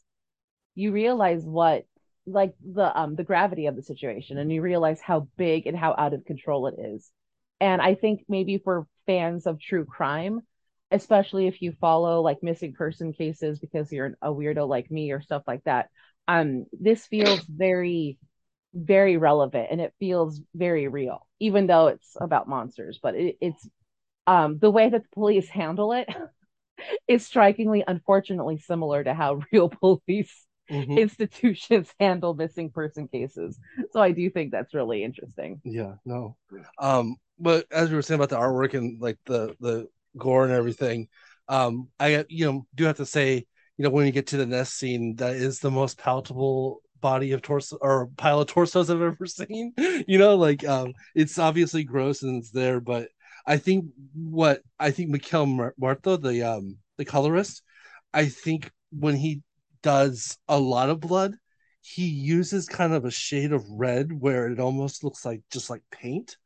you 0.75 0.91
realize 0.91 1.43
what 1.43 1.85
like 2.25 2.53
the 2.63 2.97
um 2.97 3.15
the 3.15 3.23
gravity 3.23 3.65
of 3.67 3.75
the 3.75 3.83
situation 3.83 4.37
and 4.37 4.51
you 4.51 4.61
realize 4.61 5.01
how 5.01 5.27
big 5.37 5.67
and 5.67 5.77
how 5.77 5.93
out 5.97 6.13
of 6.13 6.25
control 6.25 6.67
it 6.67 6.75
is. 6.79 7.11
And 7.59 7.81
I 7.81 7.95
think 7.95 8.25
maybe 8.29 8.57
for 8.57 8.87
fans 9.05 9.45
of 9.47 9.59
true 9.59 9.85
crime, 9.85 10.41
especially 10.91 11.47
if 11.47 11.61
you 11.61 11.73
follow 11.81 12.21
like 12.21 12.43
missing 12.43 12.73
person 12.73 13.13
cases 13.13 13.59
because 13.59 13.91
you're 13.91 14.15
a 14.21 14.29
weirdo 14.29 14.67
like 14.67 14.91
me 14.91 15.11
or 15.11 15.21
stuff 15.21 15.43
like 15.47 15.63
that 15.65 15.89
um 16.27 16.65
this 16.71 17.05
feels 17.07 17.41
very 17.41 18.17
very 18.73 19.17
relevant 19.17 19.67
and 19.71 19.81
it 19.81 19.93
feels 19.99 20.41
very 20.55 20.87
real 20.87 21.27
even 21.39 21.67
though 21.67 21.87
it's 21.87 22.15
about 22.21 22.47
monsters 22.47 22.99
but 23.01 23.15
it, 23.15 23.37
it's 23.41 23.67
um 24.27 24.57
the 24.59 24.71
way 24.71 24.89
that 24.89 25.03
the 25.03 25.09
police 25.13 25.49
handle 25.49 25.93
it 25.93 26.07
is 27.07 27.25
strikingly 27.25 27.83
unfortunately 27.87 28.57
similar 28.57 29.03
to 29.03 29.13
how 29.13 29.41
real 29.51 29.69
police 29.69 30.45
mm-hmm. 30.69 30.97
institutions 30.97 31.93
handle 31.99 32.33
missing 32.33 32.69
person 32.69 33.07
cases 33.07 33.59
so 33.91 34.01
i 34.01 34.11
do 34.11 34.29
think 34.29 34.51
that's 34.51 34.73
really 34.73 35.03
interesting 35.03 35.61
yeah 35.63 35.93
no 36.05 36.35
um 36.79 37.15
but 37.39 37.65
as 37.71 37.89
we 37.89 37.95
were 37.95 38.01
saying 38.01 38.19
about 38.19 38.29
the 38.29 38.37
artwork 38.37 38.73
and 38.73 39.01
like 39.01 39.17
the 39.25 39.55
the 39.59 39.87
gore 40.17 40.43
and 40.43 40.53
everything. 40.53 41.07
Um, 41.47 41.89
I 41.99 42.25
you 42.29 42.45
know 42.45 42.65
do 42.75 42.85
have 42.85 42.97
to 42.97 43.05
say, 43.05 43.45
you 43.77 43.83
know, 43.83 43.89
when 43.89 44.05
you 44.05 44.11
get 44.11 44.27
to 44.27 44.37
the 44.37 44.45
nest 44.45 44.77
scene, 44.77 45.15
that 45.17 45.35
is 45.35 45.59
the 45.59 45.71
most 45.71 45.97
palatable 45.97 46.81
body 46.99 47.33
of 47.33 47.41
torso 47.41 47.77
or 47.81 48.07
pile 48.17 48.39
of 48.39 48.47
torsos 48.47 48.89
I've 48.89 49.01
ever 49.01 49.25
seen. 49.25 49.73
you 50.07 50.17
know, 50.17 50.35
like 50.35 50.65
um, 50.65 50.93
it's 51.15 51.39
obviously 51.39 51.83
gross 51.83 52.23
and 52.23 52.41
it's 52.41 52.51
there, 52.51 52.79
but 52.79 53.09
I 53.45 53.57
think 53.57 53.85
what 54.13 54.61
I 54.79 54.91
think 54.91 55.09
Miquel 55.09 55.45
Muerto, 55.77 56.17
the 56.17 56.43
um 56.43 56.77
the 56.97 57.05
colorist, 57.05 57.63
I 58.13 58.27
think 58.27 58.71
when 58.91 59.15
he 59.15 59.41
does 59.81 60.37
a 60.47 60.59
lot 60.59 60.89
of 60.89 60.99
blood, 60.99 61.35
he 61.81 62.05
uses 62.05 62.67
kind 62.67 62.93
of 62.93 63.05
a 63.05 63.11
shade 63.11 63.51
of 63.51 63.65
red 63.69 64.11
where 64.13 64.47
it 64.47 64.59
almost 64.59 65.03
looks 65.03 65.25
like 65.25 65.41
just 65.51 65.69
like 65.69 65.83
paint. 65.91 66.37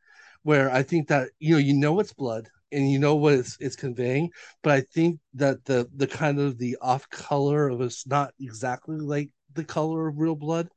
Where 0.43 0.71
I 0.71 0.83
think 0.83 1.09
that 1.09 1.29
you 1.39 1.53
know 1.53 1.59
you 1.59 1.73
know 1.73 1.99
it's 1.99 2.13
blood, 2.13 2.49
and 2.71 2.89
you 2.91 2.99
know 2.99 3.15
what 3.15 3.33
it's, 3.35 3.57
it's 3.59 3.75
conveying 3.75 4.29
but 4.61 4.73
i 4.73 4.81
think 4.81 5.19
that 5.33 5.63
the 5.65 5.87
the 5.95 6.07
kind 6.07 6.39
of 6.39 6.57
the 6.57 6.77
off 6.81 7.09
color 7.09 7.69
of 7.69 7.81
it's 7.81 8.05
not 8.07 8.33
exactly 8.39 8.97
like 8.97 9.29
the 9.53 9.63
color 9.63 10.07
of 10.07 10.19
real 10.19 10.35
blood 10.35 10.67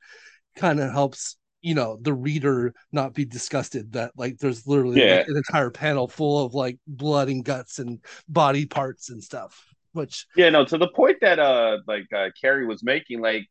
kind 0.55 0.79
of 0.79 0.91
helps 0.91 1.37
you 1.61 1.75
know 1.75 1.97
the 2.01 2.13
reader 2.13 2.73
not 2.91 3.13
be 3.13 3.25
disgusted 3.25 3.93
that 3.93 4.11
like 4.15 4.37
there's 4.37 4.65
literally 4.67 5.01
yeah. 5.01 5.17
like, 5.17 5.27
an 5.27 5.37
entire 5.37 5.69
panel 5.69 6.07
full 6.07 6.45
of 6.45 6.53
like 6.53 6.77
blood 6.87 7.29
and 7.29 7.45
guts 7.45 7.79
and 7.79 7.99
body 8.27 8.65
parts 8.65 9.09
and 9.09 9.23
stuff 9.23 9.65
which 9.93 10.25
yeah 10.35 10.49
no 10.49 10.65
to 10.65 10.77
the 10.77 10.89
point 10.89 11.17
that 11.21 11.39
uh 11.39 11.77
like 11.87 12.07
uh 12.15 12.29
carrie 12.39 12.65
was 12.65 12.83
making 12.83 13.21
like 13.21 13.47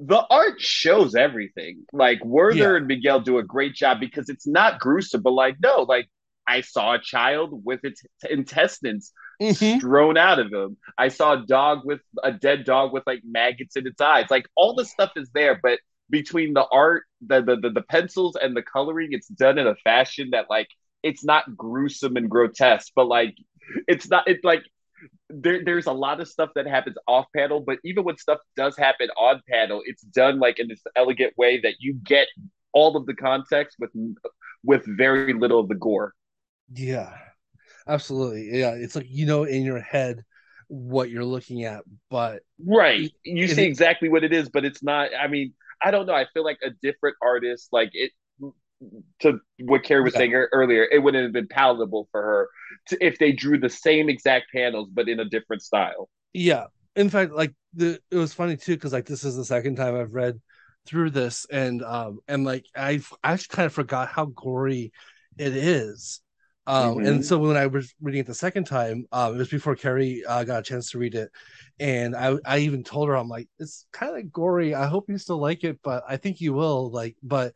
the 0.00 0.24
art 0.30 0.60
shows 0.60 1.14
everything. 1.14 1.84
Like 1.92 2.24
Werther 2.24 2.72
yeah. 2.72 2.76
and 2.76 2.86
Miquel 2.86 3.20
do 3.20 3.38
a 3.38 3.42
great 3.42 3.74
job 3.74 4.00
because 4.00 4.28
it's 4.28 4.46
not 4.46 4.78
gruesome, 4.78 5.22
but 5.22 5.32
like 5.32 5.56
no, 5.60 5.82
like 5.82 6.08
I 6.46 6.60
saw 6.60 6.94
a 6.94 6.98
child 6.98 7.64
with 7.64 7.80
its 7.84 8.02
intestines 8.28 9.12
mm-hmm. 9.40 9.78
strewn 9.78 10.16
out 10.16 10.38
of 10.38 10.52
him. 10.52 10.76
I 10.96 11.08
saw 11.08 11.34
a 11.34 11.46
dog 11.46 11.80
with 11.84 12.00
a 12.22 12.32
dead 12.32 12.64
dog 12.64 12.92
with 12.92 13.02
like 13.06 13.22
maggots 13.24 13.76
in 13.76 13.86
its 13.86 14.00
eyes. 14.00 14.26
Like 14.30 14.46
all 14.56 14.74
the 14.74 14.84
stuff 14.84 15.12
is 15.16 15.30
there, 15.34 15.58
but 15.62 15.80
between 16.10 16.54
the 16.54 16.66
art, 16.70 17.04
the, 17.26 17.42
the 17.42 17.56
the, 17.56 17.70
the 17.70 17.82
pencils 17.82 18.36
and 18.40 18.56
the 18.56 18.62
coloring, 18.62 19.08
it's 19.12 19.28
done 19.28 19.58
in 19.58 19.66
a 19.66 19.76
fashion 19.76 20.30
that 20.32 20.46
like 20.50 20.68
it's 21.02 21.24
not 21.24 21.56
gruesome 21.56 22.16
and 22.16 22.28
grotesque, 22.30 22.92
but 22.94 23.06
like 23.06 23.36
it's 23.86 24.08
not 24.08 24.24
it's 24.26 24.44
like 24.44 24.62
there, 25.30 25.64
there's 25.64 25.86
a 25.86 25.92
lot 25.92 26.20
of 26.20 26.28
stuff 26.28 26.50
that 26.54 26.66
happens 26.66 26.96
off 27.06 27.26
panel, 27.34 27.60
but 27.60 27.78
even 27.84 28.04
when 28.04 28.16
stuff 28.16 28.38
does 28.56 28.76
happen 28.76 29.08
on 29.16 29.40
panel, 29.48 29.82
it's 29.84 30.02
done 30.02 30.38
like 30.38 30.58
in 30.58 30.68
this 30.68 30.80
elegant 30.96 31.34
way 31.36 31.60
that 31.60 31.74
you 31.78 31.94
get 31.94 32.28
all 32.72 32.96
of 32.96 33.06
the 33.06 33.14
context 33.14 33.76
with 33.78 33.90
with 34.64 34.84
very 34.86 35.32
little 35.34 35.60
of 35.60 35.68
the 35.68 35.74
gore. 35.74 36.14
Yeah, 36.72 37.14
absolutely. 37.86 38.58
Yeah, 38.58 38.72
it's 38.72 38.96
like 38.96 39.06
you 39.08 39.26
know 39.26 39.44
in 39.44 39.62
your 39.62 39.80
head 39.80 40.24
what 40.68 41.10
you're 41.10 41.24
looking 41.24 41.64
at, 41.64 41.82
but 42.10 42.42
right, 42.64 43.10
you 43.24 43.48
see 43.48 43.64
it, 43.64 43.68
exactly 43.68 44.08
what 44.08 44.24
it 44.24 44.32
is, 44.32 44.48
but 44.48 44.64
it's 44.64 44.82
not. 44.82 45.10
I 45.18 45.28
mean, 45.28 45.54
I 45.82 45.90
don't 45.90 46.06
know. 46.06 46.14
I 46.14 46.26
feel 46.34 46.44
like 46.44 46.58
a 46.64 46.70
different 46.82 47.16
artist, 47.22 47.68
like 47.72 47.90
it, 47.92 48.12
to 49.20 49.40
what 49.60 49.82
Carrie 49.82 50.02
was 50.02 50.14
saying 50.14 50.32
earlier, 50.34 50.86
it 50.90 51.02
wouldn't 51.02 51.24
have 51.24 51.32
been 51.32 51.48
palatable 51.48 52.08
for 52.12 52.22
her 52.22 52.48
to, 52.88 53.04
if 53.04 53.18
they 53.18 53.32
drew 53.32 53.58
the 53.58 53.68
same 53.68 54.08
exact 54.08 54.46
panels 54.54 54.88
but 54.92 55.08
in 55.08 55.20
a 55.20 55.24
different 55.24 55.62
style. 55.62 56.08
Yeah, 56.32 56.66
in 56.96 57.10
fact, 57.10 57.32
like 57.32 57.54
the 57.74 58.00
it 58.10 58.16
was 58.16 58.34
funny 58.34 58.56
too 58.56 58.74
because 58.74 58.92
like 58.92 59.06
this 59.06 59.24
is 59.24 59.36
the 59.36 59.44
second 59.44 59.76
time 59.76 59.96
I've 59.96 60.14
read 60.14 60.40
through 60.86 61.10
this 61.10 61.46
and 61.50 61.82
um 61.82 62.20
and 62.28 62.44
like 62.44 62.64
I've 62.74 63.12
I 63.22 63.36
kind 63.36 63.66
of 63.66 63.72
forgot 63.72 64.08
how 64.08 64.26
gory 64.26 64.92
it 65.36 65.54
is 65.54 66.20
Um, 66.68 66.98
Mhm. 66.98 67.04
and 67.04 67.24
so 67.24 67.38
when 67.38 67.56
I 67.56 67.66
was 67.66 67.94
reading 68.02 68.20
it 68.22 68.26
the 68.28 68.34
second 68.34 68.66
time, 68.66 69.06
um, 69.12 69.34
it 69.36 69.38
was 69.38 69.48
before 69.50 69.76
Carrie 69.76 70.24
uh, 70.26 70.44
got 70.44 70.60
a 70.60 70.62
chance 70.62 70.90
to 70.92 70.98
read 70.98 71.16
it, 71.16 71.30
and 71.80 72.14
I 72.16 72.36
I 72.46 72.58
even 72.60 72.84
told 72.84 73.08
her 73.08 73.16
I'm 73.16 73.28
like 73.28 73.48
it's 73.58 73.86
kind 73.92 74.18
of 74.18 74.32
gory. 74.32 74.74
I 74.74 74.86
hope 74.86 75.08
you 75.10 75.18
still 75.18 75.38
like 75.38 75.64
it, 75.64 75.80
but 75.82 76.04
I 76.08 76.18
think 76.18 76.40
you 76.42 76.54
will. 76.54 76.90
Like, 76.92 77.16
but 77.22 77.54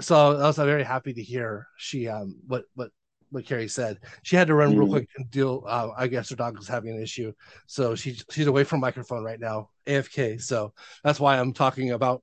so 0.00 0.36
I 0.38 0.46
was 0.46 0.56
very 0.56 0.84
happy 0.84 1.14
to 1.14 1.22
hear 1.22 1.66
she 1.78 2.08
um 2.08 2.36
what 2.46 2.64
what 2.74 2.90
what 3.30 3.46
Carrie 3.46 3.68
said. 3.68 3.98
She 4.22 4.36
had 4.36 4.46
to 4.48 4.54
run 4.54 4.76
real 4.76 4.86
Mhm. 4.86 4.88
quick 4.88 5.08
and 5.16 5.30
deal. 5.30 5.64
Uh, 5.66 5.90
I 5.96 6.06
guess 6.06 6.30
her 6.30 6.36
dog 6.36 6.56
was 6.58 6.68
having 6.68 6.92
an 6.96 7.02
issue, 7.02 7.32
so 7.66 7.94
she 7.94 8.18
she's 8.30 8.46
away 8.46 8.64
from 8.64 8.80
microphone 8.80 9.24
right 9.24 9.40
now, 9.40 9.70
AFK. 9.86 10.38
So 10.38 10.72
that's 11.02 11.18
why 11.20 11.38
I'm 11.38 11.52
talking 11.52 11.92
about 11.92 12.22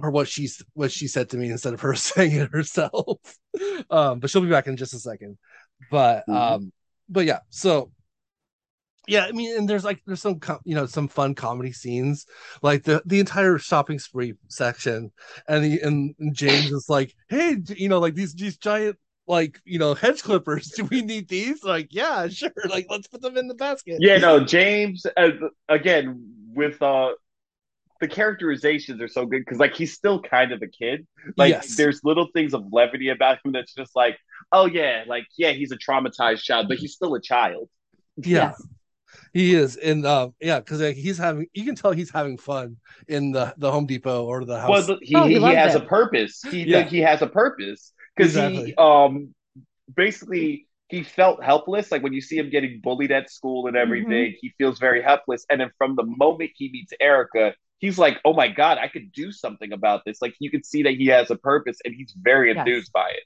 her 0.00 0.10
what 0.10 0.28
she's 0.28 0.62
what 0.74 0.92
she 0.92 1.08
said 1.08 1.30
to 1.30 1.36
me 1.36 1.50
instead 1.50 1.74
of 1.74 1.80
her 1.80 1.94
saying 1.96 2.32
it 2.32 2.50
herself. 2.52 3.18
um, 3.90 4.20
but 4.20 4.30
she'll 4.30 4.42
be 4.42 4.48
back 4.50 4.66
in 4.66 4.76
just 4.76 4.94
a 4.94 4.98
second. 4.98 5.38
But 5.90 6.24
Mhm. 6.28 6.34
um, 6.54 6.72
but 7.08 7.26
yeah, 7.26 7.40
so 7.48 7.90
yeah, 9.08 9.24
I 9.24 9.32
mean, 9.32 9.56
and 9.56 9.68
there's 9.68 9.84
like 9.84 10.00
there's 10.06 10.20
some 10.22 10.38
com- 10.38 10.60
you 10.64 10.74
know 10.74 10.86
some 10.86 11.08
fun 11.08 11.34
comedy 11.34 11.72
scenes, 11.72 12.26
like 12.62 12.84
the 12.84 13.02
the 13.06 13.18
entire 13.18 13.58
shopping 13.58 13.98
spree 13.98 14.34
section, 14.48 15.10
and 15.48 15.64
the 15.64 15.80
and, 15.80 16.14
and 16.18 16.34
James 16.34 16.70
is 16.70 16.86
like, 16.88 17.14
hey, 17.28 17.56
you 17.76 17.88
know, 17.88 17.98
like 17.98 18.14
these 18.14 18.34
these 18.34 18.56
giant 18.58 18.96
like 19.26 19.60
you 19.64 19.78
know 19.78 19.94
hedge 19.94 20.22
clippers. 20.22 20.68
Do 20.76 20.84
we 20.84 21.02
need 21.02 21.28
these? 21.28 21.64
Like, 21.64 21.88
yeah, 21.90 22.28
sure. 22.28 22.52
Like, 22.68 22.86
let's 22.90 23.08
put 23.08 23.22
them 23.22 23.36
in 23.36 23.48
the 23.48 23.54
basket. 23.54 23.96
Yeah, 24.00 24.18
no, 24.18 24.44
James 24.44 25.04
uh, 25.16 25.30
again 25.68 26.22
with 26.54 26.80
uh 26.82 27.10
the 28.00 28.08
characterizations 28.08 29.00
are 29.00 29.08
so 29.08 29.26
good 29.26 29.40
because 29.44 29.58
like 29.58 29.74
he's 29.74 29.92
still 29.92 30.20
kind 30.22 30.52
of 30.52 30.62
a 30.62 30.66
kid. 30.68 31.06
Like 31.36 31.50
Yes. 31.50 31.76
there's 31.76 32.00
little 32.04 32.28
things 32.34 32.54
of 32.54 32.64
levity 32.72 33.10
about 33.10 33.38
him 33.44 33.52
that's 33.52 33.74
just 33.74 33.94
like, 33.94 34.16
oh 34.52 34.66
yeah, 34.66 35.04
like 35.06 35.26
yeah, 35.36 35.50
he's 35.52 35.72
a 35.72 35.76
traumatized 35.76 36.42
child, 36.42 36.68
but 36.68 36.78
he's 36.78 36.94
still 36.94 37.14
a 37.14 37.20
child. 37.20 37.68
yeah. 38.16 38.52
Yes. 38.52 38.66
He 39.32 39.54
is, 39.54 39.76
and 39.76 40.06
uh, 40.06 40.30
yeah, 40.40 40.60
because 40.60 40.80
like, 40.80 40.94
he's 40.96 41.18
having. 41.18 41.46
You 41.52 41.64
can 41.64 41.74
tell 41.74 41.90
he's 41.90 42.10
having 42.10 42.38
fun 42.38 42.76
in 43.08 43.32
the 43.32 43.52
the 43.58 43.70
Home 43.70 43.86
Depot 43.86 44.24
or 44.24 44.44
the 44.44 44.58
house. 44.60 44.88
Well, 44.88 44.98
he 45.02 45.14
Oh, 45.16 45.24
he 45.26 45.34
he, 45.34 45.38
loves 45.40 45.56
has 45.56 45.74
it. 45.74 45.82
a 45.82 45.84
purpose. 45.84 46.42
He 46.48 46.62
Yeah. 46.62 46.82
he 46.84 46.98
has 47.00 47.20
a 47.20 47.26
purpose 47.26 47.92
because 48.16 48.36
Exactly. 48.36 48.66
he 48.66 48.74
um 48.76 49.34
basically 49.94 50.66
he 50.88 51.02
felt 51.02 51.42
helpless. 51.42 51.90
Like 51.92 52.02
when 52.04 52.12
you 52.12 52.20
see 52.20 52.36
him 52.38 52.50
getting 52.50 52.80
bullied 52.82 53.10
at 53.12 53.30
school 53.30 53.66
and 53.66 53.76
everything, 53.76 54.34
he 54.40 54.52
feels 54.58 54.78
very 54.78 55.02
helpless. 55.02 55.44
And 55.50 55.60
then 55.60 55.70
from 55.78 55.96
the 55.96 56.04
moment 56.04 56.50
he 56.56 56.70
meets 56.72 56.92
Erica, 57.00 57.54
he's 57.80 57.98
like, 57.98 58.18
"Oh 58.24 58.34
my 58.34 58.48
god, 58.48 58.78
I 58.78 58.88
could 58.88 59.12
do 59.12 59.32
something 59.32 59.72
about 59.72 60.04
this." 60.06 60.22
Like 60.22 60.34
you 60.40 60.50
can 60.50 60.64
see 60.64 60.84
that 60.84 60.94
he 60.94 61.06
has 61.08 61.30
a 61.30 61.36
purpose, 61.36 61.78
and 61.84 61.94
he's 61.94 62.14
very 62.20 62.50
Yes. 62.50 62.52
enthused 62.52 62.92
by 62.92 63.10
it. 63.10 63.24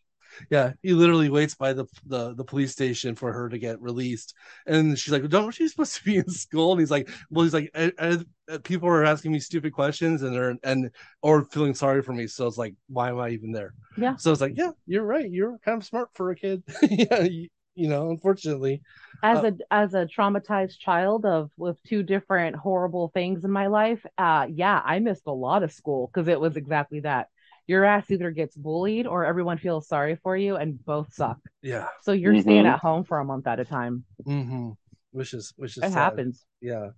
yeah, 0.51 0.73
he 0.83 0.93
literally 0.95 1.29
waits 1.31 1.55
by 1.55 1.73
the, 1.73 1.87
the 2.07 2.35
the 2.35 2.45
police 2.45 2.73
station 2.73 3.15
for 3.15 3.33
her 3.33 3.49
to 3.49 3.59
get 3.59 3.81
released, 3.81 4.35
and 4.67 4.99
she's 4.99 5.13
like, 5.13 5.29
"Don't 5.29 5.59
you 5.59 5.69
supposed 5.69 5.97
to 5.97 6.05
be 6.05 6.17
in 6.19 6.29
school?" 6.29 6.73
And 6.73 6.81
he's 6.81 6.91
like, 6.91 7.11
"Well, 7.31 7.45
he's 7.45 7.55
like, 7.55 7.71
I, 7.75 7.93
I, 7.99 8.59
people 8.59 8.89
are 8.89 9.05
asking 9.05 9.33
me 9.33 9.41
stupid 9.41 9.73
questions, 9.73 10.23
and 10.23 10.35
they're 10.35 10.57
and 10.65 10.91
or 11.23 11.45
feeling 11.47 11.75
sorry 11.75 12.03
for 12.03 12.13
me, 12.13 12.27
so 12.27 12.47
it's 12.47 12.59
like, 12.59 12.75
why 12.89 13.11
am 13.11 13.19
I 13.21 13.31
even 13.31 13.53
there?" 13.53 13.75
Yeah. 13.97 14.17
So 14.17 14.33
it's 14.33 14.41
like, 14.41 14.55
yeah, 14.57 14.71
you're 14.87 15.05
right. 15.05 15.31
You're 15.31 15.59
kind 15.65 15.79
of 15.81 15.85
smart 15.87 16.11
for 16.15 16.31
a 16.31 16.37
kid. 16.37 16.63
yeah, 16.91 17.23
you, 17.23 17.49
you 17.75 17.89
know, 17.89 18.11
unfortunately, 18.11 18.83
as 19.23 19.39
Uh, 19.39 19.45
a 19.45 19.57
as 19.71 19.95
a 19.95 20.07
traumatized 20.07 20.79
child 20.79 21.25
of 21.25 21.51
with 21.57 21.83
two 21.85 22.03
different 22.03 22.57
horrible 22.57 23.09
things 23.15 23.45
in 23.45 23.51
my 23.51 23.67
life 23.67 24.05
uh 24.19 24.47
yeah 24.51 24.81
i 24.85 24.99
missed 24.99 25.27
a 25.27 25.33
lot 25.33 25.63
of 25.63 25.73
school 25.73 26.11
because 26.13 26.29
it 26.29 26.39
was 26.39 26.57
exactly 26.57 27.01
that 27.01 27.29
your 27.67 27.85
ass 27.85 28.11
either 28.11 28.31
gets 28.31 28.55
bullied 28.57 29.07
or 29.07 29.25
everyone 29.25 29.57
feels 29.59 29.89
sorry 29.89 30.17
for 30.23 30.37
you 30.37 30.57
and 30.57 30.85
both 30.85 31.13
suck 31.15 31.39
yeah. 31.63 31.89
so 32.03 32.13
you're 32.13 32.37
staying 32.37 32.67
Mhm. 32.67 32.75
at 32.75 32.81
home 32.81 33.05
for 33.05 33.19
a 33.19 33.25
month 33.25 33.47
at 33.47 33.61
a 33.61 33.65
time 33.65 34.05
Mm-hmm. 34.27 34.71
Which 35.13 35.35
is 35.35 35.53
which 35.57 35.77
is 35.77 35.85
it 35.85 35.91
sad. 35.91 35.93
happens 35.93 36.45
yeah 36.61 36.89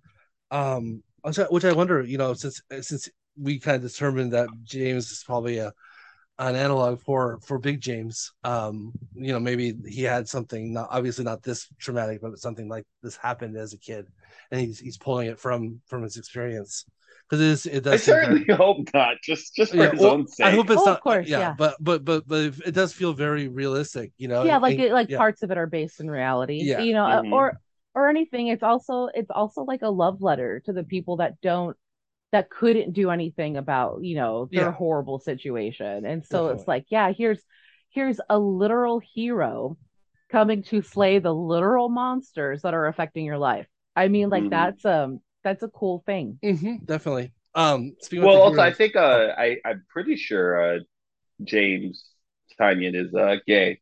um 0.51 1.03
which 1.23 1.39
I, 1.39 1.43
which 1.45 1.65
I 1.65 1.73
wonder 1.73 2.01
you 2.03 2.17
know 2.17 2.33
since 2.33 2.61
since 2.81 3.09
we 3.41 3.59
kind 3.59 3.83
of 3.83 3.91
determined 3.91 4.33
that 4.33 4.49
james 4.63 5.11
is 5.11 5.23
probably 5.25 5.57
a 5.59 5.73
an 6.39 6.55
analog 6.55 6.99
for 7.01 7.39
for 7.43 7.57
big 7.57 7.81
james 7.81 8.31
um 8.43 8.91
you 9.15 9.31
know 9.33 9.39
maybe 9.39 9.75
he 9.87 10.03
had 10.03 10.27
something 10.27 10.71
not 10.73 10.87
obviously 10.91 11.23
not 11.25 11.41
this 11.43 11.67
traumatic 11.79 12.21
but 12.21 12.37
something 12.37 12.67
like 12.69 12.85
this 13.01 13.15
happened 13.17 13.57
as 13.57 13.73
a 13.73 13.77
kid 13.77 14.05
and 14.51 14.61
he's 14.61 14.79
he's 14.79 14.97
pulling 14.97 15.27
it 15.27 15.39
from 15.39 15.81
from 15.87 16.03
his 16.03 16.15
experience 16.17 16.85
because 17.29 17.41
it 17.41 17.47
is 17.47 17.65
it 17.65 17.83
does 17.83 17.93
I 17.93 17.97
seem 17.97 18.13
very- 18.15 18.25
certainly 18.25 18.53
hope 18.55 18.89
not. 18.93 19.17
Just 19.23 19.55
just 19.55 19.71
for 19.71 19.77
Yeah, 19.77 19.91
his 19.91 19.99
well, 19.99 20.11
own 20.13 20.27
sake. 20.27 20.45
I 20.47 20.51
hope 20.51 20.69
it's 20.69 20.77
Oh, 20.79 20.83
of 20.83 20.87
not. 20.87 21.01
course, 21.01 21.27
yeah, 21.27 21.39
yeah. 21.39 21.55
but 21.57 21.75
but 21.81 22.05
but 22.05 22.25
but 22.27 22.53
it 22.65 22.71
does 22.73 22.93
feel 22.93 23.11
very 23.13 23.47
realistic, 23.49 24.13
you 24.17 24.27
know. 24.29 24.43
yeah 24.45 24.57
like 24.59 24.75
and- 24.75 24.83
it, 24.85 24.93
like 24.93 25.09
yeah. 25.09 25.17
parts 25.17 25.43
of 25.43 25.51
it 25.51 25.57
are 25.57 25.67
based 25.67 25.99
in 25.99 26.09
reality 26.09 26.59
Yeah. 26.63 26.79
you 26.81 26.93
know 26.93 27.05
uh, 27.05 27.21
Mhm. 27.23 27.33
or 27.33 27.59
or 27.95 28.07
anything 28.09 28.47
it's 28.47 28.63
also 28.63 29.09
it's 29.13 29.31
also 29.31 29.63
like 29.63 29.81
a 29.81 29.89
love 29.89 30.21
letter 30.21 30.61
to 30.65 30.71
the 30.71 30.83
people 30.83 31.17
that 31.17 31.41
don't 31.41 31.75
that 32.31 32.49
couldn't 32.49 32.93
do 32.93 33.09
anything 33.09 33.57
about 33.57 34.03
you 34.03 34.15
know 34.15 34.49
their 34.53 34.71
Yeah. 34.71 34.71
horrible 34.71 35.19
situation 35.19 36.05
and 36.05 36.25
so 36.25 36.49
it's 36.49 36.67
like 36.67 36.85
yeah 36.89 37.11
here's 37.11 37.41
here's 37.89 38.19
a 38.29 38.37
literal 38.37 38.99
hero 38.99 39.77
coming 40.29 40.63
to 40.63 40.81
slay 40.81 41.19
the 41.19 41.33
literal 41.33 41.89
monsters 41.89 42.61
that 42.63 42.73
are 42.73 42.87
affecting 42.87 43.25
your 43.25 43.37
life 43.37 43.67
i 43.95 44.07
mean 44.07 44.29
like 44.29 44.49
Mhm. 44.49 44.49
that's 44.49 44.83
um 44.85 45.19
that's 45.43 45.63
a 45.63 45.69
cool 45.69 46.03
thing 46.05 46.39
Mhm, 46.43 46.85
definitely. 46.85 47.33
Um, 47.55 47.95
speaking 48.01 48.23
well, 48.23 48.29
of 48.33 48.33
the 48.33 48.39
also 48.41 48.61
I 48.61 48.71
think 48.71 48.95
uh, 48.95 49.33
I 49.37 49.57
I'm 49.65 49.85
pretty 49.89 50.15
sure 50.15 50.75
uh, 50.77 50.79
James 51.43 52.05
Tynion 52.59 52.95
is 52.95 53.13
uh, 53.15 53.37
gay. 53.47 53.81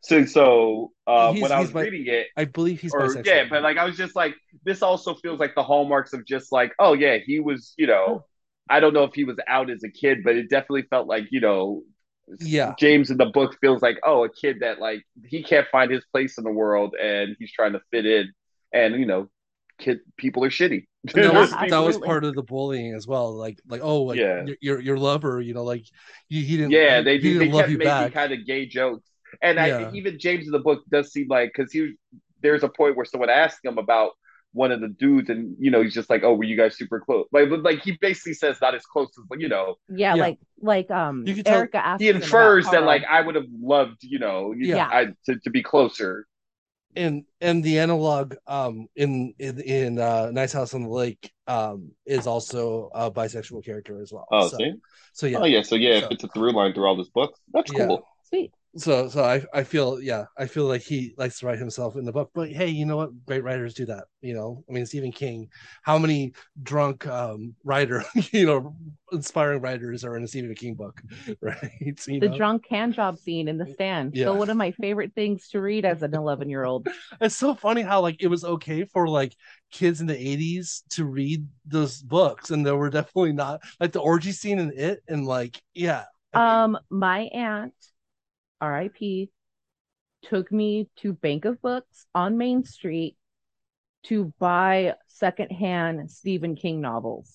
So 0.00 0.24
so 0.26 0.92
uh, 1.06 1.32
He's- 1.32 1.42
when 1.42 1.52
I 1.52 1.60
was 1.60 1.70
bi- 1.72 1.82
reading 1.82 2.06
it, 2.12 2.26
I 2.36 2.44
believe 2.44 2.80
he's 2.80 2.92
or 2.94 3.00
bisexual. 3.08 3.26
yeah, 3.26 3.44
but 3.48 3.62
like 3.62 3.78
I 3.78 3.84
was 3.84 3.96
just 3.96 4.14
like, 4.16 4.34
this 4.64 4.82
also 4.82 5.14
feels 5.14 5.38
like 5.40 5.54
the 5.54 5.62
hallmarks 5.62 6.12
of 6.12 6.26
just 6.26 6.52
like, 6.52 6.72
oh 6.78 6.92
yeah, 6.94 7.18
he 7.24 7.40
was, 7.40 7.74
you 7.78 7.86
know, 7.86 8.04
Oh. 8.08 8.24
I 8.68 8.80
don't 8.80 8.94
know 8.94 9.04
if 9.04 9.14
he 9.14 9.24
was 9.24 9.36
out 9.46 9.68
as 9.70 9.82
a 9.84 9.90
kid, 9.90 10.18
but 10.24 10.36
it 10.36 10.48
definitely 10.48 10.82
felt 10.88 11.06
like, 11.06 11.26
you 11.30 11.40
know, 11.40 11.82
Yeah. 12.40 12.74
James 12.78 13.10
in 13.10 13.18
the 13.18 13.26
book 13.26 13.58
feels 13.60 13.82
like, 13.82 13.98
oh, 14.04 14.24
a 14.24 14.28
kid 14.30 14.60
that 14.60 14.78
like 14.78 15.02
he 15.26 15.42
can't 15.42 15.66
find 15.70 15.90
his 15.90 16.04
place 16.12 16.38
in 16.38 16.44
the 16.44 16.50
world 16.52 16.94
and 17.00 17.36
he's 17.38 17.52
trying 17.52 17.72
to 17.72 17.80
fit 17.90 18.06
in, 18.06 18.32
and 18.72 18.94
you 18.94 19.06
know, 19.06 19.28
kid 19.78 19.98
people 20.16 20.44
are 20.44 20.50
shitty. 20.50 20.84
And 21.14 21.24
that 21.24 21.34
was 21.34 21.50
that 21.70 21.78
was 21.78 21.98
part 21.98 22.24
of 22.24 22.34
the 22.34 22.42
bullying 22.42 22.94
as 22.94 23.06
well. 23.06 23.34
Like 23.34 23.58
like 23.68 23.80
oh 23.82 24.02
like 24.02 24.18
Yeah. 24.18 24.46
your, 24.60 24.80
your 24.80 24.98
lover, 24.98 25.40
you 25.40 25.52
know, 25.54 25.64
like 25.64 25.84
you, 26.30 26.42
he 26.42 26.56
didn't 26.56 26.70
yeah, 26.72 27.02
they 27.02 27.18
he 27.18 27.34
they 27.34 27.38
didn't 27.40 27.52
love 27.52 27.60
kept 27.62 27.70
you 27.72 27.78
making 27.78 27.90
back. 27.90 28.12
kind 28.14 28.32
of 28.32 28.46
gay 28.46 28.64
jokes, 28.66 29.06
and 29.42 29.58
I, 29.60 29.90
even 29.92 30.18
James 30.18 30.46
in 30.46 30.52
the 30.52 30.58
book 30.58 30.82
does 30.90 31.12
seem 31.12 31.28
like 31.28 31.52
because 31.54 31.72
he 31.72 31.94
there's 32.42 32.62
a 32.62 32.68
point 32.68 32.96
where 32.96 33.04
someone 33.06 33.30
asked 33.30 33.64
him 33.64 33.78
about 33.78 34.12
one 34.52 34.70
of 34.70 34.80
the 34.80 34.88
dudes, 34.88 35.30
and 35.30 35.56
you 35.58 35.70
know 35.70 35.82
he's 35.82 35.94
just 35.94 36.08
like, 36.08 36.22
oh, 36.22 36.34
were 36.34 36.44
you 36.44 36.56
guys 36.56 36.76
super 36.76 37.00
close? 37.00 37.26
Like 37.32 37.50
but, 37.50 37.62
like 37.62 37.80
he 37.82 37.98
basically 38.00 38.34
says 38.34 38.56
not 38.60 38.74
as 38.74 38.84
close 38.86 39.08
as 39.18 39.24
you 39.40 39.48
know. 39.48 39.76
yeah, 39.88 40.14
Yeah. 40.14 40.22
like 40.22 40.38
like 40.60 40.90
um 40.90 41.26
You 41.26 41.34
can 41.34 41.44
tell- 41.44 41.56
erica 41.56 41.84
asked 41.84 42.00
He 42.02 42.08
him 42.08 42.16
about 42.16 42.24
infers 42.26 42.66
that 42.70 42.84
like 42.84 43.02
I 43.10 43.20
would 43.20 43.34
have 43.34 43.46
loved 43.60 43.98
you 44.02 44.18
know 44.20 44.52
you- 44.56 44.68
Yeah. 44.76 44.88
I, 44.90 45.06
to 45.26 45.38
to 45.40 45.50
be 45.50 45.62
closer. 45.62 46.26
and 46.96 47.24
and 47.40 47.64
the 47.64 47.80
analog 47.80 48.36
um 48.46 48.86
in 48.94 49.34
in, 49.40 49.60
in 49.60 49.98
uh 49.98 50.30
Nice 50.30 50.52
House 50.52 50.72
on 50.74 50.82
the 50.84 50.88
Lake 50.88 51.32
um 51.48 51.90
is 52.06 52.28
also 52.28 52.90
a 52.94 53.10
bisexual 53.10 53.64
character 53.64 54.00
as 54.00 54.12
well. 54.12 54.26
Oh, 54.30 54.46
so, 54.46 54.56
see, 54.58 54.72
so 55.12 55.26
yeah. 55.26 55.38
oh 55.40 55.44
yeah, 55.46 55.62
so 55.62 55.74
yeah, 55.74 55.98
So- 55.98 56.06
if 56.06 56.12
it's 56.12 56.24
a 56.24 56.28
through 56.28 56.52
line 56.52 56.72
through 56.74 56.86
all 56.86 56.96
his 56.96 57.08
books, 57.08 57.40
that's 57.52 57.72
Yeah. 57.72 57.86
cool. 57.88 58.06
sweet 58.30 58.52
so 58.76 59.08
so 59.08 59.22
I 59.22 59.44
I 59.52 59.62
feel 59.62 60.00
yeah 60.00 60.24
I 60.36 60.46
feel 60.46 60.64
like 60.66 60.82
he 60.82 61.14
likes 61.16 61.38
to 61.38 61.46
write 61.46 61.58
himself 61.58 61.96
in 61.96 62.04
the 62.04 62.12
book 62.12 62.30
but 62.34 62.50
hey 62.50 62.68
you 62.68 62.84
know 62.86 62.96
what? 62.96 63.24
Great 63.26 63.44
writers 63.44 63.74
do 63.74 63.86
that 63.86 64.04
you 64.20 64.34
know? 64.34 64.64
I 64.68 64.72
mean 64.72 64.86
Stephen 64.86 65.12
King 65.12 65.48
how 65.82 65.98
many 65.98 66.32
drunk 66.62 67.06
um 67.06 67.54
writer 67.64 68.04
you 68.32 68.46
know 68.46 68.74
inspiring 69.12 69.60
writers 69.60 70.04
are 70.04 70.16
in 70.16 70.24
a 70.24 70.28
Stephen 70.28 70.54
King 70.54 70.74
book 70.74 71.00
right? 71.40 71.70
You 72.08 72.20
the 72.20 72.28
know? 72.28 72.36
drunk 72.36 72.66
hand 72.68 72.94
job 72.94 73.18
scene 73.18 73.48
in 73.48 73.58
the 73.58 73.66
stand. 73.66 74.12
Yeah. 74.12 74.22
still 74.22 74.38
one 74.38 74.50
of 74.50 74.56
my 74.56 74.70
favorite 74.72 75.12
things 75.14 75.48
to 75.48 75.60
read 75.60 75.84
as 75.84 76.02
an 76.02 76.14
11 76.14 76.48
year 76.48 76.64
old 76.64 76.88
it's 77.20 77.36
so 77.36 77.54
funny 77.54 77.82
how 77.82 78.00
like 78.00 78.16
it 78.22 78.28
was 78.28 78.44
okay 78.44 78.84
for 78.84 79.08
like 79.08 79.34
kids 79.70 80.00
in 80.00 80.06
the 80.06 80.16
80s 80.16 80.84
to 80.90 81.04
read 81.04 81.46
those 81.66 82.00
books 82.02 82.50
and 82.50 82.64
there 82.64 82.76
were 82.76 82.90
definitely 82.90 83.32
not 83.32 83.60
like 83.80 83.92
the 83.92 84.00
orgy 84.00 84.32
scene 84.32 84.58
in 84.58 84.72
it 84.76 85.00
and 85.08 85.26
like 85.26 85.60
yeah. 85.74 86.04
Um, 86.32 86.76
my 86.90 87.20
aunt, 87.32 87.74
R.I.P., 88.60 89.30
took 90.22 90.50
me 90.50 90.88
to 90.96 91.12
Bank 91.12 91.44
of 91.44 91.60
Books 91.60 92.06
on 92.14 92.38
Main 92.38 92.64
Street 92.64 93.16
to 94.04 94.32
buy 94.38 94.94
secondhand 95.08 96.10
Stephen 96.10 96.56
King 96.56 96.80
novels. 96.80 97.34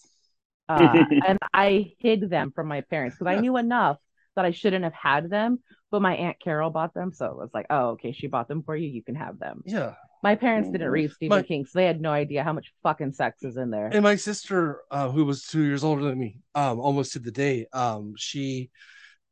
Uh, 0.67 1.03
and 1.27 1.37
I 1.53 1.93
hid 1.99 2.29
them 2.29 2.51
from 2.53 2.67
my 2.67 2.81
parents 2.81 3.15
because 3.17 3.31
I 3.31 3.39
knew 3.39 3.57
enough 3.57 3.97
that 4.35 4.45
I 4.45 4.51
shouldn't 4.51 4.83
have 4.83 4.93
had 4.93 5.29
them. 5.29 5.59
But 5.91 6.01
my 6.01 6.15
aunt 6.15 6.37
Carol 6.39 6.69
bought 6.69 6.93
them, 6.93 7.11
so 7.11 7.25
it 7.25 7.35
was 7.37 7.49
like, 7.53 7.65
oh, 7.71 7.89
okay, 7.89 8.11
she 8.11 8.27
bought 8.27 8.47
them 8.47 8.61
for 8.63 8.75
you. 8.75 8.87
You 8.87 9.03
can 9.03 9.15
have 9.15 9.39
them. 9.39 9.61
yeah 9.65 9.95
My 10.21 10.35
parents 10.35 10.69
didn't 10.71 10.89
read 10.89 11.11
Stephen 11.11 11.37
My- 11.37 11.43
King, 11.43 11.65
so 11.65 11.79
they 11.79 11.85
had 11.85 11.99
no 12.01 12.11
idea 12.11 12.43
how 12.43 12.53
much 12.53 12.71
fucking 12.83 13.13
sex 13.13 13.43
is 13.43 13.57
in 13.57 13.71
there. 13.71 13.87
and 13.87 14.03
my 14.03 14.15
sister 14.15 14.81
uh 14.91 15.09
who 15.09 15.25
was 15.25 15.45
two 15.45 15.63
years 15.63 15.83
older 15.83 16.03
than 16.03 16.19
me 16.19 16.37
um 16.53 16.79
almost 16.79 17.13
to 17.13 17.19
the 17.19 17.31
day 17.31 17.65
um 17.73 18.13
she 18.17 18.69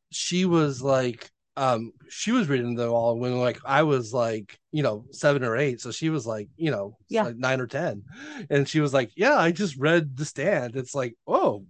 she 0.09 0.45
was 0.45 0.81
like 0.81 1.29
um 1.57 1.91
she 2.09 2.31
was 2.31 2.47
reading 2.47 2.75
them 2.75 2.91
all 2.91 3.19
when 3.19 3.37
like 3.39 3.59
I 3.65 3.83
was 3.83 4.13
like 4.13 4.59
you 4.71 4.83
know 4.83 5.05
seven 5.11 5.43
or 5.43 5.57
eight, 5.57 5.81
so 5.81 5.91
she 5.91 6.09
was 6.09 6.25
like 6.27 6.49
you 6.57 6.71
know 6.71 6.97
Yeah. 7.09 7.23
like 7.23 7.37
nine 7.37 7.59
or 7.61 7.67
ten, 7.67 8.03
and 8.49 8.69
she 8.69 8.79
was 8.79 8.93
like, 8.93 9.11
yeah, 9.17 9.35
I 9.35 9.51
just 9.51 9.77
read 9.77 10.15
The 10.17 10.25
Stand. 10.25 10.75
It's 10.77 10.95
like 10.95 11.15
oh, 11.27 11.65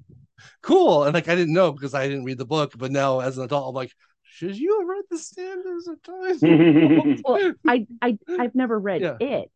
cool, 0.62 1.04
and 1.06 1.14
like 1.14 1.28
I 1.28 1.36
didn't 1.36 1.54
know 1.54 1.72
because 1.72 1.94
I 1.94 2.08
didn't 2.08 2.26
read 2.26 2.38
the 2.38 2.46
book, 2.46 2.74
but 2.78 2.92
now 2.92 3.20
as 3.22 3.38
an 3.38 3.46
adult, 3.46 3.70
I'm 3.70 3.76
like, 3.76 3.94
should 4.24 4.58
you 4.58 4.80
have 4.80 4.88
read 4.88 5.04
The 5.10 5.18
Stand 5.18 5.64
as 5.78 5.88
a 5.88 5.96
time? 5.98 7.22
Well, 7.26 7.54
I 7.68 7.88
I 8.02 8.18
I've 8.40 8.56
never 8.56 8.80
read 8.80 9.02
Yeah. 9.02 9.18
it, 9.20 9.52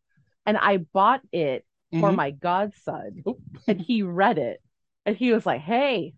and 0.46 0.56
I 0.56 0.78
bought 0.78 1.22
it 1.32 1.64
for 1.92 2.10
Mhm. 2.10 2.16
my 2.16 2.30
godson, 2.30 3.22
Oh. 3.26 3.38
and 3.68 3.80
he 3.80 4.02
read 4.02 4.38
it, 4.38 4.60
and 5.06 5.16
he 5.16 5.32
was 5.32 5.46
like, 5.46 5.60
"Hey, 5.60 6.14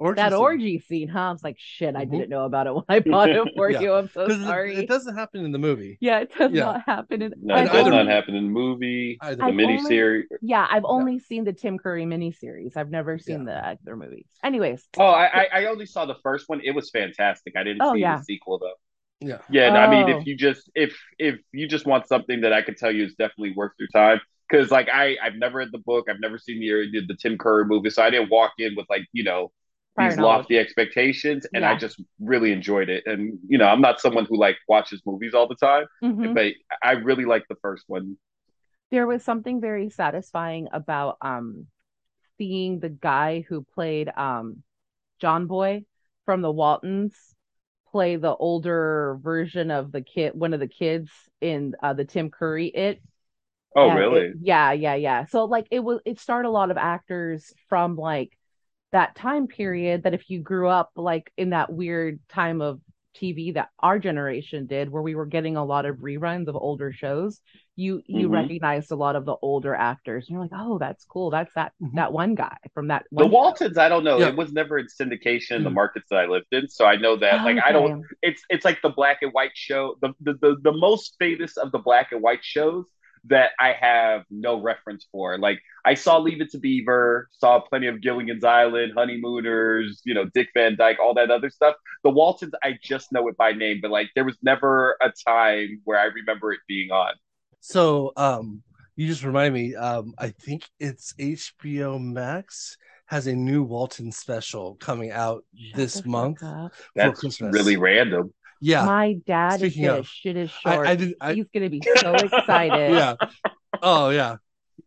Orgy 0.00 0.16
that 0.16 0.30
scene. 0.32 0.38
orgy 0.40 0.78
scene, 0.80 1.08
huh?" 1.08 1.28
I 1.28 1.32
was 1.32 1.42
like, 1.42 1.56
"Shit, 1.58 1.96
I 1.96 2.04
Mhm. 2.06 2.10
didn't 2.12 2.28
know 2.30 2.44
about 2.44 2.66
it 2.66 2.74
when 2.74 2.84
I 2.88 3.00
bought 3.00 3.30
it 3.30 3.48
for 3.56 3.70
Yeah. 3.70 3.80
you. 3.80 3.92
I'm 3.94 4.08
so 4.08 4.28
sorry." 4.28 4.76
It, 4.76 4.88
doesn't 4.88 5.16
happen 5.16 5.44
in 5.44 5.52
the 5.52 5.58
movie. 5.58 5.98
yeah, 6.00 6.20
it 6.20 6.30
does 6.38 6.52
Yeah. 6.52 6.64
not 6.64 6.82
happen. 6.86 7.22
In, 7.22 7.34
No, 7.42 7.56
it 7.56 7.64
does 7.66 7.74
either- 7.74 7.90
not 7.90 8.06
happen 8.06 8.34
in 8.34 8.44
the 8.44 8.50
movie, 8.50 9.18
Either 9.20 9.36
the 9.36 9.44
I've 9.44 9.54
only- 9.58 10.24
yeah, 10.42 10.66
I've 10.70 10.84
only 10.84 11.18
seen 11.18 11.44
the 11.44 11.52
Tim 11.52 11.78
Curry 11.78 12.04
miniseries. 12.04 12.76
I've 12.76 12.90
never 12.90 13.18
seen 13.18 13.44
the 13.44 13.54
other 13.56 13.96
movies. 13.96 14.26
Anyways, 14.44 14.88
Oh, 14.98 15.04
I, 15.06 15.26
I 15.26 15.48
I 15.52 15.64
only 15.66 15.86
saw 15.86 16.06
the 16.06 16.16
first 16.22 16.48
one. 16.48 16.60
It 16.62 16.74
was 16.74 16.90
fantastic. 16.90 17.54
I 17.56 17.64
didn't 17.64 17.82
Oh, 17.82 17.94
see 17.94 18.00
yeah. 18.00 18.18
the 18.18 18.22
sequel 18.24 18.58
though. 18.58 18.74
Yeah. 19.20 19.38
Yeah, 19.50 19.74
I 19.74 19.90
mean, 19.90 20.14
Oh. 20.14 20.18
if 20.20 20.26
you 20.26 20.36
just 20.36 20.70
if 20.76 20.96
if 21.18 21.40
you 21.52 21.66
just 21.66 21.86
want 21.86 22.06
something 22.06 22.42
that 22.42 22.52
I 22.52 22.62
could 22.62 22.76
tell 22.76 22.92
you 22.92 23.04
is 23.04 23.14
definitely 23.16 23.52
worth 23.56 23.72
your 23.80 23.88
time, 23.92 24.20
because 24.48 24.70
like 24.70 24.88
I 24.92 25.16
I've 25.20 25.34
never 25.34 25.58
read 25.58 25.72
the 25.72 25.78
book, 25.78 26.06
I've 26.08 26.20
never 26.20 26.38
seen 26.38 26.60
the 26.60 27.00
the 27.06 27.16
Tim 27.16 27.36
Curry 27.36 27.64
movie, 27.64 27.90
so 27.90 28.00
I 28.02 28.10
didn't 28.10 28.30
walk 28.30 28.52
in 28.58 28.76
with 28.76 28.86
like 28.88 29.06
you 29.12 29.24
know 29.24 29.50
prior 29.98 30.10
these 30.10 30.16
knowledge. 30.16 30.48
lofty 30.48 30.58
expectations, 30.58 31.46
and 31.54 31.64
I 31.64 31.74
just 31.74 32.00
really 32.20 32.52
enjoyed 32.52 32.88
it. 32.88 33.04
And 33.06 33.38
you 33.48 33.58
know, 33.58 33.66
I'm 33.66 33.80
not 33.80 34.00
someone 34.00 34.26
who 34.26 34.38
like 34.38 34.56
watches 34.68 35.02
movies 35.06 35.34
all 35.34 35.48
the 35.48 35.56
time, 35.56 35.86
Mhm. 36.02 36.34
but 36.34 36.52
I 36.82 36.92
really 36.92 37.24
like 37.24 37.44
the 37.48 37.56
first 37.62 37.84
one. 37.88 38.16
there 38.90 39.06
was 39.06 39.22
something 39.24 39.60
very 39.60 39.90
satisfying 39.90 40.68
about 40.72 41.16
um 41.20 41.66
seeing 42.38 42.80
the 42.80 42.88
guy 42.88 43.44
who 43.48 43.64
played 43.74 44.10
um 44.16 44.62
John 45.20 45.46
Boy 45.46 45.84
from 46.24 46.42
the 46.42 46.52
Waltons 46.52 47.14
play 47.90 48.16
the 48.16 48.34
older 48.36 49.18
version 49.22 49.70
of 49.70 49.92
the 49.92 50.02
kid 50.02 50.34
one 50.34 50.54
of 50.54 50.60
the 50.60 50.68
kids 50.68 51.10
in 51.40 51.74
uh, 51.82 51.94
the 51.94 52.04
Tim 52.04 52.30
Curry 52.30 52.68
it 52.68 53.02
Oh, 53.76 53.88
And 53.88 53.98
really? 53.98 54.20
it- 54.22 54.36
yeah 54.40 54.72
yeah 54.72 54.94
yeah 54.94 55.26
so 55.26 55.44
like 55.46 55.68
it 55.70 55.80
was 55.80 56.00
it 56.06 56.20
started 56.20 56.48
a 56.48 56.50
lot 56.52 56.70
of 56.70 56.76
actors 56.76 57.52
from 57.68 57.96
like 57.96 58.37
that 58.92 59.14
time 59.16 59.46
period 59.46 60.02
that 60.04 60.14
if 60.14 60.28
you 60.30 60.40
grew 60.40 60.68
up 60.68 60.90
like 60.96 61.30
in 61.36 61.50
that 61.50 61.72
weird 61.72 62.20
time 62.28 62.60
of 62.60 62.80
TV 63.14 63.52
that 63.52 63.70
our 63.80 63.98
generation 63.98 64.66
did 64.66 64.88
where 64.90 65.02
we 65.02 65.14
were 65.16 65.26
getting 65.26 65.56
a 65.56 65.64
lot 65.64 65.86
of 65.86 65.96
reruns 65.96 66.46
of 66.46 66.54
older 66.54 66.92
shows 66.92 67.40
you 67.74 68.00
you 68.06 68.28
Mhm. 68.28 68.32
recognized 68.32 68.92
a 68.92 68.96
lot 68.96 69.16
of 69.16 69.24
the 69.24 69.34
older 69.42 69.74
actors 69.74 70.26
and 70.28 70.34
you're 70.34 70.42
like 70.42 70.52
oh 70.54 70.78
that's 70.78 71.04
cool 71.04 71.28
that's 71.30 71.52
that 71.54 71.72
Mhm. 71.82 71.94
that 71.96 72.12
one 72.12 72.34
guy 72.36 72.56
from 72.74 72.88
that 72.88 73.06
The 73.10 73.26
one 73.26 73.30
show. 73.30 73.34
Waltons, 73.34 73.76
I 73.78 73.88
don't 73.88 74.04
know. 74.04 74.18
Yeah. 74.18 74.28
It 74.28 74.36
was 74.36 74.52
never 74.52 74.78
in 74.78 74.86
syndication 74.86 75.56
in 75.56 75.64
the 75.64 75.70
Mhm. 75.70 75.74
markets 75.74 76.06
that 76.10 76.20
I 76.20 76.26
lived 76.26 76.46
in, 76.52 76.68
so 76.68 76.84
I 76.86 76.96
know 76.96 77.16
that. 77.16 77.44
Like, 77.44 77.58
I 77.64 77.72
don't. 77.72 78.04
It's 78.22 78.42
it's 78.50 78.64
like 78.64 78.80
the 78.82 78.90
black 78.90 79.18
and 79.22 79.32
white 79.32 79.52
show, 79.56 79.96
the 80.00 80.12
the 80.20 80.34
the, 80.34 80.56
the 80.62 80.72
most 80.72 81.16
famous 81.18 81.56
of 81.56 81.72
the 81.72 81.78
black 81.78 82.12
and 82.12 82.22
white 82.22 82.44
shows 82.44 82.84
that 83.24 83.50
I 83.60 83.72
have 83.72 84.22
no 84.30 84.60
reference 84.60 85.06
for. 85.12 85.38
Like, 85.38 85.60
I 85.84 85.94
saw 85.94 86.18
Leave 86.18 86.40
It 86.40 86.50
to 86.50 86.58
Beaver, 86.58 87.28
saw 87.32 87.60
plenty 87.60 87.86
of 87.86 88.00
Gilligan's 88.00 88.44
Island, 88.44 88.92
Honeymooners, 88.96 90.02
you 90.04 90.14
know, 90.14 90.24
Dick 90.34 90.48
Van 90.54 90.76
Dyke, 90.76 90.98
all 91.00 91.14
that 91.14 91.30
other 91.30 91.50
stuff. 91.50 91.74
The 92.04 92.10
Waltons, 92.10 92.52
I 92.62 92.78
just 92.82 93.12
know 93.12 93.26
it 93.28 93.36
by 93.36 93.52
name, 93.52 93.78
but 93.82 93.90
like, 93.90 94.10
there 94.14 94.24
was 94.24 94.36
never 94.42 94.96
a 95.02 95.12
time 95.26 95.80
where 95.84 95.98
I 95.98 96.04
remember 96.04 96.52
it 96.52 96.60
being 96.68 96.90
on. 96.90 97.14
So 97.60 98.12
um 98.16 98.62
you 98.98 99.06
just 99.06 99.22
remind 99.22 99.54
me, 99.54 99.76
um, 99.76 100.12
I 100.18 100.30
think 100.30 100.68
it's 100.80 101.14
HBO 101.20 102.02
Max 102.02 102.76
has 103.06 103.28
a 103.28 103.32
new 103.34 103.62
Walton 103.62 104.10
special 104.10 104.74
coming 104.80 105.12
out 105.12 105.44
Shut 105.56 105.76
this 105.76 106.04
month 106.04 106.42
up. 106.42 106.74
for 106.74 106.82
That's 106.96 107.20
Christmas. 107.20 107.54
really 107.54 107.76
random. 107.76 108.34
Yeah. 108.60 108.84
My 108.84 109.14
dad 109.26 109.58
Speaking 109.60 109.84
is 109.84 109.88
gonna 109.88 109.98
of, 110.00 110.06
shit 110.08 110.36
his 110.36 110.50
shorts. 110.50 110.88
I 110.88 110.96
did- 110.96 111.14
I- 111.20 111.34
He's 111.34 111.46
gonna 111.52 111.70
be 111.70 111.82
so 111.96 112.14
excited. 112.14 112.92
yeah. 112.92 113.14
Oh 113.82 114.10
yeah. 114.10 114.36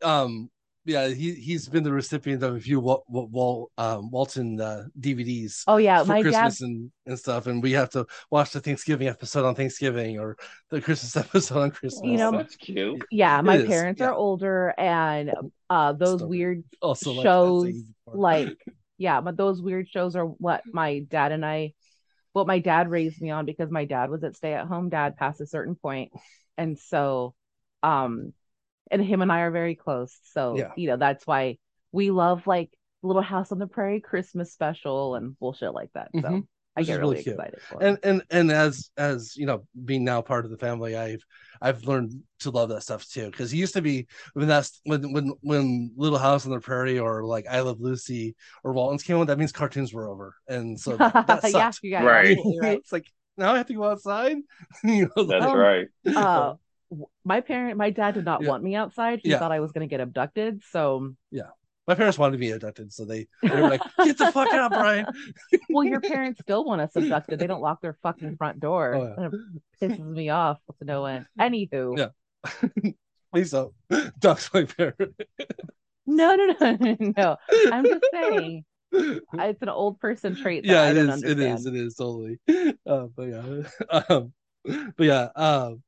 Um 0.02 0.50
yeah, 0.84 1.10
he 1.10 1.34
he's 1.36 1.70
been 1.70 1.84
the 1.84 1.92
recipient 1.92 2.42
of 2.42 2.56
a 2.56 2.60
few 2.60 2.80
Wal, 2.80 3.04
Wal, 3.08 3.28
Wal 3.28 3.72
um 3.78 4.10
Walton 4.10 4.60
uh, 4.60 4.86
DVDs 5.00 5.62
Oh 5.68 5.78
yeah, 5.78 6.02
for 6.02 6.08
my 6.08 6.24
dad 6.24 6.32
Christmas 6.32 6.62
and, 6.62 6.92
and 7.06 7.20
stuff, 7.20 7.46
and 7.46 7.62
we 7.62 7.74
have 7.74 7.92
to 7.92 8.08
watch 8.32 8.50
the 8.52 8.60
Thanksgiving 8.62 9.08
episode 9.08 9.46
on 9.46 9.54
Thanksgiving 9.54 10.18
or 10.18 10.38
the 10.72 10.82
Christmas 10.82 11.16
episode 11.26 11.60
on 11.62 11.70
Christmas. 11.72 12.02
You 12.04 12.18
know, 12.18 12.32
that's 12.32 12.56
cute. 12.56 13.04
yeah, 13.12 13.40
my 13.42 13.58
is, 13.58 13.68
parents 13.68 14.02
yeah. 14.02 14.08
are 14.08 14.14
older 14.14 14.74
and 14.76 15.32
uh 15.70 15.94
those 15.94 16.16
Still 16.20 16.30
weird 16.30 16.64
also 16.82 17.22
shows, 17.22 17.64
that's 17.66 17.76
easy 17.76 17.86
part. 18.06 18.18
like 18.18 18.58
yeah, 18.98 19.22
but 19.22 19.38
those 19.38 19.62
weird 19.62 19.88
shows 19.88 20.16
are 20.16 20.26
what 20.26 20.64
my 20.66 21.00
dad 21.08 21.32
and 21.32 21.46
I 21.46 21.74
what 22.34 22.48
my 22.48 22.60
dad 22.60 22.90
raised 22.90 23.22
me 23.22 23.30
on 23.30 23.46
because 23.46 23.70
my 23.72 23.86
dad 23.86 24.10
was 24.10 24.24
at 24.24 24.36
stay 24.36 24.54
at 24.54 24.68
home 24.68 24.90
dad 24.90 25.18
past 25.18 25.42
a 25.42 25.46
certain. 25.46 25.78
And 26.58 26.78
so 26.78 27.36
um 27.84 28.34
and 28.90 29.04
him 29.04 29.22
and 29.22 29.32
I 29.32 29.42
are 29.42 29.52
very 29.52 29.76
close. 29.76 30.18
So 30.24 30.58
Yeah. 30.58 30.74
you 30.76 30.88
know, 30.88 30.98
that's 30.98 31.26
why 31.26 31.58
we 31.92 32.12
love 32.12 32.48
like 32.48 32.70
Little 33.04 33.22
House 33.22 33.52
on 33.52 33.60
the 33.60 33.68
Prairie 33.68 34.02
Christmas 34.02 34.54
special 34.54 35.16
and 35.16 35.38
bullshit 35.40 35.74
like 35.74 35.92
that. 35.94 36.12
So 36.22 36.30
Mhm. 36.30 36.48
I 36.76 36.84
get 36.84 37.00
really, 37.00 37.00
really 37.00 37.20
excited 37.20 37.62
for 37.68 37.82
and 37.82 37.98
it. 37.98 38.00
and 38.04 38.24
and 38.30 38.52
as 38.52 38.90
as 38.98 39.36
you 39.36 39.46
know 39.46 39.66
being 39.86 40.04
now 40.04 40.22
part 40.22 40.46
of 40.46 40.52
the 40.52 40.58
family 40.58 40.96
i've 40.96 41.24
i've 41.62 41.84
learned 41.84 42.14
to 42.40 42.50
love 42.52 42.70
that 42.70 42.82
stuff 42.84 43.08
too 43.10 43.30
because 43.30 43.52
it 43.54 43.58
used 43.58 43.74
to 43.74 43.82
be 43.82 44.08
when 44.34 44.48
that's 44.48 44.80
when 44.86 45.12
when 45.12 45.34
when 45.42 45.92
little 45.96 46.18
house 46.18 46.46
on 46.46 46.52
the 46.52 46.60
prairie 46.60 47.00
or 47.00 47.24
like 47.24 47.46
i 47.48 47.60
love 47.62 47.80
lucy 47.80 48.36
or 48.64 48.74
waltons 48.74 49.04
came 49.04 49.18
on 49.18 49.28
that 49.28 49.38
means 49.38 49.52
cartoons 49.52 49.94
were 49.94 50.10
over 50.10 50.36
and 50.48 50.80
so 50.80 50.98
that, 50.98 51.16
that 51.28 51.54
yeah, 51.54 51.72
you 51.82 51.92
got 51.92 52.04
Right. 52.04 52.38
right. 52.62 52.78
it's 52.80 52.92
like 52.92 53.06
now 53.38 53.54
i 53.54 53.58
have 53.58 53.68
to 53.68 53.74
go 53.74 53.84
outside 53.84 54.38
you 54.84 55.10
know 55.16 55.24
That's 55.28 55.46
Um, 55.46 55.54
right. 55.54 55.88
uh 56.16 56.54
my 57.24 57.40
parent 57.42 57.78
my 57.78 57.90
dad 57.90 58.14
did 58.16 58.26
not 58.26 58.42
Yeah. 58.42 58.50
want 58.50 58.64
me 58.64 58.76
outside 58.76 59.20
he 59.20 59.30
Yeah. 59.30 59.40
thought 59.40 59.52
i 59.52 59.60
was 59.60 59.72
going 59.72 59.88
to 59.88 59.92
get 59.92 60.02
abducted 60.02 60.62
so 60.72 61.14
my 61.88 61.96
parents 61.96 62.18
wanted 62.18 62.34
to 62.34 62.38
be 62.38 62.52
abducted 62.52 62.92
so 62.94 63.06
they, 63.06 63.28
they 63.42 63.50
were 63.50 63.70
like 63.70 63.82
get 64.04 64.18
the 64.18 64.32
fuck 64.32 64.54
out 64.54 64.72
brian 64.72 65.06
well 65.70 65.84
your 65.84 66.00
parents 66.02 66.40
still 66.42 66.64
want 66.64 66.82
us 66.82 66.96
abducted 66.96 67.40
they 67.40 67.48
don't 67.48 67.62
lock 67.62 67.82
their 67.82 67.98
fucking 68.04 68.36
front 68.38 68.60
door 68.60 68.96
Oh, 68.96 69.16
yeah. 69.20 69.30
it 69.88 69.92
pisses 69.92 70.06
me 70.06 70.30
off 70.30 70.60
to 70.80 70.86
no 70.86 71.06
end 71.06 71.26
anywho 71.40 71.98
Yeah. 71.98 72.92
please 73.34 73.52
don't 73.52 73.74
dox 74.20 74.50
my 74.54 74.66
parent 74.66 74.96
no 76.06 76.36
no 76.36 76.56
no 76.60 76.96
no 77.18 77.38
i'm 77.72 77.86
just 77.86 78.06
saying 78.14 78.66
it's 78.94 79.62
an 79.62 79.70
old 79.70 80.00
person 80.00 80.36
trait 80.36 80.64
that 80.66 80.70
yeah, 80.72 80.90
it 80.90 80.98
is. 80.98 81.24
It 81.24 81.40
is. 81.40 81.66
It 81.66 81.76
is 81.76 81.96
totally. 81.96 82.40
Uh, 82.86 83.06
but 83.16 83.24
yeah, 83.24 84.02
um, 84.10 84.34
but 84.98 85.06
yeah. 85.06 85.30
Um, 85.34 85.82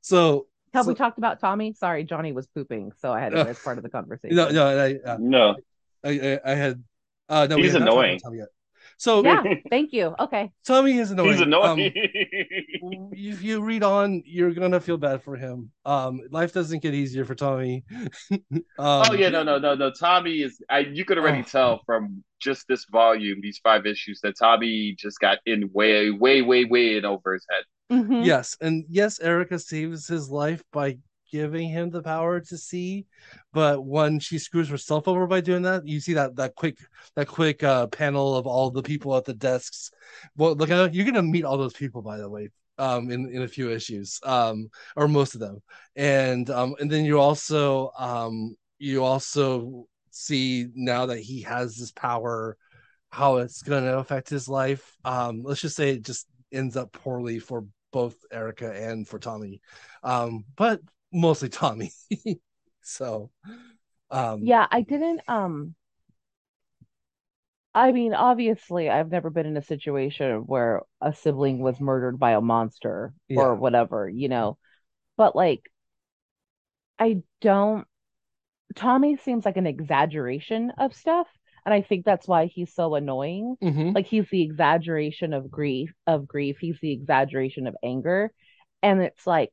so 0.00 0.46
have 0.72 0.86
we 0.86 0.94
talked 0.94 1.18
about 1.18 1.40
tommy 1.40 1.72
sorry 1.72 2.04
johnny 2.04 2.32
was 2.32 2.46
pooping 2.48 2.92
so 2.98 3.12
i 3.12 3.20
had 3.20 3.32
to 3.32 3.40
Uh, 3.40 3.44
miss 3.44 3.62
part 3.64 3.78
of 3.78 3.82
the 3.82 3.90
conversation 3.90 4.36
no, 4.36 4.50
no, 4.50 4.66
I, 4.66 5.10
uh, 5.10 5.16
No. 5.20 5.56
I, 6.02 6.10
I, 6.10 6.40
I 6.52 6.54
had. 6.54 6.82
Uh, 7.28 7.46
no, 7.48 7.56
we 7.56 7.62
He's 7.62 7.72
had 7.72 7.82
not 7.82 7.88
talked 7.88 7.98
annoying. 7.98 8.20
Tommy 9.02 9.28
yet. 9.28 9.42
So 9.42 9.52
yeah 9.52 9.54
thank 9.70 9.92
you 9.92 10.14
okay 10.18 10.50
Tommy 10.66 10.98
is 10.98 11.10
annoying. 11.10 11.32
He's 11.32 11.40
annoying. 11.40 11.92
Um, 12.82 13.10
if 13.12 13.42
you 13.42 13.62
read 13.62 13.82
on, 13.82 14.22
you're 14.24 14.52
gonna 14.52 14.80
feel 14.80 14.96
bad 14.96 15.22
for 15.22 15.36
him. 15.36 15.70
Um, 15.84 16.20
life 16.30 16.52
doesn't 16.52 16.82
get 16.82 16.94
easier 16.94 17.24
for 17.24 17.34
Tommy. 17.34 17.84
um, 18.32 18.60
oh 18.78 19.12
yeah, 19.14 19.28
no, 19.28 19.42
no, 19.42 19.58
no, 19.58 19.74
no. 19.74 19.90
Tommy 19.90 20.42
is. 20.42 20.62
I 20.68 20.80
you 20.80 21.04
could 21.04 21.18
already 21.18 21.40
Oh. 21.40 21.50
tell 21.50 21.80
from 21.86 22.22
just 22.40 22.66
this 22.68 22.86
volume, 22.90 23.40
these 23.42 23.58
five 23.62 23.86
issues, 23.86 24.20
that 24.22 24.34
Tommy 24.38 24.94
just 24.98 25.18
got 25.20 25.38
in 25.46 25.70
way, 25.72 26.10
way, 26.10 26.42
way, 26.42 26.64
way 26.64 26.96
in 26.96 27.04
over 27.04 27.34
his 27.34 27.46
head. 27.50 27.64
Mhm. 27.90 28.24
Yes, 28.24 28.56
and 28.60 28.84
yes, 28.88 29.20
Erica 29.20 29.58
saves 29.58 30.06
his 30.06 30.30
life 30.30 30.62
by 30.72 30.98
giving 31.30 31.68
him 31.68 31.90
the 31.90 32.02
power 32.02 32.40
to 32.40 32.56
see, 32.58 33.06
but 33.52 33.84
when 33.84 34.18
she 34.20 34.38
screws 34.38 34.68
herself 34.68 35.08
over 35.08 35.26
by 35.26 35.40
doing 35.40 35.62
that, 35.62 35.86
you 35.86 36.00
see 36.00 36.14
that 36.14 36.36
that 36.36 36.54
quick 36.54 36.78
that 37.16 37.28
quick 37.28 37.62
uh 37.62 37.86
panel 37.88 38.36
of 38.36 38.46
all 38.46 38.70
the 38.70 38.82
people 38.82 39.16
at 39.16 39.24
the 39.24 39.34
desks. 39.34 39.90
Well, 40.36 40.54
look 40.54 40.70
at 40.70 40.94
you're 40.94 41.06
gonna 41.06 41.22
meet 41.22 41.44
all 41.44 41.58
those 41.58 41.74
people 41.74 42.02
by 42.02 42.18
the 42.18 42.28
way, 42.28 42.50
um, 42.78 43.10
in 43.10 43.28
in 43.30 43.42
a 43.42 43.48
few 43.48 43.70
issues, 43.70 44.20
um, 44.24 44.70
or 44.96 45.08
most 45.08 45.34
of 45.34 45.40
them, 45.40 45.62
and 45.96 46.48
um, 46.50 46.74
and 46.80 46.90
then 46.90 47.04
you 47.04 47.18
also 47.20 47.90
um 47.98 48.56
you 48.78 49.04
also 49.04 49.86
see 50.10 50.66
now 50.74 51.06
that 51.06 51.20
he 51.20 51.42
has 51.42 51.76
this 51.76 51.92
power 51.92 52.56
how 53.10 53.36
it's 53.36 53.62
going 53.62 53.84
to 53.84 53.98
affect 53.98 54.28
his 54.28 54.48
life. 54.48 54.96
Um 55.04 55.42
let's 55.44 55.60
just 55.60 55.76
say 55.76 55.90
it 55.90 56.02
just 56.02 56.26
ends 56.52 56.76
up 56.76 56.92
poorly 56.92 57.38
for 57.38 57.64
both 57.92 58.16
erica 58.32 58.72
and 58.72 59.06
for 59.06 59.18
tommy. 59.18 59.60
Um 60.02 60.44
but 60.56 60.80
mostly 61.12 61.48
tommy 61.48 61.92
so 62.82 63.30
um 64.10 64.40
yeah 64.44 64.66
i 64.70 64.80
didn't 64.80 65.20
um 65.28 65.74
I 67.74 67.92
mean, 67.92 68.14
obviously, 68.14 68.90
I've 68.90 69.10
never 69.10 69.30
been 69.30 69.46
in 69.46 69.56
a 69.56 69.62
situation 69.62 70.40
where 70.46 70.82
a 71.00 71.12
sibling 71.12 71.60
was 71.60 71.80
murdered 71.80 72.18
by 72.18 72.32
a 72.32 72.40
monster 72.40 73.14
Yeah. 73.28 73.38
or 73.42 73.54
whatever, 73.54 74.08
you 74.08 74.28
know. 74.28 74.58
But 75.16 75.36
like, 75.36 75.70
I 76.98 77.22
don't. 77.40 77.86
Tommy 78.76 79.16
seems 79.16 79.44
like 79.44 79.56
an 79.56 79.66
exaggeration 79.66 80.72
of 80.78 80.94
stuff, 80.94 81.28
and 81.64 81.74
I 81.74 81.82
think 81.82 82.04
that's 82.04 82.28
why 82.28 82.46
he's 82.46 82.74
so 82.74 82.94
annoying. 82.94 83.56
Mhm. 83.62 83.94
Like 83.94 84.06
he's 84.06 84.28
the 84.30 84.42
exaggeration 84.42 85.32
of 85.34 85.50
grief, 85.50 85.92
of 86.06 86.28
grief. 86.28 86.58
He's 86.60 86.80
the 86.80 86.92
exaggeration 86.92 87.66
of 87.66 87.76
anger, 87.82 88.32
and 88.82 89.02
it's 89.02 89.26
like 89.26 89.52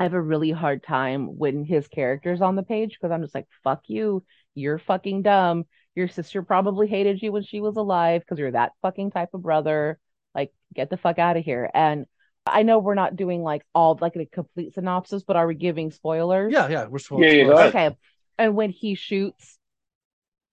I 0.00 0.04
have 0.04 0.14
a 0.14 0.20
really 0.20 0.50
hard 0.50 0.82
time 0.82 1.26
when 1.38 1.62
his 1.62 1.86
character's 1.86 2.40
on 2.40 2.56
the 2.56 2.62
page 2.62 2.96
because 2.98 3.12
I'm 3.12 3.20
just 3.20 3.34
like, 3.34 3.46
fuck 3.62 3.82
you, 3.86 4.24
you're 4.54 4.78
fucking 4.78 5.20
dumb. 5.20 5.66
Your 5.94 6.08
sister 6.08 6.42
probably 6.42 6.86
hated 6.86 7.20
you 7.20 7.32
when 7.32 7.42
she 7.42 7.60
was 7.60 7.76
alive 7.76 8.22
because 8.22 8.38
you're 8.38 8.50
that 8.52 8.72
fucking 8.80 9.10
type 9.10 9.28
of 9.34 9.42
brother. 9.42 9.98
Like, 10.34 10.54
get 10.74 10.88
the 10.88 10.96
fuck 10.96 11.18
out 11.18 11.36
of 11.36 11.44
here. 11.44 11.70
And 11.74 12.06
I 12.46 12.62
know 12.62 12.78
we're 12.78 12.94
not 12.94 13.14
doing 13.14 13.42
like 13.42 13.62
all 13.74 13.98
like 14.00 14.16
a 14.16 14.24
complete 14.24 14.72
synopsis, 14.72 15.22
but 15.22 15.36
are 15.36 15.46
we 15.46 15.54
giving 15.54 15.90
spoilers? 15.90 16.50
Yeah, 16.50 16.68
yeah, 16.68 16.86
we're 16.86 16.98
supposed 16.98 17.24
Yeah, 17.24 17.32
yeah. 17.32 17.64
Okay. 17.66 17.96
And 18.38 18.56
when 18.56 18.70
he 18.70 18.94
shoots, 18.94 19.58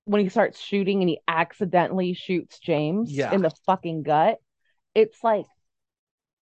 when 0.04 0.22
he 0.22 0.28
starts 0.28 0.60
shooting 0.60 1.02
and 1.02 1.08
he 1.10 1.22
accidentally 1.26 2.16
shoots 2.16 2.60
James 2.60 3.14
Yeah. 3.14 3.34
in 3.34 3.42
the 3.42 3.52
fucking 3.66 4.04
gut, 4.04 4.40
it's 4.94 5.24
like 5.24 5.46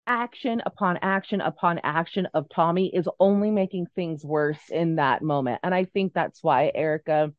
action 0.07 0.63
upon 0.67 0.99
action 1.03 1.41
upon 1.41 1.81
action 1.85 2.27
of 2.35 2.49
Tommy 2.49 2.95
is 2.95 3.09
only 3.21 3.51
making 3.51 3.87
things 3.95 4.25
worse 4.25 4.59
in 4.71 4.97
that 4.97 5.23
moment. 5.23 5.61
And 5.63 5.75
I 5.75 5.85
think 5.85 6.13
that's 6.13 6.43
why 6.43 6.73
Erica 6.75 7.33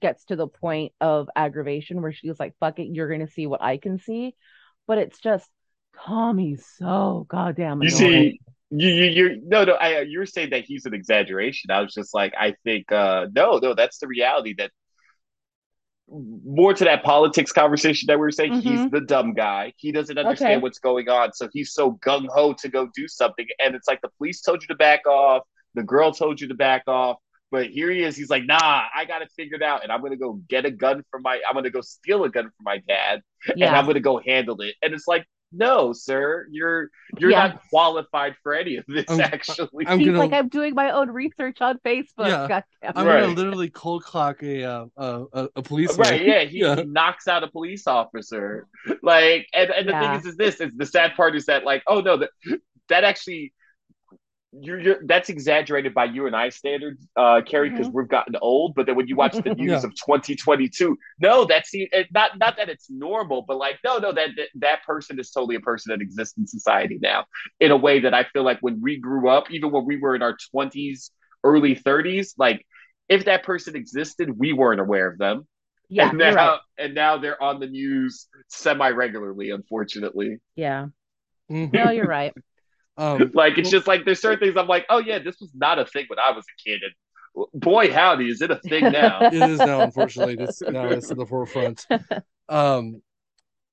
gets 0.00 0.24
to 0.26 0.36
the 0.36 0.46
point 0.46 0.92
of 1.00 1.28
aggravation 1.34 2.02
where 2.02 2.12
she's 2.12 2.38
like, 2.38 2.54
fuck 2.60 2.78
it, 2.78 2.88
you're 2.92 3.08
going 3.08 3.26
to 3.26 3.32
see 3.32 3.46
what 3.46 3.62
I 3.62 3.78
can 3.78 3.98
see. 3.98 4.34
But 4.86 4.98
it's 4.98 5.18
just, 5.18 5.48
Tommy's 6.04 6.64
so 6.78 7.26
goddamn 7.28 7.82
You 7.82 7.90
see, 7.90 8.40
you 8.70 8.88
you 8.88 9.04
you 9.04 9.42
no 9.44 9.64
no. 9.64 9.74
I 9.74 10.00
you're 10.00 10.26
saying 10.26 10.50
that 10.50 10.64
he's 10.64 10.84
an 10.84 10.92
exaggeration. 10.92 11.70
I 11.70 11.80
was 11.80 11.94
just 11.94 12.14
like, 12.14 12.34
I 12.38 12.54
think 12.64 12.90
uh 12.92 13.26
no 13.34 13.58
no. 13.58 13.74
That's 13.74 13.98
the 13.98 14.08
reality. 14.08 14.54
That 14.58 14.70
more 16.08 16.72
to 16.72 16.84
that 16.84 17.02
politics 17.02 17.52
conversation 17.52 18.06
that 18.06 18.16
we 18.16 18.20
were 18.20 18.30
saying. 18.30 18.60
He's 18.60 18.80
Mhm. 18.80 18.90
the 18.90 19.00
dumb 19.00 19.34
guy. 19.34 19.72
He 19.76 19.90
doesn't 19.90 20.16
understand 20.16 20.58
Okay. 20.58 20.62
what's 20.62 20.78
going 20.78 21.08
on, 21.08 21.32
so 21.32 21.48
he's 21.52 21.72
so 21.72 21.92
gung 22.04 22.28
ho 22.28 22.52
to 22.54 22.68
go 22.68 22.88
do 22.94 23.08
something. 23.08 23.46
And 23.58 23.74
it's 23.74 23.88
like 23.88 24.00
the 24.02 24.10
police 24.16 24.40
told 24.40 24.62
you 24.62 24.68
to 24.68 24.76
back 24.76 25.06
off. 25.06 25.42
The 25.74 25.82
girl 25.82 26.12
told 26.12 26.40
you 26.40 26.48
to 26.48 26.54
back 26.54 26.84
off. 26.86 27.18
But 27.50 27.68
here 27.68 27.90
he 27.90 28.02
is. 28.02 28.16
He's 28.16 28.30
like, 28.30 28.44
nah, 28.44 28.84
I 28.94 29.04
got 29.04 29.22
it 29.22 29.30
figured 29.36 29.62
out, 29.62 29.84
and 29.84 29.92
I'm 29.92 30.02
gonna 30.02 30.16
go 30.16 30.34
get 30.48 30.64
a 30.64 30.70
gun 30.70 31.04
from 31.10 31.22
my. 31.22 31.40
I'm 31.48 31.54
gonna 31.54 31.70
go 31.70 31.80
steal 31.80 32.24
a 32.24 32.28
gun 32.28 32.44
from 32.44 32.64
my 32.64 32.78
dad, 32.88 33.22
and 33.48 33.64
I'm 33.64 33.86
gonna 33.86 34.00
go 34.00 34.18
handle 34.18 34.60
it. 34.62 34.74
And 34.82 34.92
it's 34.92 35.06
like, 35.06 35.24
no, 35.52 35.92
sir, 35.92 36.46
you're 36.50 36.90
you're 37.18 37.30
Yeah. 37.30 37.48
not 37.48 37.60
qualified 37.70 38.34
for 38.42 38.54
any 38.54 38.76
of 38.76 38.84
this. 38.88 39.04
I'm- 39.08 39.20
actually, 39.20 39.86
I'm 39.86 39.98
He's 39.98 40.08
gonna 40.08 40.18
like, 40.18 40.32
I'm 40.32 40.48
doing 40.48 40.74
my 40.74 40.90
own 40.90 41.10
research 41.10 41.60
on 41.60 41.78
Facebook. 41.84 42.26
Yeah. 42.26 42.62
I'm. 42.82 43.06
Right. 43.06 43.20
gonna 43.22 43.34
literally 43.34 43.70
cold 43.70 44.04
clock 44.04 44.42
a 44.42 44.64
uh, 44.64 44.86
a, 44.96 45.24
a, 45.32 45.48
a 45.56 45.62
policeman. 45.62 46.08
right? 46.08 46.24
Yeah, 46.24 46.44
he, 46.44 46.58
Yeah. 46.62 46.76
he 46.76 46.84
knocks 46.84 47.28
out 47.28 47.44
a 47.44 47.48
police 47.48 47.86
officer. 47.86 48.66
Like, 49.02 49.46
and, 49.54 49.70
and 49.70 49.88
the 49.88 49.92
Yeah. 49.92 50.18
thing 50.18 50.20
is, 50.20 50.26
is 50.26 50.36
this 50.36 50.60
is 50.60 50.72
the 50.76 50.86
sad 50.86 51.14
part 51.14 51.36
is 51.36 51.46
that 51.46 51.64
like, 51.64 51.82
oh 51.86 52.00
no, 52.00 52.16
that 52.18 52.30
that 52.88 53.04
actually. 53.04 53.52
You're, 54.58 54.80
you're 54.80 54.96
that's 55.04 55.28
exaggerated 55.28 55.92
by 55.94 56.06
you 56.06 56.26
and 56.26 56.34
I 56.36 56.48
standards, 56.50 57.06
uh, 57.16 57.40
Carrie, 57.46 57.70
because 57.70 57.90
we've 57.92 58.08
gotten 58.08 58.36
old. 58.40 58.74
But 58.74 58.86
then 58.86 58.96
when 58.96 59.08
you 59.08 59.16
watch 59.16 59.40
the 59.42 59.50
news 59.56 59.82
Yeah. 59.82 59.84
of 59.84 59.94
2022, 59.94 60.96
no, 61.20 61.44
that's 61.44 61.70
it, 61.72 62.06
not 62.12 62.38
not 62.38 62.56
that 62.56 62.68
it's 62.68 62.88
normal, 62.88 63.42
but 63.46 63.56
like 63.58 63.78
no, 63.84 63.98
no, 63.98 64.12
that, 64.12 64.30
that 64.36 64.48
that 64.56 64.82
person 64.84 65.18
is 65.18 65.30
totally 65.30 65.56
a 65.56 65.60
person 65.60 65.90
that 65.92 66.00
exists 66.00 66.38
in 66.38 66.46
society 66.46 66.98
now 67.00 67.24
in 67.60 67.70
a 67.70 67.76
way 67.76 68.00
that 68.00 68.14
I 68.14 68.24
feel 68.24 68.44
like 68.44 68.58
when 68.60 68.80
we 68.80 68.98
grew 68.98 69.28
up, 69.28 69.50
even 69.50 69.72
when 69.72 69.84
we 69.84 69.98
were 69.98 70.14
in 70.14 70.22
our 70.22 70.36
20s, 70.52 71.10
early 71.44 71.74
30s, 71.74 72.34
like 72.38 72.64
if 73.08 73.26
that 73.26 73.42
person 73.44 73.76
existed, 73.76 74.30
we 74.38 74.52
weren't 74.52 74.80
aware 74.80 75.08
of 75.08 75.18
them 75.18 75.46
Yeah, 75.88 76.08
and 76.10 76.18
now 76.18 76.34
right. 76.34 76.60
and 76.78 76.94
now 76.94 77.18
they're 77.18 77.42
on 77.42 77.60
the 77.60 77.66
news 77.66 78.28
semi 78.48 78.90
regularly, 78.90 79.50
unfortunately. 79.50 80.38
Yeah. 80.56 80.86
Mhm. 81.50 81.72
No, 81.72 81.90
you're 81.90 82.06
right. 82.06 82.34
Um, 82.96 83.30
Like 83.34 83.58
it's 83.58 83.70
just 83.70 83.86
like 83.86 84.04
there's 84.04 84.20
certain 84.20 84.40
things 84.40 84.56
I'm 84.56 84.66
like, 84.68 84.86
oh 84.88 84.98
yeah, 84.98 85.18
this 85.18 85.36
was 85.40 85.50
not 85.54 85.78
a 85.78 85.84
thing 85.86 86.06
when 86.08 86.18
I 86.18 86.30
was 86.32 86.44
a 86.44 86.68
kid, 86.68 86.80
and 86.82 86.92
boy 87.54 87.92
howdy, 87.92 88.30
is 88.30 88.40
it 88.40 88.50
a 88.50 88.56
thing 88.56 88.84
now? 88.92 89.20
it 89.22 89.34
is 89.34 89.58
now, 89.58 89.82
unfortunately. 89.82 90.36
It's 90.38 90.60
now 90.68 90.86
it's 90.86 91.10
in 91.10 91.18
the 91.18 91.26
forefront. 91.26 91.86
Um, 92.48 93.02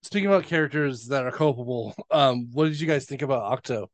speaking 0.01 0.27
about 0.27 0.43
characters 0.45 1.07
that 1.07 1.25
are 1.25 1.31
culpable, 1.31 1.95
um, 2.11 2.49
what 2.51 2.65
did 2.65 2.79
you 2.79 2.87
guys 2.87 3.05
think 3.05 3.21
about 3.21 3.43
Octo? 3.43 3.89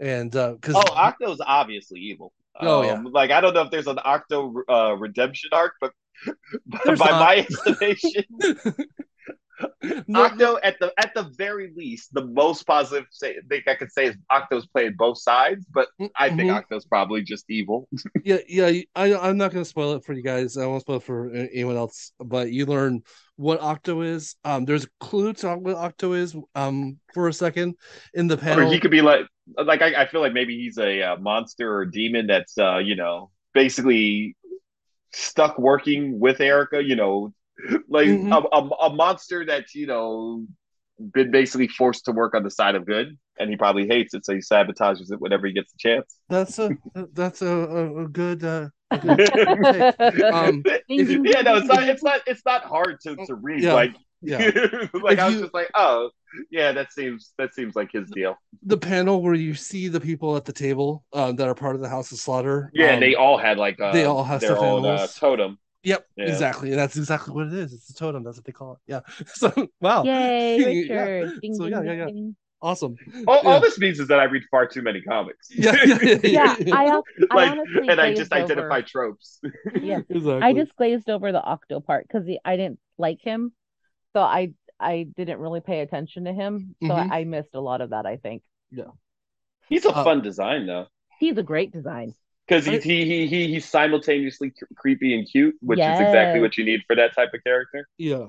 And 0.00 0.30
because 0.30 0.74
oh, 0.74 0.92
Octo's 0.92 1.40
obviously 1.44 2.00
evil. 2.00 2.32
Oh, 2.60 2.80
Um, 2.82 2.84
yeah. 3.06 3.10
like 3.12 3.30
I 3.30 3.40
don't 3.40 3.54
know 3.54 3.62
if 3.62 3.70
there's 3.70 3.86
an 3.86 3.98
Octo 4.04 4.54
uh, 4.68 4.94
redemption 4.96 5.50
arc, 5.52 5.72
but 5.80 5.92
by 6.84 6.94
not. 6.94 6.98
my 7.20 7.36
estimation, 7.50 8.24
Octo 10.14 10.58
at 10.62 10.78
the 10.80 10.92
at 10.98 11.12
the 11.14 11.30
very 11.36 11.72
least, 11.76 12.12
the 12.12 12.24
most 12.26 12.66
positive 12.66 13.06
say, 13.10 13.36
thing 13.48 13.62
I 13.66 13.74
could 13.74 13.92
say 13.92 14.06
is 14.06 14.16
Octo's 14.30 14.66
playing 14.66 14.94
both 14.98 15.18
sides, 15.18 15.64
but 15.72 15.88
I 16.16 16.28
think 16.28 16.50
Mhm. 16.50 16.54
Octo's 16.56 16.84
probably 16.84 17.22
just 17.22 17.44
evil. 17.48 17.88
yeah, 18.24 18.38
yeah. 18.48 18.80
I, 18.96 19.14
I'm 19.14 19.36
not 19.36 19.52
going 19.52 19.62
to 19.64 19.68
spoil 19.68 19.92
it 19.94 20.04
for 20.04 20.12
you 20.12 20.22
guys. 20.22 20.56
I 20.56 20.66
won't 20.66 20.82
spoil 20.82 20.96
it 20.96 21.02
for 21.04 21.30
anyone 21.32 21.76
else. 21.76 22.12
But 22.18 22.50
you 22.50 22.66
learn 22.66 23.02
what 23.36 23.60
Octo 23.60 24.00
is. 24.02 24.36
Um, 24.44 24.64
there's 24.64 24.84
a 24.84 24.88
clue 25.00 25.32
to 25.34 25.56
what 25.56 25.76
Octo 25.76 26.12
is. 26.14 26.34
Um, 26.54 26.98
for 27.12 27.28
a 27.28 27.32
second 27.32 27.74
in 28.14 28.26
the 28.26 28.34
Or 28.34 28.38
panel. 28.38 28.70
he 28.70 28.80
could 28.80 28.90
be 28.90 29.00
like, 29.02 29.26
like 29.64 29.82
I, 29.82 30.02
I 30.02 30.06
feel 30.08 30.20
like 30.20 30.32
maybe 30.32 30.56
he's 30.58 30.78
a, 30.78 31.02
uh 31.02 31.16
monster 31.18 31.72
or 31.72 31.82
a 31.82 31.90
demon 31.90 32.26
that's, 32.26 32.58
uh, 32.58 32.78
you 32.78 32.96
know, 32.96 33.30
basically 33.52 34.36
stuck 35.12 35.58
working 35.58 36.18
with 36.18 36.40
Erica. 36.40 36.82
You 36.82 36.96
know, 36.96 37.32
like 37.88 38.08
Mhm. 38.08 38.32
a, 38.32 38.56
a, 38.56 38.88
a 38.90 38.94
monster 38.94 39.44
that's 39.46 39.74
you 39.74 39.86
know 39.86 40.44
been 41.12 41.30
basically 41.30 41.68
forced 41.68 42.04
to 42.04 42.12
work 42.12 42.34
on 42.34 42.42
the 42.44 42.50
side 42.50 42.74
of 42.76 42.86
good, 42.86 43.18
and 43.38 43.50
he 43.50 43.56
probably 43.56 43.86
hates 43.86 44.14
it, 44.14 44.24
so 44.24 44.32
he 44.32 44.38
sabotages 44.40 45.10
it 45.12 45.20
whenever 45.20 45.46
he 45.46 45.52
gets 45.52 45.72
the 45.72 45.78
chance. 45.78 46.16
That's 46.28 46.58
a 46.58 46.70
that's 47.12 47.42
a, 47.42 47.48
a, 47.48 48.04
a 48.04 48.08
good. 48.08 48.44
Uh, 48.44 48.68
Um, 50.32 50.62
you- 50.88 51.22
yeah, 51.24 51.40
no, 51.42 51.56
it's 51.56 51.66
not. 51.66 51.82
It's 51.88 52.02
not. 52.02 52.20
It's 52.26 52.42
not 52.46 52.64
hard 52.64 53.00
to, 53.02 53.16
to 53.26 53.34
read. 53.34 53.62
Yeah, 53.62 53.74
Like, 53.74 53.94
yeah. 54.22 54.38
like 54.94 55.14
If 55.14 55.18
I 55.20 55.26
was 55.26 55.34
you- 55.34 55.40
just 55.42 55.54
like, 55.54 55.70
oh, 55.74 56.10
yeah, 56.50 56.72
that 56.72 56.92
seems 56.92 57.32
that 57.38 57.54
seems 57.54 57.74
like 57.76 57.90
his 57.92 58.08
deal. 58.10 58.36
the 58.62 58.76
panel 58.76 59.22
where 59.22 59.34
you 59.34 59.54
see 59.54 59.88
the 59.88 60.00
people 60.00 60.36
at 60.36 60.44
the 60.44 60.52
table 60.52 61.04
um, 61.12 61.36
that 61.36 61.48
are 61.48 61.54
part 61.54 61.74
of 61.74 61.80
the 61.82 61.88
House 61.88 62.12
of 62.12 62.18
Slaughter. 62.18 62.70
Yeah, 62.74 62.86
um, 62.88 62.94
and 62.94 63.02
they 63.02 63.14
all 63.14 63.36
had 63.38 63.58
like 63.58 63.80
uh, 63.80 63.92
they 63.92 64.04
all 64.04 64.24
have 64.24 64.40
their 64.40 64.58
own 64.58 64.84
uh, 64.84 65.06
totem. 65.08 65.58
Yep, 65.84 66.06
Yeah. 66.16 66.24
exactly, 66.24 66.70
that's 66.74 66.96
exactly 66.96 67.34
what 67.34 67.46
it 67.48 67.52
is. 67.54 67.72
It's 67.72 67.90
a 67.90 67.94
totem. 67.94 68.24
That's 68.24 68.36
what 68.38 68.44
they 68.44 68.52
call 68.52 68.74
it. 68.74 68.78
Yeah. 68.86 69.00
So 69.26 69.52
wow, 69.80 70.02
Yay, 70.04 70.84
Yeah. 70.88 71.30
Ding, 71.40 71.54
So, 71.54 71.64
ding, 71.64 71.72
yeah, 71.72 71.82
yeah, 71.82 71.92
yeah. 71.92 72.06
ding. 72.06 72.36
awesome. 72.62 72.96
All, 73.26 73.40
yeah. 73.44 73.50
all 73.50 73.60
this 73.60 73.78
means 73.78 74.00
is 74.00 74.08
that 74.08 74.18
I 74.20 74.24
read 74.24 74.42
far 74.50 74.66
too 74.66 74.82
many 74.82 75.02
comics. 75.02 75.48
Yeah, 75.50 75.76
yeah, 75.84 75.98
yeah, 76.22 76.56
Yeah, 76.58 76.74
I, 76.74 77.00
I 77.30 77.34
like, 77.34 77.50
honestly 77.50 77.88
and 77.88 78.00
I 78.00 78.06
glazed 78.08 78.18
just 78.20 78.32
identify 78.32 78.80
tropes. 78.80 79.40
Yeah, 79.80 80.00
exactly. 80.08 80.42
I 80.42 80.52
just 80.54 80.74
glazed 80.76 81.10
over 81.10 81.32
the 81.32 81.42
Octo 81.42 81.80
part 81.80 82.06
because 82.08 82.26
I 82.44 82.56
didn't 82.56 82.78
like 82.98 83.20
him, 83.20 83.52
so 84.14 84.20
I 84.22 84.52
I 84.80 85.06
didn't 85.16 85.38
really 85.38 85.60
pay 85.60 85.80
attention 85.80 86.24
to 86.24 86.32
him, 86.32 86.74
so 86.82 86.88
Mhm. 86.88 87.10
I, 87.10 87.20
I 87.20 87.24
missed 87.24 87.54
a 87.54 87.60
lot 87.60 87.80
of 87.80 87.90
that. 87.90 88.06
I 88.06 88.16
think 88.16 88.42
Yeah. 88.70 88.92
He's 89.68 89.84
a 89.84 89.90
Uh, 89.90 90.04
fun 90.04 90.22
design 90.22 90.66
though, 90.66 90.86
he's 91.18 91.38
a 91.38 91.42
great 91.42 91.72
design. 91.72 92.14
Because 92.46 92.66
I- 92.66 92.72
he, 92.72 92.78
he 92.78 93.04
he 93.04 93.26
he 93.26 93.48
he's 93.54 93.64
simultaneously 93.68 94.50
cr- 94.50 94.64
creepy 94.76 95.14
and 95.16 95.28
cute, 95.28 95.56
which 95.60 95.86
is 95.86 96.00
exactly 96.00 96.40
what 96.40 96.56
you 96.56 96.64
need 96.64 96.82
for 96.86 96.96
that 96.96 97.14
type 97.14 97.30
of 97.34 97.42
character. 97.44 97.88
yeah. 97.98 98.28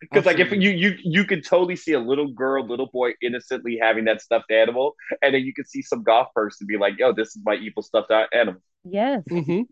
Because 0.00 0.26
like 0.26 0.38
if 0.38 0.52
you 0.52 0.70
you 0.70 0.94
you 1.02 1.24
could 1.24 1.44
totally 1.44 1.74
see 1.76 1.92
a 1.92 1.98
little 2.00 2.28
girl, 2.32 2.64
little 2.66 2.88
boy 2.92 3.12
innocently 3.22 3.78
having 3.80 4.04
that 4.04 4.20
stuffed 4.20 4.50
animal, 4.50 4.94
and 5.22 5.34
then 5.34 5.42
you 5.42 5.52
could 5.54 5.66
see 5.68 5.82
some 5.82 6.02
golf 6.04 6.28
person 6.34 6.66
be 6.68 6.76
like, 6.78 6.98
"Yo, 6.98 7.12
this 7.12 7.28
is 7.34 7.42
my 7.44 7.54
evil 7.56 7.82
stuffed 7.82 8.12
animal." 8.32 8.60
Yes. 8.84 9.24
hmm 9.28 9.62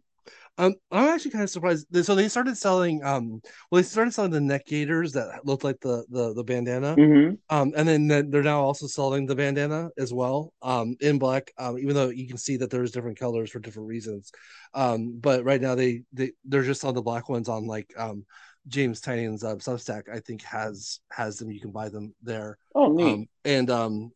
Um, 0.59 0.75
I'm 0.91 1.09
actually 1.09 1.33
kind 1.33 1.45
of 1.45 1.51
surprised. 1.51 1.87
So 2.05 2.15
they 2.15 2.29
started 2.29 2.57
selling, 2.57 3.05
um, 3.05 3.41
well, 3.71 3.81
they 3.81 3.83
started 3.83 4.15
selling 4.15 4.31
the 4.31 4.41
neck 4.41 4.67
gaiters 4.67 5.13
that 5.13 5.45
looked 5.45 5.65
like 5.65 5.81
the 5.81 6.05
the 6.11 6.33
the 6.35 6.45
bandana, 6.45 6.97
Mm-hmm. 6.97 7.35
um, 7.55 7.73
and 7.77 7.87
then 7.87 8.31
they're 8.31 8.43
now 8.43 8.63
also 8.63 8.87
selling 8.87 9.27
the 9.27 9.37
bandana 9.37 9.91
as 9.99 10.13
well, 10.15 10.53
um, 10.63 10.97
in 11.01 11.19
black. 11.19 11.53
Um, 11.59 11.79
even 11.79 11.95
though 11.95 12.09
you 12.09 12.27
can 12.27 12.39
see 12.39 12.57
that 12.59 12.71
there's 12.71 12.91
different 12.91 13.19
colors 13.19 13.51
for 13.51 13.59
different 13.59 13.89
reasons, 13.89 14.33
um, 14.75 15.19
but 15.21 15.45
right 15.45 15.61
now 15.61 15.75
they 15.75 16.03
they 16.13 16.33
they're 16.45 16.63
just 16.63 16.85
on 16.85 16.95
the 16.95 17.03
black 17.03 17.29
ones 17.29 17.49
on 17.49 17.67
like 17.67 17.93
um 17.99 18.25
James 18.69 19.01
Tynion's 19.01 19.45
uh, 19.45 19.57
Substack. 19.57 20.05
I 20.13 20.21
think 20.21 20.43
has 20.43 21.01
has 21.13 21.37
them. 21.37 21.51
You 21.51 21.61
can 21.61 21.71
buy 21.71 21.89
them 21.91 22.15
there. 22.23 22.57
Oh, 22.75 22.93
neat. 22.93 23.05
um 23.13 23.27
and 23.45 23.71
um 23.71 24.11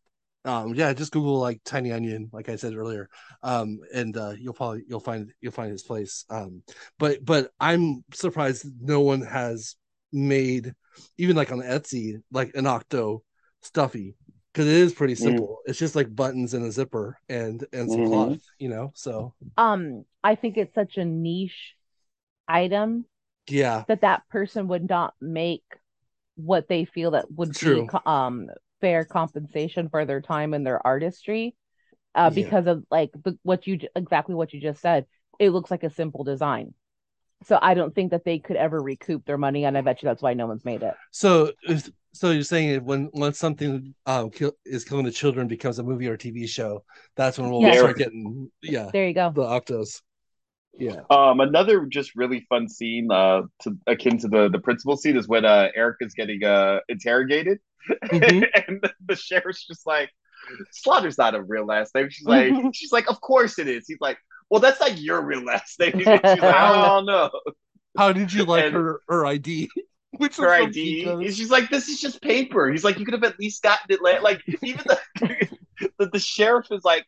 um 0.44 0.74
yeah 0.74 0.92
just 0.92 1.12
google 1.12 1.38
like 1.38 1.60
tiny 1.64 1.92
onion 1.92 2.30
like 2.32 2.48
i 2.48 2.56
said 2.56 2.74
earlier 2.74 3.08
um 3.42 3.78
and 3.92 4.16
uh 4.16 4.32
you'll 4.38 4.54
probably 4.54 4.82
you'll 4.88 5.00
find 5.00 5.32
you'll 5.40 5.52
find 5.52 5.70
his 5.70 5.82
place 5.82 6.24
um 6.30 6.62
but 6.98 7.24
but 7.24 7.50
i'm 7.60 8.02
surprised 8.12 8.66
no 8.80 9.00
one 9.00 9.20
has 9.20 9.76
made 10.12 10.74
even 11.18 11.36
like 11.36 11.52
on 11.52 11.60
Etsy, 11.60 12.20
like 12.32 12.54
an 12.56 12.66
octo 12.66 13.22
stuffy 13.62 14.16
because 14.52 14.66
it 14.66 14.74
is 14.74 14.92
pretty 14.92 15.14
Mm-hmm. 15.18 15.44
simple. 15.44 15.58
It's 15.66 15.78
just 15.78 15.94
like 15.94 16.12
buttons 16.14 16.52
and 16.52 16.64
a 16.64 16.72
zipper 16.72 17.16
and 17.28 17.64
and 17.72 17.88
some 17.90 18.02
Mhm. 18.02 18.02
cloth, 18.02 18.40
you 18.58 18.68
know. 18.68 18.90
So 18.96 19.34
Um, 19.56 20.04
I 20.24 20.34
think 20.34 20.56
it's 20.56 20.74
such 20.74 20.96
a 20.96 21.04
niche 21.04 21.74
item 22.48 23.06
yeah, 23.48 23.84
that 23.88 24.02
that 24.02 24.28
person 24.30 24.68
would 24.68 24.88
not 24.88 25.14
make 25.20 25.64
what 26.36 26.68
they 26.68 26.84
feel 26.86 27.12
that 27.12 27.30
would 27.32 27.54
True. 27.54 27.60
be 27.64 27.82
co- 27.82 28.02
um 28.10 28.48
fair 28.81 29.05
compensation 29.05 29.89
for 29.89 30.05
their 30.05 30.20
time 30.20 30.55
and 30.55 30.66
their 30.66 30.85
artistry 30.86 31.55
uh 32.15 32.31
Yeah. 32.31 32.31
because 32.31 32.66
of 32.66 32.85
like 32.90 33.11
the, 33.24 33.39
what 33.43 33.66
you 33.66 33.78
exactly 33.97 34.35
what 34.35 34.52
you 34.52 34.61
just 34.61 34.81
said 34.81 35.07
it 35.39 35.51
looks 35.51 35.70
like 35.70 35.85
a 35.85 35.90
simple 35.90 36.24
design 36.24 36.74
so 37.44 37.59
i 37.62 37.74
don't 37.74 37.94
think 37.94 38.12
that 38.12 38.24
they 38.24 38.39
could 38.39 38.57
ever 38.57 38.82
recoup 38.82 39.24
their 39.27 39.39
money 39.39 39.65
and 39.65 39.78
i 39.78 39.81
bet 39.81 40.02
you 40.02 40.09
that's 40.09 40.23
why 40.23 40.35
no 40.35 40.47
one's 40.47 40.65
made 40.65 40.82
it 40.82 40.94
So, 41.12 41.52
so 42.12 42.31
you're 42.31 42.43
saying 42.43 42.85
when 42.85 43.11
once 43.12 43.39
something 43.39 43.94
um 44.07 44.31
kill, 44.31 44.52
is 44.65 44.85
killing 44.85 45.05
the 45.05 45.11
children 45.12 45.48
becomes 45.48 45.78
a 45.78 45.82
movie 45.82 46.09
or 46.09 46.16
TV 46.16 46.47
show, 46.47 46.85
that's 47.16 47.39
when 47.39 47.51
we'll 47.51 47.73
Yeah. 47.73 47.73
start 47.73 47.97
getting 47.97 48.51
yeah 48.62 48.93
there 48.93 49.07
you 49.09 49.15
go 49.15 49.35
the 49.35 49.43
octos. 49.43 50.02
Yeah, 50.81 51.01
Um, 51.11 51.40
another 51.40 51.85
just 51.86 52.16
really 52.16 52.47
fun 52.48 52.69
scene, 52.69 53.11
uh, 53.12 53.43
to, 53.62 53.77
akin 53.86 54.19
to 54.19 54.28
the 54.28 54.48
the 54.48 54.59
principal 54.59 54.97
scene, 54.97 55.16
is 55.16 55.28
when 55.28 55.44
uh 55.44 55.69
Erica's 55.77 56.15
getting 56.15 56.43
uh 56.44 56.81
interrogated, 56.89 57.59
Mhm. 58.05 58.47
and 58.69 58.81
the, 58.82 58.93
the 59.07 59.16
sheriff's 59.16 59.66
just 59.66 59.86
like, 59.86 60.11
"Slaughter's 60.73 61.19
not 61.19 61.35
a 61.35 61.43
real 61.43 61.66
last 61.66 61.94
name." 61.94 62.09
She's 62.11 62.27
like, 62.27 62.52
"She's 62.74 62.93
like, 62.93 63.09
of 63.11 63.20
course 63.20 63.59
it 63.59 63.69
is." 63.69 63.85
He's 63.86 64.01
like, 64.01 64.19
"Well, 64.48 64.61
that's 64.61 64.81
not 64.81 64.98
your 64.98 65.20
real 65.23 65.43
last 65.44 65.78
name." 65.78 65.93
She's 65.98 66.07
like, 66.07 66.24
"I 66.24 66.86
don't 66.86 67.07
know." 67.07 67.31
How 67.98 68.12
did 68.12 68.32
you 68.32 68.44
like 68.44 68.65
And- 68.66 68.74
her 68.74 69.01
her 69.09 69.27
ID? 69.27 69.69
Which 70.16 70.36
Her 70.39 70.51
ID. 70.52 71.31
She's 71.31 71.51
like, 71.51 71.70
"This 71.70 71.89
is 71.89 72.01
just 72.01 72.20
paper." 72.20 72.69
He's 72.70 72.82
like, 72.85 72.98
"You 72.98 73.05
could 73.05 73.15
have 73.15 73.23
at 73.24 73.39
least 73.39 73.62
gotten 73.62 73.86
it." 73.94 74.02
La-. 74.02 74.20
Like 74.20 74.40
even 74.62 74.82
the, 74.86 75.48
the 75.98 76.07
the 76.12 76.19
sheriff 76.19 76.66
is 76.70 76.85
like 76.85 77.07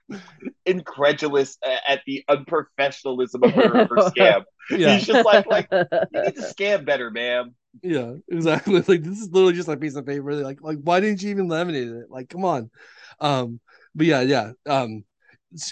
incredulous 0.66 1.58
at 1.64 2.00
the 2.06 2.24
unprofessionalism 2.28 3.42
of 3.44 3.54
her, 3.54 3.86
her 3.86 3.96
scam. 3.98 4.44
Yeah, 4.70 4.94
He's 4.94 5.06
just 5.06 5.24
like, 5.24 5.46
like 5.46 5.68
you 6.10 6.20
need 6.20 6.36
to 6.36 6.42
scam 6.42 6.84
better, 6.84 7.10
ma'am. 7.10 7.54
yeah, 7.82 8.14
exactly. 8.28 8.80
Like 8.88 9.02
this 9.02 9.18
is 9.20 9.28
literally 9.30 9.54
just 9.54 9.68
a 9.68 9.76
piece 9.76 9.96
of 9.96 10.06
paper. 10.06 10.34
They're 10.34 10.44
like, 10.44 10.62
like 10.62 10.78
why 10.82 11.00
didn't 11.00 11.22
you 11.22 11.30
even 11.30 11.48
laminate 11.48 12.02
it? 12.02 12.10
Like, 12.10 12.28
come 12.28 12.44
on. 12.44 12.70
Um, 13.20 13.60
but 13.94 14.06
yeah, 14.06 14.20
yeah. 14.20 14.52
Um, 14.66 15.04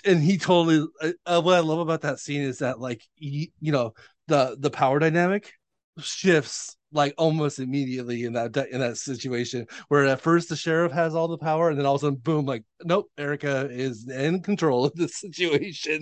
and 0.04 0.22
he 0.22 0.38
totally. 0.38 0.86
Uh, 1.00 1.12
uh, 1.24 1.40
what 1.40 1.54
I 1.54 1.60
love 1.60 1.78
about 1.78 2.02
that 2.02 2.18
scene 2.18 2.42
is 2.42 2.58
that 2.58 2.80
like 2.80 3.02
you 3.16 3.48
know 3.60 3.94
the 4.26 4.56
the 4.58 4.70
power 4.70 4.98
dynamic 4.98 5.52
shifts 5.98 6.76
like 6.92 7.14
almost 7.18 7.58
immediately 7.58 8.24
in 8.24 8.32
that 8.32 8.56
in 8.70 8.80
that 8.80 8.96
situation 8.96 9.66
where 9.88 10.06
at 10.06 10.20
first 10.20 10.48
the 10.48 10.56
sheriff 10.56 10.90
has 10.92 11.14
all 11.14 11.28
the 11.28 11.38
power 11.38 11.70
and 11.70 11.78
then 11.78 11.86
all 11.86 11.94
of 11.94 12.02
a 12.02 12.06
sudden 12.06 12.18
boom 12.18 12.44
like 12.46 12.64
nope 12.84 13.06
erica 13.16 13.68
is 13.70 14.08
in 14.08 14.42
control 14.42 14.84
of 14.84 14.94
this 14.94 15.16
situation 15.20 16.00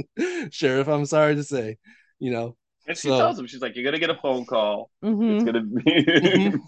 sheriff 0.50 0.88
i'm 0.88 1.04
sorry 1.06 1.34
to 1.34 1.44
say 1.44 1.76
you 2.18 2.30
know 2.30 2.56
And 2.86 2.96
she 2.96 3.08
So- 3.08 3.18
tells 3.18 3.38
him, 3.38 3.46
she's 3.46 3.60
like, 3.60 3.76
"You're 3.76 3.84
gonna 3.84 3.98
get 3.98 4.08
a 4.08 4.18
phone 4.22 4.46
call. 4.46 4.90
Mhm. 5.04 5.34
It's 5.36 5.44
gonna 5.44 5.60
be." 5.62 5.82
Mhm. 5.82 6.60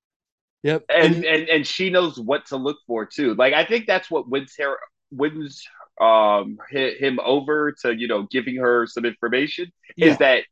yep 0.62 0.84
and, 0.88 1.24
and 1.24 1.48
and 1.48 1.66
she 1.66 1.88
knows 1.90 2.18
what 2.20 2.44
to 2.46 2.56
look 2.56 2.76
for 2.86 3.06
too. 3.06 3.34
Like 3.34 3.54
I 3.54 3.64
think 3.64 3.86
that's 3.86 4.10
what 4.10 4.28
wins 4.28 4.54
her 4.58 4.76
wins 5.10 5.62
um 6.00 6.58
hi- 6.72 6.96
him 6.98 7.18
over 7.24 7.72
to 7.82 7.94
you 7.96 8.08
know 8.08 8.26
giving 8.30 8.56
her 8.56 8.86
some 8.86 9.04
information 9.04 9.70
yeah. 9.96 10.08
is 10.08 10.18
that 10.18 10.42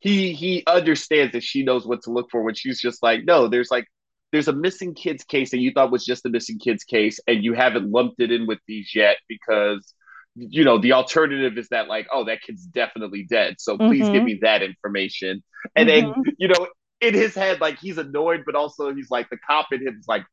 he 0.00 0.32
he 0.32 0.62
understands 0.66 1.32
that 1.32 1.42
she 1.42 1.62
knows 1.62 1.86
what 1.86 2.02
to 2.02 2.10
look 2.10 2.30
for 2.30 2.42
when 2.42 2.54
she's 2.54 2.80
just 2.80 3.02
like 3.02 3.24
no 3.24 3.48
there's 3.48 3.70
like 3.70 3.86
there's 4.32 4.48
a 4.48 4.52
missing 4.52 4.94
kids 4.94 5.24
case 5.24 5.50
that 5.50 5.58
you 5.58 5.72
thought 5.72 5.90
was 5.90 6.04
just 6.04 6.26
a 6.26 6.28
missing 6.28 6.58
kids 6.58 6.84
case 6.84 7.18
and 7.26 7.42
you 7.44 7.54
haven't 7.54 7.90
lumped 7.90 8.20
it 8.20 8.30
in 8.30 8.46
with 8.46 8.58
these 8.66 8.94
yet 8.94 9.16
because 9.28 9.94
you 10.34 10.64
know 10.64 10.78
the 10.78 10.92
alternative 10.92 11.58
is 11.58 11.68
that 11.70 11.88
like 11.88 12.06
oh 12.12 12.24
that 12.24 12.40
kid's 12.42 12.64
definitely 12.64 13.24
dead. 13.28 13.56
So 13.58 13.78
please 13.78 14.08
Mhm. 14.08 14.10
give 14.10 14.24
me 14.24 14.38
that 14.42 14.62
information. 14.62 15.42
And 15.74 15.88
then 15.88 16.14
you 16.38 16.48
know 16.48 16.68
in 17.00 17.14
his 17.14 17.34
head 17.34 17.60
like 17.60 17.78
he's 17.78 17.98
annoyed 17.98 18.42
but 18.44 18.54
also 18.54 18.94
he's 18.94 19.10
like 19.10 19.28
the 19.30 19.38
cop 19.38 19.68
in 19.72 19.80
him 19.86 19.96
is 19.98 20.06
like 20.08 20.24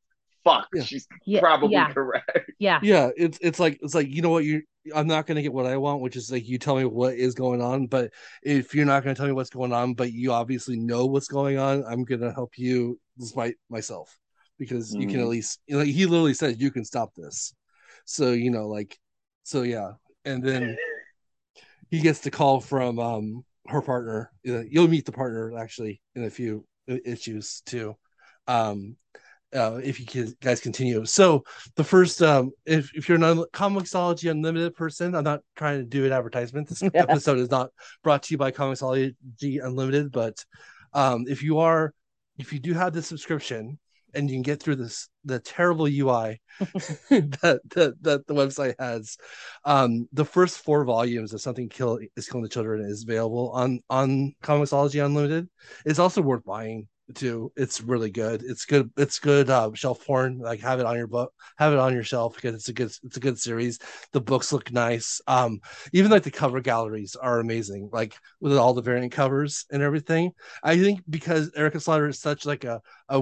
fuck. 0.46 0.68
Yeah. 0.74 0.84
she's 0.84 1.08
yeah 1.26 1.42
probably 1.42 1.74
yeah. 1.74 1.92
correct. 1.92 2.52
Yeah. 2.60 2.80
Yeah 2.82 3.10
it's 3.18 3.38
it's 3.42 3.60
like 3.60 3.80
it's 3.82 3.94
like 3.96 4.08
you 4.08 4.22
know 4.22 4.30
what 4.30 4.46
you 4.46 4.62
i'm 4.96 5.08
not 5.08 5.26
going 5.26 5.36
to 5.36 5.42
get 5.42 5.52
what 5.52 5.66
i 5.66 5.76
want 5.78 6.00
which 6.02 6.16
is 6.16 6.32
like 6.32 6.48
you 6.48 6.58
tell 6.60 6.76
me 6.76 6.86
what 6.86 7.16
is 7.16 7.34
going 7.34 7.62
on 7.62 7.88
but 7.88 8.12
if 8.44 8.74
you're 8.76 8.86
not 8.86 9.04
going 9.04 9.16
to 9.16 9.20
tell 9.20 9.26
me 9.28 9.34
what's 9.34 9.50
going 9.50 9.74
on 9.74 9.96
but 9.96 10.14
you 10.14 10.32
obviously 10.32 10.78
know 10.78 11.08
what's 11.08 11.28
going 11.28 11.58
on 11.58 11.84
i'm 11.90 12.04
going 12.06 12.22
to 12.22 12.32
help 12.32 12.58
you 12.58 12.98
despite 13.18 13.56
myself. 13.70 14.18
Because 14.58 14.96
you 14.96 15.08
can 15.08 15.20
at 15.20 15.26
Mhm. 15.26 15.30
least 15.30 15.60
you 15.68 15.78
know 15.78 15.84
he 15.84 16.06
literally 16.06 16.34
says 16.34 16.62
you 16.62 16.72
can 16.72 16.86
stop 16.86 17.14
this. 17.16 17.54
So 18.06 18.32
you 18.32 18.52
know 18.52 18.70
like 18.70 18.98
so 19.44 19.64
yeah. 19.64 19.94
And 20.24 20.42
then 20.42 20.78
he 21.90 22.00
gets 22.00 22.20
the 22.20 22.32
call 22.32 22.62
from 22.62 23.00
um 23.00 23.44
her 23.68 23.82
partner 23.82 24.32
Uh, 24.48 24.62
you'll 24.70 24.88
meet 24.88 25.06
the 25.06 25.12
partner 25.12 25.58
actually 25.58 26.02
in 26.16 26.24
a 26.24 26.30
few 26.30 26.66
issues 26.88 27.62
too. 27.66 27.96
Um 28.48 28.96
uh, 29.56 29.80
if 29.84 30.00
you 30.00 30.34
guys 30.42 30.60
continue. 30.60 31.06
So 31.06 31.44
the 31.76 31.84
first, 31.84 32.22
um, 32.22 32.52
if, 32.66 32.92
if 32.94 33.08
you're 33.08 33.18
a 33.18 33.48
Comixology 33.54 34.30
Unlimited 34.30 34.76
person, 34.76 35.16
I'm 35.16 35.24
not 35.24 35.42
trying 35.56 35.80
to 35.80 35.86
do 35.86 36.06
an 36.06 36.12
advertisement. 36.12 36.68
This 36.68 36.84
episode 36.94 37.40
is 37.40 37.50
not 37.50 37.72
brought 38.04 38.24
to 38.24 38.34
you 38.34 38.38
by 38.38 38.52
Comixology 38.52 39.16
Unlimited, 39.42 40.12
but 40.12 40.44
um, 40.94 41.26
if 41.28 41.42
you 41.42 41.60
are, 41.60 41.94
if 42.38 42.52
you 42.52 42.60
do 42.60 42.74
have 42.74 42.94
the 42.94 43.02
subscription 43.02 43.80
and 44.14 44.30
you 44.30 44.36
can 44.36 44.42
get 44.42 44.62
through 44.62 44.78
this 44.78 45.10
the 45.26 45.40
terrible 45.40 45.88
UI 45.88 46.42
that, 46.60 47.60
that 47.76 47.96
that 48.02 48.28
the 48.28 48.34
website 48.34 48.76
has, 48.80 49.18
um, 49.66 50.08
the 50.14 50.26
first 50.26 50.60
four 50.60 50.86
volumes 50.86 51.34
of 51.34 51.42
Something 51.42 51.70
Kill 51.70 52.00
is 52.16 52.28
Killing 52.28 52.44
the 52.44 52.50
Children 52.50 52.86
is 52.86 53.04
available 53.04 53.52
on 53.52 53.82
on 53.90 54.34
Comixology 54.42 55.04
Unlimited. 55.06 55.50
It's 55.86 56.00
also 56.00 56.22
worth 56.22 56.44
buying 56.46 56.88
too. 57.14 57.52
It's 57.56 57.82
really 57.82 58.10
good. 58.10 58.42
It's 58.44 58.66
good. 58.66 58.92
It's 58.98 59.20
good 59.20 59.50
uh, 59.50 59.72
shelf 59.74 60.06
porn. 60.06 60.40
Like 60.40 60.62
have 60.62 60.80
it 60.80 60.86
on 60.86 60.98
your 60.98 61.08
book, 61.08 61.34
have 61.58 61.74
it 61.74 61.80
on 61.80 61.94
your 61.94 62.04
shelf 62.04 62.36
because 62.36 62.56
it's 62.56 62.70
a 62.70 62.74
good. 62.74 62.92
It's 63.04 63.18
a 63.18 63.20
good 63.20 63.40
series. 63.40 63.80
The 64.12 64.22
books 64.22 64.52
look 64.52 64.72
nice. 64.72 65.22
Um, 65.28 65.60
even 65.94 66.12
like 66.12 66.24
the 66.24 66.32
cover 66.32 66.62
galleries 66.62 67.16
are 67.16 67.40
amazing. 67.40 67.90
Like 67.92 68.16
with 68.40 68.58
all 68.58 68.74
the 68.74 68.82
variant 68.82 69.12
covers 69.12 69.66
and 69.72 69.84
everything. 69.84 70.32
I 70.64 70.78
think 70.78 71.02
because 71.10 71.52
Erica 71.56 71.80
Slaughter 71.80 72.08
is 72.08 72.20
such 72.20 72.46
like 72.46 72.64
a 72.64 72.82
a 73.10 73.22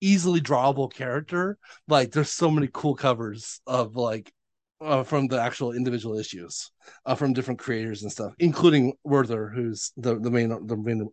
easily 0.00 0.40
drawable 0.40 0.92
character. 0.92 1.58
Like 1.88 2.12
there's 2.12 2.30
so 2.30 2.50
many 2.50 2.68
cool 2.72 2.94
covers 2.94 3.60
of 3.66 3.96
like 3.96 4.32
uh, 4.80 5.02
from 5.02 5.26
the 5.28 5.40
actual 5.40 5.72
individual 5.72 6.18
issues 6.18 6.70
uh, 7.06 7.14
from 7.14 7.32
different 7.32 7.58
creators 7.58 8.02
and 8.02 8.12
stuff, 8.12 8.34
including 8.38 8.92
Werther, 9.04 9.48
who's 9.48 9.92
the 9.96 10.18
the 10.18 10.30
main 10.30 10.50
the 10.66 10.76
main 10.76 11.08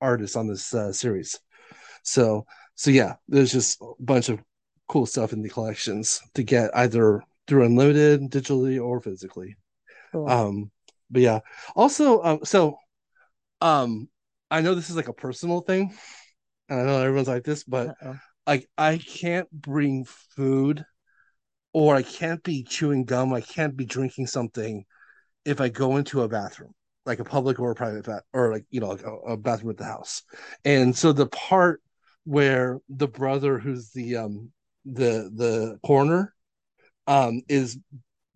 artist 0.00 0.36
on 0.36 0.46
this 0.46 0.74
uh, 0.74 0.92
series. 0.92 1.40
So 2.04 2.46
so 2.76 2.90
yeah, 2.90 3.14
there's 3.28 3.52
just 3.52 3.80
a 3.80 3.92
bunch 4.00 4.28
of 4.28 4.40
cool 4.88 5.06
stuff 5.06 5.32
in 5.32 5.42
the 5.42 5.48
collections 5.48 6.20
to 6.34 6.42
get 6.42 6.70
either 6.76 7.22
through 7.48 7.64
unlimited 7.64 8.30
digitally 8.30 8.82
or 8.82 9.00
physically. 9.00 9.56
Cool. 10.12 10.28
Um, 10.28 10.70
but 11.10 11.22
yeah, 11.22 11.40
also 11.74 12.22
um, 12.22 12.40
so 12.44 12.76
um, 13.60 14.08
I 14.50 14.60
know 14.60 14.74
this 14.74 14.90
is 14.90 14.96
like 14.96 15.08
a 15.08 15.12
personal 15.12 15.60
thing, 15.60 15.94
and 16.68 16.80
I 16.80 16.84
know 16.84 17.00
everyone's 17.00 17.28
like 17.28 17.44
this, 17.44 17.64
but 17.64 17.96
like 18.46 18.68
I 18.76 18.98
can't 18.98 19.50
bring 19.50 20.04
food 20.04 20.84
or 21.72 21.96
I 21.96 22.02
can't 22.02 22.42
be 22.42 22.62
chewing 22.62 23.04
gum, 23.04 23.32
I 23.32 23.40
can't 23.40 23.76
be 23.76 23.84
drinking 23.84 24.28
something 24.28 24.84
if 25.44 25.60
I 25.60 25.68
go 25.68 25.96
into 25.96 26.22
a 26.22 26.28
bathroom, 26.28 26.72
like 27.06 27.18
a 27.18 27.24
public 27.24 27.58
or 27.60 27.72
a 27.72 27.74
private 27.74 28.06
bath, 28.06 28.22
or 28.32 28.52
like 28.52 28.64
you 28.70 28.80
know, 28.80 28.90
like 28.90 29.02
a, 29.02 29.12
a 29.32 29.36
bathroom 29.36 29.70
at 29.70 29.78
the 29.78 29.84
house. 29.84 30.22
And 30.64 30.96
so 30.96 31.12
the 31.12 31.26
part 31.26 31.82
where 32.24 32.80
the 32.88 33.08
brother 33.08 33.58
who's 33.58 33.90
the 33.90 34.16
um 34.16 34.50
the 34.84 35.30
the 35.34 35.78
coroner 35.86 36.34
um 37.06 37.42
is 37.48 37.78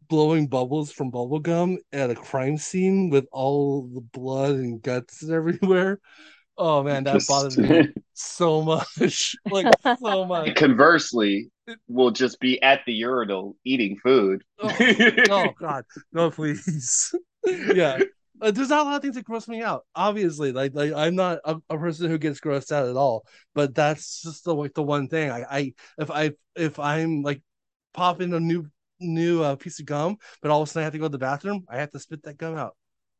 blowing 0.08 0.46
bubbles 0.46 0.90
from 0.90 1.10
bubble 1.10 1.38
gum 1.38 1.78
at 1.92 2.10
a 2.10 2.14
crime 2.14 2.56
scene 2.56 3.10
with 3.10 3.26
all 3.32 3.82
the 3.92 4.00
blood 4.00 4.54
and 4.54 4.80
guts 4.80 5.28
everywhere. 5.30 6.00
Oh 6.56 6.82
man, 6.82 7.04
that 7.04 7.14
Just- 7.14 7.28
bothered 7.28 7.58
me 7.58 7.88
so 8.14 8.62
much. 8.62 9.36
Like 9.50 9.66
so 9.98 10.24
much. 10.24 10.54
conversely 10.56 11.50
will 11.88 12.10
just 12.10 12.40
be 12.40 12.60
at 12.62 12.80
the 12.86 12.92
urinal 12.94 13.56
eating 13.64 13.98
food 14.02 14.42
Oh, 14.58 14.74
oh 15.30 15.54
god 15.60 15.84
no 16.12 16.30
please 16.30 17.14
yeah 17.46 17.98
uh, 18.40 18.50
there's 18.50 18.68
not 18.68 18.86
a 18.86 18.88
lot 18.88 18.96
of 18.96 19.02
things 19.02 19.14
that 19.14 19.24
gross 19.24 19.48
me 19.48 19.62
out 19.62 19.84
obviously 19.94 20.52
like 20.52 20.74
like 20.74 20.92
i'm 20.92 21.14
not 21.14 21.38
a, 21.44 21.56
a 21.70 21.78
person 21.78 22.10
who 22.10 22.18
gets 22.18 22.40
grossed 22.40 22.72
out 22.72 22.88
at 22.88 22.96
all 22.96 23.24
but 23.54 23.74
that's 23.74 24.22
just 24.22 24.44
the 24.44 24.54
like 24.54 24.74
the 24.74 24.82
one 24.82 25.08
thing 25.08 25.30
i 25.30 25.44
i 25.50 25.72
if 25.98 26.10
i 26.10 26.30
if 26.56 26.78
i'm 26.78 27.22
like 27.22 27.42
popping 27.94 28.32
a 28.34 28.40
new 28.40 28.66
new 29.00 29.42
uh, 29.42 29.56
piece 29.56 29.78
of 29.80 29.86
gum 29.86 30.16
but 30.42 30.50
all 30.50 30.62
of 30.62 30.68
a 30.68 30.70
sudden 30.70 30.82
i 30.82 30.84
have 30.84 30.92
to 30.92 30.98
go 30.98 31.04
to 31.04 31.10
the 31.10 31.18
bathroom 31.18 31.64
i 31.68 31.76
have 31.78 31.90
to 31.90 32.00
spit 32.00 32.22
that 32.24 32.36
gum 32.36 32.56
out. 32.56 32.76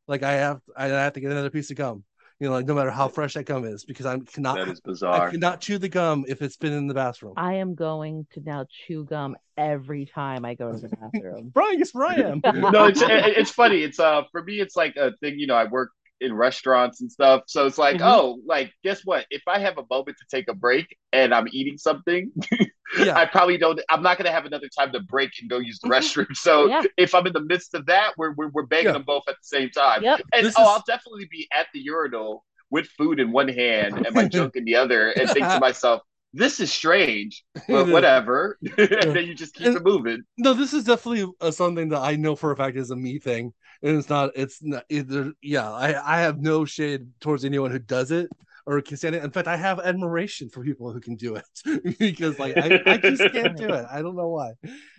Like 0.07 0.23
i 0.23 0.33
have 0.33 0.59
i 0.75 0.87
have 0.87 1.13
to 1.13 1.19
get 1.19 1.31
another 1.31 1.49
piece 1.49 1.71
of 1.71 1.77
gum 1.77 2.03
You 2.39 2.47
know, 2.47 2.53
like 2.53 2.65
no 2.65 2.73
matter 2.73 2.91
how 2.91 3.09
fresh 3.09 3.33
that 3.33 3.43
gum 3.45 3.65
is, 3.65 3.83
because 3.83 4.05
I 4.05 4.17
cannot 4.19 4.55
That 4.57 4.69
is 4.69 4.79
bizarre. 4.79 5.27
I 5.27 5.31
cannot 5.31 5.59
chew 5.59 5.77
the 5.77 5.89
gum 5.89 6.23
if 6.27 6.41
it's 6.41 6.55
been 6.55 6.71
in 6.71 6.87
the 6.87 6.93
bathroom. 6.93 7.33
I 7.35 7.55
am 7.55 7.75
going 7.75 8.27
to 8.33 8.41
now 8.41 8.65
chew 8.69 9.03
gum 9.03 9.35
every 9.57 10.05
time 10.05 10.45
I 10.45 10.53
go 10.53 10.71
to 10.71 10.77
the 10.79 10.87
bathroom. 11.01 11.51
Brian, 11.53 11.79
yes, 11.79 11.91
Brian. 11.91 12.41
no, 12.45 12.85
it's 12.85 13.01
it- 13.01 13.37
it's 13.37 13.51
funny. 13.51 13.83
It's 13.83 13.99
uh 13.99 14.23
for 14.31 14.41
me, 14.43 14.59
it's 14.61 14.75
like 14.77 14.95
a 14.95 15.11
thing. 15.17 15.37
You 15.37 15.47
know, 15.47 15.55
I 15.55 15.65
work 15.65 15.91
in 16.21 16.33
restaurants 16.33 17.01
and 17.01 17.11
stuff, 17.11 17.43
so 17.47 17.65
it's 17.65 17.77
like, 17.77 17.97
Mhm. 17.97 18.03
oh, 18.05 18.39
like 18.45 18.71
guess 18.83 19.01
what? 19.05 19.25
If 19.29 19.41
I 19.47 19.59
have 19.59 19.77
a 19.77 19.83
moment 19.89 20.17
to 20.17 20.25
take 20.35 20.49
a 20.49 20.53
break 20.53 20.97
and 21.13 21.33
I'm 21.33 21.47
eating 21.51 21.77
something, 21.77 22.31
Yeah. 22.97 23.15
I 23.17 23.25
probably 23.25 23.57
don't. 23.57 23.79
I'm 23.89 24.01
not 24.01 24.17
gonna 24.17 24.31
have 24.31 24.45
another 24.45 24.67
time 24.77 24.91
to 24.93 24.99
break 24.99 25.31
and 25.41 25.49
go 25.49 25.59
use 25.59 25.79
the 25.79 25.89
restroom. 25.89 26.35
So 26.35 26.67
Yeah. 26.67 26.83
if 26.97 27.13
I'm 27.13 27.27
in 27.27 27.33
the 27.33 27.41
midst 27.43 27.73
of 27.75 27.85
that, 27.85 28.13
we're 28.17 28.31
we're, 28.33 28.49
we're 28.49 28.65
banging 28.65 28.87
Yeah. 28.87 28.91
them 28.93 29.03
both 29.03 29.23
at 29.27 29.35
the 29.35 29.43
same 29.57 29.69
time. 29.69 30.03
Yep. 30.03 30.21
And 30.33 30.45
This 30.45 30.55
oh, 30.57 30.63
is- 30.63 30.67
I'll 30.69 30.83
definitely 30.87 31.27
be 31.31 31.47
at 31.53 31.67
the 31.73 31.79
urinal 31.79 32.45
with 32.71 32.87
food 32.97 33.19
in 33.19 33.31
one 33.31 33.47
hand 33.47 34.05
and 34.05 34.15
my 34.15 34.27
junk 34.27 34.55
in 34.55 34.65
the 34.65 34.75
other, 34.75 35.09
and 35.11 35.29
think 35.29 35.45
to 35.47 35.59
myself. 35.69 36.01
This 36.31 36.59
is 36.59 36.71
strange, 36.71 37.43
but 37.67 37.87
whatever. 37.87 38.59
and 38.77 39.15
then 39.15 39.25
you 39.25 39.33
just 39.33 39.55
keep 39.55 39.65
And- 39.65 39.77
it 39.77 39.83
moving. 39.83 40.21
no, 40.37 40.53
this 40.53 40.73
is 40.73 40.83
definitely 40.83 41.31
uh, 41.41 41.49
something 41.49 41.89
that 41.89 42.01
I 42.01 42.17
know 42.17 42.35
for 42.35 42.51
a 42.51 42.55
fact 42.55 42.77
is 42.77 42.91
a 42.91 42.95
me 42.95 43.17
thing, 43.17 43.51
and 43.81 43.97
it's 43.97 44.09
not. 44.09 44.29
It's 44.35 44.61
not. 44.61 44.83
Either, 44.89 45.33
yeah, 45.41 45.71
I 45.71 46.17
I 46.17 46.21
have 46.21 46.39
no 46.39 46.65
shade 46.65 47.07
towards 47.19 47.45
anyone 47.45 47.71
who 47.71 47.79
does 47.79 48.11
it 48.11 48.29
or 48.69 48.81
can 48.81 48.97
stand 48.97 49.15
it. 49.15 49.23
In 49.23 49.31
fact, 49.31 49.47
I 49.47 49.57
have 49.57 49.79
admiration 49.79 50.47
for 50.49 50.63
people 50.63 50.93
who 50.93 50.99
can 50.99 51.15
do 51.15 51.35
it 51.35 51.97
because 51.99 52.37
like 52.37 52.55
I, 52.55 52.79
I 52.85 52.97
just 52.97 53.23
can't 53.33 53.57
do 53.57 53.73
it. 53.73 53.85
I 53.91 54.03
don't 54.03 54.15
know 54.15 54.29
why. 54.29 54.53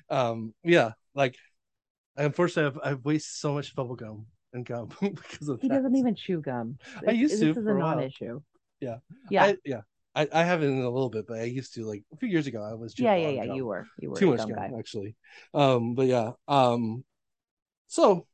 Um, 0.08 0.52
yeah, 0.64 0.90
like 1.14 1.36
unfortunately, 2.16 2.80
I've, 2.82 2.92
I've 2.92 3.04
wasted 3.04 3.32
so 3.32 3.54
much 3.54 3.72
bubble 3.76 3.94
gum 3.94 4.26
and 4.52 4.66
gum 4.66 4.90
because 5.00 5.48
of 5.48 5.60
He 5.60 5.68
that. 5.68 5.76
doesn't 5.76 5.94
even 5.94 6.16
chew 6.16 6.40
gum. 6.40 6.78
I 7.06 7.12
This- 7.12 7.20
used 7.20 7.38
to 7.40 7.46
This 7.46 7.58
is 7.58 7.66
a 7.66 7.70
a 7.70 7.78
non-issue. 7.78 8.40
Yeah. 8.80 8.96
Yeah. 9.30 9.44
I, 9.44 9.56
yeah. 9.64 9.80
I, 10.16 10.26
I 10.32 10.42
haven't 10.42 10.70
in 10.72 10.82
a 10.82 10.90
little 10.90 11.08
bit, 11.08 11.28
but 11.28 11.38
I 11.38 11.44
used 11.44 11.74
to 11.74 11.84
like 11.86 12.02
a 12.12 12.16
few 12.16 12.28
years 12.28 12.48
ago. 12.48 12.64
I 12.64 12.74
was 12.74 12.98
yeah, 12.98 13.14
yeah, 13.14 13.28
yeah. 13.28 13.46
gum. 13.46 13.54
You 13.54 13.66
were. 13.66 13.86
You 14.00 14.10
were 14.10 14.16
too 14.16 14.30
much 14.30 14.38
gum 14.38 14.48
gum 14.48 14.58
guy. 14.72 14.76
actually. 14.76 15.14
Um, 15.54 15.94
but 15.94 16.06
yeah. 16.08 16.32
Um, 16.48 17.04
so 17.86 18.26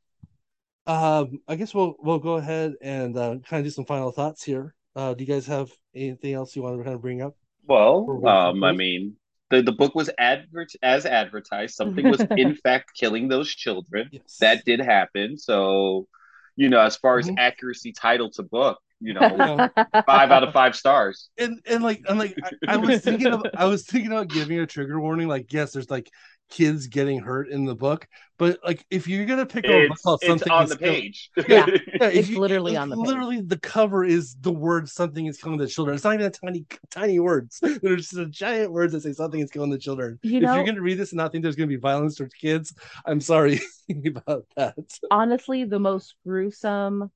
um, 0.87 1.41
I 1.47 1.55
guess 1.55 1.75
we'll 1.75 1.95
we'll 1.99 2.17
go 2.17 2.37
ahead 2.37 2.73
and 2.81 3.15
uh, 3.15 3.35
kind 3.47 3.59
of 3.59 3.65
do 3.65 3.69
some 3.69 3.85
final 3.85 4.11
thoughts 4.11 4.43
here. 4.43 4.73
Uh, 4.97 5.13
do 5.13 5.23
you 5.23 5.31
guys 5.31 5.45
have 5.45 5.71
anything 5.95 6.33
else 6.33 6.55
you 6.55 6.63
want 6.63 6.75
to 6.77 6.83
kind 6.83 6.95
of 6.95 7.01
bring 7.01 7.21
up? 7.21 7.35
Well, 7.67 8.27
um, 8.27 8.63
I 8.63 8.71
mean, 8.71 9.15
the, 9.51 9.61
the 9.61 9.71
book 9.71 9.93
was 9.93 10.09
advert 10.17 10.71
as 10.81 11.05
advertised. 11.05 11.75
Something 11.75 12.09
was 12.09 12.25
in 12.35 12.55
fact 12.63 12.91
killing 12.99 13.27
those 13.27 13.47
children. 13.49 14.09
Yes. 14.11 14.37
That 14.39 14.65
did 14.65 14.79
happen. 14.79 15.37
So, 15.37 16.07
you 16.55 16.69
know, 16.69 16.79
as 16.79 16.95
far 16.97 17.19
as 17.19 17.27
Mhm. 17.27 17.35
accuracy 17.37 17.91
title 17.91 18.31
to 18.31 18.43
book, 18.43 18.79
you 18.99 19.13
know, 19.13 19.69
five 20.07 20.31
out 20.31 20.43
of 20.43 20.51
five 20.51 20.75
stars. 20.75 21.29
and 21.37 21.59
and 21.67 21.83
like 21.83 22.01
and 22.09 22.17
like 22.17 22.35
I, 22.43 22.73
I 22.73 22.77
was 22.77 22.99
thinking 22.99 23.31
of 23.31 23.45
I 23.55 23.65
was 23.65 23.85
thinking 23.85 24.11
about 24.11 24.31
giving 24.31 24.59
a 24.59 24.65
trigger 24.65 24.99
warning. 24.99 25.27
Like, 25.27 25.53
yes, 25.53 25.73
there's 25.73 25.91
like 25.91 26.09
kids 26.49 26.87
getting 26.87 27.19
hurt 27.19 27.49
in 27.49 27.65
the 27.65 27.75
book, 27.75 28.07
but 28.37 28.59
like 28.63 28.85
if 28.89 29.07
you're 29.07 29.25
gonna 29.25 29.45
pick 29.45 29.65
up 29.65 29.71
a 29.71 29.87
book 29.87 29.91
It's, 29.91 30.05
about 30.05 30.19
it's 30.21 30.27
something 30.27 30.53
on 30.53 30.69
the 30.69 30.77
kill- 30.77 30.93
page. 30.93 31.29
Yeah. 31.47 31.65
Yeah, 31.67 32.07
if 32.07 32.29
It's 32.29 32.29
literally 32.29 32.75
on 32.77 32.89
the 32.89 32.95
page. 32.95 33.05
Literally, 33.05 33.41
the 33.41 33.59
cover 33.59 34.03
is 34.03 34.35
the 34.41 34.51
word 34.51 34.87
"something 34.89 35.25
is 35.25 35.37
killing 35.37 35.57
the 35.57 35.67
children." 35.67 35.95
It's 35.95 36.03
not 36.03 36.13
even 36.13 36.25
a 36.27 36.29
tiny, 36.29 36.65
tiny 36.89 37.19
words. 37.19 37.59
There's 37.81 38.09
just 38.09 38.31
giant 38.31 38.71
words 38.71 38.93
that 38.93 39.01
say 39.03 39.13
"something 39.13 39.39
is 39.39 39.51
killing 39.51 39.71
the 39.71 39.77
children." 39.77 40.19
You 40.23 40.37
if 40.37 40.43
you're 40.43 40.63
going 40.63 40.75
to 40.75 40.81
read 40.81 40.97
this 40.97 41.11
and 41.11 41.17
not 41.17 41.31
think 41.31 41.43
there's 41.43 41.55
going 41.55 41.69
to 41.69 41.75
be 41.75 41.79
violence 41.79 42.15
towards 42.15 42.33
kids, 42.33 42.73
I'm 43.05 43.21
sorry 43.21 43.59
about 44.05 44.45
that. 44.55 44.75
Honestly, 45.11 45.63
the 45.65 45.79
most 45.79 46.15
gruesome 46.25 47.11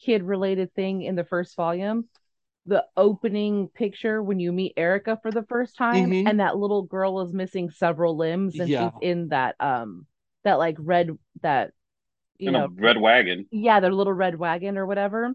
kid-related 0.00 0.74
thing 0.74 1.02
in 1.02 1.14
the 1.14 1.24
first 1.24 1.56
volume, 1.56 2.06
the 2.66 2.84
opening 2.96 3.68
picture 3.68 4.22
when 4.22 4.40
you 4.40 4.52
meet 4.52 4.72
Erica 4.76 5.18
for 5.22 5.30
the 5.30 5.42
first 5.44 5.76
time, 5.76 6.10
Mhm. 6.10 6.28
and 6.28 6.40
that 6.40 6.56
little 6.56 6.82
girl 6.82 7.20
is 7.20 7.32
missing 7.32 7.70
several 7.70 8.16
limbs, 8.16 8.58
and 8.58 8.68
Yeah. 8.68 8.90
she's 8.90 8.98
in 9.02 9.28
that 9.28 9.56
um 9.60 10.06
that 10.44 10.54
like 10.58 10.76
red 10.78 11.10
that 11.42 11.72
you 12.38 12.48
In 12.48 12.54
know 12.54 12.68
red 12.74 12.98
wagon. 12.98 13.46
yeah, 13.50 13.80
their 13.80 13.92
little 13.92 14.12
red 14.12 14.38
wagon 14.38 14.78
or 14.78 14.86
whatever. 14.86 15.34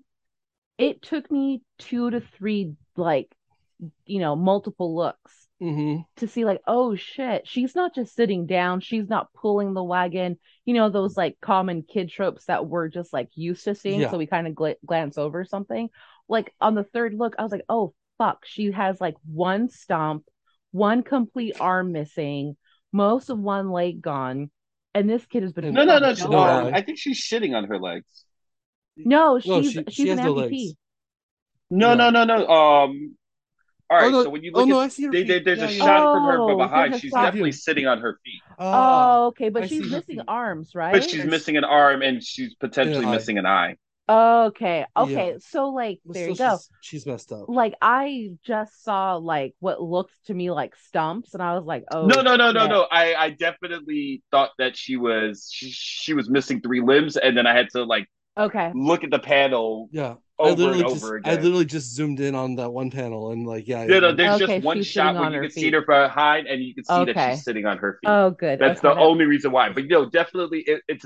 It 0.77 1.01
took 1.01 1.29
me 1.29 1.61
two 1.77 2.09
to 2.09 2.21
three, 2.21 2.75
like, 2.95 3.33
you 4.05 4.19
know, 4.19 4.35
multiple 4.35 4.95
looks 4.95 5.47
Mm-hmm. 5.61 6.01
to 6.15 6.27
see, 6.27 6.45
like, 6.45 6.61
oh 6.67 6.95
shit, 6.95 7.45
she's 7.45 7.75
not 7.75 7.93
just 7.93 8.15
sitting 8.15 8.45
down, 8.45 8.79
she's 8.79 9.09
not 9.09 9.33
pulling 9.33 9.73
the 9.73 9.83
wagon, 9.83 10.39
you 10.65 10.73
know, 10.73 10.89
those 10.89 11.17
like 11.17 11.37
common 11.41 11.83
kid 11.83 12.09
tropes 12.09 12.45
that 12.45 12.65
we're 12.65 12.87
just 12.87 13.11
like 13.11 13.29
used 13.35 13.65
to 13.65 13.75
seeing. 13.75 13.99
Yeah. 14.01 14.09
So 14.09 14.17
we 14.17 14.25
kind 14.25 14.47
of 14.47 14.53
gl- 14.53 14.75
glance 14.85 15.17
over 15.17 15.43
something. 15.43 15.89
Like 16.29 16.53
on 16.61 16.75
the 16.75 16.83
third 16.83 17.13
look, 17.13 17.35
I 17.37 17.43
was 17.43 17.51
like, 17.51 17.65
oh 17.67 17.93
fuck, 18.17 18.45
she 18.45 18.71
has 18.71 19.01
like 19.01 19.15
one 19.25 19.69
stump, 19.69 20.25
one 20.71 21.03
complete 21.03 21.55
arm 21.59 21.91
missing, 21.91 22.55
most 22.93 23.29
of 23.29 23.39
one 23.39 23.71
leg 23.71 24.01
gone. 24.01 24.51
And 24.95 25.09
this 25.09 25.25
kid 25.25 25.43
has 25.43 25.51
been 25.53 25.73
No, 25.73 25.83
no, 25.83 25.99
no. 25.99 26.13
No, 26.13 26.29
no 26.29 26.37
I- 26.69 26.77
I 26.77 26.81
think 26.81 26.97
she's 26.97 27.19
shitting 27.19 27.55
on 27.55 27.65
her 27.65 27.77
legs. 27.77 28.25
No, 28.97 29.39
she's 29.39 29.49
No, 29.51 29.61
she- 29.61 29.83
she's 29.85 29.95
she 29.95 30.09
an 30.09 30.17
has 30.19 30.25
no 30.25 30.33
amputee. 30.35 30.75
No, 31.69 31.93
No. 31.93 32.09
no, 32.09 32.23
no, 32.25 32.37
no. 32.37 32.47
Um, 32.47 33.15
all 33.89 33.97
right. 33.97 34.05
oh, 34.07 34.09
no, 34.09 34.23
so 34.23 34.29
when 34.29 34.43
you 34.43 34.51
look, 34.51 34.57
oh 34.57 34.61
look 34.61 34.69
no, 34.69 34.79
at 34.79 34.85
I 34.85 34.87
see 34.89 35.03
her. 35.05 35.11
they, 35.11 35.23
they, 35.23 35.39
there's 35.39 35.59
Yeah, 35.59 35.65
a 35.65 35.71
yeah. 35.71 35.83
shot 35.85 36.11
from 36.11 36.23
her 36.23 36.37
Oh, 36.39 36.49
from 36.49 36.57
behind. 36.57 36.95
She's 36.95 37.11
shot. 37.11 37.23
definitely 37.25 37.51
sitting 37.53 37.87
on 37.87 37.99
her 37.99 38.19
feet, 38.25 38.41
Oh, 38.59 39.27
okay, 39.27 39.49
but 39.49 39.63
I 39.63 39.67
she's 39.67 39.89
missing 39.91 40.21
arms, 40.27 40.75
right? 40.75 40.93
but 40.93 41.09
she's 41.09 41.23
missing 41.25 41.57
an 41.57 41.63
arm 41.63 42.01
and 42.01 42.23
she's 42.23 42.55
potentially 42.55 43.05
eye. 43.05 43.11
missing 43.11 43.37
an 43.37 43.45
eye. 43.45 43.75
Okay, 44.09 44.85
okay. 44.97 45.35
So 45.39 45.69
like 45.69 46.01
But 46.05 46.13
there 46.13 46.27
you 46.27 46.35
still, 46.35 46.35
go. 46.35 46.61
She's, 46.61 46.69
she's 46.81 47.05
messed 47.05 47.31
up. 47.31 47.49
Like 47.49 47.75
I 47.81 48.31
just 48.43 48.83
saw 48.83 49.15
like 49.17 49.55
what 49.59 49.81
looked 49.81 50.13
to 50.27 50.33
me 50.35 50.51
like 50.51 50.75
stumps, 50.75 51.33
and 51.35 51.43
I 51.43 51.55
was 51.55 51.65
like, 51.65 51.85
oh 51.91 52.15
no, 52.15 52.21
no, 52.21 52.35
no, 52.35 52.51
no, 52.51 52.67
no. 52.67 52.87
I, 52.89 53.13
I 53.15 53.29
definitely 53.31 54.23
thought 54.31 54.51
that 54.57 54.77
she 54.77 54.95
was 54.95 55.49
she, 55.51 55.69
she 55.71 56.13
was 56.13 56.29
missing 56.29 56.61
three 56.61 56.81
limbs, 56.81 57.17
and 57.17 57.37
then 57.37 57.45
I 57.45 57.53
had 57.55 57.69
to 57.71 57.83
like 57.83 58.07
Okay. 58.37 58.73
look 58.73 59.03
at 59.03 59.11
the 59.11 59.19
panel 59.19 59.91
Yeah, 59.91 60.15
I 60.43 60.51
over 60.51 60.51
literally 60.51 60.81
and 60.81 60.89
just 60.89 61.03
over 61.03 61.21
I 61.23 61.35
literally 61.35 61.65
just 61.65 61.93
zoomed 61.93 62.19
in 62.19 62.35
on 62.35 62.55
that 62.55 62.71
one 62.71 62.91
panel 62.91 63.31
and 63.31 63.45
like 63.45 63.67
yeah, 63.67 63.83
Yeah, 63.85 63.99
no, 63.99 64.15
there's 64.15 64.37
Okay, 64.37 64.59
just 64.59 64.63
one 64.63 64.81
shot 64.81 65.15
sitting 65.15 65.17
where 65.17 65.27
on 65.27 65.33
you 65.33 65.39
her 65.39 65.41
can 65.41 65.51
see 65.51 65.71
her 65.71 65.81
behind, 65.81 66.47
and 66.47 66.61
you 66.63 66.73
can 66.73 66.83
see 66.85 67.03
that 67.05 67.19
she's 67.19 67.43
sitting 67.43 67.65
on 67.65 67.77
her 67.79 67.97
feet. 68.01 68.09
Oh, 68.09 68.31
good. 68.31 68.59
That's 68.59 68.79
okay, 68.79 68.81
the 68.81 68.95
only 68.97 69.25
reason 69.25 69.51
why. 69.51 69.69
But 69.69 69.85
no, 69.87 70.09
definitely, 70.09 70.61
it, 70.61 70.81
it's. 70.87 71.05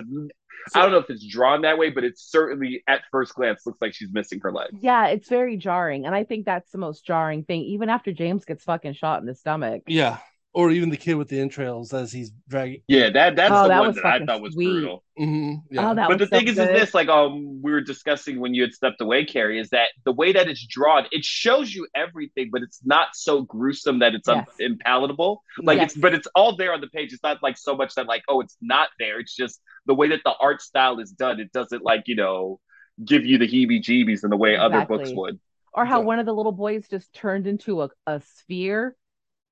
I 0.73 0.81
don't 0.81 0.91
know 0.91 0.97
if 0.97 1.09
it's 1.09 1.25
drawn 1.25 1.61
that 1.61 1.77
way, 1.77 1.89
but 1.89 2.03
it's 2.03 2.21
certainly 2.31 2.83
at 2.87 3.01
first 3.11 3.35
glance 3.35 3.65
looks 3.65 3.81
like 3.81 3.93
she's 3.93 4.09
missing 4.11 4.39
her 4.41 4.51
leg. 4.51 4.71
Yeah, 4.71 5.07
it's 5.07 5.29
very 5.29 5.55
jarring, 5.57 6.05
and 6.05 6.15
I 6.15 6.23
think 6.23 6.45
that's 6.45 6.71
the 6.71 6.79
most 6.79 7.05
jarring 7.05 7.43
thing. 7.43 7.61
Even 7.61 7.89
after 7.89 8.11
James 8.11 8.43
gets 8.45 8.63
fucking 8.63 8.93
shot 8.93 9.19
in 9.21 9.27
the 9.27 9.35
stomach. 9.35 9.83
yeah, 9.85 10.19
or 10.53 10.69
even 10.71 10.89
the 10.89 10.97
kid 10.97 11.15
with 11.15 11.29
the 11.29 11.39
entrails 11.39 11.93
as 11.93 12.11
he's 12.11 12.31
dragging. 12.47 12.81
Yeah, 12.87 13.09
that 13.09 13.35
that's 13.35 13.51
Oh, 13.51 13.63
the 13.63 13.69
that 13.69 13.79
one 13.79 13.95
that 13.95 14.05
I 14.05 14.25
thought 14.25 14.41
was 14.41 14.53
sweet. 14.53 14.65
brutal. 14.67 15.03
Mhm, 15.19 15.57
yeah. 15.71 15.89
Oh, 15.91 15.95
that 15.95 16.07
But 16.07 16.19
was 16.19 16.29
the 16.29 16.35
thing 16.37 16.45
so 16.47 16.51
is, 16.51 16.59
is 16.59 16.67
this 16.79 16.93
like 16.93 17.07
um 17.09 17.61
we 17.61 17.71
were 17.71 17.81
discussing 17.81 18.39
when 18.39 18.53
you 18.53 18.61
had 18.61 18.73
stepped 18.73 19.01
away, 19.01 19.25
Carrie, 19.25 19.59
is 19.59 19.69
that 19.69 19.89
the 20.05 20.11
way 20.11 20.31
that 20.33 20.47
it's 20.47 20.65
drawn, 20.65 21.05
it 21.11 21.23
shows 21.25 21.73
you 21.73 21.87
everything, 21.95 22.49
but 22.51 22.61
it's 22.61 22.79
not 22.85 23.09
so 23.15 23.41
gruesome 23.41 23.99
that 23.99 24.13
it's 24.13 24.27
un- 24.27 24.45
impalatable. 24.61 25.37
Like 25.61 25.77
Yes. 25.79 25.91
it's, 25.93 25.99
but 25.99 26.13
it's 26.13 26.27
all 26.35 26.55
there 26.55 26.73
on 26.73 26.81
the 26.81 26.87
page. 26.87 27.13
It's 27.13 27.23
not 27.23 27.41
like 27.41 27.57
so 27.57 27.75
much 27.75 27.95
that 27.95 28.07
like 28.07 28.23
oh, 28.27 28.41
it's 28.41 28.57
not 28.61 28.89
there. 28.99 29.19
It's 29.19 29.35
just 29.35 29.59
the 29.85 29.95
way 29.95 30.09
that 30.09 30.21
the 30.23 30.33
art 30.39 30.61
style 30.61 30.99
is 30.99 31.11
done. 31.11 31.39
It 31.39 31.51
doesn't 31.51 31.83
like 31.83 32.03
you 32.07 32.15
know 32.15 32.59
give 33.03 33.25
you 33.25 33.39
the 33.39 33.47
heebie-jeebies 33.47 34.23
in 34.23 34.29
the 34.29 34.37
way 34.37 34.55
other 34.55 34.85
books 34.85 35.09
would. 35.13 35.39
Or 35.73 35.83
how 35.83 36.01
Yeah. 36.01 36.05
one 36.05 36.19
of 36.19 36.27
the 36.27 36.33
little 36.33 36.51
boys 36.51 36.87
just 36.87 37.11
turned 37.13 37.47
into 37.47 37.81
a, 37.81 37.89
a 38.05 38.21
sphere. 38.35 38.95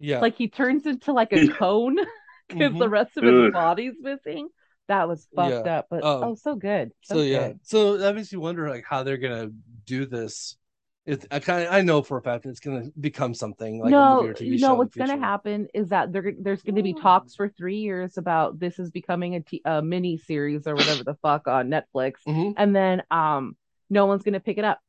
Yeah. 0.02 0.22
Like 0.22 0.36
he 0.36 0.49
turns 0.49 0.86
into 0.86 1.14
like 1.14 1.32
a 1.34 1.48
cone 1.57 1.98
because 2.49 2.78
the 2.78 2.88
Mhm. 2.88 2.91
rest 2.91 3.18
of 3.18 3.26
his 3.26 3.36
Ugh. 3.45 3.53
body's 3.53 3.95
missing. 3.99 4.49
That 4.88 5.07
was 5.07 5.28
fucked 5.36 5.68
up, 5.68 5.88
but 5.90 6.03
Um, 6.03 6.23
oh, 6.23 6.36
so 6.36 6.56
good. 6.56 6.91
So, 7.03 7.15
so 7.15 7.22
yeah 7.22 7.48
good. 7.48 7.60
so 7.64 7.98
that 7.98 8.15
makes 8.15 8.32
you 8.32 8.40
wonder 8.40 8.69
like 8.69 8.84
how 8.86 9.03
they're 9.03 9.18
gonna 9.18 9.52
do 9.86 10.06
this 10.06 10.57
it 11.06 11.26
i 11.32 11.40
kind 11.40 11.65
of 11.68 11.73
i 11.73 11.82
know 11.82 12.02
for 12.02 12.18
a 12.18 12.22
fact 12.22 12.45
it's 12.45 12.60
gonna 12.60 12.90
become 12.99 13.34
something 13.34 13.80
like 13.80 13.94
a 13.94 13.95
no, 13.99 14.11
movie 14.11 14.28
or 14.28 14.34
TV 14.34 14.52
you 14.52 14.57
show 14.57 14.57
know 14.60 14.76
what's 14.76 14.95
going 14.95 15.10
to 15.10 15.18
happen 15.18 15.68
is 15.73 15.90
that 15.90 16.11
there, 16.14 16.34
there's 16.40 16.61
going 16.61 16.76
to 16.76 16.84
be 16.84 16.94
talks 16.94 17.36
for 17.36 17.49
three 17.49 17.78
years 17.78 18.18
about 18.18 18.60
this 18.60 18.78
is 18.80 18.91
becoming 18.91 19.36
a, 19.36 19.40
t- 19.41 19.61
a 19.65 19.82
mini 19.82 20.18
series 20.18 20.68
or 20.68 20.76
whatever 20.76 21.03
the 21.03 21.15
fuck 21.22 21.48
on 21.48 21.69
Netflix, 21.69 22.14
Mhm. 22.28 22.53
and 22.57 22.76
then 22.76 23.02
um, 23.10 23.56
no 23.90 24.06
one's 24.06 24.23
going 24.23 24.34
to 24.34 24.40
pick 24.40 24.57
it 24.57 24.65
up. 24.65 24.80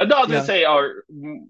No, 0.00 0.16
I 0.16 0.20
was 0.20 0.28
Yeah. 0.28 0.34
gonna 0.36 0.46
say, 0.46 0.64
or 0.64 1.04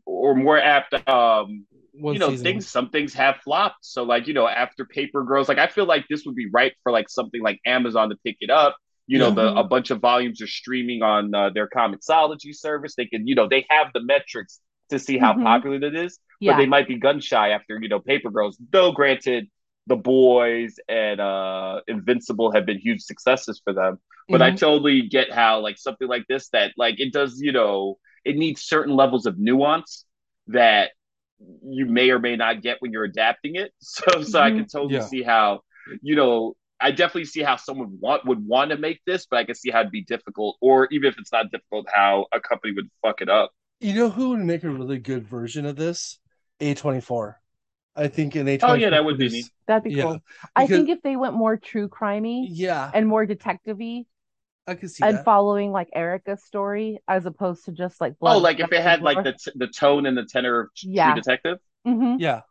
or 0.06 0.34
more 0.34 0.58
apt, 0.58 0.94
um, 1.08 1.66
One 2.00 2.14
you 2.14 2.20
know, 2.20 2.30
season. 2.30 2.44
things. 2.44 2.68
Some 2.70 2.90
things 2.90 3.14
have 3.14 3.36
flopped. 3.38 3.84
So, 3.84 4.02
like, 4.04 4.26
you 4.26 4.34
know, 4.34 4.46
after 4.48 4.84
Paper 4.84 5.24
Girls, 5.24 5.48
like, 5.48 5.58
I 5.58 5.66
feel 5.66 5.86
like 5.86 6.06
this 6.08 6.24
would 6.26 6.34
be 6.34 6.48
right 6.52 6.72
for 6.82 6.92
like 6.92 7.08
something 7.08 7.42
like 7.42 7.60
Amazon 7.66 8.10
to 8.10 8.16
pick 8.24 8.36
it 8.40 8.50
up. 8.50 8.76
You 9.06 9.18
know, 9.18 9.30
Yeah. 9.30 9.34
the 9.34 9.54
a 9.54 9.64
bunch 9.64 9.90
of 9.90 10.00
volumes 10.00 10.40
are 10.42 10.46
streaming 10.46 11.02
on 11.02 11.34
uh, 11.34 11.50
their 11.50 11.68
Comixology 11.68 12.54
service. 12.54 12.94
They 12.96 13.06
can, 13.06 13.26
you 13.26 13.34
know, 13.34 13.48
they 13.48 13.66
have 13.70 13.88
the 13.94 14.02
metrics 14.02 14.60
to 14.90 14.98
see 14.98 15.18
how 15.18 15.34
Mhm. 15.34 15.42
popular 15.42 15.76
it 15.76 15.94
is, 15.96 16.18
Yeah, 16.40 16.52
but 16.52 16.58
they 16.58 16.66
might 16.66 16.88
be 16.88 16.96
gun 16.98 17.20
shy 17.20 17.50
after 17.50 17.78
you 17.80 17.88
know 17.88 18.00
Paper 18.00 18.30
Girls. 18.30 18.58
Though, 18.70 18.92
granted, 18.92 19.48
The 19.86 19.96
Boys 19.96 20.76
and 20.88 21.20
uh, 21.20 21.80
Invincible 21.88 22.52
have 22.52 22.66
been 22.66 22.78
huge 22.78 23.02
successes 23.02 23.60
for 23.64 23.72
them. 23.72 23.98
But 24.30 24.42
I 24.42 24.50
Mhm. 24.50 24.58
totally 24.58 25.02
get 25.08 25.32
how 25.32 25.60
like 25.60 25.78
something 25.78 26.08
like 26.08 26.26
this 26.28 26.48
that 26.50 26.72
like 26.76 27.00
it 27.00 27.12
does, 27.12 27.40
you 27.40 27.52
know, 27.52 27.98
it 28.24 28.36
needs 28.36 28.62
certain 28.62 28.94
levels 28.94 29.26
of 29.26 29.38
nuance 29.38 30.04
that 30.48 30.90
you 31.64 31.86
may 31.86 32.10
or 32.10 32.18
may 32.18 32.36
not 32.36 32.62
get 32.62 32.78
when 32.80 32.92
you're 32.92 33.04
adapting 33.04 33.56
it. 33.56 33.72
So 33.80 34.04
so 34.04 34.18
mm-hmm. 34.20 34.36
I 34.36 34.50
can 34.50 34.66
totally 34.66 34.94
yeah. 34.94 35.06
see 35.06 35.22
how, 35.22 35.60
you 36.02 36.16
know, 36.16 36.54
I 36.80 36.90
definitely 36.90 37.24
see 37.24 37.42
how 37.42 37.56
someone 37.56 37.98
want 38.00 38.24
would 38.26 38.44
want 38.44 38.70
to 38.70 38.76
make 38.76 39.00
this, 39.04 39.26
but 39.26 39.38
I 39.38 39.44
can 39.44 39.54
see 39.54 39.70
how 39.70 39.80
it'd 39.80 39.92
be 39.92 40.04
difficult, 40.04 40.56
or 40.60 40.88
even 40.90 41.08
if 41.08 41.18
it's 41.18 41.32
not 41.32 41.50
difficult, 41.50 41.86
how 41.92 42.26
a 42.32 42.40
company 42.40 42.72
would 42.74 42.88
fuck 43.02 43.20
it 43.20 43.28
up. 43.28 43.50
You 43.80 43.94
know 43.94 44.10
who 44.10 44.30
would 44.30 44.40
make 44.40 44.64
a 44.64 44.70
really 44.70 44.98
good 44.98 45.26
version 45.26 45.66
of 45.66 45.76
this? 45.76 46.18
A 46.60 46.74
twenty 46.74 47.00
four. 47.00 47.40
I 47.96 48.08
think 48.08 48.34
an 48.36 48.42
A 48.42 48.58
twenty 48.58 48.60
four. 48.60 48.70
Oh 48.70 48.74
yeah, 48.74 48.90
that 48.90 49.04
would 49.04 49.18
be 49.18 49.28
neat. 49.28 49.50
That'd 49.66 49.84
be 49.84 49.94
yeah. 49.94 50.02
cool. 50.04 50.12
Because, 50.14 50.22
I 50.54 50.66
think 50.66 50.88
if 50.88 51.02
they 51.02 51.16
went 51.16 51.34
more 51.34 51.56
true 51.56 51.88
crimey, 51.88 52.46
yeah, 52.48 52.90
and 52.94 53.08
more 53.08 53.26
detective-y, 53.26 54.04
I 54.68 54.74
could 54.74 54.90
see 54.90 55.02
and 55.02 55.18
that. 55.18 55.24
following 55.24 55.72
like 55.72 55.88
Erica's 55.94 56.44
story 56.44 56.98
as 57.08 57.26
opposed 57.26 57.64
to 57.64 57.72
just 57.72 58.00
like 58.00 58.14
oh, 58.20 58.38
like 58.38 58.60
if 58.60 58.70
it 58.70 58.82
had 58.82 59.02
like 59.02 59.24
the 59.24 59.32
t- 59.32 59.52
the 59.54 59.66
tone 59.66 60.06
and 60.06 60.16
the 60.16 60.24
tenor 60.24 60.60
of 60.60 60.68
yeah. 60.82 61.12
True 61.12 61.22
Detective. 61.22 61.58
Mm-hmm. 61.86 62.16
Yeah, 62.20 62.42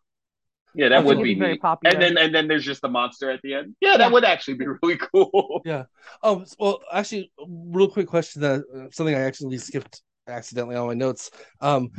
yeah, 0.77 0.89
that 0.89 1.03
would 1.03 1.23
be 1.23 1.33
very 1.33 1.57
popular. 1.57 1.95
And 1.95 2.03
then 2.03 2.23
and 2.23 2.35
then 2.35 2.47
there's 2.47 2.63
just 2.63 2.81
the 2.81 2.89
monster 2.89 3.31
at 3.31 3.41
the 3.41 3.55
end. 3.55 3.75
Yeah, 3.81 3.93
yeah. 3.93 3.97
that 3.97 4.11
would 4.11 4.23
actually 4.23 4.55
be 4.55 4.67
really 4.83 4.97
cool. 4.97 5.61
Yeah. 5.65 5.85
Oh 6.21 6.45
well, 6.59 6.81
actually, 6.93 7.31
real 7.47 7.89
quick 7.89 8.07
question 8.07 8.43
that 8.43 8.59
uh, 8.59 8.91
something 8.91 9.15
I 9.15 9.21
actually 9.21 9.57
skipped 9.57 10.03
accidentally 10.27 10.75
on 10.75 10.85
my 10.85 10.93
notes. 10.93 11.31
Um, 11.61 11.89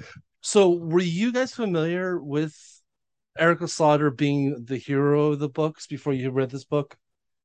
so 0.43 0.71
were 0.71 1.01
you 1.01 1.33
guys 1.33 1.53
familiar 1.53 2.21
with 2.21 2.57
Erica 3.37 3.67
Slaughter 3.67 4.13
being 4.13 4.65
the 4.65 4.77
hero 4.77 5.33
of 5.33 5.41
the 5.41 5.49
books 5.49 5.89
before 5.89 6.13
you 6.13 6.31
read 6.31 6.51
this 6.51 6.65
book? 6.65 6.97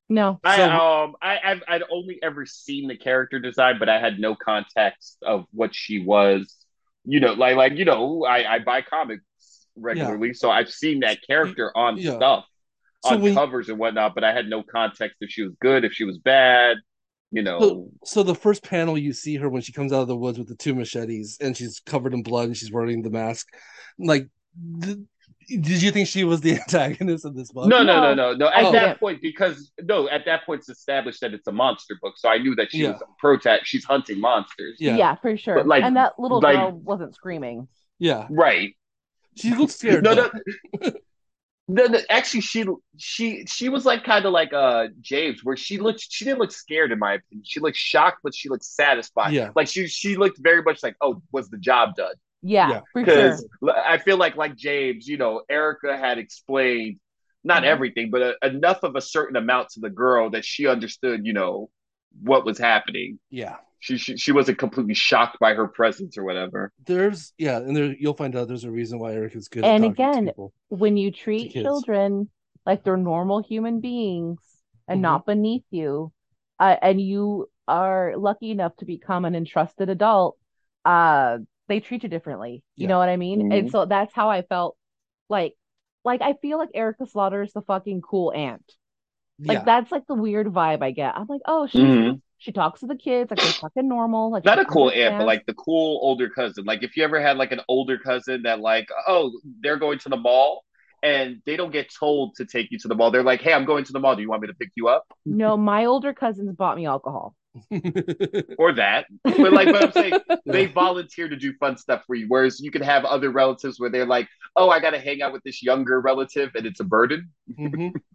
No. 0.09 0.39
I 0.43 0.57
so, 0.57 0.69
um 0.69 1.15
I 1.21 1.39
I've, 1.43 1.63
I'd 1.67 1.83
only 1.91 2.19
ever 2.21 2.45
seen 2.45 2.87
the 2.87 2.97
character 2.97 3.39
design, 3.39 3.77
but 3.79 3.89
I 3.89 3.99
had 3.99 4.19
no 4.19 4.35
context 4.35 5.17
of 5.21 5.45
what 5.51 5.73
she 5.73 5.99
was. 5.99 6.55
You 7.05 7.19
know, 7.19 7.33
like 7.33 7.55
like 7.55 7.73
you 7.73 7.85
know, 7.85 8.23
I 8.25 8.55
I 8.55 8.59
buy 8.59 8.81
comics 8.81 9.23
regularly, 9.75 10.29
yeah. 10.29 10.33
so 10.35 10.51
I've 10.51 10.69
seen 10.69 11.01
that 11.01 11.19
character 11.25 11.75
on 11.75 11.97
yeah. 11.97 12.15
stuff, 12.15 12.45
so 13.03 13.15
on 13.15 13.21
when, 13.21 13.33
covers 13.33 13.69
and 13.69 13.77
whatnot. 13.77 14.15
But 14.15 14.23
I 14.23 14.33
had 14.33 14.47
no 14.47 14.63
context 14.63 15.17
if 15.21 15.29
she 15.29 15.43
was 15.43 15.53
good, 15.59 15.83
if 15.83 15.93
she 15.93 16.03
was 16.05 16.17
bad. 16.17 16.77
You 17.31 17.41
know. 17.41 17.59
So, 17.59 17.89
so 18.05 18.23
the 18.23 18.35
first 18.35 18.63
panel 18.63 18.97
you 18.97 19.11
see 19.11 19.35
her 19.37 19.49
when 19.49 19.63
she 19.63 19.73
comes 19.73 19.91
out 19.91 20.01
of 20.01 20.07
the 20.07 20.15
woods 20.15 20.37
with 20.37 20.47
the 20.47 20.55
two 20.55 20.75
machetes 20.75 21.37
and 21.41 21.57
she's 21.57 21.79
covered 21.79 22.13
in 22.13 22.23
blood 22.23 22.45
and 22.45 22.57
she's 22.57 22.71
wearing 22.71 23.01
the 23.01 23.09
mask, 23.09 23.47
like. 23.97 24.27
Did 25.47 25.81
you 25.81 25.91
think 25.91 26.07
she 26.07 26.23
was 26.23 26.41
the 26.41 26.53
antagonist 26.61 27.25
of 27.25 27.35
this 27.35 27.51
book? 27.51 27.67
No, 27.67 27.83
no, 27.83 28.01
no, 28.01 28.13
no, 28.13 28.33
no. 28.33 28.47
At 28.47 28.65
oh. 28.65 28.71
that 28.71 28.99
point, 28.99 29.21
because 29.21 29.71
no, 29.81 30.09
at 30.09 30.25
that 30.25 30.45
point, 30.45 30.59
it's 30.59 30.69
established 30.69 31.21
that 31.21 31.33
it's 31.33 31.47
a 31.47 31.51
monster 31.51 31.97
book, 32.01 32.15
so 32.17 32.29
I 32.29 32.37
knew 32.37 32.55
that 32.55 32.71
she 32.71 32.79
yeah. 32.79 32.91
was 32.91 33.01
a 33.01 33.05
protect. 33.19 33.67
She's 33.67 33.85
hunting 33.85 34.19
monsters. 34.19 34.77
Yeah, 34.79 34.97
yeah, 34.97 35.15
for 35.15 35.37
sure. 35.37 35.55
But 35.55 35.67
like, 35.67 35.83
and 35.83 35.95
that 35.95 36.13
little 36.17 36.39
like, 36.41 36.55
girl 36.55 36.71
wasn't 36.71 37.15
screaming. 37.15 37.67
Yeah, 37.99 38.27
right. 38.29 38.75
She 39.35 39.53
looks 39.55 39.75
scared. 39.75 40.03
no, 40.03 40.13
no. 40.13 40.31
No, 41.69 41.85
no, 41.85 41.99
actually, 42.09 42.41
she 42.41 42.65
she 42.97 43.45
she 43.45 43.69
was 43.69 43.85
like 43.85 44.03
kind 44.03 44.25
of 44.25 44.33
like 44.33 44.51
uh 44.51 44.87
James, 44.99 45.45
where 45.45 45.55
she 45.55 45.79
looked 45.79 46.05
she 46.09 46.25
didn't 46.25 46.39
look 46.39 46.51
scared 46.51 46.91
in 46.91 46.99
my 46.99 47.13
opinion. 47.13 47.45
She 47.45 47.61
looked 47.61 47.77
shocked, 47.77 48.19
but 48.21 48.35
she 48.35 48.49
looked 48.49 48.65
satisfied. 48.65 49.31
Yeah, 49.31 49.51
like 49.55 49.69
she 49.69 49.87
she 49.87 50.17
looked 50.17 50.39
very 50.39 50.61
much 50.61 50.83
like, 50.83 50.97
oh, 50.99 51.21
was 51.31 51.49
the 51.49 51.57
job 51.57 51.95
done? 51.95 52.15
Yeah, 52.43 52.81
because 52.93 53.47
sure. 53.63 53.73
I 53.75 53.97
feel 53.97 54.17
like 54.17 54.35
like 54.35 54.55
James, 54.57 55.07
you 55.07 55.17
know, 55.17 55.43
Erica 55.49 55.97
had 55.97 56.17
explained 56.17 56.99
not 57.43 57.63
mm-hmm. 57.63 57.71
everything, 57.71 58.11
but 58.11 58.21
a, 58.21 58.47
enough 58.47 58.83
of 58.83 58.95
a 58.95 59.01
certain 59.01 59.37
amount 59.37 59.69
to 59.69 59.79
the 59.79 59.89
girl 59.89 60.29
that 60.31 60.43
she 60.43 60.67
understood, 60.67 61.25
you 61.25 61.33
know, 61.33 61.69
what 62.21 62.45
was 62.45 62.57
happening. 62.57 63.17
Yeah, 63.29 63.55
she, 63.79 63.97
she 63.97 64.17
she 64.17 64.31
wasn't 64.33 64.57
completely 64.57 64.93
shocked 64.93 65.37
by 65.39 65.53
her 65.53 65.67
presence 65.67 66.17
or 66.17 66.25
whatever. 66.25 66.71
There's 66.85 67.33
yeah, 67.37 67.57
and 67.57 67.75
there 67.75 67.95
you'll 67.97 68.13
find 68.13 68.35
out 68.35 68.49
there's 68.49 68.65
a 68.65 68.71
reason 68.71 68.99
why 68.99 69.13
Eric 69.13 69.35
is 69.35 69.47
good. 69.47 69.63
And 69.63 69.85
again, 69.85 70.31
when 70.67 70.97
you 70.97 71.11
treat 71.11 71.53
children 71.53 72.29
like 72.65 72.83
they're 72.83 72.97
normal 72.97 73.41
human 73.41 73.79
beings 73.79 74.39
and 74.87 74.97
mm-hmm. 74.97 75.01
not 75.01 75.25
beneath 75.25 75.65
you, 75.71 76.11
uh, 76.59 76.75
and 76.81 76.99
you 76.99 77.49
are 77.67 78.15
lucky 78.17 78.51
enough 78.51 78.75
to 78.77 78.85
become 78.85 79.25
an 79.25 79.35
entrusted 79.35 79.89
adult, 79.89 80.37
uh, 80.85 81.37
they 81.67 81.79
treat 81.79 82.03
you 82.03 82.09
differently. 82.09 82.63
You 82.75 82.83
yeah. 82.83 82.87
know 82.89 82.99
what 82.99 83.09
I 83.09 83.17
mean? 83.17 83.41
Mm-hmm. 83.41 83.51
And 83.51 83.71
so 83.71 83.85
that's 83.85 84.13
how 84.13 84.29
I 84.29 84.41
felt. 84.43 84.77
Like, 85.29 85.53
like 86.03 86.21
I 86.21 86.33
feel 86.41 86.57
like 86.57 86.69
Erica 86.73 87.07
Slaughter 87.07 87.41
is 87.43 87.53
the 87.53 87.61
fucking 87.61 88.01
cool 88.01 88.31
aunt. 88.33 88.63
Like 89.39 89.59
yeah. 89.59 89.63
that's 89.63 89.91
like 89.91 90.05
the 90.07 90.13
weird 90.13 90.47
vibe 90.47 90.83
I 90.83 90.91
get. 90.91 91.15
I'm 91.17 91.27
like, 91.27 91.41
oh, 91.45 91.67
she's 91.67 91.81
mm-hmm 91.81 92.15
she 92.43 92.51
talks 92.51 92.81
to 92.81 92.87
the 92.87 92.95
kids 92.95 93.31
like 93.31 93.39
they're 93.39 93.51
fucking 93.53 93.87
normal. 93.87 94.29
Like 94.29 94.43
not 94.43 94.59
a 94.59 94.65
cool 94.65 94.91
aunt, 94.91 95.17
but 95.17 95.25
like 95.25 95.45
the 95.45 95.53
cool 95.53 95.99
older 96.01 96.29
cousin. 96.29 96.65
Like 96.65 96.83
if 96.83 96.97
you 96.97 97.03
ever 97.05 97.21
had 97.21 97.37
like 97.37 97.53
an 97.53 97.61
older 97.69 97.97
cousin 97.97 98.41
that 98.43 98.59
like, 98.59 98.89
oh, 99.07 99.31
they're 99.61 99.77
going 99.77 99.97
to 99.99 100.09
the 100.09 100.17
mall 100.17 100.65
and 101.03 101.41
they 101.45 101.57
don't 101.57 101.71
get 101.71 101.93
told 101.93 102.35
to 102.35 102.45
take 102.45 102.71
you 102.71 102.79
to 102.79 102.87
the 102.87 102.95
mall. 102.95 103.11
They're 103.11 103.23
like, 103.23 103.41
hey, 103.41 103.53
I'm 103.53 103.65
going 103.65 103.83
to 103.83 103.93
the 103.93 103.99
mall. 103.99 104.15
Do 104.15 104.21
you 104.21 104.29
want 104.29 104.41
me 104.41 104.47
to 104.47 104.53
pick 104.53 104.71
you 104.75 104.87
up? 104.87 105.05
No, 105.25 105.57
my 105.57 105.85
older 105.85 106.13
cousins 106.13 106.55
bought 106.55 106.77
me 106.77 106.85
alcohol. 106.85 107.35
or 108.57 108.73
that. 108.73 109.05
But 109.23 109.53
like 109.53 109.67
but 109.67 109.83
I'm 109.83 109.91
saying, 109.91 110.13
they 110.45 110.65
volunteer 110.65 111.27
to 111.27 111.35
do 111.35 111.53
fun 111.57 111.77
stuff 111.77 112.03
for 112.07 112.15
you. 112.15 112.25
Whereas 112.27 112.59
you 112.59 112.71
can 112.71 112.81
have 112.81 113.05
other 113.05 113.29
relatives 113.29 113.79
where 113.79 113.91
they're 113.91 114.07
like, 114.07 114.27
oh, 114.55 114.69
I 114.69 114.79
gotta 114.79 114.99
hang 114.99 115.21
out 115.21 115.33
with 115.33 115.43
this 115.43 115.61
younger 115.61 115.99
relative 115.99 116.51
and 116.55 116.65
it's 116.65 116.79
a 116.79 116.85
burden. 116.85 117.29
Mm-hmm. 117.51 117.97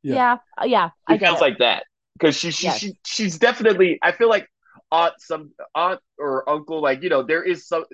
Yeah. 0.00 0.36
yeah. 0.62 0.90
Yeah. 1.08 1.14
It 1.16 1.20
sounds 1.20 1.40
like 1.40 1.58
that 1.58 1.82
because 2.12 2.36
she, 2.36 2.52
she, 2.52 2.66
yes. 2.66 2.78
she 2.78 2.92
she's 3.04 3.36
definitely 3.36 3.98
I 4.00 4.12
feel 4.12 4.28
like 4.28 4.46
aunt 4.92 5.14
some 5.18 5.50
aunt 5.74 5.98
or 6.20 6.48
uncle 6.48 6.80
like 6.80 7.02
you 7.02 7.08
know 7.08 7.24
there 7.24 7.42
is 7.42 7.66
some 7.66 7.84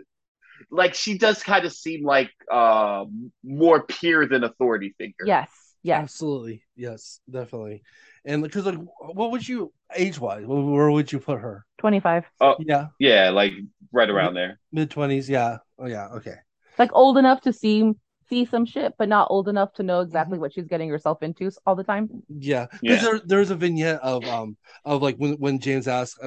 like 0.75 0.95
she 0.95 1.17
does 1.17 1.43
kind 1.43 1.65
of 1.65 1.73
seem 1.73 2.05
like 2.05 2.31
uh 2.51 3.05
more 3.43 3.85
peer 3.85 4.27
than 4.27 4.45
authority 4.45 4.95
figure. 4.99 5.27
Yes. 5.27 5.49
Yeah. 5.83 5.99
Absolutely. 6.01 6.65
Yes, 6.77 7.21
definitely. 7.31 7.83
And 8.25 8.43
because 8.43 8.67
like 8.67 8.79
what 8.99 9.31
would 9.31 9.47
you 9.47 9.73
age 9.95 10.19
wise, 10.19 10.45
where 10.47 10.91
would 10.91 11.13
you 11.13 11.21
put 11.21 11.41
her? 11.41 11.65
25. 11.79 12.25
Oh 12.41 12.57
yeah. 12.59 12.89
Yeah, 12.99 13.31
like 13.31 13.53
right 13.93 14.11
around 14.11 14.35
there. 14.35 14.59
Mid 14.73 14.91
20s, 14.91 15.29
yeah. 15.29 15.59
Oh 15.79 15.87
yeah, 15.87 16.09
okay. 16.17 16.37
Like 16.79 16.91
old 16.93 17.19
enough 17.19 17.43
to 17.43 17.53
see 17.53 17.93
see 18.29 18.45
some 18.45 18.65
shit, 18.65 18.95
but 18.99 19.09
not 19.09 19.29
old 19.31 19.49
enough 19.49 19.73
to 19.75 19.83
know 19.83 20.01
exactly 20.01 20.35
mm-hmm. 20.35 20.43
what 20.43 20.53
she's 20.53 20.67
getting 20.67 20.89
herself 20.89 21.23
into 21.23 21.51
all 21.67 21.77
the 21.77 21.85
time. 21.85 22.09
Yeah, 22.29 22.67
because 22.81 23.03
yeah. 23.03 23.03
there, 23.03 23.21
there's 23.25 23.51
a 23.51 23.57
vignette 23.57 24.01
of 24.01 24.25
um 24.25 24.57
of 24.85 25.03
like 25.03 25.17
when 25.17 25.35
when 25.35 25.59
James 25.61 25.87
asks, 25.87 26.19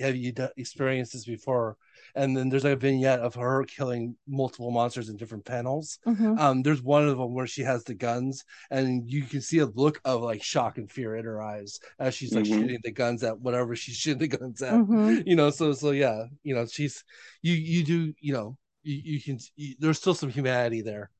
"Have 0.00 0.16
you 0.16 0.32
experienced 0.56 1.12
this 1.12 1.24
before?" 1.24 1.76
And 2.14 2.36
then 2.36 2.48
there's 2.48 2.64
like 2.64 2.74
a 2.74 2.76
vignette 2.76 3.20
of 3.20 3.34
her 3.34 3.64
killing 3.64 4.16
multiple 4.26 4.70
monsters 4.70 5.08
in 5.08 5.16
different 5.16 5.44
panels. 5.44 5.98
Mm-hmm. 6.06 6.38
Um, 6.38 6.62
there's 6.62 6.82
one 6.82 7.08
of 7.08 7.18
them 7.18 7.34
where 7.34 7.46
she 7.46 7.62
has 7.62 7.84
the 7.84 7.94
guns, 7.94 8.44
and 8.70 9.10
you 9.10 9.22
can 9.22 9.40
see 9.40 9.58
a 9.58 9.66
look 9.66 10.00
of 10.04 10.22
like 10.22 10.42
shock 10.42 10.78
and 10.78 10.90
fear 10.90 11.16
in 11.16 11.24
her 11.24 11.42
eyes 11.42 11.80
as 11.98 12.14
she's 12.14 12.34
like 12.34 12.44
mm-hmm. 12.44 12.60
shooting 12.60 12.80
the 12.82 12.92
guns 12.92 13.22
at 13.22 13.38
whatever 13.38 13.76
she's 13.76 13.96
shooting 13.96 14.18
the 14.18 14.36
guns 14.36 14.62
at. 14.62 14.74
Mm-hmm. 14.74 15.20
You 15.26 15.36
know, 15.36 15.50
so 15.50 15.72
so 15.72 15.90
yeah, 15.90 16.24
you 16.42 16.54
know, 16.54 16.66
she's 16.66 17.04
you 17.42 17.54
you 17.54 17.84
do 17.84 18.12
you 18.20 18.32
know 18.32 18.56
you, 18.82 19.00
you 19.04 19.22
can 19.22 19.38
you, 19.56 19.74
there's 19.78 19.98
still 19.98 20.14
some 20.14 20.30
humanity 20.30 20.82
there 20.82 21.10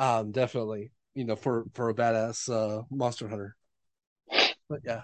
um, 0.00 0.32
definitely, 0.32 0.92
you 1.14 1.24
know, 1.24 1.36
for 1.36 1.66
for 1.74 1.90
a 1.90 1.94
badass 1.94 2.48
uh, 2.50 2.82
monster 2.90 3.28
hunter. 3.28 3.54
But 4.68 4.80
yeah. 4.84 5.02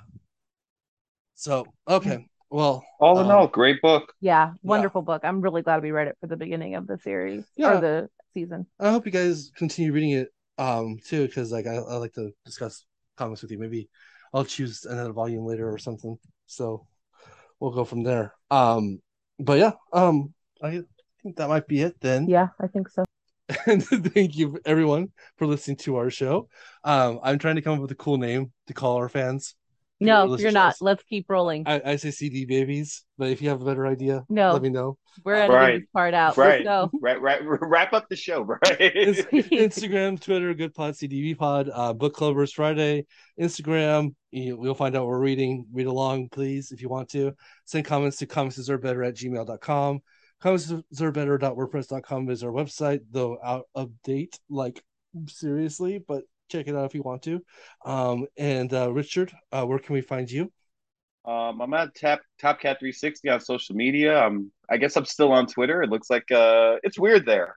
So 1.34 1.66
okay, 1.86 2.26
well, 2.56 2.86
all 3.00 3.20
in 3.20 3.26
um, 3.26 3.32
all, 3.32 3.46
great 3.46 3.82
book. 3.82 4.14
Yeah, 4.22 4.54
wonderful 4.62 5.02
yeah. 5.02 5.12
book. 5.12 5.24
I'm 5.24 5.42
really 5.42 5.60
glad 5.60 5.82
we 5.82 5.90
read 5.90 6.08
it 6.08 6.16
for 6.22 6.26
the 6.26 6.38
beginning 6.38 6.74
of 6.74 6.86
the 6.86 6.96
series 6.96 7.44
yeah. 7.54 7.76
or 7.76 7.80
the 7.82 8.08
season. 8.32 8.66
I 8.80 8.90
hope 8.90 9.04
you 9.04 9.12
guys 9.12 9.52
continue 9.54 9.92
reading 9.92 10.12
it 10.12 10.28
um 10.56 10.96
too, 11.06 11.26
because 11.26 11.52
like 11.52 11.66
I, 11.66 11.74
I 11.74 11.96
like 11.96 12.14
to 12.14 12.30
discuss 12.46 12.86
comics 13.18 13.42
with 13.42 13.50
you. 13.50 13.58
Maybe 13.58 13.90
I'll 14.32 14.46
choose 14.46 14.86
another 14.86 15.12
volume 15.12 15.44
later 15.44 15.70
or 15.70 15.76
something. 15.76 16.16
So 16.46 16.86
we'll 17.60 17.72
go 17.72 17.84
from 17.84 18.04
there. 18.04 18.32
Um, 18.50 19.02
but 19.38 19.58
yeah, 19.58 19.72
um, 19.92 20.32
I 20.62 20.82
think 21.22 21.36
that 21.36 21.50
might 21.50 21.68
be 21.68 21.82
it 21.82 22.00
then. 22.00 22.26
Yeah, 22.26 22.48
I 22.58 22.68
think 22.68 22.88
so. 22.88 23.04
and 23.66 23.84
thank 24.14 24.34
you 24.34 24.58
everyone 24.64 25.12
for 25.36 25.46
listening 25.46 25.76
to 25.76 25.96
our 25.96 26.08
show. 26.08 26.48
Um, 26.84 27.20
I'm 27.22 27.38
trying 27.38 27.56
to 27.56 27.62
come 27.62 27.74
up 27.74 27.82
with 27.82 27.90
a 27.90 27.96
cool 27.96 28.16
name 28.16 28.50
to 28.68 28.72
call 28.72 28.96
our 28.96 29.10
fans. 29.10 29.54
No, 29.98 30.36
you're 30.36 30.52
not. 30.52 30.77
Let's 30.81 31.02
keep 31.05 31.31
rolling. 31.31 31.64
I, 31.66 31.81
I, 31.85 31.97
say 31.97 32.10
CD 32.10 32.44
babies, 32.44 33.05
but 33.16 33.31
if 33.31 33.40
you 33.40 33.48
have 33.48 33.62
a 33.62 33.64
better 33.64 33.86
idea, 33.86 34.24
no, 34.28 34.52
let 34.52 34.60
me 34.60 34.68
know. 34.68 34.98
We're 35.24 35.35
editing 35.35 35.56
right. 35.56 35.81
this 35.81 35.89
part 35.93 36.12
out. 36.12 36.36
Right. 36.36 36.64
Let's 36.64 36.64
go. 36.64 36.90
Right, 37.01 37.20
right. 37.20 37.40
Wrap 37.44 37.94
up 37.94 38.09
the 38.10 38.16
show, 38.16 38.43
right? 38.44 38.60
Instagram, 38.78 40.20
Twitter, 40.20 40.52
Good 40.52 40.74
Pod, 40.74 40.94
CDB 40.94 41.36
Pod, 41.36 41.70
uh, 41.73 41.94
Book 41.94 42.14
Clubbers 42.14 42.52
Friday, 42.52 43.06
Instagram. 43.40 44.14
You, 44.31 44.59
we'll 44.59 44.74
find 44.74 44.94
out 44.94 45.05
what 45.05 45.10
we're 45.10 45.20
reading. 45.20 45.66
Read 45.73 45.86
along, 45.86 46.28
please, 46.28 46.73
if 46.73 46.82
you 46.82 46.90
want 46.90 47.09
to. 47.10 47.32
Send 47.64 47.86
comments 47.86 48.18
to 48.18 48.27
comments 48.27 48.68
are 48.68 48.78
better 48.78 49.02
at 49.02 49.14
gmail.com 49.14 50.02
comicsarbetter.wordpress.com 50.43 52.31
is 52.31 52.44
our 52.44 52.52
website, 52.52 53.01
though 53.10 53.39
out 53.43 53.66
of 53.74 53.90
date, 54.02 54.39
like 54.48 54.82
seriously, 55.28 55.98
but 56.06 56.24
check 56.48 56.68
it 56.68 56.74
out 56.74 56.86
if 56.86 56.94
you 56.94 57.02
want 57.02 57.23
to. 57.23 57.40
Um, 57.85 58.27
and 58.36 58.73
uh, 58.73 58.93
Richard, 58.93 59.32
uh, 59.52 59.64
where 59.64 59.78
can 59.78 59.94
we 59.94 60.01
find 60.01 60.31
you? 60.31 60.52
Um, 61.24 61.60
I'm 61.60 61.74
at 61.74 61.94
Tap 61.94 62.20
Top 62.40 62.60
Cat 62.60 62.78
360 62.78 63.28
on 63.31 63.40
social 63.40 63.74
media. 63.74 64.24
Um, 64.24 64.52
I 64.70 64.77
guess 64.77 64.97
I'm 64.97 65.05
still 65.05 65.32
on 65.32 65.47
Twitter. 65.47 65.82
It 65.82 65.90
looks 65.90 66.09
like 66.09 66.31
uh, 66.31 66.77
it's 66.82 66.98
weird 66.98 67.27
there. 67.27 67.56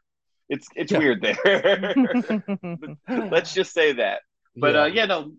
It's 0.49 0.68
it's 0.76 0.91
Yeah. 0.91 0.98
weird 0.98 1.22
there. 1.22 1.94
Let's 3.07 3.53
just 3.53 3.74
say 3.74 3.94
that. 3.94 4.22
But 4.56 4.76
uh, 4.76 4.86
yeah, 4.86 5.06
no. 5.06 5.34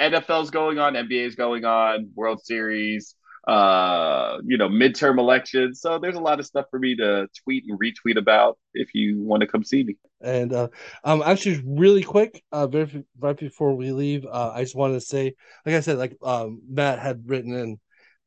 NFL's 0.00 0.50
going 0.50 0.78
on, 0.80 0.94
NBA's 0.94 1.36
going 1.36 1.64
on, 1.64 2.10
World 2.16 2.40
Series, 2.44 3.14
uh, 3.46 4.38
you 4.44 4.56
know, 4.56 4.68
midterm 4.68 5.18
elections. 5.18 5.80
So 5.80 5.98
there's 5.98 6.16
a 6.16 6.20
lot 6.20 6.38
of 6.38 6.46
stuff 6.46 6.66
for 6.70 6.78
me 6.78 6.94
to 6.96 7.28
tweet 7.42 7.64
and 7.68 7.78
retweet 7.78 8.16
about 8.16 8.58
if 8.74 8.94
you 8.94 9.22
want 9.22 9.40
to 9.40 9.46
come 9.46 9.64
see 9.64 9.82
me. 9.82 9.96
And 10.20 10.52
uh, 10.52 10.68
um, 11.04 11.22
actually, 11.24 11.62
really 11.66 12.02
quick, 12.04 12.42
uh, 12.52 12.68
very, 12.68 13.04
right 13.18 13.36
before 13.36 13.74
we 13.74 13.92
leave, 13.92 14.24
uh, 14.26 14.52
I 14.54 14.62
just 14.62 14.76
wanted 14.76 14.94
to 14.94 15.00
say, 15.00 15.34
like 15.66 15.74
I 15.74 15.80
said, 15.80 15.98
like 15.98 16.16
um, 16.22 16.62
Matt 16.68 17.00
had 17.00 17.28
written 17.28 17.52
in 17.54 17.80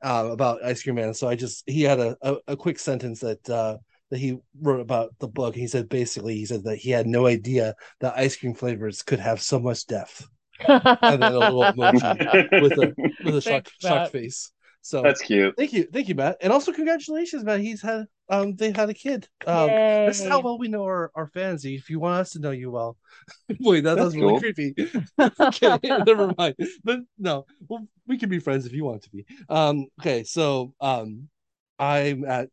uh, 0.04 0.30
about 0.32 0.64
Ice 0.64 0.84
Cream 0.84 0.96
Man, 0.96 1.14
so 1.14 1.28
I 1.28 1.36
just 1.36 1.64
he 1.66 1.84
had 1.84 2.00
a, 2.00 2.18
a, 2.22 2.36
a 2.50 2.58
quick 2.58 2.78
sentence 2.80 3.22
that 3.22 3.50
uh, 3.50 3.78
that 4.12 4.20
he 4.20 4.38
wrote 4.62 4.82
about 4.82 5.16
the 5.20 5.28
book. 5.28 5.56
He 5.56 5.68
said 5.68 5.90
basically, 5.90 6.36
he 6.36 6.46
said 6.46 6.64
that 6.66 6.78
he 6.78 6.90
had 6.92 7.08
no 7.08 7.26
idea 7.26 7.76
that 8.02 8.18
ice 8.18 8.36
cream 8.36 8.54
flavors 8.54 9.02
could 9.02 9.20
have 9.20 9.42
so 9.42 9.60
much 9.60 9.88
depth, 9.88 10.28
and 10.68 11.24
then 11.24 11.32
a 11.32 11.40
little 11.40 11.64
emoji 11.64 12.62
with 12.62 12.74
a 12.74 12.94
with 13.24 13.36
a 13.38 13.42
shocked, 13.42 13.72
Thanks, 13.72 13.72
shock 13.82 14.02
Matt. 14.04 14.12
face. 14.12 14.52
So 14.86 15.02
That's 15.02 15.20
cute. 15.20 15.56
thank 15.58 15.74
you, 15.74 15.88
thank 15.92 16.08
you, 16.10 16.14
Matt, 16.14 16.38
and 16.42 16.54
also 16.54 16.72
congratulations, 16.72 17.44
Matt. 17.44 17.60
He's 17.60 17.82
had 17.82 18.06
um 18.30 18.56
they 18.56 18.72
had 18.72 18.88
a 18.88 18.94
kid. 18.94 19.28
Um, 19.48 19.72
this 19.72 20.22
is 20.22 20.28
how 20.28 20.42
well 20.42 20.60
we 20.60 20.68
know 20.68 20.84
our, 20.84 21.10
our 21.16 21.26
fans. 21.26 21.66
If 21.66 21.90
you 21.90 22.00
want 22.00 22.20
us 22.20 22.34
to 22.34 22.40
know 22.40 22.52
you 22.52 22.70
well, 22.70 22.96
wait, 23.60 23.82
that 23.82 23.96
That's 23.96 24.14
sounds 24.14 24.16
really 24.16 24.34
cool. 24.34 24.40
creepy. 24.42 24.76
okay, 25.40 25.80
never 26.06 26.32
mind. 26.38 26.54
But 26.84 27.00
no, 27.18 27.48
well, 27.68 27.88
we 28.06 28.20
can 28.20 28.30
be 28.30 28.38
friends 28.38 28.68
if 28.68 28.74
you 28.74 28.86
want 28.86 29.02
to 29.02 29.10
be. 29.10 29.26
Um, 29.50 29.88
okay, 30.00 30.24
so 30.24 30.76
um, 30.80 31.30
I'm 31.80 32.24
at 32.24 32.50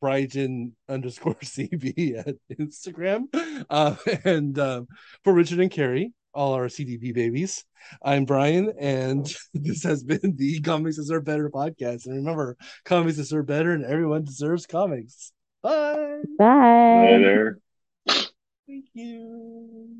Brighton 0.00 0.74
underscore 0.88 1.34
CB 1.36 2.18
at 2.18 2.34
Instagram, 2.58 3.26
uh, 3.70 3.94
and 4.24 4.58
um, 4.58 4.88
for 5.22 5.32
Richard 5.32 5.60
and 5.60 5.70
Carrie, 5.70 6.12
all 6.36 6.52
our 6.52 6.66
CDB 6.66 7.14
babies. 7.14 7.64
I'm 8.02 8.26
Brian, 8.26 8.72
and 8.78 9.26
this 9.54 9.82
has 9.84 10.04
been 10.04 10.36
the 10.36 10.60
Comics 10.60 10.96
Deserve 10.96 11.24
Better 11.24 11.50
podcast. 11.50 12.06
And 12.06 12.16
remember, 12.16 12.56
comics 12.84 13.16
deserve 13.16 13.46
better, 13.46 13.72
and 13.72 13.84
everyone 13.84 14.24
deserves 14.24 14.66
comics. 14.66 15.32
Bye. 15.62 16.20
Bye. 16.38 17.12
Later. 17.12 17.60
Thank 18.06 18.84
you. 18.94 19.96